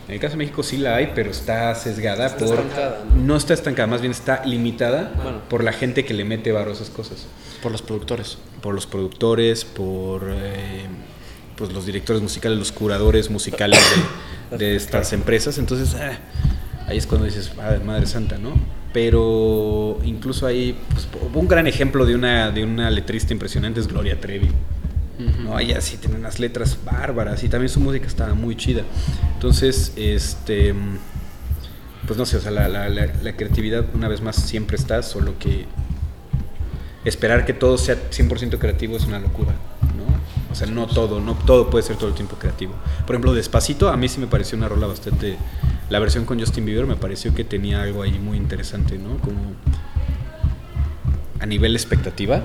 En 0.08 0.16
el 0.16 0.20
caso 0.20 0.32
de 0.32 0.38
México 0.40 0.64
sí 0.64 0.78
la 0.78 0.96
hay, 0.96 1.12
pero 1.16 1.30
está 1.32 1.74
sesgada 1.76 2.26
Está 2.26 2.46
por... 2.46 2.56
estancada, 2.60 3.04
¿no? 3.16 3.38
está 3.38 3.54
estancada, 3.54 3.88
más 3.88 4.02
bien 4.02 4.12
está 4.12 4.44
limitada 4.46 5.12
Bueno. 5.24 5.40
por 5.50 5.64
la 5.64 5.72
gente 5.72 6.04
que 6.04 6.14
le 6.14 6.26
mete 6.26 6.52
varo 6.52 6.72
a 6.72 6.74
esas 6.74 6.90
cosas. 6.90 7.28
Por 7.64 7.72
los 7.72 7.82
productores. 7.82 8.38
Por 8.62 8.74
los 8.76 8.88
productores, 8.88 9.64
por 9.64 10.24
eh, 10.28 10.88
pues 11.56 11.72
los 11.72 11.86
directores 11.86 12.22
musicales, 12.22 12.58
los 12.58 12.72
curadores 12.72 13.30
musicales 13.30 13.80
de, 14.50 14.58
de 14.58 14.76
estas 14.76 15.14
empresas. 15.14 15.58
Entonces, 15.60 15.96
ah, 15.96 16.18
ahí 16.92 16.98
es 16.98 17.08
cuando 17.08 17.26
dices, 17.26 17.52
"Ah, 17.60 17.78
madre 17.86 18.06
santa, 18.06 18.38
¿no? 18.38 18.52
Pero 18.94 20.00
incluso 20.04 20.46
ahí, 20.46 20.78
pues, 20.92 21.08
un 21.34 21.48
gran 21.48 21.66
ejemplo 21.68 22.06
de 22.06 22.14
una, 22.16 22.52
de 22.52 22.64
una 22.64 22.90
letrista 22.92 23.34
impresionante 23.34 23.80
es 23.80 23.88
Gloria 23.88 24.20
Trevi. 24.20 24.50
¿no? 25.44 25.60
Ella 25.60 25.80
sí 25.82 25.98
tiene 25.98 26.16
unas 26.16 26.40
letras 26.40 26.78
bárbaras 26.84 27.44
y 27.44 27.50
también 27.50 27.70
su 27.70 27.80
música 27.80 28.08
estaba 28.08 28.34
muy 28.34 28.56
chida. 28.56 28.82
Entonces, 29.36 29.94
este, 29.96 30.74
pues 32.08 32.18
no 32.18 32.26
sé, 32.26 32.38
o 32.38 32.42
sea, 32.42 32.50
la, 32.52 32.68
la- 32.68 32.90
la- 32.90 33.06
la 33.22 33.36
creatividad 33.36 33.86
una 33.94 34.08
vez 34.08 34.20
más 34.22 34.36
siempre 34.36 34.78
está, 34.78 35.04
solo 35.04 35.38
que 35.38 35.66
esperar 37.06 37.46
que 37.46 37.54
todo 37.54 37.78
sea 37.78 37.96
100% 38.10 38.58
creativo 38.60 38.98
es 38.98 39.06
una 39.06 39.20
locura, 39.20 39.54
¿no? 39.96 40.04
O 40.52 40.56
sea, 40.56 40.68
no 40.68 40.88
todo, 40.88 41.20
no 41.22 41.36
todo 41.36 41.70
puede 41.70 41.84
ser 41.84 41.96
todo 41.98 42.10
el 42.10 42.16
tiempo 42.16 42.36
creativo. 42.38 42.74
Por 43.06 43.16
ejemplo, 43.16 43.34
Despacito, 43.34 43.90
a 43.90 43.98
mí 43.98 44.08
sí 44.10 44.20
me 44.20 44.28
pareció 44.28 44.58
una 44.58 44.68
rola 44.68 44.88
bastante... 44.88 45.38
La 45.90 46.00
versión 46.00 46.26
con 46.26 46.40
Justin 46.40 46.66
Bieber 46.66 46.86
me 46.86 46.96
pareció 46.96 47.34
que 47.36 47.44
tenía 47.44 47.82
algo 47.82 48.02
ahí 48.04 48.18
muy 48.20 48.38
interesante, 48.38 48.98
¿no? 48.98 49.18
Como 49.20 49.40
a 51.40 51.46
nivel 51.46 51.76
expectativa, 51.76 52.44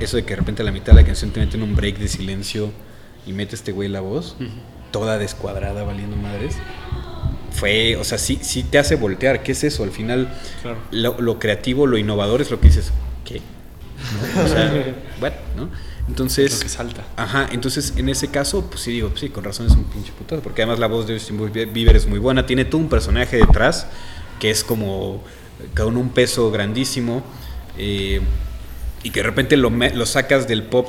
eso 0.00 0.16
de 0.16 0.24
que 0.24 0.30
de 0.30 0.36
repente 0.36 0.62
a 0.62 0.64
la 0.64 0.72
mitad 0.72 0.92
de 0.92 1.00
la 1.00 1.04
canción 1.06 1.30
te 1.30 1.40
meten 1.40 1.62
un 1.62 1.76
break 1.76 1.98
de 1.98 2.08
silencio 2.08 2.70
y 3.26 3.32
mete 3.32 3.54
este 3.54 3.72
güey 3.72 3.88
la 3.88 4.00
voz, 4.00 4.36
toda 4.90 5.18
descuadrada, 5.18 5.82
valiendo 5.84 6.16
madres. 6.16 6.56
Fue, 7.52 7.96
o 7.96 8.02
sea, 8.04 8.18
sí, 8.18 8.38
sí 8.42 8.64
te 8.64 8.78
hace 8.78 8.96
voltear. 8.96 9.42
¿Qué 9.44 9.52
es 9.52 9.62
eso? 9.62 9.84
Al 9.84 9.90
final, 9.90 10.28
Claro. 10.62 10.78
lo, 10.90 11.20
lo 11.20 11.38
creativo, 11.38 11.86
lo 11.86 11.96
innovador 11.98 12.40
es 12.40 12.50
lo 12.50 12.58
que 12.60 12.68
dices, 12.68 12.92
¿qué? 13.24 13.40
O 14.44 14.48
sea, 14.48 14.72
what? 15.20 15.32
¿no? 15.56 15.68
Entonces, 16.08 16.52
Lo 16.52 16.60
que 16.60 16.68
salta. 16.68 17.04
Ajá, 17.16 17.48
entonces 17.52 17.94
en 17.96 18.08
ese 18.08 18.28
caso, 18.28 18.66
pues 18.66 18.82
sí 18.82 18.92
digo, 18.92 19.12
sí, 19.16 19.30
con 19.30 19.44
razón 19.44 19.66
es 19.66 19.72
un 19.72 19.84
pinche 19.84 20.12
putazo, 20.12 20.42
porque 20.42 20.62
además 20.62 20.78
la 20.78 20.86
voz 20.86 21.06
de 21.06 21.14
Justin 21.14 21.50
Bieber 21.72 21.96
es 21.96 22.06
muy 22.06 22.18
buena, 22.18 22.46
tiene 22.46 22.64
todo 22.64 22.80
un 22.80 22.88
personaje 22.88 23.38
detrás 23.38 23.86
que 24.38 24.50
es 24.50 24.64
como 24.64 25.22
con 25.76 25.96
un 25.96 26.10
peso 26.10 26.50
grandísimo 26.50 27.22
eh, 27.78 28.20
y 29.02 29.10
que 29.10 29.20
de 29.20 29.24
repente 29.24 29.56
lo, 29.56 29.70
lo 29.70 30.06
sacas 30.06 30.46
del 30.46 30.64
pop 30.64 30.88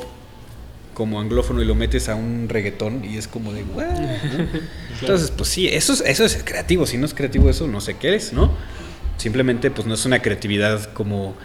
como 0.94 1.20
anglófono 1.20 1.62
y 1.62 1.66
lo 1.66 1.76
metes 1.76 2.10
a 2.10 2.16
un 2.16 2.48
reggaetón 2.50 3.04
y 3.06 3.18
es 3.18 3.28
como 3.28 3.54
de 3.54 3.64
"What?", 3.64 3.86
¿no? 3.86 4.10
Entonces, 5.02 5.32
pues 5.32 5.50
sí, 5.50 5.68
eso 5.68 5.94
es, 5.94 6.02
eso 6.02 6.24
es 6.26 6.42
creativo, 6.44 6.86
si 6.88 6.98
no 6.98 7.06
es 7.06 7.14
creativo 7.14 7.50
eso, 7.50 7.68
no 7.68 7.82
sé 7.82 7.96
qué 7.98 8.16
es, 8.16 8.34
¿no? 8.34 8.52
Simplemente 9.18 9.72
pues 9.72 9.88
no 9.88 9.94
es 9.94 10.06
una 10.06 10.22
creatividad 10.22 10.92
como 10.94 11.36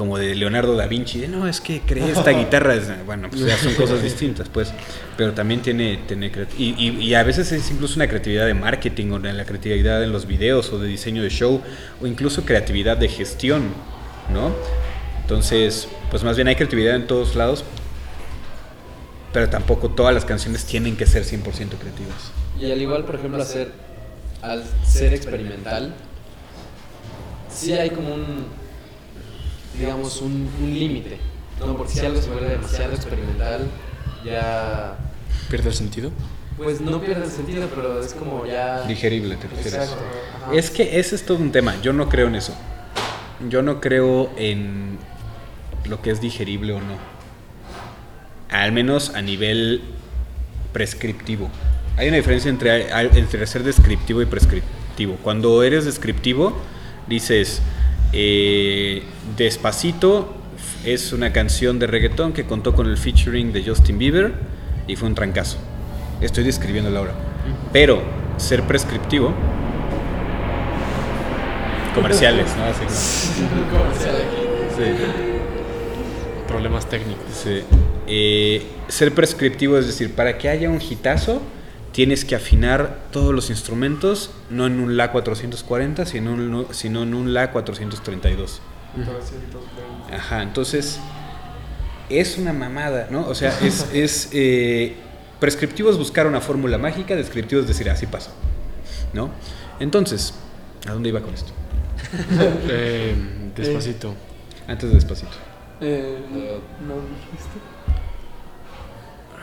como 0.00 0.16
de 0.16 0.34
Leonardo 0.34 0.76
da 0.76 0.86
Vinci, 0.86 1.20
de 1.20 1.28
no, 1.28 1.46
es 1.46 1.60
que 1.60 1.82
creé 1.82 2.10
esta 2.10 2.30
guitarra, 2.30 2.74
bueno, 3.04 3.28
pues 3.28 3.44
ya 3.44 3.58
son 3.58 3.74
cosas 3.74 4.02
distintas, 4.02 4.48
pues, 4.48 4.72
pero 5.14 5.34
también 5.34 5.60
tiene, 5.60 5.98
tiene 6.08 6.32
y, 6.56 7.12
a 7.12 7.22
veces 7.22 7.52
es 7.52 7.70
incluso 7.70 7.96
una 7.96 8.08
creatividad 8.08 8.46
de 8.46 8.54
marketing 8.54 9.10
o 9.10 9.18
la 9.18 9.44
creatividad 9.44 10.02
en 10.02 10.10
los 10.10 10.24
videos 10.24 10.72
o 10.72 10.78
de 10.78 10.88
diseño 10.88 11.22
de 11.22 11.28
show 11.28 11.60
o 12.00 12.06
incluso 12.06 12.46
creatividad 12.46 12.96
de 12.96 13.08
gestión, 13.08 13.74
¿no? 14.32 14.54
Entonces, 15.20 15.86
pues 16.10 16.24
más 16.24 16.34
bien 16.34 16.48
hay 16.48 16.56
creatividad 16.56 16.96
en 16.96 17.06
todos 17.06 17.36
lados, 17.36 17.62
pero 19.34 19.50
tampoco 19.50 19.90
todas 19.90 20.14
las 20.14 20.24
canciones 20.24 20.64
tienen 20.64 20.96
que 20.96 21.04
ser 21.04 21.24
100% 21.24 21.42
creativas. 21.42 22.32
Y 22.58 22.72
al 22.72 22.80
igual, 22.80 23.04
por 23.04 23.16
ejemplo, 23.16 23.42
hacer, 23.42 23.70
al 24.40 24.64
ser 24.82 25.12
experimental, 25.12 25.92
sí 27.50 27.74
hay 27.74 27.90
como 27.90 28.14
un, 28.14 28.59
digamos, 29.78 30.20
un, 30.20 30.48
un 30.62 30.78
límite, 30.78 31.18
¿no? 31.58 31.76
Porque 31.76 31.92
si 31.92 32.06
algo 32.06 32.20
se 32.20 32.30
vuelve 32.30 32.50
demasiado 32.50 32.94
experimental, 32.94 33.66
ya, 34.24 34.96
¿Pierde 35.48 35.68
el 35.68 35.74
sentido? 35.74 36.10
pues 36.56 36.80
no 36.80 37.00
pierde 37.00 37.24
el 37.24 37.30
sentido, 37.30 37.68
pero 37.74 38.02
es 38.02 38.12
como 38.12 38.44
ya... 38.44 38.82
Digerible, 38.82 39.36
te 39.36 39.48
refieres. 39.48 39.96
Es 40.52 40.70
que 40.70 41.00
ese 41.00 41.14
es 41.14 41.24
todo 41.24 41.38
un 41.38 41.52
tema. 41.52 41.80
Yo 41.80 41.94
no 41.94 42.10
creo 42.10 42.28
en 42.28 42.34
eso. 42.34 42.54
Yo 43.48 43.62
no 43.62 43.80
creo 43.80 44.30
en 44.36 44.98
lo 45.88 46.02
que 46.02 46.10
es 46.10 46.20
digerible 46.20 46.74
o 46.74 46.80
no. 46.80 46.98
Al 48.50 48.72
menos 48.72 49.14
a 49.14 49.22
nivel 49.22 49.80
prescriptivo. 50.74 51.48
Hay 51.96 52.08
una 52.08 52.18
diferencia 52.18 52.50
entre, 52.50 52.90
entre 52.90 53.46
ser 53.46 53.62
descriptivo 53.62 54.20
y 54.20 54.26
prescriptivo. 54.26 55.16
Cuando 55.22 55.62
eres 55.62 55.86
descriptivo, 55.86 56.54
dices, 57.06 57.62
eh, 58.12 59.02
Despacito 59.36 60.34
es 60.84 61.12
una 61.12 61.32
canción 61.32 61.78
de 61.78 61.86
reggaetón 61.86 62.32
que 62.32 62.44
contó 62.44 62.74
con 62.74 62.86
el 62.86 62.96
featuring 62.96 63.52
de 63.52 63.62
Justin 63.64 63.98
Bieber 63.98 64.32
y 64.86 64.96
fue 64.96 65.08
un 65.08 65.14
trancazo. 65.14 65.58
Estoy 66.20 66.44
describiendo 66.44 66.90
la 66.90 67.00
obra. 67.02 67.12
Pero 67.72 68.02
ser 68.36 68.62
prescriptivo 68.64 69.32
comerciales, 71.94 72.46
¿no? 72.56 72.64
Así 72.64 72.80
como- 73.70 73.82
Comercial 73.84 74.14
aquí. 74.16 74.76
Sí, 74.76 74.84
Problemas 76.48 76.86
técnicos. 76.88 77.24
sí. 77.32 77.62
Eh, 78.06 78.66
ser 78.88 79.14
prescriptivo 79.14 79.78
es 79.78 79.86
decir, 79.86 80.12
para 80.14 80.36
que 80.36 80.48
haya 80.48 80.68
un 80.68 80.80
hitazo, 80.80 81.40
tienes 81.92 82.24
que 82.24 82.34
afinar 82.36 82.98
todos 83.10 83.34
los 83.34 83.50
instrumentos, 83.50 84.30
no 84.48 84.66
en 84.66 84.78
un 84.80 84.96
La 84.96 85.10
440, 85.12 86.06
sino, 86.06 86.34
en 86.34 86.54
un- 86.54 86.66
sino 86.74 87.02
en 87.02 87.14
un 87.14 87.34
La 87.34 87.50
432. 87.50 88.60
Ajá, 90.12 90.42
entonces 90.42 90.98
es 92.08 92.38
una 92.38 92.52
mamada, 92.52 93.08
¿no? 93.10 93.26
O 93.26 93.34
sea, 93.34 93.56
es, 93.60 93.86
es 93.94 94.28
eh, 94.32 94.96
prescriptivo 95.38 95.90
es 95.90 95.96
buscar 95.98 96.26
una 96.26 96.40
fórmula 96.40 96.78
mágica, 96.78 97.14
descriptivo 97.16 97.60
es 97.60 97.68
decir, 97.68 97.88
así 97.90 98.06
pasa, 98.06 98.30
¿no? 99.12 99.30
Entonces, 99.80 100.34
¿a 100.88 100.92
dónde 100.92 101.08
iba 101.10 101.20
con 101.20 101.34
esto? 101.34 101.52
Eh, 102.68 103.14
despacito. 103.56 104.14
Antes 104.66 104.88
de 104.88 104.94
despacito. 104.94 105.32
Eh, 105.80 106.18
no, 106.30 106.94
dijiste. 106.94 107.58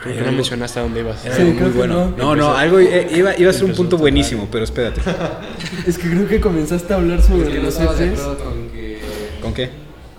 ¿Por 0.02 0.12
qué 0.12 0.20
no 0.20 0.32
mencionaste 0.32 0.78
a 0.78 0.82
dónde 0.82 1.00
ibas? 1.00 1.24
Era 1.24 1.34
Sí, 1.36 1.42
algo 1.42 1.60
muy 1.60 1.70
bueno. 1.70 1.94
no. 1.94 2.16
No, 2.16 2.36
no, 2.36 2.42
Empezó- 2.44 2.56
algo 2.56 2.78
eh, 2.78 3.08
iba, 3.16 3.36
iba 3.38 3.50
a 3.50 3.52
ser 3.52 3.64
un 3.64 3.72
punto 3.74 3.96
buenísimo, 3.98 4.48
pero 4.50 4.64
espérate. 4.64 5.00
Es 5.86 5.98
que 5.98 6.08
creo 6.10 6.28
que 6.28 6.40
comenzaste 6.40 6.92
a 6.92 6.96
hablar 6.96 7.20
sobre 7.22 7.42
Es 7.42 7.48
que 7.48 7.56
no 7.58 7.62
los 7.64 7.74
estabas 7.74 7.98
de 7.98 8.04
acuerdo 8.10 8.38
con 8.38 8.68
que, 8.70 8.98
¿Con 9.42 9.54
qué? 9.54 9.70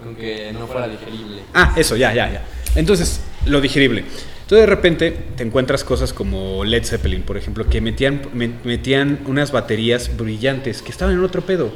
con 0.03 0.15
que 0.15 0.51
no 0.53 0.67
fuera 0.67 0.87
digerible. 0.87 1.41
Ah, 1.53 1.73
eso, 1.77 1.95
ya, 1.95 2.13
ya, 2.13 2.31
ya. 2.31 2.43
Entonces, 2.75 3.21
lo 3.45 3.61
digerible. 3.61 4.01
Entonces, 4.01 4.59
de 4.63 4.65
repente, 4.65 5.11
te 5.37 5.43
encuentras 5.43 5.83
cosas 5.83 6.11
como 6.11 6.65
Led 6.65 6.83
Zeppelin, 6.83 7.21
por 7.21 7.37
ejemplo, 7.37 7.65
que 7.67 7.81
metían, 7.81 8.21
me- 8.33 8.51
metían 8.63 9.19
unas 9.27 9.51
baterías 9.51 10.15
brillantes 10.17 10.81
que 10.81 10.89
estaban 10.91 11.13
en 11.15 11.23
otro 11.23 11.41
pedo. 11.43 11.71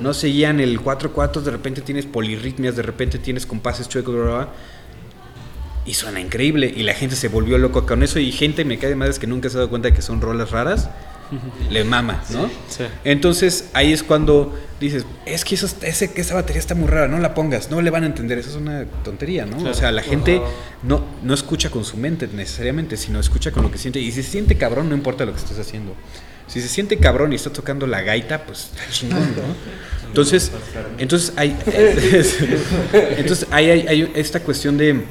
No 0.00 0.14
seguían 0.14 0.60
el 0.60 0.78
4-4, 0.80 1.40
de 1.42 1.50
repente 1.50 1.80
tienes 1.80 2.04
polirritmias, 2.06 2.76
de 2.76 2.82
repente 2.82 3.18
tienes 3.18 3.46
compases 3.46 3.88
chuecos, 3.88 4.14
bla, 4.14 4.24
bla, 4.24 4.34
bla, 4.36 4.48
y 5.88 5.94
suena 5.94 6.20
increíble. 6.20 6.72
Y 6.76 6.82
la 6.82 6.94
gente 6.94 7.16
se 7.16 7.28
volvió 7.28 7.58
loco 7.58 7.86
con 7.86 8.02
eso. 8.02 8.18
Y 8.18 8.30
gente, 8.30 8.64
me 8.64 8.78
cae 8.78 8.90
de 8.90 8.96
madres 8.96 9.18
que 9.18 9.26
nunca 9.26 9.48
se 9.48 9.56
ha 9.56 9.58
dado 9.58 9.70
cuenta 9.70 9.88
de 9.88 9.94
que 9.94 10.02
son 10.02 10.20
rolas 10.20 10.50
raras, 10.50 10.88
le 11.70 11.84
mama, 11.84 12.22
¿no? 12.30 12.48
Sí. 12.68 12.84
Entonces 13.04 13.68
ahí 13.74 13.92
es 13.92 14.02
cuando 14.02 14.58
dices, 14.80 15.04
es 15.26 15.44
que 15.44 15.54
eso, 15.56 15.68
ese, 15.82 16.10
que 16.12 16.20
esa 16.22 16.34
batería 16.34 16.58
está 16.60 16.74
muy 16.74 16.88
rara, 16.88 17.06
no 17.08 17.18
la 17.18 17.34
pongas, 17.34 17.70
no 17.70 17.82
le 17.82 17.90
van 17.90 18.04
a 18.04 18.06
entender, 18.06 18.38
eso 18.38 18.48
es 18.50 18.56
una 18.56 18.84
tontería, 19.04 19.44
¿no? 19.44 19.56
Claro. 19.56 19.70
O 19.72 19.74
sea, 19.74 19.92
la 19.92 20.02
gente 20.02 20.40
no, 20.82 21.04
no 21.22 21.34
escucha 21.34 21.68
con 21.70 21.84
su 21.84 21.96
mente 21.98 22.28
necesariamente, 22.32 22.96
sino 22.96 23.20
escucha 23.20 23.50
con 23.50 23.62
lo 23.62 23.70
que 23.70 23.76
siente. 23.78 23.98
Y 24.00 24.10
si 24.12 24.22
se 24.22 24.30
siente 24.30 24.56
cabrón, 24.56 24.88
no 24.88 24.94
importa 24.94 25.24
lo 25.26 25.32
que 25.32 25.38
estés 25.38 25.58
haciendo. 25.58 25.94
Si 26.46 26.62
se 26.62 26.68
siente 26.68 26.96
cabrón 26.96 27.32
y 27.34 27.36
está 27.36 27.50
tocando 27.52 27.86
la 27.86 28.00
gaita, 28.00 28.44
pues 28.46 28.70
está 28.72 28.82
chingón, 28.90 29.20
¿no? 29.20 30.06
Entonces, 30.08 30.50
entonces 30.96 31.34
hay, 31.36 31.54
entonces 33.18 33.46
hay- 33.50 33.70
hay 33.86 34.12
esta 34.14 34.40
cuestión 34.40 34.78
de, 34.78 35.02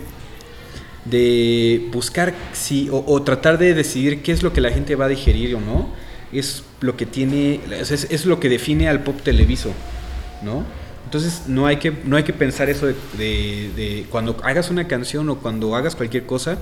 de 1.10 1.90
buscar 1.92 2.34
si, 2.54 2.90
o, 2.90 3.04
o 3.08 3.22
tratar 3.24 3.58
de 3.58 3.74
decidir 3.74 4.22
qué 4.24 4.32
es 4.32 4.44
lo 4.44 4.54
que 4.54 4.62
la 4.62 4.72
gente 4.72 4.96
va 4.96 5.06
a 5.06 5.08
digerir 5.10 5.56
o 5.56 5.62
no, 5.62 5.90
es 6.32 6.64
lo 6.82 6.98
que 6.98 7.06
tiene, 7.06 7.62
es, 7.72 7.92
es- 7.92 8.26
lo 8.26 8.40
que 8.40 8.50
define 8.50 8.90
al 8.90 9.04
pop 9.04 9.22
televiso, 9.24 9.74
¿no? 10.42 10.66
Entonces 11.06 11.44
no 11.48 11.66
hay 11.68 11.78
que, 11.78 11.92
no 12.04 12.18
hay 12.18 12.24
que 12.24 12.34
pensar 12.34 12.70
eso 12.70 12.88
de, 12.88 12.96
de- 13.18 13.72
de 13.76 14.06
cuando 14.10 14.38
hagas 14.44 14.70
una 14.70 14.88
canción 14.88 15.30
o 15.30 15.38
cuando 15.40 15.76
hagas 15.76 15.96
cualquier 15.96 16.26
cosa, 16.26 16.58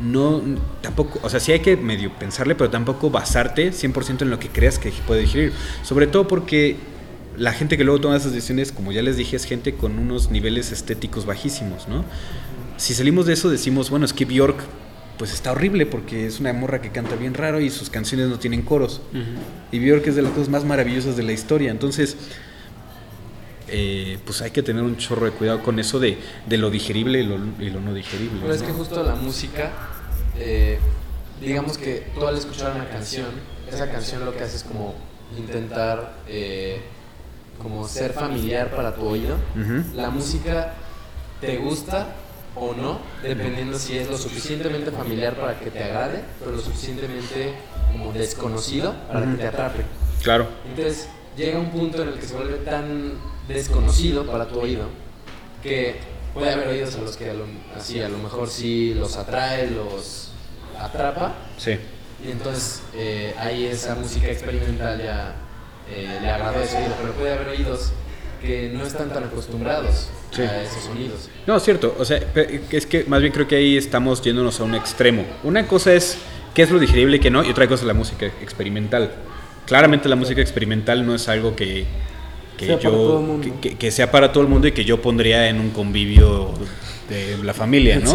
no, 0.00 0.42
tampoco, 0.80 1.20
o 1.22 1.28
sea, 1.30 1.40
sí 1.40 1.52
hay 1.52 1.60
que 1.60 1.76
medio 1.76 2.12
pensarle, 2.18 2.54
pero 2.54 2.70
tampoco 2.70 3.10
basarte 3.10 3.72
100% 3.72 4.22
en 4.22 4.30
lo 4.30 4.38
que 4.38 4.48
creas 4.48 4.78
que 4.78 4.90
puede 5.06 5.22
digerir. 5.22 5.52
Sobre 5.82 6.06
todo 6.06 6.26
porque 6.28 6.76
la 7.36 7.52
gente 7.52 7.76
que 7.76 7.84
luego 7.84 8.00
toma 8.00 8.16
esas 8.16 8.32
decisiones, 8.32 8.72
como 8.72 8.92
ya 8.92 9.02
les 9.02 9.16
dije, 9.16 9.36
es 9.36 9.44
gente 9.44 9.74
con 9.74 9.98
unos 9.98 10.30
niveles 10.30 10.72
estéticos 10.72 11.26
bajísimos, 11.26 11.88
¿no? 11.88 12.04
Si 12.82 12.94
salimos 12.94 13.26
de 13.26 13.34
eso 13.34 13.48
decimos, 13.48 13.90
bueno, 13.90 14.04
es 14.04 14.12
que 14.12 14.24
Bjork 14.24 14.56
pues 15.16 15.32
está 15.32 15.52
horrible 15.52 15.86
porque 15.86 16.26
es 16.26 16.40
una 16.40 16.52
morra 16.52 16.82
que 16.82 16.90
canta 16.90 17.14
bien 17.14 17.32
raro 17.32 17.60
y 17.60 17.70
sus 17.70 17.90
canciones 17.90 18.26
no 18.26 18.40
tienen 18.40 18.62
coros. 18.62 19.02
Y 19.70 19.78
Bjork 19.78 20.04
es 20.08 20.16
de 20.16 20.22
las 20.22 20.32
cosas 20.32 20.48
más 20.48 20.64
maravillosas 20.64 21.16
de 21.16 21.22
la 21.22 21.30
historia. 21.30 21.70
Entonces, 21.70 22.16
eh, 23.68 24.18
pues 24.24 24.42
hay 24.42 24.50
que 24.50 24.64
tener 24.64 24.82
un 24.82 24.96
chorro 24.96 25.26
de 25.26 25.30
cuidado 25.30 25.62
con 25.62 25.78
eso 25.78 26.00
de, 26.00 26.18
de 26.48 26.58
lo 26.58 26.70
digerible 26.70 27.20
y 27.20 27.22
lo, 27.22 27.36
y 27.60 27.70
lo 27.70 27.80
no 27.80 27.94
digerible. 27.94 28.40
Pero 28.42 28.52
es 28.52 28.62
que 28.64 28.72
justo 28.72 29.00
la 29.04 29.14
música, 29.14 29.70
eh, 30.36 30.80
digamos 31.40 31.78
que 31.78 32.08
tú 32.16 32.26
al 32.26 32.36
escuchar 32.36 32.74
una 32.74 32.88
canción, 32.88 33.28
esa 33.72 33.92
canción 33.92 34.24
lo 34.24 34.36
que 34.36 34.42
hace 34.42 34.56
es 34.56 34.64
como 34.64 34.96
intentar 35.38 36.16
eh, 36.26 36.80
como 37.62 37.86
ser 37.86 38.12
familiar 38.12 38.74
para 38.74 38.92
tu 38.92 39.02
oído. 39.02 39.36
La 39.94 40.10
música 40.10 40.74
te 41.40 41.58
gusta 41.58 42.16
o 42.54 42.74
no, 42.74 43.00
dependiendo 43.22 43.78
si 43.78 43.96
es 43.98 44.10
lo 44.10 44.18
suficientemente 44.18 44.90
familiar 44.90 45.34
para 45.34 45.58
que 45.58 45.70
te 45.70 45.82
agrade, 45.82 46.22
pero 46.38 46.52
lo 46.52 46.60
suficientemente 46.60 47.54
como 47.90 48.12
desconocido 48.12 48.94
para 49.10 49.30
que 49.30 49.36
te 49.36 49.46
atrape. 49.46 49.84
Claro. 50.22 50.48
Entonces 50.68 51.08
llega 51.36 51.58
un 51.58 51.70
punto 51.70 52.02
en 52.02 52.08
el 52.08 52.14
que 52.14 52.26
se 52.26 52.34
vuelve 52.34 52.58
tan 52.58 53.14
desconocido 53.48 54.26
para 54.26 54.46
tu 54.46 54.60
oído 54.60 54.86
que 55.62 55.96
puede 56.34 56.50
haber 56.50 56.68
oídos 56.68 56.94
a 56.96 56.98
los 56.98 57.16
que 57.16 57.30
a 57.30 57.34
lo, 57.34 57.44
así 57.76 58.00
a 58.00 58.08
lo 58.08 58.18
mejor 58.18 58.48
sí 58.48 58.94
los 58.94 59.16
atrae, 59.16 59.70
los 59.70 60.32
atrapa. 60.78 61.34
Sí. 61.56 61.78
Y 62.24 62.30
entonces 62.30 62.82
eh, 62.94 63.34
ahí 63.38 63.66
esa 63.66 63.94
música 63.94 64.28
experimental 64.28 65.00
ya 65.02 65.34
eh, 65.90 66.18
le 66.20 66.30
agrada 66.30 66.62
ese 66.62 66.78
oído, 66.78 66.94
pero 67.00 67.12
puede 67.14 67.32
haber 67.32 67.48
oídos 67.48 67.92
que 68.42 68.70
no 68.74 68.84
están 68.84 69.08
tan 69.10 69.24
acostumbrados 69.24 70.08
Sí. 70.30 70.42
a 70.42 70.62
esos 70.62 70.84
sonidos. 70.84 71.28
No, 71.46 71.56
es 71.56 71.62
cierto. 71.62 71.94
O 71.98 72.04
sea, 72.04 72.18
es 72.70 72.86
que 72.86 73.04
más 73.04 73.20
bien 73.20 73.32
creo 73.32 73.46
que 73.46 73.56
ahí 73.56 73.76
estamos 73.76 74.22
yéndonos 74.22 74.58
a 74.60 74.64
un 74.64 74.74
extremo. 74.74 75.24
Una 75.44 75.66
cosa 75.66 75.92
es 75.92 76.18
qué 76.54 76.62
es 76.62 76.70
lo 76.70 76.78
digerible 76.78 77.16
y 77.18 77.20
qué 77.20 77.30
no, 77.30 77.44
y 77.44 77.50
otra 77.50 77.66
cosa 77.68 77.82
es 77.82 77.86
la 77.86 77.94
música 77.94 78.26
experimental. 78.26 79.10
Claramente 79.66 80.08
la 80.08 80.16
música 80.16 80.40
experimental 80.40 81.04
no 81.06 81.14
es 81.14 81.28
algo 81.28 81.54
que, 81.54 81.84
que 82.56 82.66
Sea 82.66 82.78
yo 82.78 82.90
para 82.90 82.96
todo 83.02 83.18
el 83.20 83.26
mundo. 83.26 83.46
que- 83.60 83.70
que- 83.70 83.76
que 83.78 83.90
sea 83.90 84.10
para 84.10 84.32
todo 84.32 84.42
el 84.42 84.48
mundo 84.48 84.66
y 84.68 84.72
que 84.72 84.84
yo 84.84 85.00
pondría 85.02 85.48
en 85.48 85.60
un 85.60 85.70
convivio 85.70 86.50
de 87.08 87.36
la 87.44 87.52
familia, 87.52 88.00
¿no? 88.00 88.12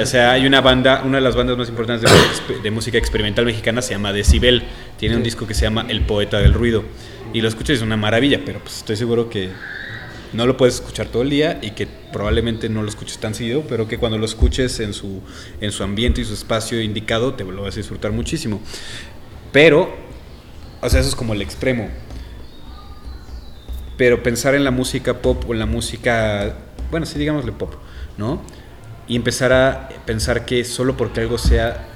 O 0.00 0.06
sea, 0.06 0.32
hay 0.32 0.46
una 0.46 0.60
banda, 0.62 1.02
una 1.04 1.18
de 1.18 1.22
las 1.22 1.34
bandas 1.36 1.56
más 1.58 1.68
importantes 1.68 2.10
de, 2.10 2.16
música- 2.16 2.62
de 2.62 2.70
música 2.70 2.98
experimental 2.98 3.44
mexicana 3.44 3.82
se 3.82 3.92
llama 3.92 4.12
Decibel. 4.12 4.62
Tiene 4.98 5.16
un 5.16 5.22
disco 5.22 5.46
que 5.46 5.52
se 5.54 5.62
llama 5.62 5.84
El 5.88 6.00
Poeta 6.02 6.38
del 6.38 6.54
Ruido. 6.54 6.82
Y 7.32 7.40
lo 7.40 7.48
escuchas 7.48 7.70
y 7.70 7.72
es 7.74 7.82
una 7.82 7.96
maravilla, 7.96 8.40
pero 8.44 8.60
pues 8.60 8.78
estoy 8.78 8.96
seguro 8.96 9.30
que 9.30 9.50
no 10.32 10.46
lo 10.46 10.56
puedes 10.56 10.76
escuchar 10.76 11.08
todo 11.08 11.22
el 11.22 11.30
día 11.30 11.58
y 11.62 11.72
que 11.72 11.86
probablemente 11.86 12.68
no 12.68 12.82
lo 12.82 12.88
escuches 12.88 13.18
tan 13.18 13.34
seguido, 13.34 13.64
pero 13.68 13.86
que 13.88 13.98
cuando 13.98 14.18
lo 14.18 14.24
escuches 14.24 14.80
en 14.80 14.92
su, 14.92 15.20
en 15.60 15.72
su 15.72 15.82
ambiente 15.82 16.20
y 16.20 16.24
su 16.24 16.34
espacio 16.34 16.80
indicado, 16.80 17.34
te 17.34 17.44
lo 17.44 17.62
vas 17.62 17.74
a 17.74 17.78
disfrutar 17.78 18.12
muchísimo. 18.12 18.60
Pero, 19.52 19.94
o 20.80 20.88
sea, 20.88 21.00
eso 21.00 21.08
es 21.08 21.14
como 21.14 21.34
el 21.34 21.42
extremo. 21.42 21.88
Pero 23.96 24.22
pensar 24.22 24.54
en 24.54 24.64
la 24.64 24.70
música 24.70 25.20
pop 25.20 25.44
o 25.48 25.52
en 25.52 25.58
la 25.58 25.66
música, 25.66 26.56
bueno, 26.90 27.06
sí, 27.06 27.18
digámosle 27.18 27.52
pop, 27.52 27.74
¿no? 28.16 28.42
Y 29.06 29.16
empezar 29.16 29.52
a 29.52 29.88
pensar 30.06 30.46
que 30.46 30.64
solo 30.64 30.96
porque 30.96 31.20
algo 31.20 31.36
sea 31.36 31.88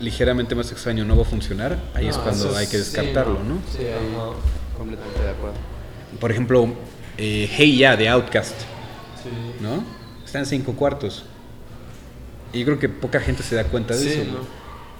ligeramente 0.00 0.54
más 0.54 0.72
extraño 0.72 1.04
no 1.04 1.16
va 1.16 1.22
a 1.22 1.26
funcionar, 1.26 1.78
ahí 1.94 2.08
es 2.08 2.16
No, 2.16 2.24
cuando 2.24 2.56
hay 2.56 2.66
que 2.66 2.78
sí, 2.78 2.78
descartarlo, 2.78 3.44
¿no? 3.44 3.58
Sí, 3.70 3.84
ahí 3.84 4.16
completamente 4.82 5.22
de 5.22 5.30
acuerdo. 5.30 5.56
Por 6.20 6.30
ejemplo, 6.30 6.68
eh, 7.18 7.48
Hey 7.56 7.76
Ya 7.78 7.96
de 7.96 8.08
Outcast, 8.08 8.54
¿no? 9.60 9.84
Está 10.24 10.40
en 10.40 10.46
cinco 10.46 10.72
cuartos. 10.74 11.24
Y 12.52 12.60
yo 12.60 12.64
creo 12.66 12.78
que 12.78 12.88
poca 12.88 13.20
gente 13.20 13.42
se 13.42 13.54
da 13.54 13.64
cuenta 13.64 13.94
de 13.94 14.00
Sí, 14.00 14.08
eso. 14.20 14.24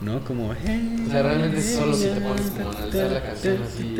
¿no? 0.00 0.14
¿no? 0.14 0.24
Como, 0.24 0.52
"Hey, 0.64 1.04
O 1.06 1.10
sea, 1.10 1.22
realmente 1.22 1.60
solo 1.62 1.94
si 1.94 2.04
te 2.06 2.20
pones 2.20 2.42
como 2.50 2.70
analizar 2.70 3.10
la 3.10 3.22
canción 3.22 3.58
así. 3.62 3.94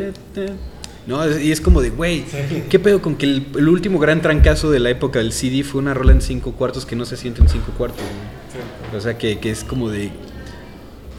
No, 1.05 1.37
y 1.39 1.51
es 1.51 1.59
como 1.59 1.81
de, 1.81 1.89
güey, 1.89 2.23
¿qué 2.69 2.79
pedo 2.79 3.01
con 3.01 3.15
que 3.15 3.25
el, 3.25 3.47
el 3.57 3.67
último 3.67 3.99
gran 3.99 4.21
trancazo 4.21 4.71
de 4.71 4.79
la 4.79 4.89
época 4.89 5.19
del 5.19 5.33
CD 5.33 5.63
fue 5.63 5.81
una 5.81 5.93
rola 5.93 6.13
en 6.13 6.21
cinco 6.21 6.53
cuartos 6.53 6.85
que 6.85 6.95
no 6.95 7.03
se 7.05 7.17
siente 7.17 7.41
en 7.41 7.49
cinco 7.49 7.73
cuartos? 7.77 7.99
güey? 8.01 8.97
O 8.97 9.01
sea, 9.01 9.17
que, 9.17 9.37
que 9.39 9.49
es 9.51 9.63
como 9.65 9.89
de, 9.89 10.11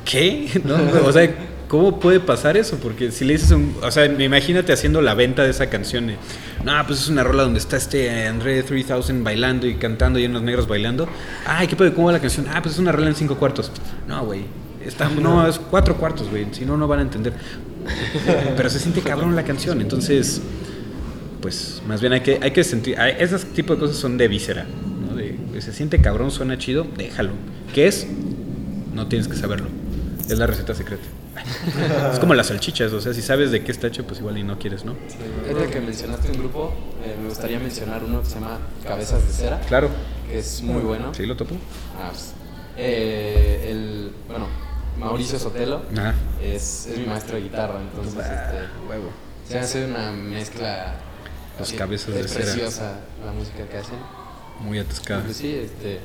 ¿qué? 0.06 0.48
¿No? 0.64 0.76
O 1.06 1.12
sea, 1.12 1.30
¿cómo 1.74 1.98
puede 1.98 2.20
pasar 2.20 2.56
eso? 2.56 2.78
Porque 2.80 3.10
si 3.10 3.24
le 3.24 3.32
dices, 3.32 3.50
un, 3.50 3.74
o 3.82 3.90
sea, 3.90 4.06
imagínate 4.06 4.72
haciendo 4.72 5.02
la 5.02 5.14
venta 5.14 5.42
de 5.42 5.50
esa 5.50 5.68
canción. 5.68 6.06
No, 6.64 6.72
pues 6.86 7.00
es 7.00 7.08
una 7.08 7.24
rola 7.24 7.42
donde 7.42 7.58
está 7.58 7.76
este 7.76 8.28
André 8.28 8.62
3000 8.62 9.24
bailando 9.24 9.66
y 9.66 9.74
cantando 9.74 10.20
y 10.20 10.26
unos 10.26 10.42
negros 10.42 10.68
bailando. 10.68 11.08
Ay, 11.44 11.66
¿qué 11.66 11.74
pedo? 11.74 11.92
¿Cómo 11.92 12.06
va 12.06 12.12
la 12.12 12.20
canción? 12.20 12.46
Ah, 12.54 12.62
pues 12.62 12.74
es 12.74 12.78
una 12.78 12.92
rola 12.92 13.08
en 13.08 13.16
cinco 13.16 13.36
cuartos. 13.36 13.72
No, 14.06 14.24
güey. 14.24 14.42
No, 15.20 15.48
es 15.48 15.58
cuatro 15.58 15.96
cuartos, 15.96 16.30
güey. 16.30 16.46
Si 16.52 16.64
no, 16.64 16.76
no 16.76 16.86
van 16.86 17.00
a 17.00 17.02
entender. 17.02 17.32
Pero 18.56 18.70
se 18.70 18.78
siente 18.78 19.00
cabrón 19.00 19.34
la 19.34 19.42
canción. 19.42 19.80
Entonces, 19.80 20.42
pues 21.42 21.82
más 21.88 22.00
bien 22.00 22.12
hay 22.12 22.20
que, 22.20 22.38
hay 22.40 22.52
que 22.52 22.62
sentir. 22.62 23.00
hay- 23.00 23.16
Esos 23.18 23.46
tipos 23.46 23.76
de 23.76 23.80
cosas 23.80 23.96
son 23.96 24.16
de 24.16 24.28
víscera. 24.28 24.64
¿no? 25.08 25.16
De, 25.16 25.36
de 25.52 25.60
se 25.60 25.72
siente 25.72 26.00
cabrón, 26.00 26.30
suena 26.30 26.56
chido, 26.56 26.86
déjalo. 26.96 27.32
¿Qué 27.74 27.88
es? 27.88 28.06
No 28.94 29.08
tienes 29.08 29.26
que 29.26 29.34
saberlo. 29.36 29.66
Es 30.30 30.38
la 30.38 30.46
receta 30.46 30.72
secreta. 30.72 31.02
es 32.12 32.18
como 32.18 32.34
las 32.34 32.46
salchichas, 32.48 32.92
o 32.92 33.00
sea, 33.00 33.12
si 33.14 33.22
sabes 33.22 33.50
de 33.50 33.62
qué 33.64 33.72
está 33.72 33.86
hecho, 33.88 34.04
pues 34.06 34.20
igual 34.20 34.38
y 34.38 34.44
no 34.44 34.58
quieres, 34.58 34.84
¿no? 34.84 34.94
Ahorita 35.48 35.70
que 35.70 35.80
mencionaste 35.80 36.30
un 36.30 36.38
grupo, 36.38 36.72
eh, 37.04 37.16
me 37.20 37.28
gustaría 37.28 37.58
mencionar 37.58 38.02
uno 38.04 38.20
que 38.20 38.26
se 38.26 38.34
llama 38.34 38.58
Cabezas 38.86 39.26
de 39.26 39.32
Cera. 39.32 39.60
Claro. 39.66 39.88
Que 40.28 40.38
es 40.38 40.62
muy 40.62 40.82
bueno. 40.82 41.12
Sí, 41.14 41.26
lo 41.26 41.36
topo. 41.36 41.54
Ah, 42.00 42.08
pues, 42.10 42.32
eh, 42.76 43.68
el, 43.70 44.12
bueno, 44.28 44.46
Mauricio 44.98 45.38
Sotelo 45.38 45.82
Ah. 45.98 46.14
es, 46.42 46.86
es 46.86 46.98
mi 46.98 47.06
maestro 47.06 47.36
de 47.36 47.42
guitarra, 47.42 47.80
entonces 47.80 48.14
este, 48.14 48.88
huevo. 48.88 49.10
se 49.48 49.58
hace 49.58 49.84
una 49.86 50.12
mezcla 50.12 50.94
Las 51.58 51.68
así, 51.68 51.76
cabezas 51.76 52.14
de 52.14 52.20
es 52.20 52.30
cera. 52.32 52.44
preciosa 52.44 53.00
la 53.24 53.32
música 53.32 53.66
que 53.68 53.76
hacen. 53.78 53.98
Muy 54.60 54.78
atascada. 54.78 55.22
Pues 55.24 55.36
sí, 55.36 55.52
este, 55.54 55.98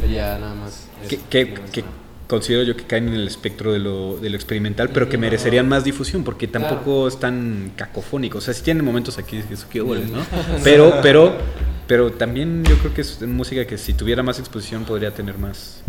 sería 0.00 0.38
nada 0.38 0.54
más. 0.54 0.84
eso, 1.04 1.16
que 1.28 1.82
¿no? 1.82 2.07
Considero 2.28 2.62
yo 2.62 2.76
que 2.76 2.84
caen 2.84 3.08
en 3.08 3.14
el 3.14 3.26
espectro 3.26 3.72
de 3.72 3.78
lo, 3.80 4.18
de 4.18 4.30
lo 4.30 4.36
experimental, 4.36 4.90
pero 4.90 5.08
que 5.08 5.16
No. 5.16 5.22
merecerían 5.22 5.68
más 5.68 5.82
difusión, 5.82 6.22
porque 6.24 6.46
tampoco 6.46 7.08
es 7.08 7.18
tan 7.18 7.72
cacofónico. 7.74 8.38
O 8.38 8.40
sea, 8.40 8.54
sí 8.54 8.62
tienen 8.62 8.84
momentos 8.84 9.18
aquí, 9.18 9.42
que 9.70 9.82
huele, 9.82 10.04
¿no? 10.06 10.20
Pero, 10.62 10.94
pero, 11.02 11.36
pero 11.86 12.12
también 12.12 12.64
yo 12.64 12.76
creo 12.78 12.92
que 12.94 13.00
es 13.00 13.22
música 13.22 13.66
que 13.66 13.78
si 13.78 13.94
tuviera 13.94 14.22
más 14.22 14.38
exposición 14.38 14.84
podría 14.84 15.12
tener 15.12 15.38
más, 15.38 15.82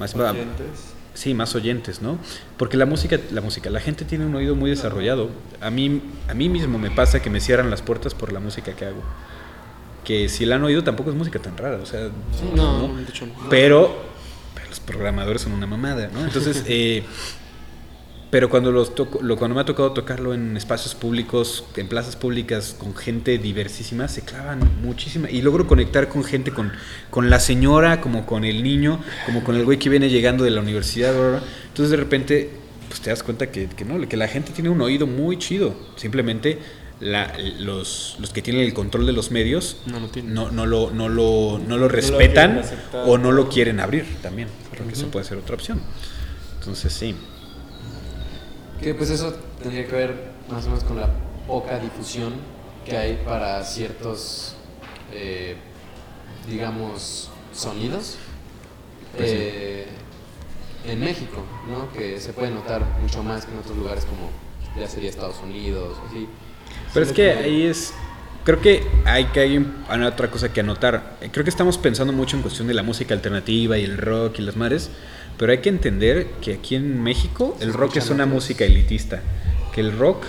más 0.00 0.14
Oyentes. 0.14 0.66
Sí, 1.12 1.32
más 1.32 1.54
oyentes, 1.54 2.02
¿no? 2.02 2.18
Porque 2.56 2.76
la 2.76 2.86
música, 2.86 3.20
la 3.30 3.40
música, 3.40 3.70
la 3.70 3.78
gente 3.78 4.04
tiene 4.04 4.26
un 4.26 4.34
oído 4.34 4.56
muy 4.56 4.68
desarrollado. 4.70 5.28
A 5.60 5.70
mí, 5.70 6.00
a 6.28 6.34
mí 6.34 6.48
mismo 6.48 6.76
me 6.76 6.90
pasa 6.90 7.22
que 7.22 7.30
me 7.30 7.40
cierran 7.40 7.70
las 7.70 7.82
puertas 7.82 8.14
por 8.14 8.32
la 8.32 8.40
música 8.40 8.72
que 8.74 8.86
hago. 8.86 9.00
Que 10.02 10.28
si 10.28 10.44
la 10.44 10.56
han 10.56 10.64
oído 10.64 10.82
tampoco 10.82 11.10
es 11.10 11.16
música 11.16 11.38
tan 11.38 11.56
rara, 11.56 11.76
o 11.80 11.86
sea, 11.86 12.08
no, 12.56 12.88
de 12.96 13.02
hecho 13.04 13.26
no. 13.26 13.32
Pero 13.48 13.94
los 14.74 14.80
programadores 14.80 15.42
son 15.42 15.52
una 15.52 15.68
mamada, 15.68 16.10
¿no? 16.12 16.24
Entonces, 16.24 16.64
eh, 16.68 17.04
pero 18.30 18.50
cuando 18.50 18.72
los 18.72 18.96
toco, 18.96 19.22
lo, 19.22 19.36
cuando 19.36 19.54
me 19.54 19.60
ha 19.60 19.64
tocado 19.64 19.92
tocarlo 19.92 20.34
en 20.34 20.56
espacios 20.56 20.96
públicos, 20.96 21.64
en 21.76 21.86
plazas 21.86 22.16
públicas, 22.16 22.74
con 22.76 22.96
gente 22.96 23.38
diversísima, 23.38 24.08
se 24.08 24.22
clavan 24.22 24.58
muchísima. 24.82 25.30
Y 25.30 25.42
logro 25.42 25.68
conectar 25.68 26.08
con 26.08 26.24
gente, 26.24 26.50
con, 26.50 26.72
con 27.10 27.30
la 27.30 27.38
señora, 27.38 28.00
como 28.00 28.26
con 28.26 28.44
el 28.44 28.64
niño, 28.64 28.98
como 29.26 29.44
con 29.44 29.54
el 29.54 29.64
güey 29.64 29.78
que 29.78 29.88
viene 29.88 30.10
llegando 30.10 30.42
de 30.42 30.50
la 30.50 30.60
universidad. 30.60 31.12
bla, 31.12 31.20
bla, 31.20 31.30
bla. 31.38 31.48
Entonces 31.68 31.90
de 31.90 31.96
repente, 31.96 32.50
pues 32.88 33.00
te 33.00 33.10
das 33.10 33.22
cuenta 33.22 33.52
que, 33.52 33.68
que 33.68 33.84
no, 33.84 34.08
que 34.08 34.16
la 34.16 34.26
gente 34.26 34.50
tiene 34.50 34.70
un 34.70 34.80
oído 34.80 35.06
muy 35.06 35.38
chido. 35.38 35.72
Simplemente 35.94 36.58
la- 37.04 37.32
los, 37.58 38.16
los 38.18 38.30
que 38.32 38.42
tienen 38.42 38.62
el 38.62 38.74
control 38.74 39.06
de 39.06 39.12
los 39.12 39.30
medios 39.30 39.76
No 39.86 40.00
lo 40.00 40.08
tienen. 40.08 40.34
no, 40.34 40.50
no 40.50 40.66
lo, 40.66 40.90
no 40.90 41.08
lo, 41.08 41.58
no 41.58 41.76
lo 41.78 41.88
respetan 41.88 42.62
o 43.06 43.18
no 43.18 43.30
lo 43.32 43.48
quieren 43.48 43.78
abrir 43.80 44.06
también, 44.22 44.48
porque 44.76 44.94
eso 44.94 45.06
puede 45.08 45.24
ser 45.24 45.38
otra 45.38 45.54
opción. 45.54 45.80
Entonces 46.58 46.92
sí. 46.92 47.14
Que 48.80 48.94
pues 48.94 49.10
eso 49.10 49.34
tendría 49.62 49.86
que 49.86 49.92
ver 49.94 50.30
más 50.50 50.64
o 50.66 50.68
menos 50.70 50.84
con 50.84 50.96
la 51.00 51.08
poca 51.46 51.78
difusión 51.78 52.32
que 52.84 52.96
hay 52.96 53.20
para 53.24 53.62
ciertos, 53.64 54.54
eh, 55.12 55.56
digamos, 56.48 57.30
sonidos 57.54 58.16
Pues 59.16 59.30
sí. 59.30 59.36
eh, 59.38 59.86
en 60.86 61.00
México, 61.00 61.42
¿no? 61.68 61.90
Que 61.92 62.20
se 62.20 62.32
puede 62.34 62.50
notar 62.50 62.84
mucho 63.00 63.22
más 63.22 63.46
que 63.46 63.52
en 63.52 63.58
otros 63.58 63.76
lugares 63.76 64.04
como 64.04 64.28
ya 64.78 64.88
sería 64.88 65.08
Estados 65.08 65.36
Unidos 65.42 65.96
o 66.02 66.06
así. 66.08 66.26
Pero 66.94 67.06
es 67.06 67.12
que 67.12 67.30
ahí 67.32 67.62
es. 67.62 67.92
Creo 68.44 68.60
que 68.60 68.82
hay 69.04 69.24
que 69.26 69.40
hay 69.40 69.56
un- 69.56 69.84
hay 69.88 70.02
otra 70.02 70.30
cosa 70.30 70.52
que 70.52 70.60
anotar. 70.60 71.16
Creo 71.32 71.44
que 71.44 71.50
estamos 71.50 71.78
pensando 71.78 72.12
mucho 72.12 72.36
en 72.36 72.42
cuestión 72.42 72.68
de 72.68 72.74
la 72.74 72.82
música 72.82 73.14
alternativa 73.14 73.78
y 73.78 73.84
el 73.84 73.96
rock 73.98 74.38
y 74.38 74.42
las 74.42 74.56
madres, 74.56 74.90
pero 75.38 75.50
hay 75.52 75.58
que 75.58 75.70
entender 75.70 76.26
que 76.42 76.54
aquí 76.54 76.74
en 76.74 77.02
México 77.02 77.56
el 77.60 77.72
rock 77.72 77.96
es 77.96 78.10
una 78.10 78.26
música 78.26 78.64
elitista, 78.64 79.20
que 79.74 79.80
el 79.80 79.96
rock 79.98 80.24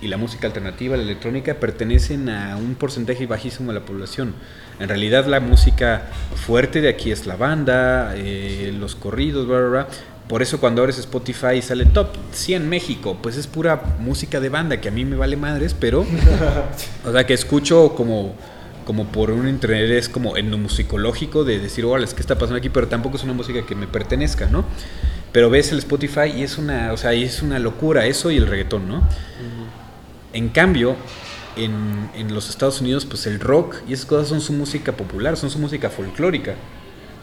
y 0.00 0.06
la 0.08 0.16
música 0.16 0.46
alternativa, 0.46 0.96
la 0.96 1.02
electrónica 1.02 1.54
pertenecen 1.54 2.28
a 2.30 2.56
un 2.56 2.74
porcentaje 2.76 3.26
bajísimo 3.26 3.72
de 3.72 3.80
la 3.80 3.84
población. 3.84 4.34
En 4.80 4.88
realidad 4.88 5.26
la 5.26 5.40
música 5.40 6.02
fuerte 6.36 6.80
de 6.80 6.88
aquí 6.88 7.10
es 7.10 7.26
la 7.26 7.36
banda, 7.36 8.14
eh, 8.16 8.72
los 8.78 8.94
corridos, 8.96 9.46
bla, 9.46 9.58
bla, 9.58 9.68
bla. 9.68 9.88
Por 10.28 10.42
eso 10.42 10.60
cuando 10.60 10.82
abres 10.82 10.98
Spotify 10.98 11.56
y 11.56 11.62
sale 11.62 11.86
top 11.86 12.08
100 12.32 12.68
México, 12.68 13.16
pues 13.22 13.36
es 13.36 13.46
pura 13.46 13.96
música 13.98 14.40
de 14.40 14.50
banda 14.50 14.78
que 14.80 14.88
a 14.88 14.90
mí 14.90 15.04
me 15.06 15.16
vale 15.16 15.36
madres, 15.36 15.74
pero 15.78 16.04
o 17.04 17.12
sea 17.12 17.26
que 17.26 17.34
escucho 17.34 17.94
como 17.94 18.34
como 18.84 19.06
por 19.06 19.30
un 19.30 19.46
interés 19.46 20.08
como 20.08 20.38
etnomusicológico 20.38 21.44
de 21.44 21.58
decir, 21.58 21.84
órale, 21.84 22.06
¿qué 22.06 22.20
está 22.20 22.38
pasando 22.38 22.56
aquí? 22.56 22.70
Pero 22.70 22.88
tampoco 22.88 23.18
es 23.18 23.22
una 23.22 23.34
música 23.34 23.66
que 23.66 23.74
me 23.74 23.86
pertenezca, 23.86 24.46
¿no? 24.46 24.64
Pero 25.30 25.50
ves 25.50 25.72
el 25.72 25.78
Spotify 25.78 26.32
y 26.34 26.42
es 26.42 26.56
una, 26.56 26.94
o 26.94 26.96
sea, 26.96 27.12
y 27.12 27.22
es 27.22 27.42
una 27.42 27.58
locura 27.58 28.06
eso 28.06 28.30
y 28.30 28.38
el 28.38 28.46
reggaetón, 28.46 28.88
¿no? 28.88 29.02
En 30.32 30.48
cambio, 30.48 30.96
en, 31.56 32.10
en 32.14 32.32
los 32.34 32.48
Estados 32.48 32.80
Unidos, 32.80 33.04
pues 33.04 33.26
el 33.26 33.40
rock 33.40 33.76
y 33.86 33.92
esas 33.92 34.06
cosas 34.06 34.28
son 34.28 34.40
su 34.40 34.54
música 34.54 34.92
popular, 34.92 35.36
son 35.36 35.50
su 35.50 35.58
música 35.58 35.90
folclórica. 35.90 36.54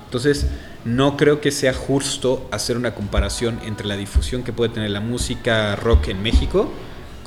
Entonces, 0.05 0.47
no 0.85 1.17
creo 1.17 1.41
que 1.41 1.51
sea 1.51 1.73
justo 1.73 2.47
hacer 2.51 2.77
una 2.77 2.93
comparación 2.93 3.59
entre 3.65 3.87
la 3.87 3.97
difusión 3.97 4.43
que 4.43 4.53
puede 4.53 4.73
tener 4.73 4.91
la 4.91 5.01
música 5.01 5.75
rock 5.75 6.09
en 6.09 6.21
México 6.21 6.71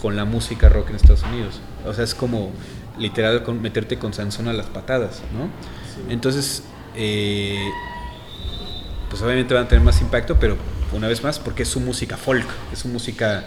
con 0.00 0.16
la 0.16 0.24
música 0.24 0.68
rock 0.68 0.90
en 0.90 0.96
Estados 0.96 1.24
Unidos. 1.24 1.60
O 1.84 1.92
sea, 1.92 2.04
es 2.04 2.14
como 2.14 2.52
literal 2.98 3.42
con 3.42 3.60
meterte 3.60 3.98
con 3.98 4.14
Sansón 4.14 4.48
a 4.48 4.52
las 4.52 4.66
patadas, 4.66 5.22
¿no? 5.32 5.48
Entonces, 6.12 6.62
eh, 6.94 7.68
pues 9.10 9.22
obviamente 9.22 9.54
van 9.54 9.64
a 9.64 9.68
tener 9.68 9.84
más 9.84 10.00
impacto, 10.00 10.36
pero 10.38 10.56
una 10.92 11.08
vez 11.08 11.22
más, 11.22 11.38
porque 11.38 11.64
es 11.64 11.68
su 11.68 11.80
música 11.80 12.16
folk, 12.16 12.46
es 12.72 12.80
su 12.80 12.88
música 12.88 13.44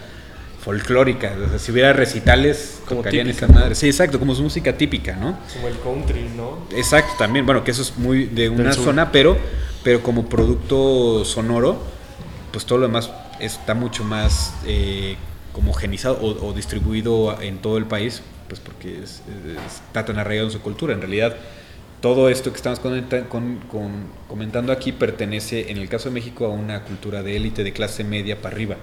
folclórica. 0.62 1.34
O 1.44 1.48
sea, 1.50 1.58
si 1.58 1.72
hubiera 1.72 1.92
recitales, 1.92 2.80
Como 2.86 3.00
tocarían 3.00 3.26
típica, 3.26 3.46
esa 3.46 3.54
madre. 3.54 3.74
Sí, 3.74 3.86
exacto, 3.86 4.18
como 4.18 4.34
su 4.34 4.42
música 4.42 4.76
típica, 4.76 5.16
¿no? 5.16 5.38
Como 5.54 5.68
el 5.68 5.78
country, 5.80 6.30
¿no? 6.36 6.58
Exacto, 6.76 7.12
también, 7.18 7.44
bueno, 7.44 7.64
que 7.64 7.72
eso 7.72 7.82
es 7.82 7.96
muy 7.98 8.26
de 8.26 8.48
una 8.48 8.72
zona, 8.72 9.10
pero, 9.12 9.36
pero 9.82 10.02
como 10.02 10.26
producto 10.28 11.24
sonoro, 11.24 11.82
pues 12.52 12.64
todo 12.64 12.78
lo 12.78 12.86
demás 12.86 13.10
está 13.40 13.74
mucho 13.74 14.04
más 14.04 14.54
eh, 14.66 15.16
homogenizado 15.54 16.18
o, 16.20 16.46
o 16.48 16.52
distribuido 16.52 17.40
en 17.42 17.58
todo 17.58 17.76
el 17.78 17.86
país, 17.86 18.22
pues 18.48 18.60
porque 18.60 18.98
es- 19.02 19.22
es- 19.56 19.82
está 19.86 20.04
tan 20.04 20.18
arraigado 20.18 20.48
en 20.48 20.52
su 20.52 20.60
cultura. 20.60 20.92
En 20.94 21.00
realidad, 21.00 21.36
todo 22.00 22.28
esto 22.28 22.50
que 22.50 22.56
estamos 22.56 22.78
comenta- 22.80 23.28
con- 23.28 23.56
con- 23.70 24.06
comentando 24.28 24.72
aquí 24.72 24.92
pertenece, 24.92 25.70
en 25.70 25.78
el 25.78 25.88
caso 25.88 26.08
de 26.08 26.14
México, 26.14 26.46
a 26.46 26.50
una 26.50 26.82
cultura 26.84 27.22
de 27.22 27.36
élite, 27.36 27.64
de 27.64 27.72
clase 27.72 28.04
media 28.04 28.40
para 28.40 28.54
arriba, 28.54 28.76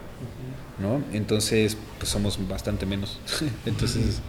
¿no? 0.81 1.01
Entonces, 1.14 1.77
pues 1.97 2.10
somos 2.10 2.38
bastante 2.47 2.85
menos. 2.85 3.19
Entonces, 3.65 4.19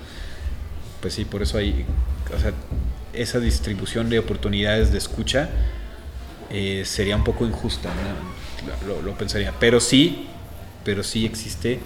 pues 1.00 1.14
sí, 1.14 1.24
por 1.24 1.42
eso 1.42 1.58
hay, 1.58 1.84
o 2.36 2.40
sea, 2.40 2.52
esa 3.12 3.38
distribución 3.40 4.10
de 4.10 4.18
oportunidades 4.18 4.92
de 4.92 4.98
escucha 4.98 5.48
eh, 6.50 6.82
sería 6.84 7.16
un 7.16 7.24
poco 7.24 7.46
injusta, 7.46 7.88
¿no? 7.88 8.86
lo, 8.86 9.02
lo 9.02 9.14
pensaría. 9.16 9.52
Pero 9.58 9.80
sí, 9.80 10.26
pero 10.84 11.02
sí 11.02 11.24
existe 11.24 11.80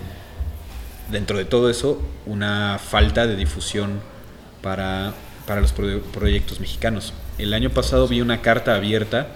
dentro 1.10 1.38
de 1.38 1.44
todo 1.44 1.70
eso 1.70 2.00
una 2.26 2.78
falta 2.78 3.26
de 3.26 3.36
difusión 3.36 4.00
para, 4.62 5.12
para 5.46 5.60
los 5.60 5.72
pro- 5.72 6.02
proyectos 6.12 6.60
mexicanos. 6.60 7.12
El 7.38 7.52
año 7.54 7.70
pasado 7.70 8.08
vi 8.08 8.20
una 8.20 8.40
carta 8.40 8.74
abierta 8.74 9.28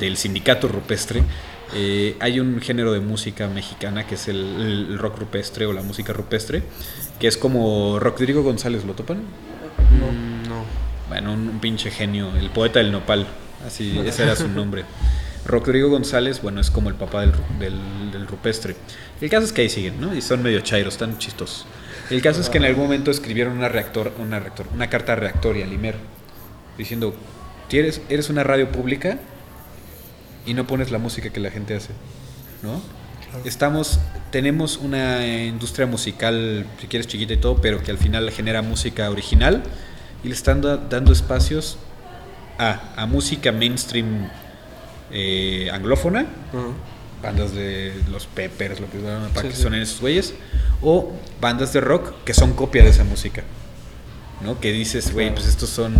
del 0.00 0.16
sindicato 0.16 0.68
rupestre. 0.68 1.22
Eh, 1.74 2.16
hay 2.20 2.38
un 2.40 2.60
género 2.60 2.92
de 2.92 3.00
música 3.00 3.48
mexicana 3.48 4.06
que 4.06 4.16
es 4.16 4.28
el, 4.28 4.38
el 4.90 4.98
rock 4.98 5.18
rupestre 5.20 5.64
o 5.66 5.72
la 5.72 5.82
música 5.82 6.12
rupestre, 6.12 6.62
que 7.18 7.26
es 7.28 7.36
como 7.36 7.98
Rodrigo 7.98 8.42
González, 8.42 8.84
¿lo 8.84 8.92
topan? 8.94 9.18
Mm, 9.18 10.48
no. 10.48 10.64
Bueno, 11.08 11.32
un, 11.32 11.48
un 11.48 11.58
pinche 11.60 11.90
genio, 11.90 12.34
el 12.36 12.50
poeta 12.50 12.78
del 12.80 12.92
nopal, 12.92 13.26
así, 13.66 13.98
ese 14.04 14.24
era 14.24 14.36
su 14.36 14.48
nombre. 14.48 14.84
Rodrigo 15.44 15.88
González, 15.88 16.40
bueno, 16.42 16.60
es 16.60 16.70
como 16.70 16.88
el 16.88 16.94
papá 16.94 17.22
del, 17.22 17.32
ru- 17.32 17.58
del- 17.58 18.12
del 18.12 18.26
rupestre. 18.28 18.76
El 19.20 19.28
caso 19.30 19.44
es 19.46 19.52
que 19.52 19.62
ahí 19.62 19.68
siguen, 19.68 20.00
¿no? 20.00 20.14
Y 20.14 20.20
son 20.20 20.42
medio 20.42 20.60
chairos, 20.60 20.94
están 20.94 21.18
chistosos. 21.18 21.66
El 22.10 22.20
caso 22.22 22.40
es 22.40 22.48
que 22.48 22.58
en 22.58 22.64
algún 22.64 22.84
momento 22.84 23.10
escribieron 23.10 23.56
una 23.56 23.68
reactor, 23.68 24.12
una 24.18 24.38
reactor, 24.38 24.66
una 24.74 24.88
carta 24.90 25.16
reactoria 25.16 25.64
al 25.64 25.72
IMER, 25.72 25.96
diciendo, 26.78 27.14
"Tienes- 27.68 28.02
eres 28.08 28.28
una 28.30 28.44
radio 28.44 28.70
pública 28.70 29.18
y 30.46 30.54
no 30.54 30.66
pones 30.66 30.90
la 30.90 30.98
música 30.98 31.30
que 31.30 31.40
la 31.40 31.50
gente 31.50 31.74
hace, 31.74 31.90
¿no? 32.62 32.80
Estamos, 33.44 33.98
tenemos 34.30 34.76
una 34.76 35.26
industria 35.26 35.86
musical, 35.86 36.66
si 36.80 36.86
quieres 36.86 37.06
chiquita 37.06 37.32
y 37.32 37.38
todo, 37.38 37.56
pero 37.62 37.82
que 37.82 37.90
al 37.90 37.96
final 37.98 38.30
genera 38.30 38.60
música 38.62 39.08
original 39.10 39.62
y 40.22 40.28
le 40.28 40.34
están 40.34 40.60
da- 40.60 40.76
dando 40.76 41.12
espacios 41.12 41.78
a, 42.58 42.92
a 42.96 43.06
música 43.06 43.50
mainstream 43.50 44.28
eh, 45.10 45.70
anglófona, 45.72 46.26
bandas 47.22 47.54
de 47.54 47.94
los 48.10 48.26
Peppers, 48.26 48.80
lo 48.80 48.90
que, 48.90 48.98
para 48.98 49.42
Sí, 49.42 49.48
que 49.48 49.54
sí. 49.56 49.62
suenen 49.62 49.80
esos 49.82 50.00
güeyes, 50.00 50.34
o 50.82 51.12
bandas 51.40 51.72
de 51.72 51.80
rock 51.80 52.12
que 52.24 52.34
son 52.34 52.52
copia 52.52 52.82
de 52.82 52.90
esa 52.90 53.04
música, 53.04 53.44
¿no? 54.42 54.60
Que 54.60 54.72
dices, 54.72 55.12
güey, 55.12 55.32
pues 55.32 55.46
estos 55.46 55.70
son, 55.70 55.94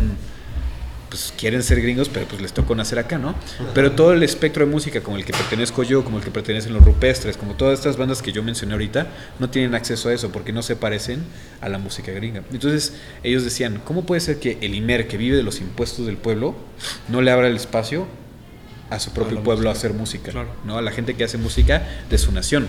pues 1.12 1.34
quieren 1.36 1.62
ser 1.62 1.82
gringos, 1.82 2.08
pero 2.08 2.24
pues 2.26 2.40
les 2.40 2.54
tocó 2.54 2.74
nacer 2.74 2.98
acá, 2.98 3.18
¿no? 3.18 3.34
Pero 3.74 3.92
todo 3.92 4.14
el 4.14 4.22
espectro 4.22 4.64
de 4.64 4.72
música, 4.72 5.02
como 5.02 5.18
el 5.18 5.26
que 5.26 5.34
pertenezco 5.34 5.82
yo, 5.82 6.02
como 6.04 6.16
el 6.16 6.24
que 6.24 6.30
pertenecen 6.30 6.72
los 6.72 6.82
rupestres, 6.82 7.36
como 7.36 7.52
todas 7.54 7.78
estas 7.78 7.98
bandas 7.98 8.22
que 8.22 8.32
yo 8.32 8.42
mencioné 8.42 8.72
ahorita, 8.72 9.08
no 9.38 9.50
tienen 9.50 9.74
acceso 9.74 10.08
a 10.08 10.14
eso 10.14 10.32
porque 10.32 10.54
no 10.54 10.62
se 10.62 10.74
parecen 10.74 11.22
a 11.60 11.68
la 11.68 11.76
música 11.76 12.12
gringa. 12.12 12.42
Entonces 12.50 12.94
ellos 13.22 13.44
decían, 13.44 13.82
¿cómo 13.84 14.06
puede 14.06 14.22
ser 14.22 14.40
que 14.40 14.56
el 14.62 14.74
IMER, 14.74 15.06
que 15.06 15.18
vive 15.18 15.36
de 15.36 15.42
los 15.42 15.60
impuestos 15.60 16.06
del 16.06 16.16
pueblo, 16.16 16.54
no 17.08 17.20
le 17.20 17.30
abra 17.30 17.46
el 17.48 17.56
espacio 17.56 18.06
a 18.88 18.98
su 18.98 19.10
propio 19.12 19.42
pueblo 19.42 19.68
a 19.68 19.72
hacer 19.72 19.92
música, 19.92 20.32
Claro. 20.32 20.48
¿no? 20.64 20.78
A 20.78 20.82
la 20.82 20.92
gente 20.92 21.12
que 21.14 21.24
hace 21.24 21.36
música 21.36 21.86
de 22.08 22.16
su 22.16 22.32
nación. 22.32 22.68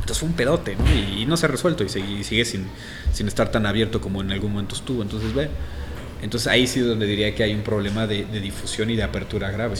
Entonces 0.00 0.18
fue 0.18 0.28
un 0.28 0.34
pedote, 0.34 0.74
¿no? 0.76 0.84
Y, 0.92 1.22
y 1.22 1.26
no 1.26 1.36
se 1.36 1.46
ha 1.46 1.48
resuelto 1.48 1.84
y, 1.84 1.88
sigue- 1.88 2.18
y 2.20 2.24
sigue 2.24 2.44
sin, 2.44 2.66
sin 3.12 3.28
estar 3.28 3.50
tan 3.52 3.64
abierto 3.64 4.00
como 4.00 4.22
en 4.22 4.32
algún 4.32 4.52
momento 4.52 4.74
estuvo. 4.74 5.02
Entonces, 5.02 5.32
ve. 5.34 5.48
Entonces 6.22 6.48
ahí 6.48 6.66
sí 6.66 6.80
es 6.80 6.86
donde 6.86 7.06
diría 7.06 7.34
que 7.34 7.42
hay 7.42 7.54
un 7.54 7.62
problema 7.62 8.06
de, 8.06 8.24
de 8.24 8.40
difusión 8.40 8.90
y 8.90 8.96
de 8.96 9.02
apertura 9.02 9.50
grave. 9.50 9.76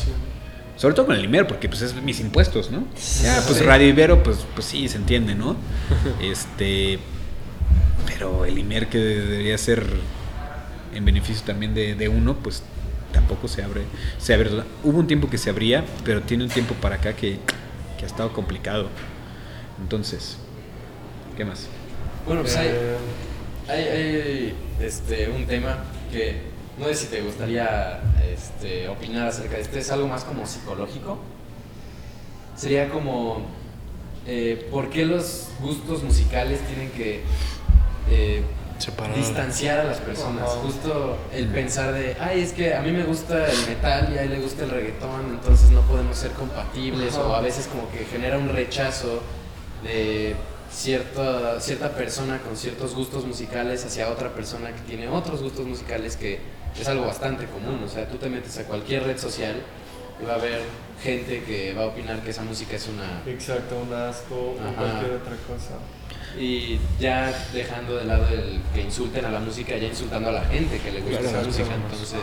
Sobre 0.76 0.94
todo 0.94 1.06
con 1.06 1.16
el 1.16 1.24
IMER, 1.24 1.46
porque 1.46 1.68
pues 1.68 1.80
es 1.82 1.94
mis 1.94 2.20
impuestos, 2.20 2.70
¿no? 2.70 2.84
Ya, 3.22 3.42
pues 3.46 3.58
Sí. 3.58 3.64
Radio 3.64 3.88
Ibero, 3.88 4.22
pues, 4.22 4.38
pues 4.54 4.66
sí, 4.66 4.88
se 4.88 4.98
entiende, 4.98 5.34
¿no? 5.34 5.56
Este. 6.20 6.98
Pero 8.06 8.44
el 8.44 8.58
IMER 8.58 8.88
que 8.88 8.98
debería 8.98 9.56
ser 9.58 9.84
en 10.94 11.04
beneficio 11.04 11.44
también 11.44 11.74
de, 11.74 11.94
de 11.94 12.08
uno, 12.08 12.36
pues 12.36 12.62
tampoco 13.12 13.48
se 13.48 13.62
abre. 13.62 13.82
Se 14.18 14.34
abre. 14.34 14.50
Hubo 14.84 14.98
un 14.98 15.06
tiempo 15.06 15.30
que 15.30 15.38
se 15.38 15.48
abría, 15.50 15.84
pero 16.04 16.22
tiene 16.22 16.44
un 16.44 16.50
tiempo 16.50 16.74
para 16.74 16.96
acá 16.96 17.14
que, 17.14 17.38
que 17.98 18.04
ha 18.04 18.06
estado 18.06 18.32
complicado. 18.32 18.88
Entonces, 19.80 20.36
¿qué 21.36 21.44
más? 21.44 21.66
Bueno, 22.26 22.42
pues 22.42 22.56
hay, 22.56 22.68
Eh, 22.68 22.96
hay, 23.68 23.82
hay, 23.82 24.54
este, 24.80 25.28
un 25.30 25.46
tema 25.46 25.78
que 26.10 26.56
no 26.78 26.86
sé 26.86 26.94
si 26.94 27.06
te 27.06 27.22
gustaría 27.22 28.00
este, 28.32 28.88
opinar 28.88 29.28
acerca 29.28 29.56
de 29.56 29.62
esto. 29.62 29.78
Es 29.78 29.90
algo 29.90 30.08
más 30.08 30.24
como 30.24 30.46
psicológico. 30.46 31.18
Sería 32.54 32.88
como, 32.88 33.42
eh, 34.26 34.68
¿por 34.70 34.90
qué 34.90 35.04
los 35.06 35.48
gustos 35.60 36.02
musicales 36.02 36.60
tienen 36.66 36.90
que 36.90 37.22
eh, 38.10 38.42
distanciar 39.14 39.80
a 39.80 39.84
las 39.84 39.98
personas? 39.98 40.44
Ajá. 40.44 40.60
Justo 40.62 41.18
el 41.32 41.48
pensar 41.48 41.92
de, 41.92 42.16
ay, 42.20 42.40
es 42.40 42.52
que 42.52 42.74
a 42.74 42.82
mí 42.82 42.92
me 42.92 43.04
gusta 43.04 43.50
el 43.50 43.66
metal 43.66 44.10
y 44.14 44.18
a 44.18 44.22
él 44.22 44.30
le 44.30 44.40
gusta 44.40 44.64
el 44.64 44.70
reggaetón, 44.70 45.26
entonces 45.30 45.70
no 45.70 45.80
podemos 45.82 46.16
ser 46.16 46.32
compatibles. 46.32 47.14
Ajá. 47.14 47.26
O 47.26 47.34
a 47.34 47.40
veces 47.40 47.66
como 47.66 47.90
que 47.90 48.04
genera 48.04 48.38
un 48.38 48.48
rechazo 48.48 49.22
de 49.82 50.34
cierta, 50.70 51.60
cierta 51.60 51.92
persona 51.92 52.38
con 52.40 52.56
ciertos 52.56 52.94
gustos 52.94 53.24
musicales 53.24 53.84
hacia 53.84 54.08
otra 54.08 54.34
persona 54.34 54.72
que 54.72 54.80
tiene 54.82 55.08
otros 55.08 55.42
gustos 55.42 55.66
musicales 55.66 56.16
que 56.16 56.40
es 56.80 56.88
algo 56.88 57.06
bastante 57.06 57.46
común. 57.46 57.80
O 57.84 57.88
sea, 57.88 58.08
tú 58.08 58.16
te 58.18 58.28
metes 58.28 58.58
a 58.58 58.64
cualquier 58.64 59.04
red 59.04 59.18
social 59.18 59.56
y 60.20 60.24
va 60.24 60.34
a 60.34 60.36
haber 60.36 60.62
gente 61.02 61.42
que 61.44 61.74
va 61.74 61.84
a 61.84 61.86
opinar 61.86 62.20
que 62.20 62.30
esa 62.30 62.42
música 62.42 62.76
es 62.76 62.88
una... 62.88 63.22
Exacto, 63.30 63.78
un 63.78 63.92
asco 63.92 64.34
o 64.34 64.74
cualquier 64.76 65.12
otra 65.12 65.36
cosa. 65.46 65.74
Y 66.38 66.78
ya 67.00 67.32
dejando 67.52 67.96
de 67.96 68.04
lado 68.04 68.26
el 68.28 68.60
que 68.74 68.82
insulten 68.82 69.24
a 69.24 69.30
la 69.30 69.40
música, 69.40 69.76
ya 69.76 69.86
insultando 69.86 70.28
a 70.28 70.32
la 70.32 70.44
gente 70.44 70.78
que 70.78 70.92
le 70.92 71.00
gusta 71.00 71.20
Claro, 71.20 71.38
esa 71.38 71.46
música. 71.46 71.74
Entonces, 71.74 72.18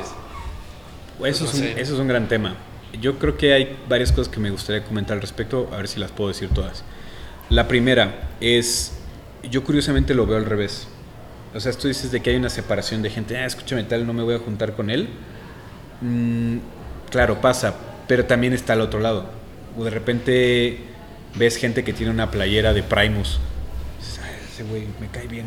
Eso, 1.23 1.43
no 1.45 1.49
es 1.49 1.53
un, 1.53 1.63
eso 1.79 1.93
es 1.93 1.99
un 1.99 2.07
gran 2.07 2.27
tema. 2.27 2.55
Yo 3.01 3.17
creo 3.17 3.37
que 3.37 3.53
hay 3.53 3.79
varias 3.89 4.11
cosas 4.11 4.31
que 4.31 4.39
me 4.39 4.51
gustaría 4.51 4.83
comentar 4.83 5.15
al 5.15 5.21
respecto, 5.21 5.67
a 5.73 5.77
ver 5.77 5.87
si 5.87 5.99
las 5.99 6.11
puedo 6.11 6.27
decir 6.27 6.49
todas. 6.49 6.83
La 7.49 7.67
primera 7.67 8.29
es, 8.39 8.93
yo 9.49 9.63
curiosamente 9.63 10.13
lo 10.13 10.25
veo 10.25 10.37
al 10.37 10.45
revés. 10.45 10.87
O 11.53 11.59
sea, 11.59 11.71
tú 11.73 11.87
dices 11.87 12.11
de 12.11 12.21
que 12.21 12.31
hay 12.31 12.35
una 12.35 12.49
separación 12.49 13.01
de 13.01 13.09
gente, 13.09 13.37
ah, 13.37 13.45
escucha 13.45 13.75
metal, 13.75 14.07
no 14.07 14.13
me 14.13 14.23
voy 14.23 14.35
a 14.35 14.39
juntar 14.39 14.73
con 14.73 14.89
él. 14.89 15.07
Mm, 16.01 16.57
claro, 17.11 17.41
pasa, 17.41 17.75
pero 18.07 18.25
también 18.25 18.53
está 18.53 18.73
al 18.73 18.81
otro 18.81 18.99
lado. 18.99 19.29
O 19.77 19.83
de 19.83 19.91
repente 19.91 20.79
ves 21.35 21.57
gente 21.57 21.83
que 21.83 21.93
tiene 21.93 22.11
una 22.11 22.31
playera 22.31 22.73
de 22.73 22.81
Primus. 22.81 23.39
Dices, 23.99 24.19
"Ah, 24.23 24.29
ese 24.51 24.63
güey 24.63 24.85
me 24.99 25.07
cae 25.07 25.27
bien, 25.27 25.45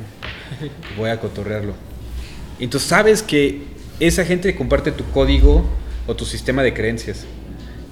voy 0.96 1.10
a 1.10 1.18
cotorrearlo. 1.18 1.74
Entonces 2.60 2.88
sabes 2.88 3.22
que 3.22 3.62
esa 3.98 4.24
gente 4.24 4.54
comparte 4.54 4.92
tu 4.92 5.04
código 5.10 5.64
o 6.06 6.14
tu 6.14 6.24
sistema 6.24 6.62
de 6.62 6.72
creencias. 6.72 7.26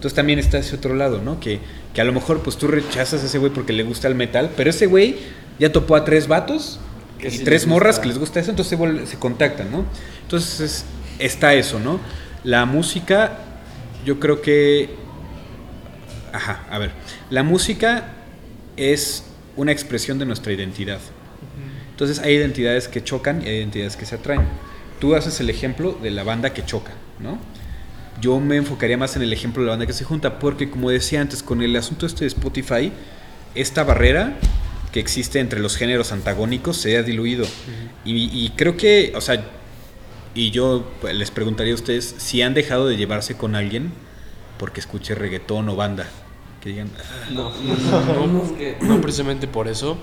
Entonces 0.04 0.16
también 0.16 0.38
está 0.38 0.58
ese 0.58 0.76
otro 0.76 0.94
lado, 0.94 1.22
¿no? 1.22 1.40
Que, 1.40 1.60
que 1.94 2.00
a 2.02 2.04
lo 2.04 2.12
mejor 2.12 2.42
pues 2.42 2.58
tú 2.58 2.68
rechazas 2.68 3.22
a 3.22 3.26
ese 3.26 3.38
güey 3.38 3.50
porque 3.50 3.72
le 3.72 3.84
gusta 3.84 4.06
el 4.06 4.14
metal, 4.14 4.50
pero 4.54 4.68
ese 4.68 4.84
güey 4.84 5.16
ya 5.58 5.72
topó 5.72 5.96
a 5.96 6.04
tres 6.04 6.28
vatos 6.28 6.78
y 7.28 7.30
sí 7.38 7.42
tres 7.44 7.66
morras 7.66 7.98
que 7.98 8.08
les 8.08 8.18
gusta 8.18 8.38
eso, 8.38 8.50
entonces 8.50 8.78
se, 8.78 9.06
se 9.06 9.18
contactan, 9.18 9.70
¿no? 9.72 9.86
Entonces 10.20 10.60
es- 10.60 10.84
está 11.18 11.54
eso, 11.54 11.80
¿no? 11.80 12.00
La 12.42 12.66
música, 12.66 13.38
yo 14.04 14.20
creo 14.20 14.42
que... 14.42 14.90
Ajá, 16.34 16.64
a 16.70 16.78
ver. 16.78 16.90
La 17.30 17.42
música 17.42 18.08
es 18.76 19.24
una 19.56 19.72
expresión 19.72 20.18
de 20.18 20.26
nuestra 20.26 20.52
identidad. 20.52 20.98
Entonces 21.92 22.18
hay 22.18 22.34
identidades 22.34 22.88
que 22.88 23.02
chocan 23.02 23.40
y 23.40 23.48
hay 23.48 23.56
identidades 23.56 23.96
que 23.96 24.04
se 24.04 24.16
atraen. 24.16 24.42
Tú 25.00 25.14
haces 25.14 25.40
el 25.40 25.48
ejemplo 25.48 25.96
de 26.02 26.10
la 26.10 26.24
banda 26.24 26.52
que 26.52 26.62
choca, 26.62 26.92
¿no? 27.20 27.38
Yo 28.24 28.40
me 28.40 28.56
enfocaría 28.56 28.96
más 28.96 29.16
en 29.16 29.22
el 29.22 29.34
ejemplo 29.34 29.60
de 29.62 29.66
la 29.66 29.72
banda 29.72 29.86
que 29.86 29.92
se 29.92 30.04
junta, 30.04 30.38
porque 30.38 30.70
como 30.70 30.88
decía 30.88 31.20
antes, 31.20 31.42
con 31.42 31.60
el 31.60 31.76
asunto 31.76 32.06
este 32.06 32.20
de 32.24 32.28
Spotify, 32.28 32.90
esta 33.54 33.84
barrera 33.84 34.38
que 34.92 34.98
existe 35.00 35.40
entre 35.40 35.60
los 35.60 35.76
géneros 35.76 36.10
antagónicos 36.10 36.78
se 36.78 36.96
ha 36.96 37.02
diluido. 37.02 37.44
y, 38.02 38.14
y 38.32 38.48
creo 38.56 38.78
que, 38.78 39.12
o 39.14 39.20
sea, 39.20 39.44
y 40.34 40.50
yo 40.52 40.90
pues, 41.02 41.14
les 41.14 41.30
preguntaría 41.30 41.74
a 41.74 41.76
ustedes 41.76 42.14
si 42.16 42.40
han 42.40 42.54
dejado 42.54 42.88
de 42.88 42.96
llevarse 42.96 43.36
con 43.36 43.54
alguien 43.56 43.92
porque 44.58 44.80
escuche 44.80 45.14
reggaetón 45.14 45.68
o 45.68 45.76
banda. 45.76 46.06
Que 46.62 46.70
digan, 46.70 46.90
"Ah, 46.98 47.28
No, 47.30 47.50
no, 47.50 48.26
no, 48.26 48.56
no 48.80 49.00
precisamente 49.02 49.46
por 49.48 49.68
eso, 49.68 49.98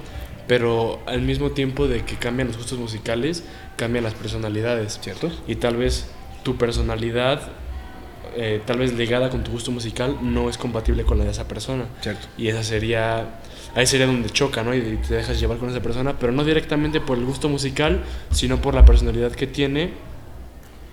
pero 0.48 1.02
al 1.08 1.22
mismo 1.24 1.50
tiempo 1.52 1.88
de 1.88 2.06
que 2.06 2.18
cambian 2.18 2.50
los 2.50 2.58
gustos 2.58 2.78
musicales, 2.78 3.44
cambian 3.78 4.04
las 4.04 4.14
personalidades. 4.14 5.00
¿cierto? 5.02 5.32
Y 5.48 5.56
tal 5.56 5.76
vez 5.78 6.06
tu 6.44 6.58
personalidad, 6.58 7.42
eh, 8.36 8.62
tal 8.66 8.80
vez 8.80 8.94
ligada 8.94 9.30
con 9.30 9.44
tu 9.44 9.52
gusto 9.52 9.72
musical, 9.72 10.18
no 10.22 10.50
es 10.50 10.58
compatible 10.58 11.04
con 11.04 11.18
la 11.18 11.26
de 11.26 11.32
esa 11.32 11.48
persona. 11.48 11.86
Cierto. 12.02 12.28
Y 12.38 12.48
esa 12.48 12.64
sería, 12.64 13.40
ahí 13.76 13.86
sería 13.86 14.08
donde 14.08 14.30
choca, 14.30 14.64
¿no? 14.64 14.74
Y 14.74 14.98
te 15.08 15.16
dejas 15.16 15.40
llevar 15.40 15.58
con 15.58 15.70
esa 15.70 15.82
persona, 15.82 16.18
pero 16.20 16.32
no 16.32 16.44
directamente 16.44 17.02
por 17.02 17.18
el 17.18 17.26
gusto 17.26 17.50
musical, 17.50 18.04
sino 18.32 18.62
por 18.62 18.74
la 18.74 18.86
personalidad 18.86 19.32
que 19.32 19.48
tiene. 19.48 19.92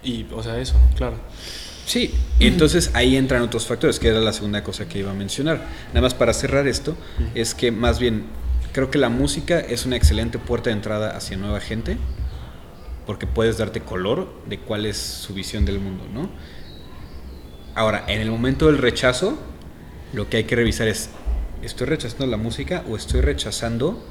Y, 0.03 0.27
o 0.33 0.43
sea, 0.43 0.59
eso, 0.59 0.75
claro. 0.97 1.17
Sí, 1.89 2.15
y 2.39 2.47
entonces 2.47 2.91
ahí 2.93 3.17
entran 3.17 3.41
otros 3.41 3.67
factores, 3.67 3.99
que 3.99 4.09
era 4.09 4.21
la 4.21 4.35
segunda 4.35 4.63
cosa 4.63 4.87
que 4.87 4.99
iba 4.99 5.11
a 5.11 5.15
mencionar. 5.15 5.65
Nada 5.89 6.03
más 6.03 6.13
para 6.13 6.35
cerrar 6.35 6.69
esto, 6.69 6.95
es 7.35 7.55
que 7.55 7.73
más 7.73 7.99
bien 7.99 8.25
creo 8.73 8.91
que 8.91 8.99
la 8.99 9.09
música 9.09 9.59
es 9.59 9.87
una 9.87 9.97
excelente 9.97 10.39
puerta 10.39 10.69
de 10.69 10.77
entrada 10.77 11.17
hacia 11.17 11.39
nueva 11.39 11.61
gente, 11.61 11.97
porque 13.07 13.27
puedes 13.27 13.57
darte 13.57 13.81
color 13.81 14.29
de 14.47 14.59
cuál 14.59 14.85
es 14.85 14.99
su 14.99 15.33
visión 15.33 15.65
del 15.65 15.79
mundo, 15.79 16.05
¿no? 16.13 16.29
Ahora, 17.79 18.05
en 18.09 18.21
el 18.21 18.29
momento 18.29 18.67
del 18.67 18.79
rechazo, 18.79 19.39
lo 20.13 20.29
que 20.29 20.39
hay 20.39 20.45
que 20.45 20.57
revisar 20.57 20.89
es, 20.89 21.11
¿estoy 21.63 21.87
rechazando 21.87 22.27
la 22.27 22.37
música 22.37 22.83
o 22.91 22.97
estoy 22.97 23.21
rechazando 23.21 24.05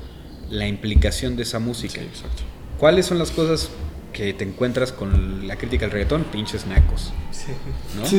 la 0.49 0.67
implicación 0.67 1.35
de 1.35 1.43
esa 1.43 1.59
música? 1.59 1.95
Sí, 1.95 2.07
exacto. 2.07 2.43
¿Cuáles 2.77 3.07
son 3.07 3.19
las 3.19 3.29
cosas 3.31 3.69
que 4.13 4.31
te 4.33 4.45
encuentras 4.45 4.93
con 4.93 5.47
la 5.49 5.57
crítica 5.57 5.83
al 5.85 5.91
reggaetón? 5.91 6.23
Pinches 6.31 6.65
nacos. 6.65 7.11
¿no? 7.97 8.03
Los 8.03 8.09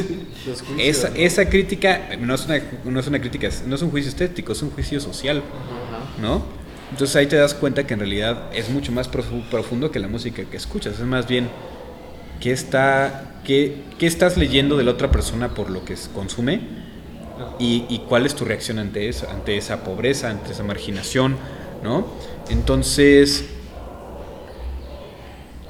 juicios, 0.60 0.64
Esa, 0.78 1.08
¿no? 1.08 1.16
esa 1.16 1.48
crítica 1.48 2.10
no 2.20 2.34
es, 2.34 2.44
una, 2.44 2.60
no 2.84 3.00
es 3.00 3.06
una 3.06 3.18
crítica, 3.18 3.48
no 3.66 3.74
es 3.74 3.80
un 3.80 3.90
juicio 3.90 4.10
estético, 4.10 4.52
es 4.52 4.60
un 4.60 4.70
juicio 4.70 5.00
social, 5.00 5.42
¿no? 6.20 6.42
Entonces 6.90 7.16
ahí 7.16 7.26
te 7.26 7.36
das 7.36 7.54
cuenta 7.54 7.86
que 7.86 7.94
en 7.94 8.00
realidad 8.00 8.50
es 8.54 8.68
mucho 8.68 8.92
más 8.92 9.10
profu- 9.10 9.48
profundo 9.48 9.90
que 9.90 9.98
la 9.98 10.08
música 10.08 10.44
que 10.44 10.58
escuchas. 10.58 10.98
Es 10.98 11.06
más 11.06 11.26
bien 11.26 11.48
qué, 12.40 12.52
está, 12.52 13.40
qué, 13.44 13.84
qué 13.98 14.06
estás 14.06 14.36
leyendo 14.36 14.76
de 14.76 14.84
la 14.84 14.92
otra 14.92 15.10
persona 15.10 15.54
por 15.54 15.70
lo 15.70 15.84
que 15.84 15.96
consume 16.14 16.60
y, 17.58 17.86
y 17.88 18.00
cuál 18.08 18.26
es 18.26 18.34
tu 18.34 18.44
reacción 18.44 18.78
ante 18.78 19.08
eso, 19.08 19.28
ante 19.30 19.56
esa 19.56 19.84
pobreza, 19.84 20.30
ante 20.30 20.52
esa 20.52 20.64
marginación, 20.64 21.38
¿no? 21.82 22.06
Entonces, 22.48 23.46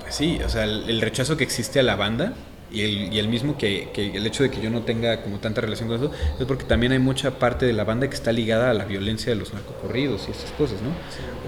pues 0.01 0.15
sí, 0.15 0.41
o 0.45 0.49
sea, 0.49 0.65
el, 0.65 0.89
el 0.89 1.01
rechazo 1.01 1.37
que 1.37 1.45
existe 1.45 1.81
a 1.81 1.83
la 1.83 1.97
banda 1.97 2.35
y 2.71 2.83
el, 2.83 3.13
y 3.13 3.19
el 3.19 3.29
mismo 3.29 3.57
que, 3.57 3.91
que 3.95 4.17
el 4.17 4.27
hecho 4.27 4.43
de 4.43 4.51
que 4.51 4.61
yo 4.61 4.71
no 4.71 4.83
tenga 4.83 5.23
como 5.23 5.39
tanta 5.41 5.61
relación 5.61 5.89
con 5.89 5.97
eso 5.99 6.13
es 6.39 6.47
porque 6.47 6.65
también 6.65 6.93
hay 6.93 6.99
mucha 6.99 7.39
parte 7.39 7.67
de 7.67 7.73
la 7.73 7.85
banda 7.85 8.09
que 8.09 8.15
está 8.15 8.31
ligada 8.33 8.71
a 8.71 8.75
la 8.75 8.85
violencia 8.85 9.31
de 9.33 9.37
los 9.37 9.53
narcocorridos 9.55 10.29
y 10.29 10.33
estas 10.33 10.53
cosas, 10.53 10.79
¿no? 10.83 10.91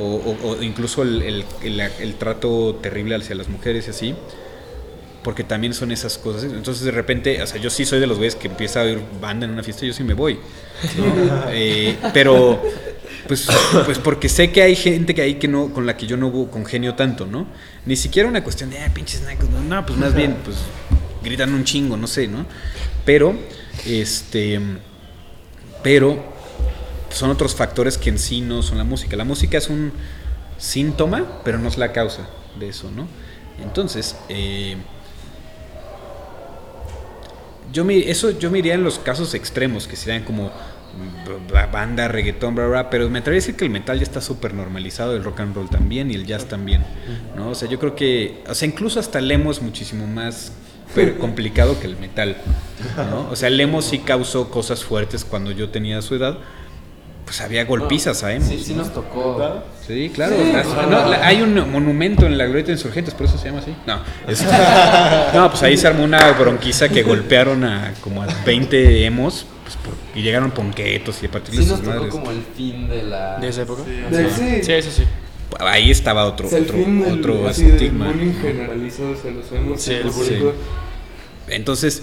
O, 0.03 0.17
o- 0.17 0.51
o 0.59 0.63
incluso 0.63 1.03
el- 1.03 1.45
el 1.63 2.15
trato 2.17 2.77
terrible 2.83 3.15
hacia 3.17 3.35
las 3.35 3.49
mujeres 3.49 3.87
y 3.87 3.91
así. 3.91 4.15
Porque 5.23 5.45
también 5.45 5.75
son 5.75 5.93
esas 5.93 6.17
cosas. 6.19 6.45
Entonces 6.45 6.85
de 6.85 6.91
repente, 6.91 7.43
o 7.43 7.47
sea, 7.47 7.61
yo 7.61 7.71
sí 7.71 7.85
soy 7.85 8.01
de 8.01 8.07
los 8.07 8.17
güeyes 8.17 8.37
que 8.37 8.49
empieza 8.49 8.81
a 8.81 8.85
oír 8.85 9.01
banda 9.21 9.45
en 9.47 9.53
una 9.53 9.63
fiesta, 9.63 9.85
yo 9.85 9.93
sí 9.93 10.03
me 10.03 10.15
voy. 10.15 10.39
¿no? 10.97 11.41
Eh, 11.53 11.97
pero, 12.15 12.63
pues, 13.27 13.47
pues 13.85 13.99
porque 13.99 14.29
sé 14.29 14.51
que 14.51 14.63
hay 14.63 14.77
gente 14.77 15.15
que 15.15 15.23
hay 15.23 15.35
que 15.35 15.49
no, 15.49 15.73
con 15.73 15.85
la 15.87 15.97
que 15.97 16.07
yo 16.07 16.17
no 16.17 16.33
congenio 16.51 16.95
tanto, 16.95 17.27
¿no? 17.27 17.47
Ni 17.87 17.97
siquiera 17.97 18.29
una 18.29 18.43
cuestión 18.43 18.71
de, 18.71 18.79
ah, 18.79 18.91
pinches 18.93 19.23
nacos, 19.23 19.51
no, 19.51 19.61
no, 19.61 19.85
pues 19.85 19.99
más 19.99 20.15
bien, 20.15 20.37
pues 20.45 20.57
gritan 21.23 21.53
un 21.53 21.65
chingo, 21.65 21.97
no 21.97 22.07
sé, 22.07 22.29
¿no? 22.29 22.47
Pero, 23.05 23.35
este, 23.87 24.61
pero 25.83 26.23
son 27.11 27.31
otros 27.31 27.55
factores 27.55 27.99
que 27.99 28.11
en 28.11 28.19
sí 28.19 28.41
no 28.41 28.63
son 28.63 28.79
la 28.79 28.85
música. 28.85 29.17
La 29.17 29.25
música 29.25 29.59
es 29.59 29.69
un 29.69 29.93
síntoma, 30.59 31.41
pero 31.45 31.59
no 31.59 31.69
es 31.69 31.79
la 31.79 31.93
causa 31.93 32.29
de 32.59 32.69
eso, 32.69 32.91
¿no? 32.91 33.07
Entonces, 33.63 34.17
eh, 34.29 34.77
yo 37.73 37.85
me, 37.85 37.99
eso 38.11 38.31
yo 38.39 38.51
me 38.51 38.59
iría 38.59 38.75
en 38.75 38.85
los 38.85 38.99
casos 38.99 39.35
extremos, 39.35 39.87
que 39.87 39.97
serían 39.97 40.25
como 40.25 40.47
mm, 40.49 41.53
ba- 41.53 41.67
banda, 41.67 42.09
reggaetón, 42.09 42.55
bla, 42.55 42.67
bla, 42.67 42.91
pero 42.91 43.09
me 43.11 43.19
atrevería 43.21 43.39
a 43.43 43.43
decir 43.47 43.57
que 43.57 43.65
el 43.65 43.71
metal 43.71 43.99
ya 43.99 44.03
está 44.05 44.21
súper 44.21 44.55
normalizado, 44.55 45.15
el 45.17 45.23
rock 45.25 45.41
and 45.41 45.55
roll 45.55 45.69
también 45.71 46.11
y 46.11 46.15
el 46.15 46.27
jazz 46.27 46.47
también, 46.47 46.83
¿no? 47.37 47.51
O 47.51 47.55
sea, 47.55 47.69
yo 47.69 47.79
creo 47.79 47.95
que, 47.95 48.43
o 48.49 48.55
sea, 48.55 48.67
incluso 48.69 48.99
hasta 49.01 49.19
el 49.19 49.31
emo 49.31 49.51
es 49.51 49.63
muchísimo 49.63 50.07
más 50.07 50.53
pero 50.93 51.17
complicado 51.19 51.79
que 51.79 51.87
el 51.87 51.97
metal, 51.97 52.37
¿no? 53.11 53.29
O 53.31 53.37
sea, 53.37 53.47
el 53.47 53.61
emo 53.61 53.81
sí 53.81 54.01
causó 54.01 54.51
cosas 54.51 54.83
fuertes 54.83 55.25
cuando 55.25 55.53
yo 55.53 55.69
tenía 55.69 56.03
su 56.03 56.17
edad, 56.17 56.39
pues 57.31 57.41
había 57.43 57.65
golpizas 57.65 58.25
a 58.25 58.33
emos, 58.33 58.49
Sí, 58.49 58.59
sí 58.59 58.73
¿no? 58.75 58.79
nos 58.83 58.93
tocó. 58.93 59.63
Sí, 59.87 60.11
claro. 60.13 60.35
las- 60.53 60.67
no, 60.67 61.09
la- 61.09 61.25
hay 61.25 61.43
un 61.43 61.71
monumento 61.71 62.27
en 62.27 62.37
la 62.37 62.45
Glorieta 62.47 62.69
de 62.69 62.73
Insurgentes, 62.73 63.15
por 63.15 63.27
eso 63.27 63.39
se 63.39 63.45
llama 63.47 63.61
así. 63.61 63.73
No, 63.87 64.01
no, 65.35 65.49
pues 65.49 65.63
ahí 65.63 65.77
se 65.77 65.87
armó 65.87 66.03
una 66.03 66.33
bronquiza 66.33 66.89
que 66.89 67.05
golpearon 67.05 67.63
a 67.63 67.95
como 68.01 68.25
a 68.25 68.27
20 68.45 69.05
emos 69.05 69.47
pues, 69.63 69.77
por- 69.77 69.95
y 70.19 70.23
llegaron 70.23 70.51
ponquetos 70.51 71.23
y 71.23 71.27
a 71.27 71.31
partir 71.31 71.55
Sí 71.55 71.61
de 71.65 71.71
nos 71.71 71.81
tocó 71.83 71.95
madres. 71.95 72.11
como 72.13 72.31
el 72.33 72.43
fin 72.57 72.89
de 72.89 73.03
la... 73.05 73.39
¿De 73.39 73.49
esa 73.49 73.63
época? 73.63 73.83
De- 73.85 74.29
sí. 74.31 74.65
Sí, 74.65 74.73
eso 74.73 74.91
sí. 74.91 75.05
Ahí 75.61 75.93
estaba 75.93 76.25
otro, 76.25 76.49
Es 76.49 76.53
el 76.55 76.65
otro, 76.65 77.15
otro 77.15 77.49
así 77.49 77.63
del 77.63 77.75
estigma. 77.75 78.07
bullying 78.09 78.33
generalizado 78.43 79.15
se 79.17 79.31
los 79.31 79.53
hemos 79.53 79.81
Sí, 79.81 79.93
el 79.93 80.09
público. 80.11 80.53
Entonces, 81.49 82.03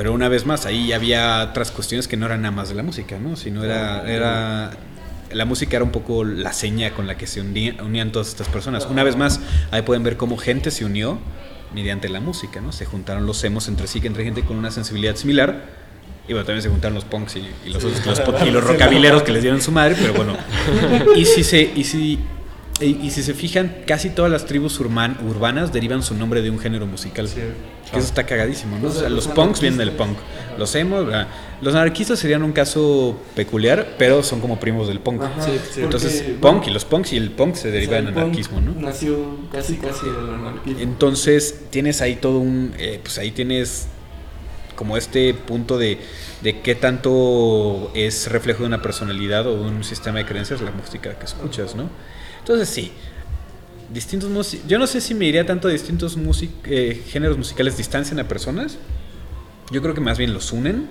pero 0.00 0.14
una 0.14 0.30
vez 0.30 0.46
más, 0.46 0.64
ahí 0.64 0.94
había 0.94 1.42
otras 1.50 1.70
cuestiones 1.70 2.08
que 2.08 2.16
no 2.16 2.24
eran 2.24 2.40
nada 2.40 2.52
más 2.56 2.70
de 2.70 2.74
la 2.74 2.82
música, 2.82 3.18
¿no? 3.18 3.36
Sino 3.36 3.62
era, 3.62 4.10
era 4.10 4.70
la 5.30 5.44
música 5.44 5.76
era 5.76 5.84
un 5.84 5.90
poco 5.90 6.24
la 6.24 6.54
seña 6.54 6.92
con 6.92 7.06
la 7.06 7.18
que 7.18 7.26
se 7.26 7.42
uní- 7.42 7.78
unían 7.84 8.10
todas 8.10 8.28
estas 8.28 8.48
personas. 8.48 8.86
Una 8.86 9.04
vez 9.04 9.16
más, 9.16 9.40
ahí 9.70 9.82
pueden 9.82 10.02
ver 10.02 10.16
cómo 10.16 10.38
gente 10.38 10.70
se 10.70 10.86
unió 10.86 11.18
mediante 11.74 12.08
la 12.08 12.20
música, 12.20 12.62
¿no? 12.62 12.72
Se 12.72 12.86
juntaron 12.86 13.26
los 13.26 13.44
emos 13.44 13.68
entre 13.68 13.86
sí, 13.88 14.00
que 14.00 14.06
entre 14.06 14.24
gente 14.24 14.42
con 14.42 14.56
una 14.56 14.70
sensibilidad 14.70 15.16
similar. 15.16 15.64
Y 16.26 16.32
bueno, 16.32 16.46
también 16.46 16.62
se 16.62 16.70
juntaron 16.70 16.94
los 16.94 17.04
punks 17.04 17.36
y, 17.36 17.40
y 17.66 17.68
los, 17.70 17.82
los, 18.06 18.22
y 18.46 18.50
los 18.50 18.64
rockabileros 18.64 19.22
que 19.22 19.32
les 19.32 19.42
dieron 19.42 19.60
su 19.60 19.70
madre, 19.70 19.96
pero 20.00 20.14
bueno. 20.14 20.34
Y 21.14 21.26
si 21.26 21.44
se, 21.44 21.60
y 21.76 21.84
si, 21.84 22.18
y, 22.80 22.98
y 23.06 23.10
si 23.10 23.22
se 23.22 23.34
fijan, 23.34 23.74
casi 23.86 24.10
todas 24.10 24.30
las 24.30 24.46
tribus 24.46 24.80
urman- 24.80 25.16
urbanas 25.28 25.72
derivan 25.72 26.02
su 26.02 26.14
nombre 26.14 26.42
de 26.42 26.50
un 26.50 26.58
género 26.58 26.86
musical. 26.86 27.28
Que 27.28 27.98
eso 27.98 28.06
está 28.06 28.24
cagadísimo, 28.24 28.78
¿no? 28.78 28.88
O 28.88 28.92
sea, 28.92 29.08
los 29.08 29.26
punks 29.26 29.60
vienen 29.60 29.78
del 29.78 29.92
punk. 29.92 30.16
Los 30.58 30.74
emos, 30.76 31.06
¿verdad? 31.06 31.26
los 31.60 31.74
anarquistas 31.74 32.18
serían 32.18 32.42
un 32.42 32.52
caso 32.52 33.18
peculiar, 33.34 33.96
pero 33.98 34.22
son 34.22 34.40
como 34.40 34.60
primos 34.60 34.86
del 34.88 35.00
punk. 35.00 35.22
Ajá, 35.22 35.42
Sí, 35.42 35.52
sí. 35.72 35.80
Entonces, 35.82 36.22
porque, 36.22 36.38
punk 36.40 36.66
y 36.68 36.70
los 36.70 36.84
punks 36.84 37.12
y 37.12 37.16
el 37.16 37.30
punk 37.30 37.54
se 37.56 37.68
o 37.68 37.72
deriva 37.72 37.90
sea, 37.90 37.98
en 38.00 38.08
anarquismo, 38.08 38.60
¿no? 38.60 38.72
Nació 38.80 39.36
casi 39.52 39.76
casi 39.76 40.06
del 40.06 40.34
anarquismo. 40.34 40.80
Entonces 40.80 41.62
tienes 41.70 42.00
ahí 42.00 42.16
todo 42.16 42.38
un, 42.38 42.72
eh, 42.78 43.00
pues 43.02 43.18
ahí 43.18 43.30
tienes 43.32 43.88
como 44.76 44.96
este 44.96 45.34
punto 45.34 45.76
de, 45.76 45.98
de 46.42 46.60
qué 46.60 46.74
tanto 46.74 47.90
es 47.94 48.30
reflejo 48.30 48.60
de 48.62 48.68
una 48.68 48.80
personalidad 48.82 49.46
o 49.46 49.56
de 49.56 49.68
un 49.68 49.84
sistema 49.84 50.18
de 50.20 50.26
creencias 50.26 50.60
la 50.62 50.70
música 50.70 51.18
que 51.18 51.24
escuchas, 51.26 51.74
¿no? 51.74 51.90
Entonces 52.40 52.68
sí, 52.68 52.92
distintos 53.92 54.30
músicos, 54.30 54.66
yo 54.68 54.78
no 54.78 54.86
sé 54.86 55.00
si 55.00 55.14
me 55.14 55.26
iría 55.26 55.46
tanto 55.46 55.68
a 55.68 55.70
distintos 55.70 56.16
eh, 56.64 57.02
géneros 57.08 57.38
musicales 57.38 57.76
distancian 57.76 58.18
a 58.20 58.28
personas, 58.28 58.78
yo 59.70 59.82
creo 59.82 59.94
que 59.94 60.00
más 60.00 60.18
bien 60.18 60.34
los 60.34 60.52
unen. 60.52 60.88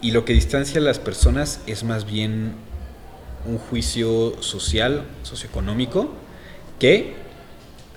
Y 0.00 0.12
lo 0.12 0.24
que 0.24 0.32
distancia 0.32 0.80
a 0.80 0.84
las 0.84 0.98
personas 1.00 1.60
es 1.66 1.82
más 1.82 2.04
bien 2.06 2.52
un 3.44 3.58
juicio 3.58 4.40
social, 4.40 5.04
socioeconómico, 5.24 6.12
que 6.78 7.16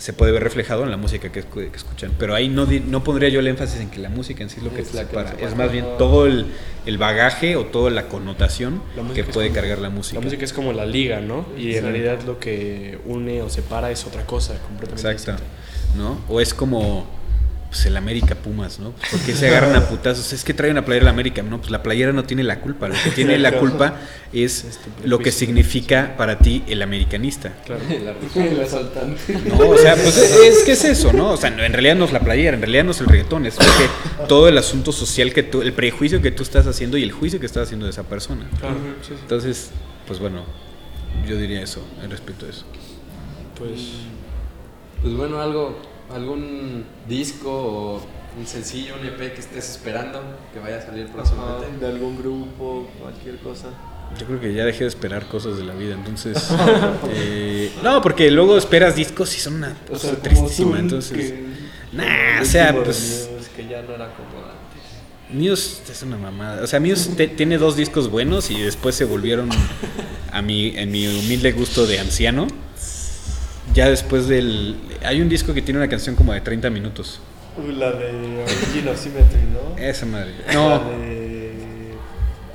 se 0.01 0.13
puede 0.13 0.31
ver 0.31 0.41
reflejado 0.43 0.83
en 0.83 0.89
la 0.89 0.97
música 0.97 1.31
que, 1.31 1.43
que 1.43 1.69
escuchan. 1.75 2.11
Pero 2.17 2.33
ahí 2.33 2.49
no, 2.49 2.65
no 2.65 3.03
pondría 3.03 3.29
yo 3.29 3.39
el 3.39 3.47
énfasis 3.47 3.81
en 3.81 3.91
que 3.91 3.99
la 3.99 4.09
música 4.09 4.41
en 4.41 4.49
sí 4.49 4.57
es 4.57 4.63
lo 4.63 4.71
que 4.73 4.81
Es 4.81 4.87
te 4.89 4.97
que 4.97 5.03
separa. 5.05 5.35
Es 5.39 5.55
más 5.55 5.71
bien 5.71 5.85
todo 5.99 6.25
el, 6.25 6.47
el 6.87 6.97
bagaje 6.97 7.55
o 7.55 7.65
toda 7.67 7.91
la 7.91 8.07
connotación 8.07 8.81
La 8.95 9.03
que 9.13 9.23
puede 9.23 9.49
como- 9.49 9.59
cargar 9.59 9.77
la 9.77 9.91
música. 9.91 10.19
La 10.19 10.25
música 10.25 10.43
es 10.43 10.53
como 10.53 10.73
la 10.73 10.87
liga, 10.87 11.21
¿no? 11.21 11.45
Y 11.55 11.75
en 11.75 11.83
realidad 11.83 12.19
lo 12.25 12.39
que 12.39 12.97
une 13.05 13.43
o 13.43 13.49
separa 13.49 13.91
es 13.91 14.03
otra 14.07 14.25
cosa 14.25 14.55
completamente 14.63 15.07
Exacto. 15.11 15.33
distinta. 15.43 15.97
¿No? 15.97 16.19
O 16.29 16.41
es 16.41 16.53
como 16.55 17.05
pues, 17.71 17.85
el 17.85 17.95
América 17.95 18.35
Pumas, 18.35 18.79
¿no? 18.79 18.91
¿Por 18.91 19.19
qué 19.21 19.33
se 19.33 19.47
agarran 19.47 19.73
a 19.77 19.87
putazos? 19.87 20.33
Es 20.33 20.43
que 20.43 20.53
trae 20.53 20.69
una 20.71 20.83
playera 20.83 21.05
de 21.05 21.11
América. 21.11 21.41
No, 21.41 21.59
pues 21.59 21.71
la 21.71 21.81
playera 21.81 22.11
no 22.11 22.25
tiene 22.25 22.43
la 22.43 22.59
culpa. 22.59 22.89
Lo 22.89 22.95
que 23.01 23.11
tiene 23.15 23.39
la 23.39 23.53
culpa 23.59 23.95
es 24.33 24.77
lo 25.05 25.19
que 25.19 25.31
significa 25.31 26.15
para 26.17 26.37
ti 26.37 26.63
el 26.67 26.81
americanista. 26.81 27.53
Claro. 27.65 27.81
El 28.35 28.61
asaltante. 28.61 29.37
No, 29.45 29.69
o 29.69 29.77
sea, 29.77 29.95
pues 29.95 30.17
es 30.17 30.63
que 30.63 30.73
es 30.73 30.83
eso, 30.83 31.13
¿no? 31.13 31.31
O 31.31 31.37
sea, 31.37 31.49
en 31.49 31.71
realidad 31.71 31.95
no 31.95 32.03
es 32.03 32.11
la 32.11 32.19
playera, 32.19 32.55
en 32.55 32.61
realidad 32.61 32.83
no 32.83 32.91
es 32.91 32.99
el 32.99 33.07
reggaetón, 33.07 33.45
es 33.45 33.55
porque 33.55 34.27
todo 34.27 34.49
el 34.49 34.57
asunto 34.57 34.91
social 34.91 35.33
que 35.33 35.43
tú, 35.43 35.61
el 35.61 35.71
prejuicio 35.71 36.21
que 36.21 36.31
tú 36.31 36.43
estás 36.43 36.67
haciendo 36.67 36.97
y 36.97 37.03
el 37.03 37.13
juicio 37.13 37.39
que 37.39 37.45
estás 37.45 37.63
haciendo 37.63 37.85
de 37.85 37.91
esa 37.91 38.03
persona. 38.03 38.49
Claro, 38.59 38.75
sí, 39.01 39.09
sí. 39.09 39.13
Entonces, 39.21 39.71
pues 40.07 40.19
bueno, 40.19 40.43
yo 41.25 41.37
diría 41.37 41.61
eso, 41.61 41.85
en 42.03 42.11
respecto 42.11 42.45
a 42.45 42.49
eso. 42.49 42.65
Pues 43.57 43.79
Pues 45.01 45.15
bueno, 45.15 45.41
algo, 45.41 45.79
algún 46.15 46.83
disco 47.07 47.49
o 47.51 48.01
un 48.39 48.47
sencillo, 48.47 48.95
un 48.99 49.05
EP 49.05 49.33
que 49.33 49.41
estés 49.41 49.69
esperando 49.71 50.21
que 50.53 50.59
vaya 50.59 50.77
a 50.77 50.81
salir 50.81 51.05
Ajá, 51.05 51.13
próximamente. 51.13 51.85
de 51.85 51.91
algún 51.91 52.17
grupo, 52.17 52.87
cualquier 52.99 53.37
cosa. 53.39 53.67
Yo 54.19 54.25
creo 54.25 54.39
que 54.41 54.53
ya 54.53 54.65
dejé 54.65 54.83
de 54.83 54.89
esperar 54.89 55.25
cosas 55.27 55.57
de 55.57 55.63
la 55.63 55.73
vida, 55.73 55.93
entonces... 55.95 56.37
eh, 57.13 57.71
no, 57.83 58.01
porque 58.01 58.29
luego 58.29 58.57
esperas 58.57 58.95
discos 58.95 59.35
y 59.37 59.39
son 59.39 59.55
una 59.55 59.75
O 59.87 59.93
cosa 59.93 60.09
sea, 60.09 60.15
tristísima, 60.17 60.79
entonces... 60.79 61.17
que- 61.31 61.45
Nah, 61.93 62.41
o 62.41 62.45
sea, 62.45 62.73
pues... 62.83 63.29
Que 63.55 63.67
ya 63.67 63.81
no 63.81 63.93
era 63.95 64.13
como 64.13 64.29
antes. 64.45 65.29
Muse 65.29 65.81
es 65.91 66.03
una 66.03 66.17
mamada. 66.17 66.63
O 66.63 66.67
sea, 66.67 66.79
Muse 66.79 67.11
te- 67.15 67.27
tiene 67.27 67.57
dos 67.57 67.75
discos 67.75 68.09
buenos 68.09 68.49
y 68.49 68.61
después 68.61 68.95
se 68.95 69.03
volvieron 69.03 69.49
a 70.31 70.41
mi, 70.41 70.69
en 70.77 70.89
mi 70.91 71.05
humilde 71.07 71.51
gusto 71.51 71.85
de 71.85 71.99
anciano. 71.99 72.47
Ya 73.73 73.89
después 73.89 74.27
del... 74.27 74.75
Hay 75.03 75.21
un 75.21 75.29
disco 75.29 75.53
que 75.53 75.61
tiene 75.61 75.79
una 75.79 75.87
canción 75.89 76.15
como 76.15 76.33
de 76.33 76.41
30 76.41 76.69
minutos. 76.69 77.19
La 77.77 77.91
de 77.91 78.07
Origin 78.43 78.87
of 78.87 78.97
Symmetry, 78.99 79.41
¿no? 79.53 79.77
Esa 79.77 80.05
madre. 80.05 80.31
La 80.47 80.53
No, 80.53 80.79
de. 80.79 81.51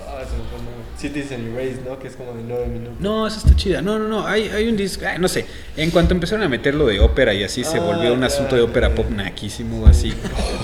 Ah, 0.00 0.22
se 0.24 0.36
nombre. 0.36 0.76
Citizen 0.98 1.52
Erase, 1.54 1.80
¿no? 1.86 1.98
Que 1.98 2.08
es 2.08 2.16
como 2.16 2.32
de 2.32 2.42
9 2.46 2.66
minutos. 2.68 2.96
no, 3.00 3.26
esa 3.26 3.38
está 3.38 3.54
chida. 3.54 3.82
No, 3.82 3.98
no, 3.98 4.08
no. 4.08 4.26
Hay, 4.26 4.48
hay 4.48 4.68
un 4.68 4.76
disco... 4.76 5.04
ay, 5.06 5.18
no 5.18 5.28
sé. 5.28 5.44
En 5.76 5.90
cuanto 5.90 6.14
empezaron 6.14 6.42
a 6.44 6.48
meter 6.48 6.74
lo 6.74 6.86
de 6.86 7.00
ópera 7.00 7.34
y 7.34 7.44
así, 7.44 7.62
se 7.62 7.76
Ah, 7.76 7.80
volvió 7.80 8.14
un 8.14 8.24
asunto 8.24 8.56
de 8.56 8.62
ópera 8.62 8.94
pop 8.94 9.10
naquísimo, 9.10 9.86
así. 9.86 10.14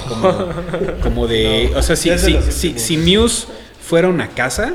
Como, 0.09 0.49
como 1.03 1.27
de... 1.27 1.69
No, 1.73 1.79
o 1.79 1.83
sea, 1.83 1.97
si, 1.97 2.09
es 2.11 2.23
si, 2.23 2.39
si, 2.51 2.79
si 2.79 2.97
Muse 2.97 3.47
fuera 3.83 4.09
una 4.09 4.29
casa, 4.29 4.74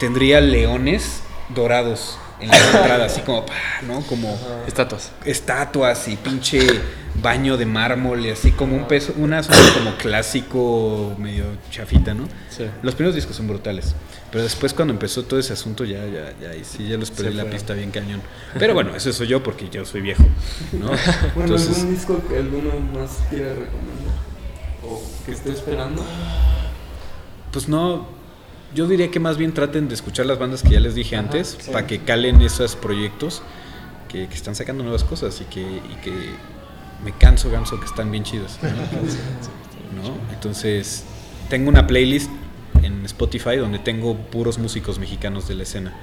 tendría 0.00 0.40
leones 0.40 1.22
dorados 1.54 2.18
en 2.40 2.48
la 2.48 2.56
entrada, 2.56 3.04
así 3.06 3.20
como... 3.22 3.44
pa, 3.46 3.54
¿No? 3.86 4.00
Como... 4.02 4.38
Estatuas. 4.66 5.12
estatuas 5.24 6.08
y 6.08 6.16
pinche 6.16 6.66
baño 7.22 7.56
de 7.56 7.66
mármol 7.66 8.24
y 8.24 8.30
así 8.30 8.52
como 8.52 8.76
un 8.76 8.86
peso, 8.86 9.12
una 9.16 9.42
zona 9.42 9.72
como 9.74 9.96
clásico, 9.96 11.14
medio 11.18 11.44
chafita, 11.70 12.14
¿no? 12.14 12.28
Sí. 12.50 12.64
Los 12.82 12.94
primeros 12.94 13.14
discos 13.14 13.36
son 13.36 13.48
brutales, 13.48 13.94
pero 14.30 14.44
después 14.44 14.72
cuando 14.72 14.94
empezó 14.94 15.24
todo 15.24 15.40
ese 15.40 15.52
asunto 15.52 15.84
ya, 15.84 16.04
ya, 16.06 16.32
ya, 16.40 16.50
ahí 16.50 16.62
sí, 16.64 16.86
ya 16.86 16.96
los 16.96 17.10
perdí 17.10 17.34
la 17.34 17.44
pista 17.44 17.74
bien 17.74 17.90
cañón. 17.90 18.22
Pero 18.58 18.74
bueno, 18.74 18.94
eso 18.94 19.12
soy 19.12 19.26
yo 19.26 19.42
porque 19.42 19.68
yo 19.68 19.84
soy 19.84 20.00
viejo, 20.00 20.24
¿no? 20.72 20.88
Bueno, 21.34 21.54
Entonces, 21.54 21.78
¿algún 21.78 21.94
disco 21.94 22.22
que 22.28 22.36
alguno 22.36 22.70
más 22.94 23.18
quiera 23.30 23.48
recomendar? 23.50 24.14
O 24.84 25.02
que 25.26 25.32
esté 25.32 25.52
esperando. 25.52 26.04
pues 27.52 27.68
no, 27.68 28.17
yo 28.74 28.86
diría 28.86 29.10
que 29.10 29.20
más 29.20 29.36
bien 29.36 29.52
traten 29.52 29.88
de 29.88 29.94
escuchar 29.94 30.26
las 30.26 30.38
bandas 30.38 30.62
que 30.62 30.70
ya 30.70 30.80
les 30.80 30.94
dije 30.94 31.16
antes, 31.16 31.58
sí. 31.60 31.70
para 31.70 31.86
que 31.86 32.00
calen 32.00 32.40
esos 32.42 32.76
proyectos 32.76 33.42
que, 34.08 34.28
que 34.28 34.34
están 34.34 34.54
sacando 34.54 34.82
nuevas 34.82 35.04
cosas 35.04 35.40
y 35.40 35.44
que, 35.44 35.60
y 35.60 35.96
que 36.02 36.12
me 37.04 37.12
canso, 37.12 37.50
ganso, 37.50 37.78
que 37.78 37.86
están 37.86 38.10
bien 38.10 38.24
chidos. 38.24 38.58
¿no? 38.62 40.02
¿No? 40.02 40.14
Entonces, 40.32 41.04
tengo 41.48 41.68
una 41.68 41.86
playlist 41.86 42.30
en 42.82 43.04
Spotify 43.04 43.56
donde 43.56 43.78
tengo 43.78 44.16
puros 44.16 44.58
músicos 44.58 44.98
mexicanos 44.98 45.48
de 45.48 45.54
la 45.54 45.62
escena. 45.62 45.94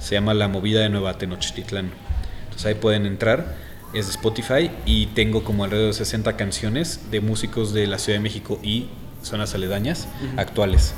Se 0.00 0.14
llama 0.14 0.34
La 0.34 0.48
Movida 0.48 0.80
de 0.80 0.88
Nueva 0.88 1.18
Tenochtitlán. 1.18 1.90
Entonces 2.44 2.66
ahí 2.66 2.74
pueden 2.74 3.06
entrar, 3.06 3.54
es 3.92 4.06
de 4.06 4.12
Spotify 4.12 4.70
y 4.84 5.06
tengo 5.06 5.44
como 5.44 5.64
alrededor 5.64 5.88
de 5.88 5.98
60 5.98 6.36
canciones 6.36 7.10
de 7.10 7.20
músicos 7.20 7.72
de 7.72 7.86
la 7.86 7.98
Ciudad 7.98 8.18
de 8.18 8.22
México 8.22 8.58
y 8.62 8.88
zonas 9.22 9.54
aledañas 9.54 10.08
actuales. 10.36 10.94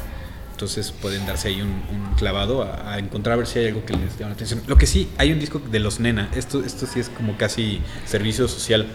Entonces 0.58 0.90
pueden 0.90 1.24
darse 1.24 1.46
ahí 1.46 1.62
un, 1.62 1.68
un 1.68 2.14
clavado 2.16 2.64
a, 2.64 2.94
a 2.94 2.98
encontrar 2.98 3.34
a 3.34 3.36
ver 3.36 3.46
si 3.46 3.60
hay 3.60 3.68
algo 3.68 3.84
que 3.84 3.92
les 3.92 4.18
llama 4.18 4.30
la 4.30 4.34
atención. 4.34 4.60
Lo 4.66 4.76
que 4.76 4.88
sí, 4.88 5.08
hay 5.16 5.30
un 5.30 5.38
disco 5.38 5.60
de 5.60 5.78
los 5.78 6.00
Nena. 6.00 6.30
Esto, 6.34 6.64
esto 6.64 6.84
sí 6.84 6.98
es 6.98 7.10
como 7.10 7.36
casi 7.36 7.80
servicio 8.06 8.48
social. 8.48 8.88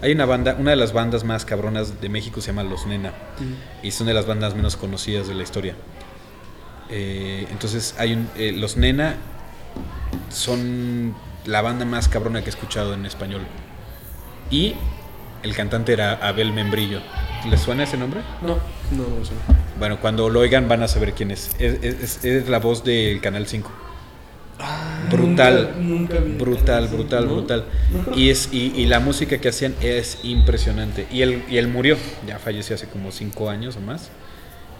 Hay 0.00 0.12
una 0.12 0.24
banda, 0.24 0.56
una 0.58 0.70
de 0.70 0.78
las 0.78 0.94
bandas 0.94 1.24
más 1.24 1.44
cabronas 1.44 2.00
de 2.00 2.08
México 2.08 2.40
se 2.40 2.46
llama 2.46 2.62
Los 2.62 2.86
Nena. 2.86 3.12
Y 3.82 3.90
son 3.90 4.06
de 4.06 4.14
las 4.14 4.26
bandas 4.26 4.54
menos 4.54 4.78
conocidas 4.78 5.28
de 5.28 5.34
la 5.34 5.42
historia. 5.42 5.74
Eh, 6.88 7.46
entonces 7.50 7.94
hay 7.98 8.14
un, 8.14 8.30
eh, 8.36 8.52
Los 8.52 8.78
Nena 8.78 9.16
son 10.30 11.14
la 11.44 11.60
banda 11.60 11.84
más 11.84 12.08
cabrona 12.08 12.40
que 12.40 12.46
he 12.46 12.48
escuchado 12.48 12.94
en 12.94 13.04
español. 13.04 13.42
Y 14.50 14.74
el 15.42 15.54
cantante 15.54 15.92
era 15.92 16.14
Abel 16.26 16.54
Membrillo. 16.54 17.02
¿Les 17.50 17.60
suena 17.60 17.82
ese 17.82 17.98
nombre? 17.98 18.22
No. 18.40 18.54
No, 18.90 19.02
no. 19.02 19.69
Bueno, 19.80 19.98
cuando 20.00 20.28
lo 20.30 20.38
oigan 20.40 20.68
van 20.68 20.82
a 20.84 20.88
saber 20.88 21.14
quién 21.14 21.32
es. 21.32 21.50
Es, 21.58 21.82
es- 21.82 22.24
es 22.24 22.48
la 22.48 22.58
voz 22.60 22.84
del 22.84 23.20
Canal 23.20 23.46
5. 23.48 23.68
brutal, 25.10 25.72
Nunca, 25.80 25.80
nunca 25.80 26.18
vi 26.18 26.32
brutal, 26.36 26.86
brutal, 26.88 27.26
¿no? 27.26 27.34
brutal. 27.36 27.64
Y, 28.14 28.28
es, 28.30 28.50
y, 28.52 28.72
y 28.76 28.86
la 28.86 29.00
música 29.00 29.38
que 29.38 29.48
hacían 29.48 29.74
es 29.80 30.18
impresionante. 30.22 31.06
Y 31.10 31.22
él, 31.22 31.42
y 31.48 31.56
él 31.56 31.66
murió, 31.68 31.96
ya 32.26 32.38
falleció 32.38 32.74
hace 32.76 32.86
como 32.86 33.10
5 33.10 33.48
años 33.50 33.76
o 33.76 33.80
más. 33.80 34.10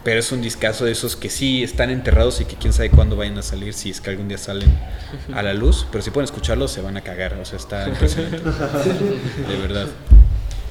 Pero 0.05 0.19
es 0.21 0.33
un 0.33 0.41
discazo 0.41 0.85
de 0.87 0.93
esos 0.93 1.15
que 1.17 1.29
sí 1.29 1.63
están 1.63 1.91
enterrados 1.91 2.41
y 2.41 2.47
que 2.47 2.57
quién 2.57 2.73
sabe 2.73 2.89
cuándo 2.91 3.17
vayan 3.17 3.37
a 3.39 3.43
salir, 3.43 3.75
si 3.75 3.91
es 3.91 4.01
que 4.01 4.09
algún 4.11 4.29
día 4.29 4.39
salen 4.39 4.71
a 5.35 5.43
la 5.43 5.53
luz. 5.55 5.87
Pero 5.91 6.03
si 6.03 6.11
pueden 6.11 6.25
escucharlos, 6.25 6.71
se 6.73 6.81
van 6.83 6.97
a 6.97 7.01
cagar. 7.03 7.35
O 7.35 7.45
sea, 7.45 7.57
está 7.59 7.89
impresionante. 7.89 8.39
De 9.49 9.57
verdad. 9.61 9.87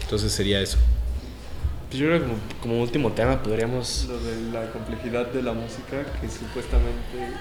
Entonces 0.03 0.31
sería 0.31 0.59
eso. 0.61 0.77
Pues 1.89 1.99
yo 1.99 2.07
creo 2.07 2.19
que 2.19 2.25
como, 2.27 2.37
como 2.61 2.81
último 2.81 3.11
tema 3.13 3.41
podríamos... 3.41 4.05
Lo 4.07 4.19
de 4.19 4.51
la 4.53 4.71
complejidad 4.71 5.25
de 5.27 5.41
la 5.41 5.53
música, 5.53 6.03
que 6.21 6.29
supuestamente. 6.29 7.33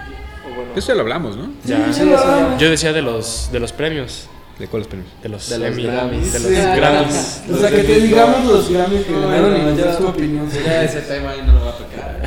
O 0.46 0.54
bueno, 0.54 0.70
Eso 0.74 0.88
ya 0.88 0.94
lo 0.94 1.00
hablamos, 1.02 1.36
¿no? 1.36 1.50
Ya. 1.64 1.92
Sí, 1.92 2.08
ya. 2.08 2.56
Yo 2.58 2.70
decía 2.70 2.92
de 2.94 3.02
los, 3.02 3.50
de 3.52 3.60
los 3.60 3.72
premios. 3.72 4.28
¿De 4.58 4.66
cuáles 4.66 4.88
premios? 4.88 5.10
De 5.22 5.28
los, 5.28 5.48
De 5.50 5.58
los 5.58 5.68
Emmy, 5.68 5.82
Grammys. 5.84 6.32
De 6.32 6.38
los 6.40 6.48
Sí. 6.48 6.54
Grammys. 6.76 7.42
O 7.52 7.56
sea, 7.58 7.70
que 7.70 7.84
te 7.84 8.00
digamos 8.00 8.44
los 8.46 8.70
Grammys 8.70 9.04
que 9.04 9.12
ganaron 9.12 9.54
y 9.56 9.58
no, 9.60 9.68
nos 9.70 9.78
ya. 9.78 9.84
das 9.84 9.98
tu 9.98 10.06
opinión. 10.08 10.50
Ya 10.50 10.82
ese 10.82 11.00
tema 11.02 11.30
ahí 11.30 11.42
no 11.46 11.52
lo 11.52 11.60
va 11.66 11.70
a 11.70 11.76
tocar. 11.76 12.22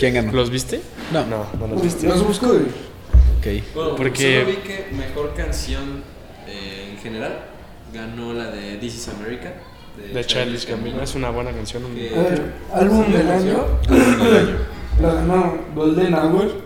¿Quién 0.00 0.14
ganó? 0.14 0.32
¿Los 0.32 0.50
viste? 0.50 0.82
No. 1.12 1.24
No, 1.26 1.46
no 1.58 1.66
los 1.68 1.80
viste. 1.82 2.06
Los 2.08 2.26
busco 2.26 2.52
de... 2.52 2.58
Ok. 3.38 3.64
Bueno, 3.74 3.96
Porque- 3.96 4.40
solo 4.42 4.50
vi 4.50 4.56
que 4.56 4.88
mejor 4.92 5.32
canción 5.34 6.02
eh, 6.46 6.90
en 6.92 6.98
general 6.98 7.38
ganó 7.94 8.34
la 8.34 8.50
de 8.50 8.76
This 8.76 8.96
is 8.96 9.08
America. 9.08 9.54
De 10.14 10.24
Childish 10.24 10.66
Gambino. 10.66 11.02
Es 11.02 11.14
una 11.14 11.30
buena 11.30 11.50
canción. 11.50 11.84
un- 11.84 11.94
Que- 11.94 12.14
A 12.16 12.22
ver, 12.22 12.42
álbum 12.74 13.04
¿Sí 13.06 13.12
del 13.12 13.28
año. 13.30 13.64
La 15.00 15.14
ganó 15.14 15.58
Golden 15.74 16.12
Hour 16.14 16.60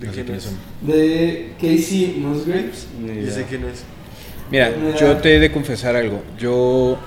¿de 0.00 0.06
quién 0.08 0.30
es? 0.34 0.50
de 0.80 1.52
Casey 1.60 2.16
Musgraves. 2.18 2.86
idea. 3.04 3.30
sé 3.32 3.44
quién 3.48 3.64
es. 3.64 3.84
Mira, 4.50 4.72
Mira. 4.76 4.96
yo 4.96 5.16
te 5.18 5.36
he 5.36 5.40
de 5.40 5.52
confesar 5.52 5.94
algo. 5.94 6.22
Yo 6.38 6.98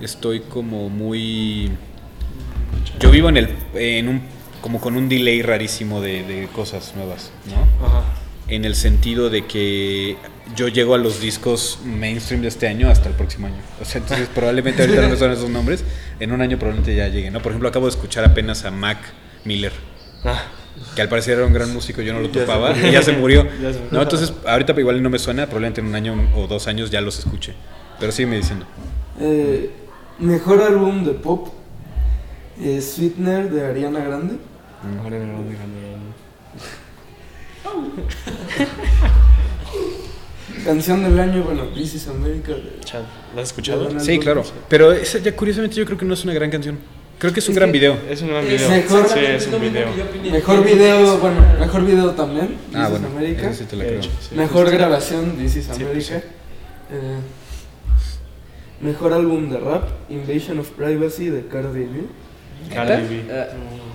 estoy 0.00 0.40
como 0.40 0.88
muy. 0.88 1.70
Yo 3.00 3.10
vivo 3.10 3.28
en 3.28 3.36
el. 3.38 3.48
en 3.74 4.08
un. 4.08 4.22
como 4.62 4.80
con 4.80 4.96
un 4.96 5.08
delay 5.08 5.42
rarísimo 5.42 6.00
de, 6.00 6.22
de 6.24 6.48
cosas 6.54 6.94
nuevas, 6.96 7.30
¿no? 7.46 7.86
Ajá. 7.86 8.02
En 8.48 8.64
el 8.64 8.74
sentido 8.76 9.28
de 9.30 9.44
que 9.46 10.16
yo 10.56 10.68
llego 10.68 10.94
a 10.94 10.98
los 10.98 11.20
discos 11.20 11.78
mainstream 11.84 12.42
de 12.42 12.48
este 12.48 12.66
año 12.68 12.88
hasta 12.90 13.08
el 13.08 13.14
próximo 13.14 13.46
año. 13.46 13.56
O 13.80 13.84
sea, 13.84 14.00
entonces 14.00 14.28
probablemente 14.34 14.82
ahorita 14.82 15.02
no 15.02 15.08
me 15.08 15.16
suenan 15.16 15.36
esos 15.36 15.50
nombres. 15.50 15.84
En 16.20 16.32
un 16.32 16.40
año 16.40 16.58
probablemente 16.58 16.94
ya 16.96 17.08
lleguen, 17.08 17.32
¿no? 17.32 17.40
Por 17.42 17.52
ejemplo, 17.52 17.68
acabo 17.68 17.86
de 17.86 17.90
escuchar 17.90 18.24
apenas 18.24 18.64
a 18.64 18.70
Mac 18.70 18.98
Miller. 19.44 19.72
Ah, 20.24 20.42
Que 20.96 21.02
al 21.02 21.08
parecer 21.08 21.38
era 21.38 21.46
un 21.46 21.52
gran 21.52 21.72
músico, 21.72 22.02
yo 22.02 22.12
no 22.12 22.20
lo 22.20 22.26
Ya 22.28 22.34
se 22.34 22.40
topaba 22.40 22.70
murió. 22.70 22.88
y 22.88 22.92
ya 22.92 23.02
se 23.02 23.12
murió. 23.12 23.44
Ya 23.44 23.72
se 23.72 23.78
¿no? 23.78 23.84
murió. 23.86 24.02
Entonces, 24.02 24.32
ahorita 24.46 24.74
igual 24.78 25.02
no 25.02 25.10
me 25.10 25.18
suena, 25.18 25.44
probablemente 25.46 25.80
en 25.80 25.86
un 25.88 25.94
año 25.94 26.30
o 26.34 26.46
dos 26.46 26.66
años 26.66 26.90
ya 26.90 27.00
los 27.00 27.18
escuche. 27.18 27.54
Pero 28.00 28.10
sígueme 28.12 28.36
diciendo. 28.36 28.66
Eh, 29.20 29.70
mejor 30.18 30.62
álbum 30.62 31.04
de 31.04 31.12
pop. 31.12 31.48
eh, 32.60 32.80
Sweetener 32.80 33.50
de 33.50 33.66
Ariana 33.66 34.00
Grande. 34.00 34.36
ahora 35.02 35.18
no, 35.18 35.42
déjame- 35.44 35.98
Canción 40.64 41.02
del 41.04 41.18
año, 41.18 41.42
bueno, 41.42 41.64
This 41.74 41.94
is 41.94 42.08
America. 42.08 42.52
de- 42.52 42.80
Chad, 42.84 43.02
¿La 43.34 43.42
has 43.42 43.48
escuchado? 43.48 43.98
Sí, 44.00 44.18
claro. 44.18 44.42
Pero 44.68 44.92
esa 44.92 45.18
ya 45.18 45.34
curiosamente 45.34 45.76
yo 45.76 45.84
creo 45.84 45.98
que 45.98 46.04
no 46.04 46.14
es 46.14 46.24
una 46.24 46.32
gran 46.34 46.50
canción. 46.50 46.78
Creo 47.18 47.32
que 47.32 47.40
es 47.40 47.48
un 47.48 47.54
gran 47.56 47.72
video. 47.72 47.98
Es 48.08 48.22
un 48.22 48.28
gran 48.28 48.44
Es 48.46 48.50
video. 48.52 48.70
mejor- 48.70 49.08
Sí, 49.08 49.18
es 49.20 49.46
un 49.48 49.60
video. 49.60 49.88
Mejor 50.32 50.64
video, 50.64 51.18
bueno, 51.18 51.40
mejor 51.58 51.84
video 51.84 52.10
también. 52.12 52.48
This 52.48 52.76
Ah, 52.76 52.84
is 52.84 52.90
bueno. 52.90 53.08
America. 53.08 53.42
Esa 53.50 53.54
sí 53.54 53.64
te 53.64 53.76
la 53.76 53.84
De 53.84 53.88
creo. 53.90 54.00
hecho, 54.00 54.10
sí. 54.20 54.34
Mejor 54.36 54.70
grabación, 54.70 55.36
This 55.36 55.56
is 55.56 55.64
Sí, 55.64 55.70
America. 55.72 55.92
pues 55.92 56.06
sí. 56.06 56.12
Eh, 56.14 57.18
mejor 58.80 59.12
álbum 59.12 59.50
de 59.50 59.58
rap, 59.58 59.88
Invasion 60.10 60.58
of 60.60 60.70
Privacy 60.70 61.28
de 61.28 61.46
Cardi 61.48 61.80
B. 61.80 62.02
Cardi 62.72 63.02
B. 63.16 63.32
Ah, 63.32 63.46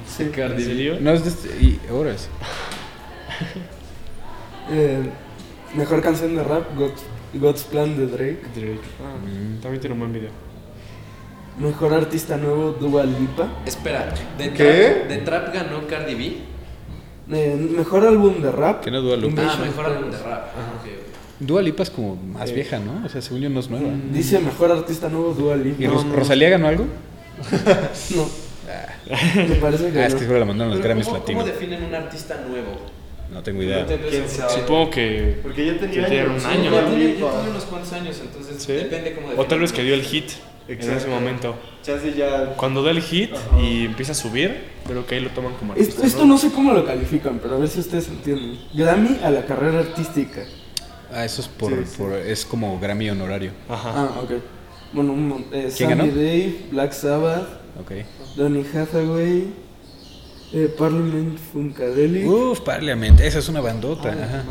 Sí, 0.05 0.25
Cardi 0.35 0.63
¿En 0.63 0.77
B. 0.77 0.97
No 1.01 1.11
es 1.13 1.23
de 1.23 1.29
este- 1.29 1.49
y 1.63 1.79
horas. 1.91 2.27
Eh, 4.71 4.99
mejor 5.75 6.01
canción 6.01 6.35
de 6.35 6.43
rap, 6.43 6.63
God- 6.77 6.91
God's 7.41 7.63
Plan 7.63 7.97
de 7.97 8.07
Drake. 8.07 8.41
Drake. 8.55 8.79
Ah, 9.01 9.15
Mm. 9.25 9.61
También 9.61 9.81
tiene 9.81 9.93
un 9.93 9.99
buen 9.99 10.13
video. 10.13 10.29
Mejor 11.59 11.93
artista 11.93 12.37
nuevo, 12.37 12.71
Dua 12.71 13.03
Lipa. 13.03 13.47
Espera, 13.65 14.11
¿de 14.37 14.51
¿Qué? 14.53 14.63
Trap, 14.97 15.07
¿de 15.09 15.17
Trap 15.19 15.53
ganó 15.53 15.87
Cardi 15.87 16.15
B? 16.15 16.37
Eh, 17.31 17.55
mejor 17.77 18.05
álbum 18.05 18.41
de 18.41 18.51
rap. 18.51 18.83
Que 18.83 18.91
no 18.91 19.01
Dua 19.01 19.15
Lipa. 19.17 19.41
Ah, 19.47 19.57
mejor 19.63 19.85
álbum 19.85 20.11
de 20.11 20.17
rap. 20.17 20.47
Ah. 20.57 20.81
Dua 21.39 21.61
Lipa 21.61 21.83
es 21.83 21.89
como 21.89 22.15
más 22.15 22.51
vieja, 22.51 22.79
¿no? 22.79 23.05
O 23.05 23.09
sea, 23.09 23.21
según 23.21 23.41
yo 23.41 23.49
no 23.49 23.59
es 23.59 23.69
nueva. 23.69 23.89
Dice 24.11 24.39
mejor 24.39 24.71
artista 24.71 25.09
nuevo, 25.09 25.33
Dua 25.33 25.55
Lipa. 25.55 25.81
¿Y 25.83 25.87
Ros- 25.87 26.09
Rosalía 26.11 26.49
ganó 26.49 26.67
algo? 26.67 26.85
No. 28.15 28.25
Me 29.35 29.55
parece 29.55 29.91
que 29.91 29.99
Ah, 29.99 30.05
es 30.07 30.13
no. 30.13 30.19
que 30.19 30.23
seguro 30.25 30.39
la 30.39 30.45
mandaron 30.45 30.73
los 30.73 30.81
Grammys 30.81 31.05
¿cómo, 31.05 31.17
Latino. 31.17 31.39
¿Cómo 31.39 31.51
definen 31.51 31.83
un 31.83 31.93
artista 31.93 32.39
nuevo? 32.47 32.77
No 33.31 33.41
tengo 33.43 33.63
idea. 33.63 33.85
¿Quién 33.85 34.27
sabe? 34.29 34.53
Supongo 34.53 34.89
que. 34.91 35.39
Porque 35.41 35.65
ya 35.65 35.77
tenía 35.79 36.05
que 36.07 36.19
años. 36.21 36.43
un 36.43 36.49
año. 36.51 36.71
Ya 36.71 36.85
tiene, 36.89 37.03
ya 37.19 37.31
tiene 37.31 37.49
unos 37.49 37.63
cuantos 37.65 37.93
años, 37.93 38.19
entonces 38.21 38.61
¿Sí? 38.63 38.73
depende 38.73 39.13
cómo 39.15 39.27
O 39.35 39.45
tal 39.45 39.59
vez 39.59 39.71
que 39.71 39.83
dio 39.83 39.95
el 39.95 40.03
hit 40.03 40.29
en 40.67 40.79
ese 40.79 40.91
Exacto. 40.93 41.11
momento. 41.11 41.55
Chance 41.83 42.13
ya. 42.13 42.53
Cuando 42.55 42.83
da 42.83 42.91
el 42.91 43.01
hit 43.01 43.33
Ajá. 43.33 43.59
y 43.59 43.85
empieza 43.85 44.11
a 44.11 44.15
subir, 44.15 44.63
creo 44.87 45.05
que 45.05 45.15
ahí 45.15 45.21
lo 45.21 45.29
toman 45.31 45.53
como 45.55 45.73
artista. 45.73 45.93
Esto, 45.95 46.05
esto 46.07 46.25
no 46.25 46.37
sé 46.37 46.51
cómo 46.51 46.73
lo 46.73 46.85
califican, 46.85 47.39
pero 47.41 47.55
a 47.55 47.57
ver 47.59 47.67
si 47.69 47.79
ustedes 47.79 48.07
entienden. 48.07 48.59
Grammy 48.73 49.19
a 49.23 49.31
la 49.31 49.45
carrera 49.45 49.79
artística. 49.79 50.43
Ah, 51.11 51.25
eso 51.25 51.41
es 51.41 51.47
por, 51.47 51.71
Sí, 51.71 51.77
sí. 51.85 51.95
por- 51.97 52.13
es 52.13 52.45
como 52.45 52.79
Grammy 52.79 53.09
honorario. 53.09 53.51
Ajá. 53.67 53.91
Ah, 53.95 54.19
ok. 54.21 54.31
Bueno, 54.93 55.11
un 55.13 55.45
eh, 55.51 55.71
¿Quién 55.75 55.89
Sammy 55.89 55.95
ganó? 55.95 56.05
Dave, 56.15 56.55
Black 56.71 56.91
Sabbath, 56.93 57.47
Ok. 57.81 57.91
Donny 58.35 58.63
Hathaway, 58.73 59.45
eh, 60.53 60.73
Parliament 60.77 61.37
Funkadelic, 61.51 62.27
Uf, 62.27 62.61
Parliament, 62.61 63.19
esa 63.19 63.39
es 63.39 63.49
una 63.49 63.61
bandota. 63.61 64.09
Ajá. 64.09 64.43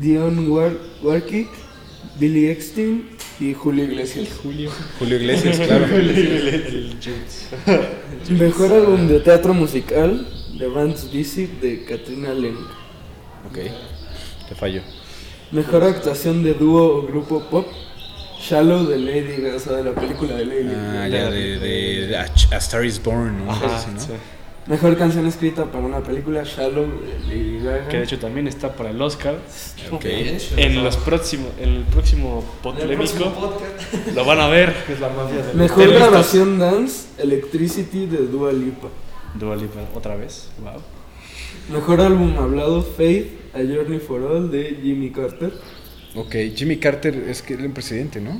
Dion 0.00 0.50
War 0.50 0.72
Warkick, 1.02 1.48
Billy 2.18 2.48
Eckstein 2.48 3.08
y 3.40 3.54
Julio 3.54 3.84
Iglesias. 3.84 4.28
Julio. 4.42 4.70
Julio 4.98 5.16
Iglesias, 5.16 5.58
claro. 5.60 5.86
El 5.96 6.98
Jets. 7.00 7.48
Mejor 8.30 8.72
álbum 8.72 9.06
de 9.06 9.20
teatro 9.20 9.54
musical, 9.54 10.26
The 10.58 10.66
Band's 10.66 11.10
Visit 11.10 11.60
de 11.60 11.84
Katrina 11.84 12.34
Lenk. 12.34 12.58
Ok, 13.48 13.58
te 14.48 14.54
fallo. 14.54 14.82
Mejor 15.52 15.84
actuación 15.84 16.42
de 16.42 16.54
dúo 16.54 16.98
o 16.98 17.02
grupo 17.06 17.40
pop, 17.48 17.66
Shallow 18.40 18.84
de 18.86 18.98
Lady 18.98 19.40
Gaga, 19.40 19.56
o 19.56 19.60
sea, 19.60 19.72
de 19.74 19.84
la 19.84 19.92
película 19.92 20.34
de 20.34 20.44
Lady. 20.44 20.74
Ah, 20.74 21.08
ya, 21.08 21.30
de, 21.30 21.58
de, 21.58 22.06
de 22.08 22.16
A, 22.16 22.26
Star 22.58 22.84
is 22.84 23.00
Born, 23.02 23.44
¿no? 23.44 23.52
Ajá, 23.52 23.78
sí. 23.78 24.12
Mejor 24.66 24.96
canción 24.98 25.26
escrita 25.26 25.64
para 25.66 25.84
una 25.84 26.00
película, 26.00 26.42
Shallow 26.42 26.86
de 27.00 27.18
Lady 27.28 27.58
Gaga. 27.64 27.88
Que 27.88 27.98
de 27.98 28.02
hecho 28.02 28.18
también 28.18 28.48
está 28.48 28.72
para 28.74 28.90
el 28.90 29.00
Oscar. 29.00 29.36
Ok. 29.92 30.04
En 30.56 30.82
los 30.82 30.96
próximos, 30.96 31.50
en 31.60 31.68
el 31.68 31.82
próximo 31.84 32.42
En 32.66 32.90
el 32.90 32.96
próximo 32.96 33.28
polémico 33.28 33.32
podcast. 33.32 34.08
lo 34.14 34.24
van 34.24 34.40
a 34.40 34.48
ver. 34.48 34.74
Que 34.86 34.94
es 34.94 35.00
la 35.00 35.08
mafia 35.10 35.42
del. 35.44 35.56
Mejor 35.56 35.88
grabación 35.92 36.58
dance, 36.58 37.06
Electricity 37.18 38.06
de 38.06 38.26
Dua 38.26 38.52
Lipa. 38.52 38.88
Dua 39.34 39.54
Lipa, 39.54 39.80
otra 39.94 40.16
vez. 40.16 40.48
Wow. 40.60 40.82
Mejor 41.72 42.00
álbum 42.00 42.36
hablado, 42.36 42.82
Faith, 42.82 43.54
A 43.54 43.58
Journey 43.58 44.00
for 44.00 44.20
All 44.22 44.50
de 44.50 44.80
Jimmy 44.82 45.10
Carter. 45.10 45.52
Ok, 46.16 46.34
Jimmy 46.56 46.78
Carter 46.78 47.14
es 47.28 47.40
que 47.42 47.54
era 47.54 47.64
un 47.64 47.72
presidente, 47.72 48.20
¿no? 48.20 48.36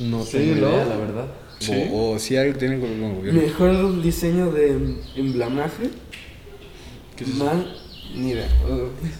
No 0.00 0.24
Sí, 0.24 0.38
tengo 0.38 0.54
¿no? 0.56 0.68
idea, 0.72 0.84
la 0.86 0.96
verdad. 0.96 1.26
Sí. 1.66 1.88
O, 1.92 2.10
o 2.12 2.18
si 2.18 2.36
algo 2.36 2.58
tiene 2.58 2.74
algo 2.74 2.86
con 2.86 3.02
el 3.02 3.14
gobierno. 3.14 3.42
Mejor 3.42 4.02
diseño 4.02 4.50
de 4.52 4.70
em- 4.70 4.96
emblamaje, 5.16 5.90
¿Qué 7.16 7.24
es 7.24 7.30
eso? 7.30 7.44
mal, 7.44 7.76
ni 8.16 8.30
idea. 8.30 8.48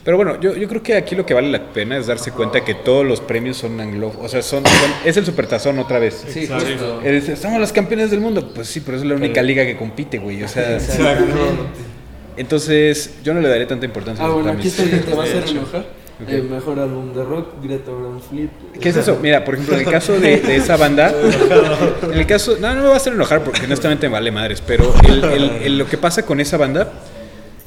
Pero 0.05 0.17
bueno, 0.17 0.41
yo, 0.41 0.55
yo 0.57 0.69
creo 0.69 0.83
que 0.83 0.95
aquí 0.95 1.15
lo 1.15 1.25
que 1.27 1.35
vale 1.35 1.51
la 1.51 1.73
pena 1.73 1.97
es 1.97 2.07
darse 2.07 2.31
cuenta 2.33 2.65
que 2.65 2.75
todos 2.75 3.05
los 3.05 3.21
premios 3.21 3.57
son 3.57 3.81
anglo... 3.81 4.13
O 4.21 4.29
sea, 4.29 4.43
son, 4.43 4.65
son- 4.65 4.91
es 5.05 5.17
el 5.17 5.25
supertazón 5.25 5.79
otra 5.79 5.99
vez. 5.99 6.25
Sí, 6.29 6.41
Exacto. 6.41 6.67
justo. 6.67 7.01
Es- 7.03 7.39
somos 7.39 7.61
los 7.61 7.73
campeones 7.73 8.11
del 8.11 8.21
mundo. 8.21 8.53
Pues 8.55 8.69
sí, 8.69 8.81
pero 8.85 8.97
es 8.97 9.05
la 9.05 9.15
única 9.15 9.35
Pero- 9.35 9.47
liga 9.47 9.65
que 9.67 9.77
compite, 9.77 10.19
güey. 10.19 10.43
O 10.43 10.49
sea, 10.49 10.75
Exacto. 10.75 11.25
entonces 12.37 13.15
yo 13.25 13.35
no 13.35 13.41
le 13.41 13.49
daré 13.49 13.67
tanta 13.67 13.87
importancia 13.87 14.25
Ah, 14.25 14.27
a 14.27 14.31
los 14.31 14.43
bueno, 14.43 14.59
aquí 14.59 14.71
que 14.71 14.83
te 14.99 15.15
va 15.15 15.25
a 15.25 15.29
enojar. 15.29 15.87
Ok. 16.23 16.29
Eh, 16.29 16.43
mejor 16.49 16.79
álbum 16.79 17.13
de 17.13 17.25
rock, 17.25 17.63
Greta 17.63 17.91
Van 17.91 18.21
Fleet. 18.21 18.49
¿Qué 18.81 18.89
es 18.91 18.97
eso? 18.97 19.19
Mira, 19.21 19.45
por 19.45 19.55
ejemplo, 19.55 19.75
en 19.77 19.81
el 19.87 19.91
caso 19.93 20.13
de, 20.19 20.37
de 20.41 20.57
esa 20.57 20.77
banda, 20.77 21.13
en 22.03 22.13
el 22.19 22.27
caso, 22.27 22.57
no, 22.61 22.73
no 22.75 22.83
me 22.83 22.89
va 22.89 22.95
a 22.95 22.97
hacer 22.99 23.13
enojar 23.13 23.43
porque 23.43 23.65
honestamente 23.65 24.07
me 24.09 24.13
vale 24.13 24.31
madres, 24.31 24.61
pero 24.65 24.95
el- 25.09 25.25
el- 25.25 25.51
el- 25.63 25.79
lo 25.79 25.87
que 25.87 25.99
pasa 25.99 26.25
con 26.25 26.39
esa 26.41 26.57
banda 26.57 26.93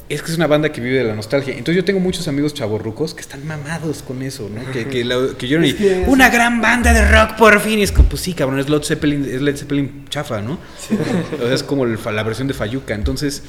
es 0.08 0.22
que 0.22 0.30
es 0.30 0.38
una 0.38 0.46
banda 0.46 0.72
que 0.72 0.80
vive 0.80 0.96
de 0.96 1.04
la 1.04 1.14
nostalgia. 1.14 1.52
Entonces 1.52 1.76
yo 1.76 1.84
tengo 1.84 2.00
muchos 2.00 2.26
amigos 2.28 2.54
chavorrucos 2.54 3.12
que 3.12 3.20
están 3.20 3.46
mamados 3.46 4.02
con 4.02 4.22
eso, 4.22 4.48
¿no? 4.48 4.72
Que, 4.72 4.86
que, 4.86 5.04
la- 5.04 5.34
que 5.36 5.46
que 5.46 6.02
es- 6.02 6.08
una 6.08 6.30
gran 6.30 6.62
banda 6.62 6.94
de 6.94 7.06
rock 7.06 7.36
por 7.36 7.60
fin. 7.60 7.78
Y 7.78 7.82
es 7.82 7.92
como, 7.92 8.08
pues 8.08 8.22
sí, 8.22 8.32
cabrón, 8.32 8.58
es 8.58 8.70
Led 8.70 8.82
Zeppelin, 8.82 9.28
es 9.30 9.42
Led 9.42 9.56
Zeppelin 9.58 10.06
chafa, 10.08 10.40
¿no? 10.40 10.52
O 10.54 11.44
sea, 11.44 11.52
es 11.54 11.62
como 11.62 11.84
el 11.84 11.98
la 12.14 12.22
versión 12.22 12.48
de 12.48 12.54
Fayuca. 12.54 12.94
Entonces, 12.94 13.42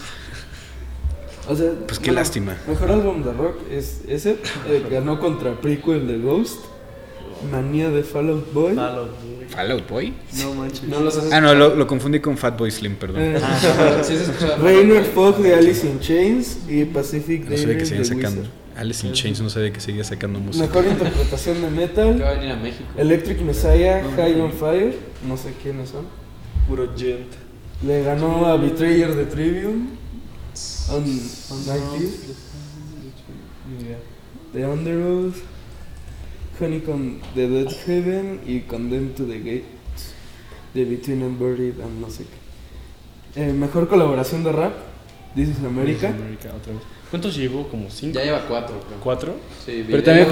O 1.50 1.56
sea, 1.56 1.72
Pues 1.88 2.00
qué 2.00 2.12
lástima. 2.12 2.56
Mejor 2.68 2.92
álbum 2.92 3.24
de 3.24 3.34
rock 3.34 3.58
es 3.72 4.02
ese. 4.08 4.38
eh, 4.68 4.86
ganó 4.90 5.20
contra 5.20 5.60
Prequel 5.60 6.08
de 6.08 6.20
Ghost. 6.20 6.60
Manía 7.52 7.90
de 7.90 8.04
Fallout 8.04 8.54
Boy. 8.54 8.76
Fallout 9.50 9.90
Boy. 9.90 10.14
No 10.40 10.54
manches. 10.56 10.84
No 10.84 11.00
los 11.00 11.18
Ah, 11.32 11.40
no, 11.42 11.56
lo, 11.56 11.74
lo 11.76 11.88
confundí 11.88 12.20
con 12.20 12.38
Fatboy 12.38 12.70
Slim, 12.70 12.96
perdón. 12.96 13.22
Eh, 13.22 13.40
Sí, 14.04 14.14
escucha. 14.14 14.58
Rainer 14.58 15.04
Fog 15.06 15.38
de 15.38 15.56
Alice 15.56 15.88
in 15.88 16.00
Chains 16.02 16.60
y 16.68 16.84
Pacific 16.86 17.50
No 17.50 17.58
sabía 17.58 17.78
que 17.78 17.86
seguían 17.86 18.06
sacando. 18.06 18.42
Wizard. 18.42 18.54
Alice 18.78 19.08
in 19.08 19.14
Chains 19.14 19.42
no 19.42 19.50
sabía 19.50 19.72
que 19.74 19.80
seguía 19.80 20.04
sacando 20.04 20.40
música. 20.40 20.66
Mejor 20.68 20.86
interpretación 20.86 21.56
de 21.56 21.62
Que 21.62 21.68
va 21.68 21.72
a 21.72 21.88
metal. 22.12 22.38
venir 22.38 22.52
a 22.52 22.56
México. 22.58 22.84
Electric 22.98 23.42
Messiah, 23.42 24.04
High 24.18 24.40
on 24.42 24.52
Fire. 24.54 24.96
No 25.28 25.36
sé 25.38 25.54
quiénes 25.64 25.90
son. 25.90 26.06
Puro 26.68 26.90
gent. 26.96 27.32
Le 27.86 28.04
ganó 28.04 28.46
a 28.48 28.58
Betrayer 28.58 29.16
de 29.16 29.26
Trivium. 29.26 29.88
On, 30.90 31.04
on 31.52 31.66
Night 31.68 32.02
Eve. 32.02 32.36
The 34.54 34.66
Underoath. 34.66 35.36
Honeycomb 36.60 37.22
de 37.36 37.48
Dead 37.48 37.72
Heaven 37.88 38.42
y 38.46 38.62
Condemned 38.62 39.16
to 39.16 39.26
the 39.26 39.40
Gates 39.40 40.14
de 40.74 40.84
Between 40.84 41.24
and 41.24 41.40
Buried 41.40 41.80
and 41.82 42.02
no 42.02 42.10
sé 42.10 42.26
qué. 42.26 43.42
Eh, 43.42 43.54
mejor 43.54 43.88
colaboración 43.88 44.44
de 44.44 44.52
rap. 44.52 44.74
This 45.36 45.50
is 45.50 45.60
America. 45.60 46.10
Otra 46.10 46.74
vez. 46.74 46.82
¿Cuántos 47.10 47.36
llevó? 47.36 47.68
¿Como 47.68 47.90
cinco? 47.90 48.20
Ya 48.20 48.26
lleva 48.26 48.42
cuatro, 48.48 48.80
creo. 48.88 49.00
¿Cuatro? 49.00 49.36
Sí, 49.66 49.86
Pero 49.88 50.04
también. 50.04 50.28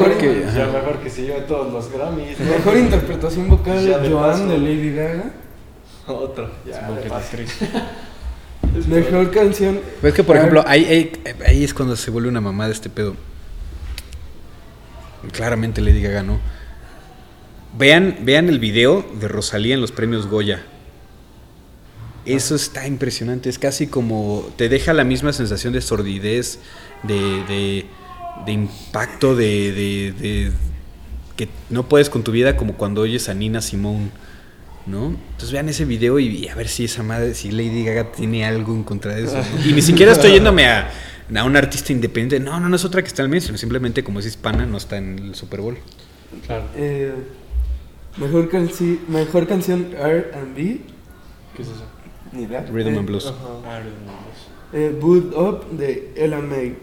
Ya 0.54 0.64
ajá. 0.66 0.72
mejor 0.80 0.99
que 0.99 1.10
se 1.10 1.22
lleve 1.24 1.41
todos 1.41 1.72
los 1.72 1.91
Grammys. 1.91 2.40
Mejor 2.40 2.78
interpretación 2.78 3.49
vocal 3.49 4.10
Joan 4.10 4.49
de 4.49 4.58
Lady 4.58 4.94
Gaga. 4.94 5.34
Otro. 6.08 6.49
Ya, 6.66 6.82
Supongo 6.82 7.02
que 7.02 7.10
la 7.10 7.18
actriz. 7.18 7.58
Mejor 8.88 9.32
canción. 9.32 9.80
Pues 10.02 10.12
es 10.12 10.16
que, 10.16 10.24
por 10.24 10.38
ejemplo, 10.38 10.64
ahí, 10.68 10.86
ahí, 10.86 11.12
ahí 11.45 11.64
es 11.64 11.74
cuando 11.74 11.95
se 11.95 12.12
vuelve 12.12 12.30
una 12.30 12.41
mamada 12.41 12.72
este 12.72 12.90
pedo. 12.90 13.16
Claramente 15.32 15.82
Lady 15.82 16.02
Gaga 16.02 16.24
no. 16.24 16.40
Vean, 17.78 18.18
vean 18.22 18.49
el 18.49 18.60
video 18.60 19.06
de 19.20 19.28
Rosalía 19.28 19.74
en 19.76 19.82
los 19.82 19.91
premios 19.91 20.28
Goya. 20.28 20.64
Eso 22.26 22.56
está 22.56 22.88
impresionante. 22.88 23.49
Es 23.49 23.58
casi 23.60 23.88
como. 23.88 24.48
Te 24.58 24.70
deja 24.70 24.94
la 24.94 25.04
misma 25.04 25.34
sensación 25.34 25.74
de 25.74 25.82
sordidez, 25.82 26.60
de, 27.04 27.16
de, 27.45 27.86
de 28.45 28.52
impacto, 28.52 29.36
de, 29.36 29.72
de, 29.72 30.12
de- 30.14 30.52
que 31.36 31.48
no 31.70 31.88
puedes 31.88 32.10
con 32.10 32.24
tu 32.24 32.32
vida, 32.32 32.58
como 32.58 32.74
cuando 32.74 33.02
oyes 33.02 33.30
a 33.30 33.34
Nina 33.34 33.62
Simone. 33.62 34.10
¿No? 34.88 35.07
Entonces 35.07 35.51
vean 35.51 35.68
ese 35.69 35.84
video 35.85 36.18
y, 36.19 36.27
y 36.27 36.47
a 36.47 36.55
ver 36.55 36.68
si 36.69 36.85
esa 36.85 37.03
madre, 37.03 37.34
si 37.34 37.51
Lady 37.51 37.84
Gaga 37.84 38.11
tiene 38.11 38.45
algo 38.45 38.73
en 38.73 38.84
contra 38.84 39.14
de 39.15 39.26
eso. 39.26 39.38
¿no? 39.38 39.65
Y 39.69 39.73
ni 39.73 39.81
siquiera 39.81 40.14
estoy 40.14 40.31
yéndome 40.31 40.65
a, 40.65 40.89
a 41.35 41.43
un 41.43 41.55
artista 41.57 41.91
independiente. 41.91 42.39
No, 42.39 42.59
no, 42.59 42.69
no 42.69 42.76
es 42.77 42.85
otra 42.85 43.01
que 43.01 43.07
está 43.09 43.22
en 43.22 43.26
el 43.26 43.31
mainstream. 43.31 43.57
Simplemente 43.57 44.03
como 44.03 44.19
es 44.19 44.26
hispana, 44.26 44.65
no 44.65 44.77
está 44.77 44.97
en 44.97 45.19
el 45.19 45.35
Super 45.35 45.59
Bowl. 45.61 45.77
Claro. 46.45 46.64
eh, 46.76 47.14
mejor, 48.18 48.49
canci- 48.49 48.99
mejor 49.09 49.45
canción 49.47 49.88
RB. 49.93 50.55
¿Qué 50.55 51.61
es 51.61 51.68
eso? 51.68 51.84
Ni 52.31 52.43
idea. 52.43 52.61
Rhythm 52.72 52.93
Eh, 52.95 52.97
and 52.99 53.07
Blues. 53.07 53.26
Ah, 53.27 53.80
Rhythm 53.80 54.09
and 54.09 54.19
Blues. 54.23 54.39
eh, 54.73 54.97
Boot 54.99 55.35
Up 55.35 55.77
de 55.77 56.14
Ella 56.15 56.39
May. 56.39 56.76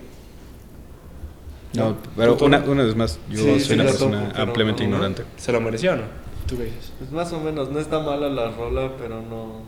No, 1.75 1.97
pero 2.17 2.37
¿Tú 2.37 2.45
una, 2.45 2.59
una 2.61 2.85
vez 2.85 2.95
más, 2.95 3.19
yo 3.29 3.39
Sí, 3.43 3.55
sí 3.59 3.61
soy 3.67 3.75
una 3.77 3.85
persona 3.85 4.33
ampliamente 4.37 4.85
no, 4.85 4.91
¿no? 4.91 4.97
ignorante. 4.97 5.25
¿Se 5.37 5.51
lo 5.51 5.61
merecía 5.61 5.95
o 5.95 5.97
no? 5.97 6.03
¿Tú 6.47 6.57
qué 6.57 6.65
dices? 6.65 6.93
Pues 6.99 7.11
más 7.11 7.33
o 7.33 7.41
menos, 7.41 7.71
no 7.71 7.79
está 7.79 8.01
mala 8.01 8.29
la 8.29 8.51
rola, 8.51 8.93
pero 8.99 9.23
no. 9.23 9.63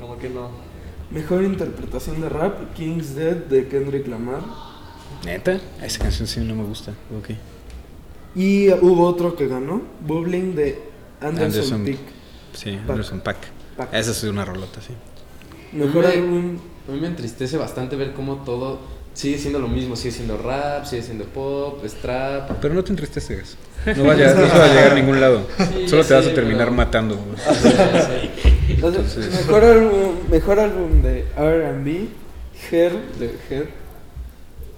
Como 0.00 0.18
que 0.18 0.28
no. 0.28 0.50
Mejor 1.10 1.42
interpretación 1.42 2.20
de 2.20 2.28
rap, 2.28 2.72
King's 2.74 3.14
Dead 3.14 3.36
de 3.36 3.68
Kendrick 3.68 4.06
Lamar. 4.06 4.42
¿Neta? 5.24 5.60
Esa 5.82 5.98
canción 5.98 6.26
sí 6.26 6.40
no 6.40 6.54
me 6.54 6.64
gusta. 6.64 6.92
Ok. 7.18 7.30
Y 8.34 8.70
hubo 8.72 9.06
otro 9.06 9.36
que 9.36 9.46
ganó, 9.46 9.82
Bubbling 10.00 10.54
de 10.54 10.82
Anderson, 11.20 11.44
Anderson. 11.44 11.84
Peak. 11.84 11.98
Sí. 12.54 12.70
Anderson 12.88 13.20
Pack. 13.20 13.36
Pac. 13.76 13.92
Esa 13.92 14.10
es 14.12 14.22
una 14.24 14.44
rolota, 14.44 14.80
sí. 14.80 14.94
Mejor 15.72 16.04
Hombre. 16.04 16.18
álbum. 16.18 16.58
A 16.88 16.92
mí 16.92 17.00
me 17.00 17.06
entristece 17.08 17.56
bastante 17.56 17.96
ver 17.96 18.12
cómo 18.14 18.36
todo 18.38 18.80
sigue 19.14 19.38
siendo 19.38 19.58
lo 19.58 19.68
mismo. 19.68 19.96
Sigue 19.96 20.12
siendo 20.12 20.36
rap, 20.38 20.84
sigue 20.84 21.02
siendo 21.02 21.24
pop, 21.24 21.82
es 21.84 21.94
trap. 21.94 22.50
Pero 22.60 22.74
no 22.74 22.84
te 22.84 22.90
entristeces. 22.90 23.56
No 23.96 24.04
va 24.04 24.12
a 24.12 24.16
llegar, 24.16 24.36
no 24.36 24.46
se 24.48 24.58
va 24.58 24.64
a 24.64 24.68
llegar 24.68 24.92
a 24.92 24.94
ningún 24.94 25.20
lado. 25.20 25.44
Sí, 25.58 25.88
Solo 25.88 26.04
te 26.04 26.14
vas 26.14 26.26
a 26.26 26.34
terminar 26.34 26.66
pero- 26.66 26.76
matando. 26.76 27.18
Entonces, 28.68 29.26
mejor 29.46 29.64
álbum, 29.64 30.14
mejor 30.30 30.60
álbum 30.60 31.02
de 31.02 31.26
R&B, 31.36 32.06
Her 32.70 32.92
de 33.18 33.34
Her. 33.50 33.68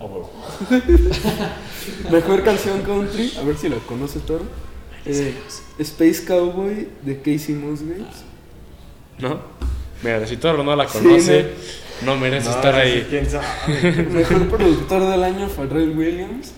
Mejor 2.11 2.43
canción 2.45 2.83
country, 2.83 3.33
a 3.39 3.43
ver 3.43 3.57
si 3.57 3.69
la 3.69 3.77
conoce 3.77 4.21
todo. 4.21 4.43
Eh, 5.07 5.35
Space 5.79 6.25
Cowboy 6.27 6.89
de 7.03 7.19
Casey 7.19 7.55
Musgraves. 7.55 8.25
¿No? 9.19 9.41
Mira, 10.03 10.27
si 10.27 10.37
todo 10.37 10.63
no 10.63 10.77
la 10.77 10.89
Sí, 10.89 10.99
conoce, 10.99 11.51
no 12.05 12.17
merece 12.17 12.51
estar 12.51 12.75
ahí. 12.75 13.07
¿Quién 13.09 13.27
sabe? 13.29 13.47
Mejor 14.13 14.49
productor 14.49 15.09
del 15.11 15.23
año, 15.25 15.49
Pharrell 15.49 15.97
Williams. 15.97 16.53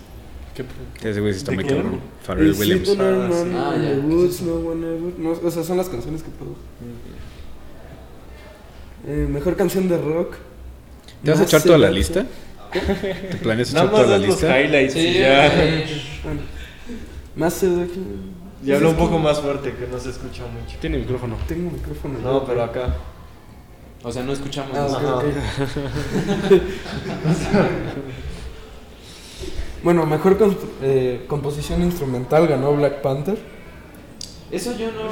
¿Qué- 0.55 1.11
Ese 1.11 1.21
güey 1.21 1.33
sí 1.35 1.39
está 1.39 1.51
¿De 1.51 1.57
muy 1.57 1.65
cabrón. 1.67 2.01
Pharrell 2.27 2.49
Y 2.55 2.59
Williams. 2.59 2.89
Sweet 2.89 3.01
Honor 3.01 3.31
Ah, 3.31 3.43
sí. 3.45 3.53
Ah, 3.55 3.75
the 3.79 3.95
Woods, 4.01 4.41
No. 4.43 4.75
No, 5.19 5.31
o 5.43 5.51
sea, 5.51 5.63
son 5.63 5.77
las 5.77 5.89
canciones 5.89 6.23
que 6.23 6.31
produjo. 6.31 6.57
Eh, 9.07 9.27
mejor 9.31 9.57
canción 9.57 9.89
de 9.89 9.99
rock. 9.99 10.35
¿Te 11.23 11.31
vas 11.31 11.39
a 11.41 11.43
Más 11.43 11.49
echar 11.53 11.63
toda 11.63 11.79
la 11.79 11.91
lista? 11.91 12.27
¿Te 12.73 13.37
planeas 13.37 13.73
Nada 13.73 13.87
echar 13.87 13.91
toda 13.91 14.03
más 14.03 14.11
la 14.11 14.19
das 14.19 14.21
los 14.27 14.29
lista? 14.43 14.61
highlights 14.61 14.93
Sí, 14.95 14.99
y 15.01 15.15
ya. 15.19 15.53
Bueno, 16.25 16.41
más 17.37 17.53
Seduction. 17.55 18.37
Y 18.65 18.73
habla 18.73 18.89
un 18.89 18.97
poco 18.97 19.19
más 19.19 19.41
fuerte 19.41 19.73
que 19.79 19.87
no 19.87 19.99
se 20.01 20.11
escucha 20.11 20.43
mucho. 20.43 20.77
Tiene 20.81 20.99
micrófono. 20.99 21.37
Tengo 21.47 21.71
micrófono. 21.71 22.19
No, 22.19 22.45
pero 22.45 22.65
acá. 22.65 22.97
O 24.07 24.13
sea, 24.13 24.23
no 24.23 24.33
escuchamos. 24.33 24.71
Ah, 24.77 25.17
ok. 25.17 25.25
bueno, 29.83 30.07
mejor 30.07 30.39
eh, 30.81 31.25
composición 31.27 31.83
instrumental 31.83 32.47
ganó 32.47 32.73
Black 32.77 33.03
Panther. 33.03 33.37
Eso 34.53 34.77
yo 34.77 34.93
no. 34.93 35.09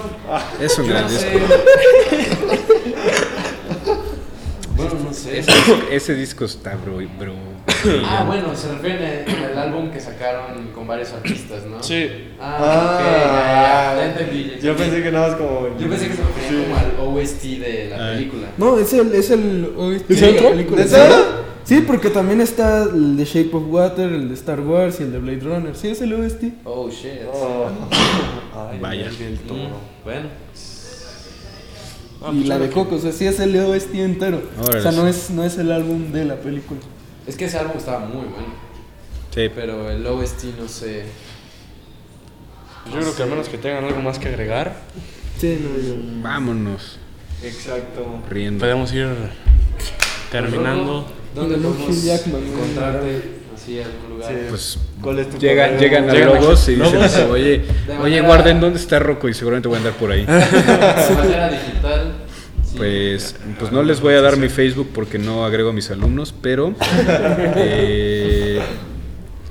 Es 0.65 0.79
un 0.79 0.87
gran 0.87 1.07
no 1.07 1.11
disco. 1.11 1.25
sé. 1.25 1.41
bueno, 4.77 4.95
no 5.07 5.13
sé. 5.13 5.41
Ese, 5.41 5.53
ese 5.91 6.15
disco 6.15 6.45
está, 6.45 6.77
bro. 6.77 6.99
bro. 7.19 7.35
Ah, 8.07 8.25
bueno, 8.27 8.55
se 8.57 8.73
refiere 8.73 9.25
al 9.53 9.59
álbum 9.59 9.91
que 9.91 10.01
sacaron 10.01 10.69
con 10.75 10.87
varios 10.87 11.13
artistas, 11.13 11.65
¿no? 11.67 11.83
Sí. 11.83 12.09
Ah, 12.41 12.97
ok, 12.99 13.05
ya, 13.05 13.95
ya, 13.95 13.97
ya 13.97 14.11
entendí. 14.13 14.53
ya 14.57 14.61
Yo 14.69 14.77
pensé 14.77 15.03
que 15.03 15.11
nada 15.13 15.29
más 15.29 15.37
como. 15.37 15.69
Yo 15.79 15.89
pensé 15.89 16.09
que 16.09 16.15
se 16.15 16.23
refería 16.23 16.65
como 16.65 16.77
al 16.77 17.19
OST 17.19 17.43
de 17.59 17.89
la 17.91 17.97
Ah. 17.97 18.13
película. 18.15 18.47
No, 18.59 18.79
es 18.79 18.93
el, 18.93 19.13
es 19.15 19.31
el 19.31 19.73
OST 19.77 20.11
¿Es 20.11 20.21
de 20.21 20.33
la 20.43 20.51
película. 20.51 20.85
¿Neta? 20.85 21.11
Sí, 21.65 21.81
porque 21.87 22.11
también 22.11 22.41
está 22.43 22.83
el 22.83 23.17
de 23.17 23.25
Shape 23.25 23.51
of 23.57 23.63
Water, 23.69 24.13
el 24.13 24.29
de 24.29 24.35
Star 24.35 24.61
Wars 24.61 25.01
y 25.01 25.05
el 25.05 25.13
de 25.13 25.19
Blade 25.19 25.41
Runner. 25.41 25.75
Sí, 25.75 25.89
es 25.89 26.01
el 26.03 26.13
OST. 26.13 26.45
Oh, 26.65 26.91
shit. 26.91 27.23
Oh. 27.33 27.69
Ay, 28.71 28.79
Vaya. 28.81 29.07
el 29.07 29.39
toro. 29.39 29.61
Mm, 29.61 30.05
Bueno. 30.05 30.29
Ah, 32.23 32.31
y 32.33 32.45
la 32.45 32.59
de 32.59 32.71
Coco, 32.71 32.97
o 32.97 32.99
sea, 32.99 33.13
sí 33.13 33.27
es 33.27 33.39
el 33.41 33.55
OST 33.59 33.95
entero. 33.97 34.43
O 34.61 34.81
sea, 34.81 34.93
no 34.93 35.07
es, 35.07 35.31
no 35.31 35.45
es 35.45 35.59
el 35.59 35.71
álbum 35.73 36.11
de 36.13 36.25
la 36.25 36.37
película. 36.37 36.81
Es 37.27 37.37
que 37.37 37.47
ese 37.47 37.59
álbum 37.59 37.77
estaba 37.79 38.01
muy 38.01 38.23
bueno. 38.27 38.55
Sí. 39.35 39.51
Pero 39.55 39.91
el 39.91 40.07
OST 40.07 40.45
no 40.61 40.69
sé. 40.69 41.05
Yo 42.87 43.01
creo 43.01 43.17
que 43.17 43.23
al 43.23 43.31
menos 43.31 43.49
que 43.49 43.57
tengan 43.59 43.85
algo 43.85 44.01
más 44.03 44.19
que 44.19 44.29
agregar, 44.29 44.77
Sí, 45.41 45.59
no, 45.61 45.83
yo. 45.83 45.95
Vámonos. 46.23 46.99
Exacto. 47.43 48.21
Riendo. 48.31 48.61
podemos 48.61 48.93
ir 48.93 49.09
terminando. 50.31 51.07
¿Dónde 51.35 51.57
No, 51.57 51.71
podemos 51.71 52.05
encontrarte? 52.05 53.23
Así, 53.55 53.79
en 53.81 53.87
algún 53.87 54.11
lugar. 54.11 54.31
Sí. 54.33 54.39
Pues 54.49 54.79
¿Cuál 55.01 55.19
es 55.21 55.31
tu 55.31 55.39
llegan, 55.39 55.73
correo? 55.75 55.81
llegan 55.81 56.11
a. 56.11 56.15
Logos 56.15 56.69
y 56.69 56.75
dicen, 56.77 57.31
oye, 57.31 57.65
oye, 57.89 57.99
manera- 57.99 58.27
guarden 58.27 58.61
dónde 58.61 58.79
está 58.79 58.99
Rocco 58.99 59.29
y 59.29 59.35
seguramente 59.35 59.69
voy 59.69 59.77
a 59.77 59.79
andar 59.79 59.93
por 59.95 60.11
ahí. 60.13 60.25
De 60.25 61.15
manera 61.17 61.51
digital. 61.51 61.94
Pues, 62.77 63.37
pues 63.59 63.71
no 63.73 63.83
les 63.83 64.01
voy 64.01 64.15
a 64.15 64.21
dar 64.21 64.37
mi 64.37 64.49
Facebook 64.49 64.91
porque 64.95 65.19
no 65.19 65.45
agrego 65.45 65.71
a 65.71 65.73
mis 65.73 65.91
alumnos, 65.91 66.35
pero 66.41 66.75
eh, 67.57 68.61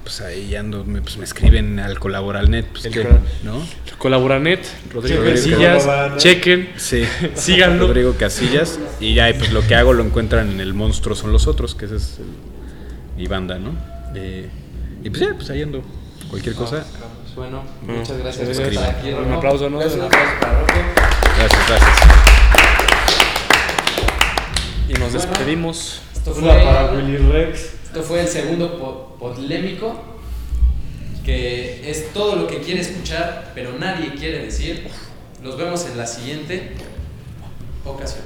pues 0.04 0.20
ahí 0.22 0.54
ando, 0.56 0.84
me, 0.84 1.02
pues 1.02 1.18
me 1.18 1.24
escriben 1.24 1.80
al 1.80 1.98
Colaboralnet, 2.00 2.66
pues 2.68 2.86
El 2.86 2.94
qué, 2.94 3.08
¿no? 3.44 3.66
Colaboranet, 3.98 4.60
Rodrigo 4.94 5.22
Rodrigo 5.22 5.36
Casillas, 5.58 6.18
chequen, 6.18 6.70
Sí, 6.76 7.04
síganlo. 7.36 7.88
Rodrigo 7.88 8.16
Casillas 8.20 8.80
y 9.00 9.14
ya, 9.14 9.34
pues 9.38 9.54
lo 9.54 9.66
que 9.66 9.76
hago 9.76 9.94
lo 9.94 10.04
encuentran 10.04 10.52
en 10.52 10.60
el 10.60 10.74
Monstruo 10.74 11.16
son 11.16 11.32
los 11.32 11.48
otros, 11.48 11.74
que 11.76 11.86
ese 11.86 11.96
es 11.96 12.20
el- 12.20 12.26
mi 13.22 13.28
banda, 13.28 13.58
¿no? 13.60 13.72
Eh, 14.16 14.50
y 15.04 15.10
pues 15.10 15.22
ya, 15.22 15.34
pues 15.36 15.50
ahí 15.50 15.62
ando, 15.62 15.82
cualquier 16.30 16.56
cosa, 16.56 16.84
Pues 17.24 17.36
bueno, 17.36 17.64
muchas 17.82 18.18
gracias 18.18 18.58
por 18.58 18.68
estar 18.68 18.90
aquí. 18.90 19.12
Un 19.14 19.32
aplauso, 19.32 19.70
¿no? 19.70 19.80
Gracias, 19.80 20.00
un 20.00 20.06
aplauso 20.08 20.32
para 20.42 20.60
Rocco. 20.60 20.74
gracias, 21.38 21.68
gracias. 21.70 22.13
Y 24.96 25.00
nos 25.00 25.14
despedimos. 25.14 26.02
Esto 26.14 26.34
Una 26.36 26.54
para 26.64 26.88
fue, 26.90 26.98
Willy 26.98 27.18
Rex. 27.18 27.60
esto 27.86 28.04
fue 28.04 28.22
el 28.22 28.28
segundo 28.28 28.78
po- 28.80 29.16
podlémico, 29.20 30.00
que 31.26 31.90
es 31.90 32.12
todo 32.14 32.36
lo 32.36 32.48
que 32.48 32.60
quiere 32.60 32.82
escuchar, 32.82 33.52
pero 33.56 33.74
nadie 33.78 34.14
quiere 34.16 34.40
decir. 34.46 34.88
Nos 35.42 35.58
vemos 35.58 35.86
en 35.86 35.98
la 35.98 36.08
siguiente 36.08 36.72
ocasión. 37.84 38.24